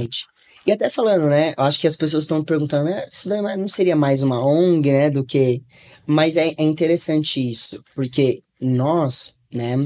E 0.66 0.72
até 0.72 0.88
falando, 0.88 1.28
né? 1.28 1.54
Eu 1.56 1.64
acho 1.64 1.80
que 1.80 1.86
as 1.86 1.96
pessoas 1.96 2.24
estão 2.24 2.44
perguntando, 2.44 2.88
né? 2.90 3.06
Isso 3.10 3.28
daí 3.28 3.40
não 3.56 3.68
seria 3.68 3.96
mais 3.96 4.22
uma 4.22 4.44
ONG, 4.44 4.92
né? 4.92 5.10
Do 5.10 5.24
que. 5.24 5.62
Mas 6.06 6.36
é, 6.36 6.48
é 6.58 6.62
interessante 6.62 7.40
isso, 7.50 7.82
porque 7.94 8.42
nós, 8.60 9.36
né? 9.52 9.76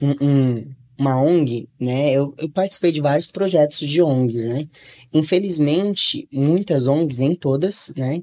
um- 0.00 0.16
um- 0.26 0.74
uma 0.96 1.20
ONG, 1.20 1.68
né? 1.80 2.12
Eu, 2.12 2.32
eu 2.38 2.48
participei 2.48 2.92
de 2.92 3.00
vários 3.00 3.26
projetos 3.26 3.78
de 3.80 4.00
ONGs, 4.00 4.44
né? 4.44 4.66
Infelizmente, 5.12 6.28
muitas 6.32 6.86
ONGs, 6.86 7.16
nem 7.16 7.34
todas, 7.34 7.92
né? 7.96 8.22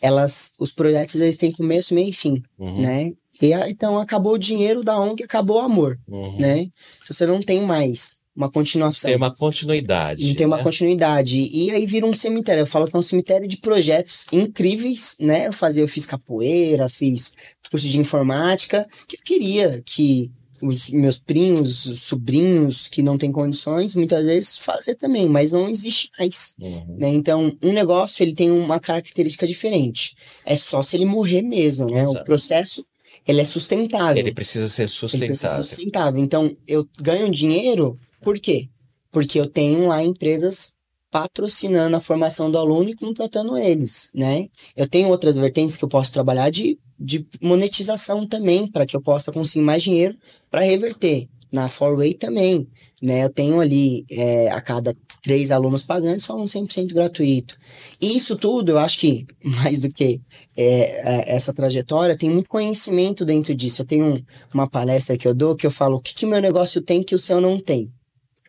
Elas, 0.00 0.54
os 0.58 0.72
projetos 0.72 1.20
eles 1.20 1.36
têm 1.36 1.50
começo, 1.52 1.94
meio 1.94 2.08
e 2.10 2.12
fim, 2.12 2.42
Uhum, 2.58 2.82
né? 2.82 3.12
E 3.40 3.52
então 3.68 3.98
acabou 3.98 4.34
o 4.34 4.38
dinheiro 4.38 4.84
da 4.84 4.98
ONG, 5.00 5.24
acabou 5.24 5.56
o 5.56 5.64
amor, 5.64 5.98
uhum. 6.08 6.38
né? 6.38 6.60
Então 6.60 6.72
você 7.10 7.26
não 7.26 7.40
tem 7.42 7.62
mais 7.62 8.21
uma 8.34 8.50
continuação. 8.50 9.08
Tem 9.08 9.16
uma 9.16 9.34
continuidade. 9.34 10.34
Tem 10.34 10.46
uma 10.46 10.56
né? 10.56 10.62
continuidade. 10.62 11.38
E 11.52 11.70
aí 11.70 11.86
vira 11.86 12.06
um 12.06 12.14
cemitério. 12.14 12.62
Eu 12.62 12.66
falo 12.66 12.88
que 12.88 12.96
é 12.96 12.98
um 12.98 13.02
cemitério 13.02 13.46
de 13.46 13.58
projetos 13.58 14.26
incríveis, 14.32 15.16
né? 15.20 15.46
Eu 15.46 15.52
fazia, 15.52 15.82
eu 15.82 15.88
fiz 15.88 16.06
capoeira, 16.06 16.88
fiz 16.88 17.34
curso 17.70 17.88
de 17.88 17.98
informática, 17.98 18.86
que 19.08 19.16
eu 19.16 19.20
queria 19.24 19.82
que 19.84 20.30
os 20.60 20.90
meus 20.90 21.18
primos, 21.18 21.86
os 21.86 22.02
sobrinhos 22.02 22.86
que 22.86 23.02
não 23.02 23.18
têm 23.18 23.32
condições, 23.32 23.96
muitas 23.96 24.24
vezes 24.24 24.58
fazer 24.58 24.94
também, 24.94 25.28
mas 25.28 25.50
não 25.50 25.68
existe 25.68 26.08
mais. 26.16 26.54
Uhum. 26.60 26.96
Né? 26.98 27.08
Então, 27.08 27.56
um 27.60 27.72
negócio 27.72 28.22
ele 28.22 28.34
tem 28.34 28.50
uma 28.50 28.78
característica 28.78 29.46
diferente. 29.46 30.14
É 30.46 30.54
só 30.54 30.80
se 30.80 30.96
ele 30.96 31.04
morrer 31.04 31.42
mesmo, 31.42 31.86
né? 31.90 32.02
Exato. 32.02 32.20
O 32.20 32.24
processo 32.24 32.86
ele 33.26 33.40
é 33.40 33.44
sustentável. 33.44 34.16
Ele 34.16 34.32
precisa 34.32 34.68
ser 34.68 34.82
Ele 34.82 34.88
precisa 34.88 35.48
ser 35.48 35.62
sustentável. 35.62 35.64
sustentável. 35.64 36.22
Então, 36.22 36.56
eu 36.66 36.86
ganho 37.00 37.30
dinheiro, 37.30 37.98
por 38.22 38.38
quê? 38.38 38.68
Porque 39.10 39.38
eu 39.38 39.46
tenho 39.46 39.88
lá 39.88 40.02
empresas 40.02 40.74
patrocinando 41.10 41.94
a 41.96 42.00
formação 42.00 42.50
do 42.50 42.56
aluno 42.56 42.88
e 42.88 42.94
contratando 42.96 43.58
eles, 43.58 44.10
né? 44.14 44.46
Eu 44.74 44.88
tenho 44.88 45.08
outras 45.10 45.36
vertentes 45.36 45.76
que 45.76 45.84
eu 45.84 45.88
posso 45.88 46.10
trabalhar 46.10 46.48
de, 46.50 46.78
de 46.98 47.26
monetização 47.40 48.26
também, 48.26 48.66
para 48.66 48.86
que 48.86 48.96
eu 48.96 49.02
possa 49.02 49.30
conseguir 49.30 49.64
mais 49.64 49.82
dinheiro 49.82 50.16
para 50.50 50.62
reverter. 50.62 51.28
Na 51.52 51.68
Forway 51.68 52.14
também, 52.14 52.66
né? 53.02 53.24
Eu 53.24 53.28
tenho 53.28 53.60
ali, 53.60 54.06
é, 54.10 54.50
a 54.50 54.58
cada 54.62 54.96
três 55.22 55.50
alunos 55.52 55.82
pagantes, 55.84 56.24
só 56.24 56.34
um 56.34 56.46
100% 56.46 56.94
gratuito. 56.94 57.58
E 58.00 58.16
isso 58.16 58.36
tudo, 58.36 58.70
eu 58.70 58.78
acho 58.78 58.98
que, 58.98 59.26
mais 59.44 59.78
do 59.78 59.92
que 59.92 60.22
é, 60.56 60.64
é, 60.64 61.34
essa 61.34 61.52
trajetória, 61.52 62.16
tem 62.16 62.30
muito 62.30 62.48
conhecimento 62.48 63.22
dentro 63.22 63.54
disso. 63.54 63.82
Eu 63.82 63.86
tenho 63.86 64.06
um- 64.14 64.24
uma 64.54 64.66
palestra 64.66 65.18
que 65.18 65.28
eu 65.28 65.34
dou 65.34 65.54
que 65.54 65.66
eu 65.66 65.70
falo 65.70 65.96
o 65.96 66.00
que, 66.00 66.14
que 66.14 66.24
meu 66.24 66.40
negócio 66.40 66.80
tem 66.80 67.02
que 67.02 67.14
o 67.14 67.18
seu 67.18 67.38
não 67.38 67.60
tem, 67.60 67.92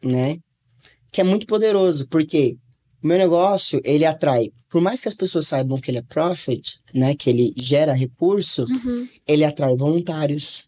né? 0.03 0.37
Que 1.11 1.21
é 1.21 1.23
muito 1.23 1.45
poderoso, 1.47 2.07
porque 2.07 2.57
o 3.03 3.07
meu 3.07 3.17
negócio, 3.17 3.81
ele 3.83 4.05
atrai, 4.05 4.49
por 4.69 4.81
mais 4.81 5.01
que 5.01 5.07
as 5.07 5.13
pessoas 5.13 5.47
saibam 5.47 5.77
que 5.77 5.91
ele 5.91 5.97
é 5.99 6.01
profit, 6.03 6.79
né? 6.93 7.15
Que 7.15 7.29
ele 7.29 7.53
gera 7.57 7.93
recurso, 7.93 8.65
Uhum. 8.65 9.07
ele 9.27 9.43
atrai 9.43 9.75
voluntários, 9.75 10.67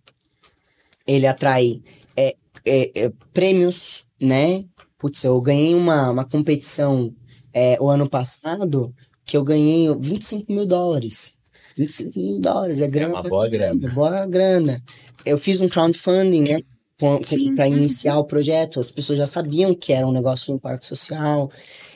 ele 1.08 1.28
atrai 1.28 1.82
é, 2.16 2.36
é, 2.66 3.06
é, 3.06 3.12
prêmios, 3.34 4.06
né? 4.22 4.64
Putz, 4.98 5.24
eu 5.24 5.40
ganhei 5.42 5.76
uma, 5.76 6.10
uma 6.12 6.26
competição 6.26 7.14
é, 7.54 7.78
o 7.80 7.90
ano 7.90 8.10
passado 8.10 8.94
que 9.26 9.36
eu 9.38 9.44
ganhei 9.44 9.88
25 10.00 10.52
mil 10.52 10.66
dólares. 10.66 11.40
25 11.78 12.20
mil 12.20 12.40
dólares, 12.40 12.80
é 12.82 12.88
grana. 12.88 13.14
É 13.18 13.22
uma 13.22 13.24
boa 13.24 13.50
grana. 13.50 13.94
Boa 13.94 14.26
grana. 14.26 14.78
Eu 15.26 15.38
fiz 15.38 15.62
um 15.62 15.68
crowdfunding, 15.68 16.44
né? 16.44 16.60
Para 16.98 17.68
Uhum. 17.68 17.76
iniciar 17.76 18.18
o 18.18 18.24
projeto, 18.24 18.80
as 18.80 18.90
pessoas 18.90 19.20
já 19.20 19.28
sabiam 19.28 19.76
que 19.76 19.92
era 19.92 20.08
um 20.08 20.12
negócio 20.14 20.48
de 20.48 20.54
impacto 20.54 20.86
social. 20.86 21.52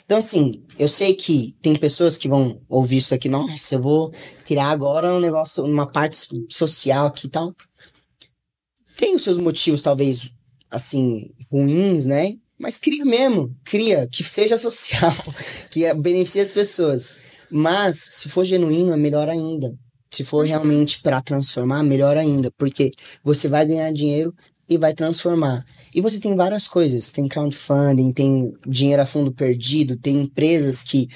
Então, 0.05 0.17
assim, 0.17 0.51
eu 0.77 0.87
sei 0.87 1.13
que 1.13 1.55
tem 1.61 1.75
pessoas 1.75 2.17
que 2.17 2.27
vão 2.27 2.59
ouvir 2.67 2.97
isso 2.97 3.13
aqui, 3.13 3.29
nossa, 3.29 3.75
eu 3.75 3.81
vou 3.81 4.11
criar 4.45 4.69
agora 4.69 5.13
um 5.13 5.19
negócio, 5.19 5.63
uma 5.63 5.85
parte 5.89 6.27
social 6.49 7.05
aqui 7.05 7.27
e 7.27 7.29
tal. 7.29 7.53
Tem 8.97 9.15
os 9.15 9.21
seus 9.23 9.37
motivos, 9.37 9.81
talvez, 9.81 10.29
assim, 10.69 11.29
ruins, 11.51 12.05
né? 12.05 12.33
Mas 12.57 12.77
cria 12.77 13.05
mesmo, 13.05 13.55
cria, 13.63 14.07
que 14.11 14.21
seja 14.23 14.57
social, 14.57 15.13
que 15.71 15.93
beneficie 15.93 16.41
as 16.41 16.51
pessoas. 16.51 17.15
Mas, 17.49 17.95
se 17.97 18.29
for 18.29 18.43
genuíno, 18.43 18.91
é 18.91 18.97
melhor 18.97 19.29
ainda. 19.29 19.73
Se 20.11 20.23
for 20.25 20.45
realmente 20.45 21.01
para 21.01 21.21
transformar, 21.21 21.83
melhor 21.83 22.17
ainda, 22.17 22.51
porque 22.57 22.91
você 23.23 23.47
vai 23.47 23.65
ganhar 23.65 23.91
dinheiro 23.93 24.33
e 24.69 24.77
vai 24.77 24.93
transformar. 24.93 25.65
E 25.93 25.99
você 25.99 26.19
tem 26.19 26.35
várias 26.35 26.67
coisas, 26.67 27.11
tem 27.11 27.27
crowdfunding, 27.27 28.11
tem 28.11 28.53
dinheiro 28.67 29.01
a 29.01 29.05
fundo 29.05 29.31
perdido, 29.31 29.97
tem 29.97 30.21
empresas 30.21 30.83
que 30.83 31.07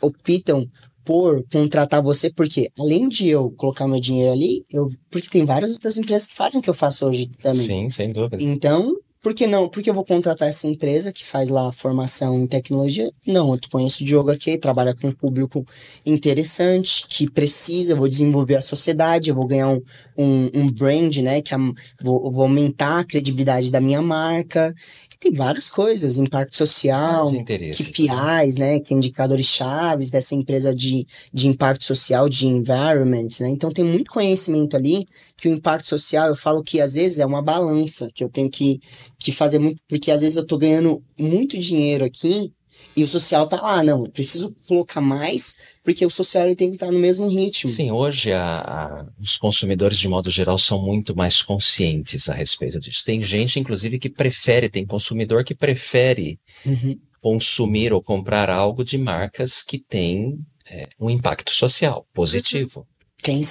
optam 0.00 0.66
por 1.04 1.44
contratar 1.52 2.00
você, 2.00 2.32
porque 2.32 2.70
além 2.78 3.08
de 3.08 3.28
eu 3.28 3.50
colocar 3.50 3.88
meu 3.88 4.00
dinheiro 4.00 4.32
ali, 4.32 4.64
eu, 4.70 4.86
porque 5.10 5.28
tem 5.28 5.44
várias 5.44 5.72
outras 5.72 5.98
empresas 5.98 6.28
que 6.28 6.34
fazem 6.34 6.60
o 6.60 6.62
que 6.62 6.70
eu 6.70 6.74
faço 6.74 7.06
hoje 7.06 7.28
também. 7.40 7.60
Sim, 7.60 7.90
sem 7.90 8.12
dúvida. 8.12 8.42
Então, 8.42 8.94
por 9.22 9.32
que 9.32 9.46
não? 9.46 9.68
Porque 9.68 9.88
eu 9.88 9.94
vou 9.94 10.04
contratar 10.04 10.48
essa 10.48 10.66
empresa 10.66 11.12
que 11.12 11.24
faz 11.24 11.48
lá 11.48 11.70
formação 11.70 12.40
em 12.40 12.46
tecnologia? 12.46 13.12
Não, 13.24 13.54
eu 13.54 13.60
conheço 13.70 14.02
o 14.02 14.06
Diogo 14.06 14.32
aqui, 14.32 14.58
trabalha 14.58 14.94
com 14.94 15.08
um 15.08 15.12
público 15.12 15.64
interessante, 16.04 17.06
que 17.08 17.30
precisa, 17.30 17.92
eu 17.92 17.96
vou 17.96 18.08
desenvolver 18.08 18.56
a 18.56 18.60
sociedade, 18.60 19.30
eu 19.30 19.36
vou 19.36 19.46
ganhar 19.46 19.68
um, 19.68 19.80
um, 20.18 20.50
um 20.52 20.70
brand, 20.72 21.16
né? 21.18 21.40
Que 21.40 21.54
a, 21.54 21.58
vou, 22.02 22.32
vou 22.32 22.42
aumentar 22.42 22.98
a 22.98 23.04
credibilidade 23.04 23.70
da 23.70 23.80
minha 23.80 24.02
marca. 24.02 24.74
Tem 25.22 25.32
várias 25.32 25.70
coisas, 25.70 26.18
impacto 26.18 26.56
social. 26.56 27.30
KPIs, 27.30 28.56
né, 28.56 28.80
que 28.80 28.92
é 28.92 28.96
indicadores 28.96 29.46
chaves 29.46 30.10
dessa 30.10 30.34
empresa 30.34 30.74
de, 30.74 31.06
de 31.32 31.46
impacto 31.46 31.84
social, 31.84 32.28
de 32.28 32.48
environment, 32.48 33.28
né? 33.38 33.48
Então 33.48 33.70
tem 33.70 33.84
muito 33.84 34.10
conhecimento 34.10 34.76
ali 34.76 35.06
que 35.36 35.48
o 35.48 35.52
impacto 35.52 35.86
social, 35.86 36.26
eu 36.26 36.34
falo 36.34 36.60
que 36.60 36.80
às 36.80 36.94
vezes 36.94 37.20
é 37.20 37.24
uma 37.24 37.40
balança 37.40 38.08
que 38.12 38.24
eu 38.24 38.28
tenho 38.28 38.50
que, 38.50 38.80
que 39.20 39.30
fazer 39.30 39.60
muito, 39.60 39.80
porque 39.88 40.10
às 40.10 40.22
vezes 40.22 40.36
eu 40.36 40.44
tô 40.44 40.58
ganhando 40.58 41.00
muito 41.16 41.56
dinheiro 41.56 42.04
aqui 42.04 42.52
e 42.96 43.02
o 43.04 43.08
social 43.08 43.46
tá 43.48 43.60
lá, 43.60 43.82
não, 43.82 44.04
eu 44.04 44.10
preciso 44.10 44.54
colocar 44.66 45.00
mais, 45.00 45.56
porque 45.82 46.04
o 46.04 46.10
social 46.10 46.44
ele 46.46 46.56
tem 46.56 46.68
que 46.68 46.76
estar 46.76 46.90
no 46.90 46.98
mesmo 46.98 47.28
ritmo. 47.28 47.70
Sim, 47.70 47.90
hoje 47.90 48.32
a- 48.32 48.58
a- 48.58 49.06
os 49.20 49.36
consumidores, 49.38 49.98
de 49.98 50.08
modo 50.08 50.30
geral, 50.30 50.58
são 50.58 50.80
muito 50.84 51.14
mais 51.16 51.42
conscientes 51.42 52.28
a 52.28 52.34
respeito 52.34 52.78
disso. 52.78 53.04
Tem 53.04 53.22
gente, 53.22 53.58
inclusive, 53.58 53.98
que 53.98 54.10
prefere, 54.10 54.68
tem 54.68 54.84
consumidor 54.86 55.44
que 55.44 55.54
prefere 55.54 56.38
Uhum. 56.66 56.98
consumir 57.20 57.92
ou 57.92 58.02
comprar 58.02 58.50
algo 58.50 58.84
de 58.84 58.98
marcas 58.98 59.62
que 59.62 59.78
têm 59.78 60.38
é, 60.70 60.88
um 61.00 61.10
impacto 61.10 61.50
social 61.50 62.06
positivo. 62.14 62.86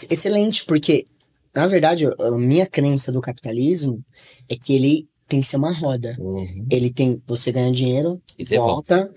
Excelente, 0.10 0.64
porque, 0.66 1.06
na 1.54 1.68
verdade, 1.68 2.06
a 2.06 2.32
minha 2.38 2.66
crença 2.66 3.12
do 3.12 3.20
capitalismo 3.22 4.04
é 4.50 4.56
que 4.56 4.74
ele 4.74 5.08
tem 5.32 5.40
que 5.42 5.48
ser 5.48 5.56
uma 5.58 5.72
roda. 5.72 6.16
Uhum. 6.20 6.68
Ele 6.70 6.92
tem, 6.92 7.22
você 7.26 7.52
ganha 7.54 7.72
dinheiro, 7.72 8.22
E 8.38 8.44
devolve. 8.44 8.74
volta. 8.74 9.14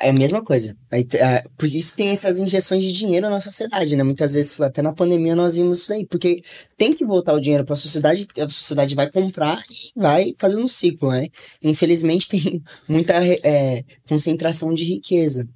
É 0.00 0.08
a 0.08 0.12
mesma 0.12 0.42
coisa. 0.42 0.74
Aí, 0.90 1.06
ah, 1.20 1.42
por 1.58 1.66
isso 1.68 1.94
tem 1.96 2.08
essas 2.08 2.40
injeções 2.40 2.82
de 2.82 2.92
dinheiro 2.92 3.28
na 3.28 3.40
sociedade, 3.40 3.94
né? 3.94 4.02
Muitas 4.02 4.32
vezes, 4.32 4.58
até 4.60 4.80
na 4.80 4.92
pandemia, 4.94 5.36
nós 5.36 5.56
vimos 5.56 5.78
isso 5.82 5.92
aí. 5.92 6.06
Porque 6.06 6.42
tem 6.78 6.94
que 6.94 7.04
voltar 7.04 7.34
o 7.34 7.40
dinheiro 7.40 7.64
para 7.64 7.74
a 7.74 7.76
sociedade, 7.76 8.26
a 8.38 8.48
sociedade 8.48 8.94
vai 8.94 9.10
comprar 9.10 9.62
e 9.70 10.00
vai 10.00 10.34
fazendo 10.38 10.62
um 10.62 10.68
ciclo, 10.68 11.10
né? 11.10 11.26
Infelizmente, 11.62 12.28
tem 12.30 12.62
muita 12.88 13.14
é, 13.46 13.84
concentração 14.08 14.72
de 14.72 14.84
riqueza. 14.84 15.46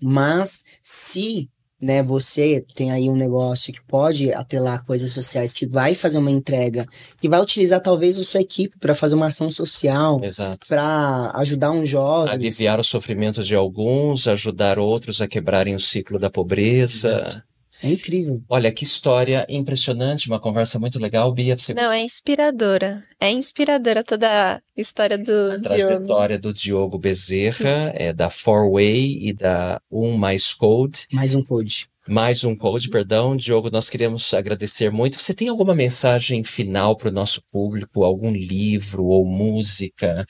Mas, 0.00 0.64
se 0.82 1.48
né, 1.84 2.02
você 2.02 2.64
tem 2.74 2.90
aí 2.90 3.10
um 3.10 3.16
negócio 3.16 3.72
que 3.72 3.82
pode 3.82 4.32
atrelar 4.32 4.84
coisas 4.86 5.10
sociais, 5.10 5.52
que 5.52 5.66
vai 5.66 5.94
fazer 5.94 6.16
uma 6.16 6.30
entrega, 6.30 6.86
que 7.20 7.28
vai 7.28 7.40
utilizar 7.40 7.80
talvez 7.80 8.18
a 8.18 8.24
sua 8.24 8.40
equipe 8.40 8.78
para 8.78 8.94
fazer 8.94 9.14
uma 9.14 9.26
ação 9.26 9.50
social, 9.50 10.18
Exato. 10.24 10.66
para 10.66 11.30
ajudar 11.36 11.70
um 11.72 11.84
jovem. 11.84 12.32
Aliviar 12.32 12.80
o 12.80 12.84
sofrimento 12.84 13.42
de 13.42 13.54
alguns, 13.54 14.26
ajudar 14.26 14.78
outros 14.78 15.20
a 15.20 15.28
quebrarem 15.28 15.74
o 15.74 15.80
ciclo 15.80 16.18
da 16.18 16.30
pobreza. 16.30 17.10
Exato. 17.10 17.53
É 17.84 17.90
incrível. 17.90 18.42
Olha, 18.48 18.72
que 18.72 18.82
história 18.82 19.46
impressionante, 19.46 20.26
uma 20.26 20.40
conversa 20.40 20.78
muito 20.78 20.98
legal, 20.98 21.30
Bia. 21.30 21.54
Você 21.54 21.74
Não, 21.74 21.92
é 21.92 22.02
inspiradora. 22.02 23.04
É 23.20 23.30
inspiradora 23.30 24.02
toda 24.02 24.56
a 24.56 24.60
história 24.74 25.18
do 25.18 25.50
a 25.50 25.56
Diogo. 25.58 25.62
trajetória 25.62 26.38
do 26.38 26.54
Diogo 26.54 26.98
Bezerra, 26.98 27.92
é 27.94 28.10
da 28.10 28.30
Four 28.30 28.72
Way 28.72 29.18
e 29.28 29.32
da 29.34 29.82
Um 29.92 30.16
Mais 30.16 30.54
Code. 30.54 31.06
Mais 31.12 31.34
um 31.34 31.44
code. 31.44 31.86
Mais 32.08 32.42
um 32.42 32.56
code, 32.56 32.88
perdão. 32.88 33.36
Diogo, 33.36 33.70
nós 33.70 33.90
queremos 33.90 34.32
agradecer 34.32 34.90
muito. 34.90 35.18
Você 35.18 35.34
tem 35.34 35.48
alguma 35.48 35.74
mensagem 35.74 36.42
final 36.42 36.96
para 36.96 37.10
o 37.10 37.12
nosso 37.12 37.42
público? 37.52 38.02
Algum 38.02 38.30
livro, 38.30 39.04
ou 39.04 39.26
música, 39.26 40.26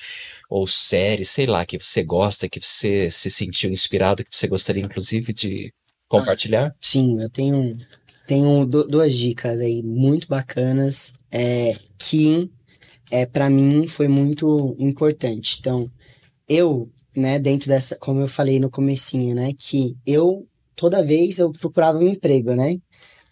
ou 0.51 0.67
série, 0.67 1.25
sei 1.25 1.47
lá, 1.47 1.65
que 1.65 1.79
você 1.79 2.03
gosta, 2.03 2.49
que 2.49 2.61
você 2.61 3.13
se 3.13 3.31
sentiu 3.31 3.71
inspirado, 3.71 4.25
que 4.25 4.37
você 4.37 4.49
gostaria, 4.49 4.83
inclusive, 4.83 5.33
de 5.33 5.73
compartilhar? 6.21 6.75
Sim, 6.81 7.21
eu 7.21 7.31
tenho, 7.31 7.77
tenho 8.27 8.65
du- 8.65 8.87
duas 8.87 9.15
dicas 9.15 9.61
aí 9.61 9.83
muito 9.83 10.29
bacanas 10.29 11.15
é, 11.31 11.77
que 11.99 12.51
é, 13.11 13.27
para 13.27 13.49
mim 13.51 13.87
foi 13.87 14.09
muito 14.09 14.75
importante. 14.79 15.57
Então, 15.61 15.91
eu, 16.49 16.89
né, 17.17 17.39
dentro 17.39 17.69
dessa, 17.69 17.97
como 17.97 18.21
eu 18.21 18.29
falei 18.29 18.59
no 18.59 18.71
comecinho, 18.71 19.35
né, 19.35 19.53
que 19.57 19.97
eu 20.07 20.47
toda 20.77 21.05
vez 21.05 21.39
eu 21.39 21.53
procurava 21.53 21.99
um 21.99 22.09
emprego, 22.09 22.55
né? 22.55 22.79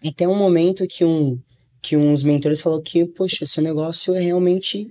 Até 0.05 0.27
um 0.29 0.37
momento 0.37 0.87
que 0.87 1.05
um 1.05 1.39
que 1.81 1.97
uns 1.97 2.23
mentores 2.23 2.61
falou 2.61 2.81
que, 2.81 3.05
poxa, 3.05 3.45
seu 3.45 3.61
negócio 3.61 4.15
é 4.15 4.21
realmente 4.21 4.89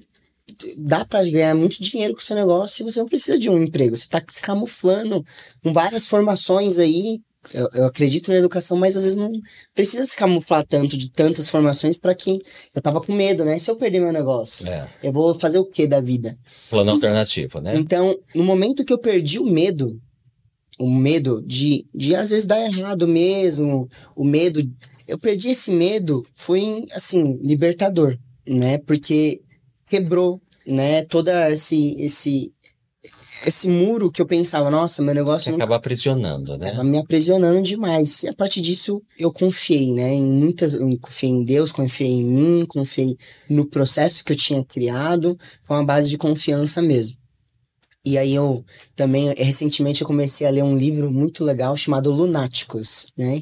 dá 0.78 1.06
para 1.06 1.24
ganhar 1.24 1.56
muito 1.56 1.82
dinheiro 1.82 2.14
com 2.14 2.20
o 2.20 2.24
seu 2.24 2.36
negócio 2.36 2.82
e 2.82 2.92
você 2.92 3.00
não 3.00 3.08
precisa 3.08 3.40
de 3.40 3.50
um 3.50 3.64
emprego. 3.64 3.96
Você 3.96 4.10
tá 4.10 4.22
se 4.28 4.42
camuflando 4.42 5.24
com 5.64 5.72
várias 5.72 6.06
formações 6.08 6.78
aí. 6.78 7.22
Eu, 7.54 7.68
eu 7.74 7.86
acredito 7.86 8.30
na 8.32 8.38
educação, 8.38 8.78
mas 8.78 8.96
às 8.96 9.04
vezes 9.04 9.18
não 9.18 9.32
precisa 9.74 10.06
se 10.06 10.16
camuflar 10.16 10.66
tanto 10.66 10.96
de 10.96 11.10
tantas 11.10 11.50
formações 11.50 11.98
para 11.98 12.14
que 12.14 12.40
eu 12.74 12.82
tava 12.82 13.02
com 13.02 13.14
medo, 13.14 13.44
né? 13.44 13.58
Se 13.58 13.70
eu 13.72 13.76
perder 13.76 14.00
meu 14.00 14.12
negócio, 14.14 14.68
É, 14.70 14.88
eu 15.02 15.12
vou 15.12 15.34
fazer 15.34 15.58
o 15.58 15.66
que 15.66 15.88
da 15.88 16.00
vida? 16.00 16.38
plano 16.70 16.92
alternativo, 16.92 17.60
né? 17.60 17.76
Então, 17.76 18.16
no 18.36 18.44
momento 18.44 18.86
que 18.86 18.94
eu 18.94 19.00
perdi 19.00 19.40
o 19.40 19.46
medo, 19.46 20.00
o 20.80 20.90
medo 20.90 21.42
de, 21.46 21.86
de 21.94 22.16
às 22.16 22.30
vezes 22.30 22.46
dar 22.46 22.60
errado 22.62 23.08
mesmo, 23.08 23.90
o 24.16 24.24
medo, 24.24 24.62
eu 25.08 25.18
perdi 25.18 25.50
esse 25.50 25.72
medo, 25.72 26.26
foi 26.34 26.86
assim, 26.92 27.40
libertador, 27.42 28.18
né? 28.48 28.78
Porque 28.78 29.42
quebrou, 29.90 30.40
né, 30.66 31.04
toda 31.06 31.52
esse 31.52 31.96
esse 32.00 32.54
esse 33.46 33.70
muro 33.70 34.12
que 34.12 34.22
eu 34.22 34.26
pensava, 34.26 34.70
nossa, 34.70 35.02
meu 35.02 35.14
negócio 35.14 35.46
Você 35.46 35.52
não 35.52 35.58
acaba 35.58 35.76
aprisionando, 35.76 36.58
né? 36.58 36.72
Tava 36.72 36.84
me 36.84 36.98
aprisionando 36.98 37.62
demais. 37.62 38.24
E 38.24 38.30
a 38.30 38.34
partir 38.34 38.62
disso, 38.62 39.02
eu 39.18 39.32
confiei, 39.32 39.94
né? 39.94 40.14
Em 40.14 40.24
muitas. 40.24 40.74
Eu 40.74 40.98
confiei 41.00 41.32
em 41.32 41.44
Deus, 41.44 41.72
confiei 41.72 42.12
em 42.12 42.24
mim, 42.24 42.66
confiei 42.66 43.18
no 43.50 43.66
processo 43.66 44.24
que 44.24 44.32
eu 44.32 44.38
tinha 44.38 44.64
criado. 44.64 45.38
Foi 45.66 45.78
uma 45.78 45.86
base 45.86 46.10
de 46.10 46.18
confiança 46.18 46.82
mesmo. 46.82 47.18
E 48.04 48.18
aí 48.18 48.34
eu 48.34 48.66
também, 48.96 49.34
recentemente, 49.36 50.02
eu 50.02 50.08
comecei 50.08 50.48
a 50.48 50.50
ler 50.50 50.64
um 50.64 50.76
livro 50.76 51.12
muito 51.12 51.44
legal 51.44 51.78
chamado 51.78 52.12
Lunáticos, 52.12 53.08
né? 53.18 53.42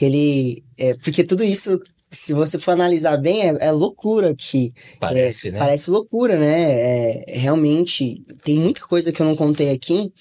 Ele. 0.00 0.64
É, 0.76 0.94
porque 0.94 1.22
tudo 1.22 1.44
isso, 1.44 1.80
se 2.14 2.32
você 2.32 2.58
for 2.58 2.70
analisar 2.70 3.16
bem, 3.16 3.42
é, 3.42 3.66
é 3.66 3.72
loucura 3.72 4.34
que 4.34 4.72
Parece, 5.00 5.50
né? 5.50 5.58
Parece 5.58 5.90
loucura, 5.90 6.38
né? 6.38 6.72
É, 6.72 7.24
realmente, 7.28 8.24
tem 8.42 8.58
muita 8.58 8.82
coisa 8.82 9.12
que 9.12 9.20
eu 9.20 9.26
não 9.26 9.36
contei 9.36 9.70
aqui, 9.70 10.12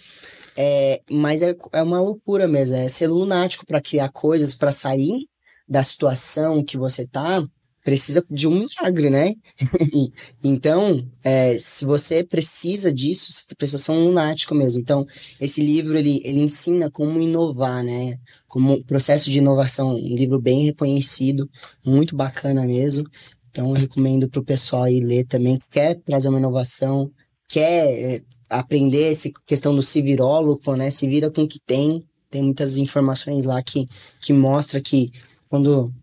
é, 0.57 1.01
mas 1.09 1.41
é, 1.41 1.55
é 1.71 1.81
uma 1.81 2.01
loucura 2.01 2.47
mesmo. 2.47 2.75
É 2.75 2.87
ser 2.87 3.07
lunático 3.07 3.65
para 3.65 3.81
criar 3.81 4.09
coisas, 4.09 4.55
para 4.55 4.71
sair 4.71 5.27
da 5.67 5.81
situação 5.83 6.63
que 6.63 6.77
você 6.77 7.07
tá, 7.07 7.45
precisa 7.83 8.25
de 8.29 8.47
um 8.47 8.51
milagre, 8.59 9.09
né? 9.09 9.35
E- 9.93 10.11
então, 10.43 11.07
é, 11.23 11.57
se 11.59 11.85
você 11.85 12.23
precisa 12.23 12.91
disso, 12.91 13.31
você 13.31 13.55
precisa 13.55 13.77
ser 13.83 13.91
um 13.91 14.05
lunático 14.07 14.55
mesmo. 14.55 14.81
Então, 14.81 15.05
esse 15.39 15.61
livro, 15.63 15.97
ele, 15.97 16.21
ele 16.23 16.41
ensina 16.41 16.89
como 16.89 17.19
inovar, 17.21 17.83
né? 17.83 18.17
Como 18.47 18.83
processo 18.85 19.29
de 19.29 19.37
inovação, 19.39 19.95
um 19.95 20.15
livro 20.15 20.39
bem 20.39 20.65
reconhecido, 20.65 21.49
muito 21.85 22.15
bacana 22.15 22.65
mesmo. 22.65 23.05
Então, 23.49 23.67
eu 23.69 23.73
recomendo 23.73 24.29
para 24.29 24.41
o 24.41 24.45
pessoal 24.45 24.83
aí 24.83 24.99
ler 24.99 25.25
também, 25.27 25.57
que 25.59 25.65
quer 25.69 25.95
trazer 26.01 26.29
uma 26.29 26.39
inovação, 26.39 27.11
quer 27.47 28.15
é, 28.17 28.21
aprender 28.49 29.11
essa 29.11 29.29
questão 29.45 29.75
do 29.75 29.83
se 29.83 30.01
virólogo, 30.01 30.75
né? 30.75 30.89
Se 30.89 31.07
vira 31.07 31.29
com 31.31 31.43
o 31.43 31.47
que 31.47 31.59
tem. 31.65 32.03
Tem 32.29 32.41
muitas 32.41 32.77
informações 32.77 33.45
lá 33.45 33.61
que, 33.61 33.85
que 34.19 34.33
mostra 34.33 34.81
que 34.81 35.11
quando 35.47 35.93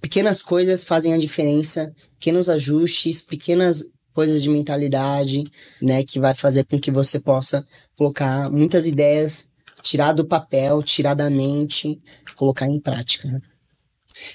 pequenas 0.00 0.42
coisas 0.42 0.84
fazem 0.84 1.12
a 1.12 1.18
diferença, 1.18 1.92
pequenos 2.18 2.48
ajustes, 2.48 3.22
pequenas 3.22 3.84
coisas 4.12 4.42
de 4.42 4.50
mentalidade, 4.50 5.44
né, 5.80 6.02
que 6.02 6.18
vai 6.18 6.34
fazer 6.34 6.64
com 6.64 6.78
que 6.78 6.90
você 6.90 7.20
possa 7.20 7.64
colocar 7.96 8.50
muitas 8.50 8.86
ideias, 8.86 9.52
tirar 9.80 10.12
do 10.12 10.26
papel, 10.26 10.82
tirar 10.82 11.14
da 11.14 11.30
mente, 11.30 12.00
colocar 12.34 12.66
em 12.66 12.80
prática. 12.80 13.28
Né? 13.28 13.40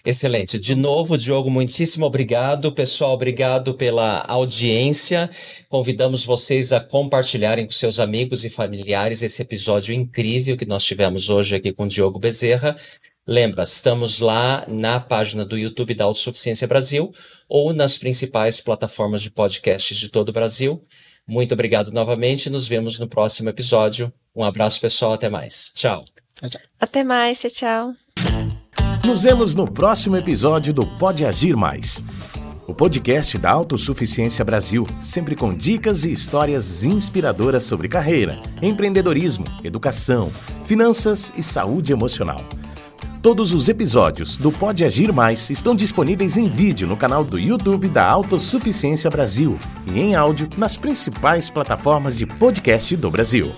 Excelente. 0.05 0.57
De 0.57 0.75
novo, 0.75 1.17
Diogo, 1.17 1.49
muitíssimo 1.49 2.05
obrigado. 2.05 2.71
Pessoal, 2.71 3.13
obrigado 3.13 3.73
pela 3.73 4.19
audiência. 4.21 5.29
Convidamos 5.69 6.23
vocês 6.23 6.71
a 6.71 6.79
compartilharem 6.79 7.65
com 7.65 7.71
seus 7.71 7.99
amigos 7.99 8.45
e 8.45 8.49
familiares 8.49 9.21
esse 9.21 9.41
episódio 9.41 9.93
incrível 9.93 10.55
que 10.55 10.65
nós 10.65 10.83
tivemos 10.83 11.29
hoje 11.29 11.55
aqui 11.55 11.73
com 11.73 11.87
Diogo 11.87 12.19
Bezerra. 12.19 12.75
Lembra, 13.25 13.63
estamos 13.63 14.19
lá 14.19 14.65
na 14.67 14.99
página 14.99 15.45
do 15.45 15.57
YouTube 15.57 15.93
da 15.93 16.03
Autossuficiência 16.03 16.67
Brasil 16.67 17.09
ou 17.47 17.73
nas 17.73 17.97
principais 17.97 18.59
plataformas 18.59 19.21
de 19.21 19.31
podcasts 19.31 19.97
de 19.97 20.09
todo 20.09 20.29
o 20.29 20.33
Brasil. 20.33 20.83
Muito 21.25 21.53
obrigado 21.53 21.89
novamente. 21.89 22.49
Nos 22.49 22.67
vemos 22.67 22.99
no 22.99 23.07
próximo 23.07 23.47
episódio. 23.47 24.11
Um 24.35 24.43
abraço, 24.43 24.81
pessoal. 24.81 25.13
Até 25.13 25.29
mais. 25.29 25.71
Tchau. 25.73 26.03
Até 26.77 27.01
mais. 27.01 27.39
Tchau, 27.39 27.51
tchau. 27.51 27.93
Nos 29.05 29.23
vemos 29.23 29.55
no 29.55 29.71
próximo 29.71 30.17
episódio 30.17 30.73
do 30.73 30.85
Pode 30.97 31.25
Agir 31.25 31.55
Mais. 31.55 32.03
O 32.67 32.73
podcast 32.73 33.37
da 33.37 33.51
Autossuficiência 33.51 34.43
Brasil, 34.43 34.85
sempre 35.01 35.35
com 35.35 35.55
dicas 35.55 36.03
e 36.03 36.11
histórias 36.11 36.83
inspiradoras 36.83 37.63
sobre 37.63 37.87
carreira, 37.87 38.41
empreendedorismo, 38.61 39.45
educação, 39.63 40.29
finanças 40.65 41.31
e 41.37 41.43
saúde 41.43 41.93
emocional. 41.93 42.43
Todos 43.23 43.53
os 43.53 43.69
episódios 43.69 44.37
do 44.37 44.51
Pode 44.51 44.83
Agir 44.83 45.13
Mais 45.13 45.49
estão 45.49 45.73
disponíveis 45.73 46.35
em 46.35 46.49
vídeo 46.49 46.85
no 46.85 46.97
canal 46.97 47.23
do 47.23 47.39
YouTube 47.39 47.87
da 47.87 48.05
Autossuficiência 48.05 49.09
Brasil 49.09 49.57
e 49.87 49.97
em 49.97 50.13
áudio 50.13 50.49
nas 50.57 50.75
principais 50.75 51.49
plataformas 51.49 52.17
de 52.17 52.25
podcast 52.25 52.97
do 52.97 53.09
Brasil. 53.09 53.53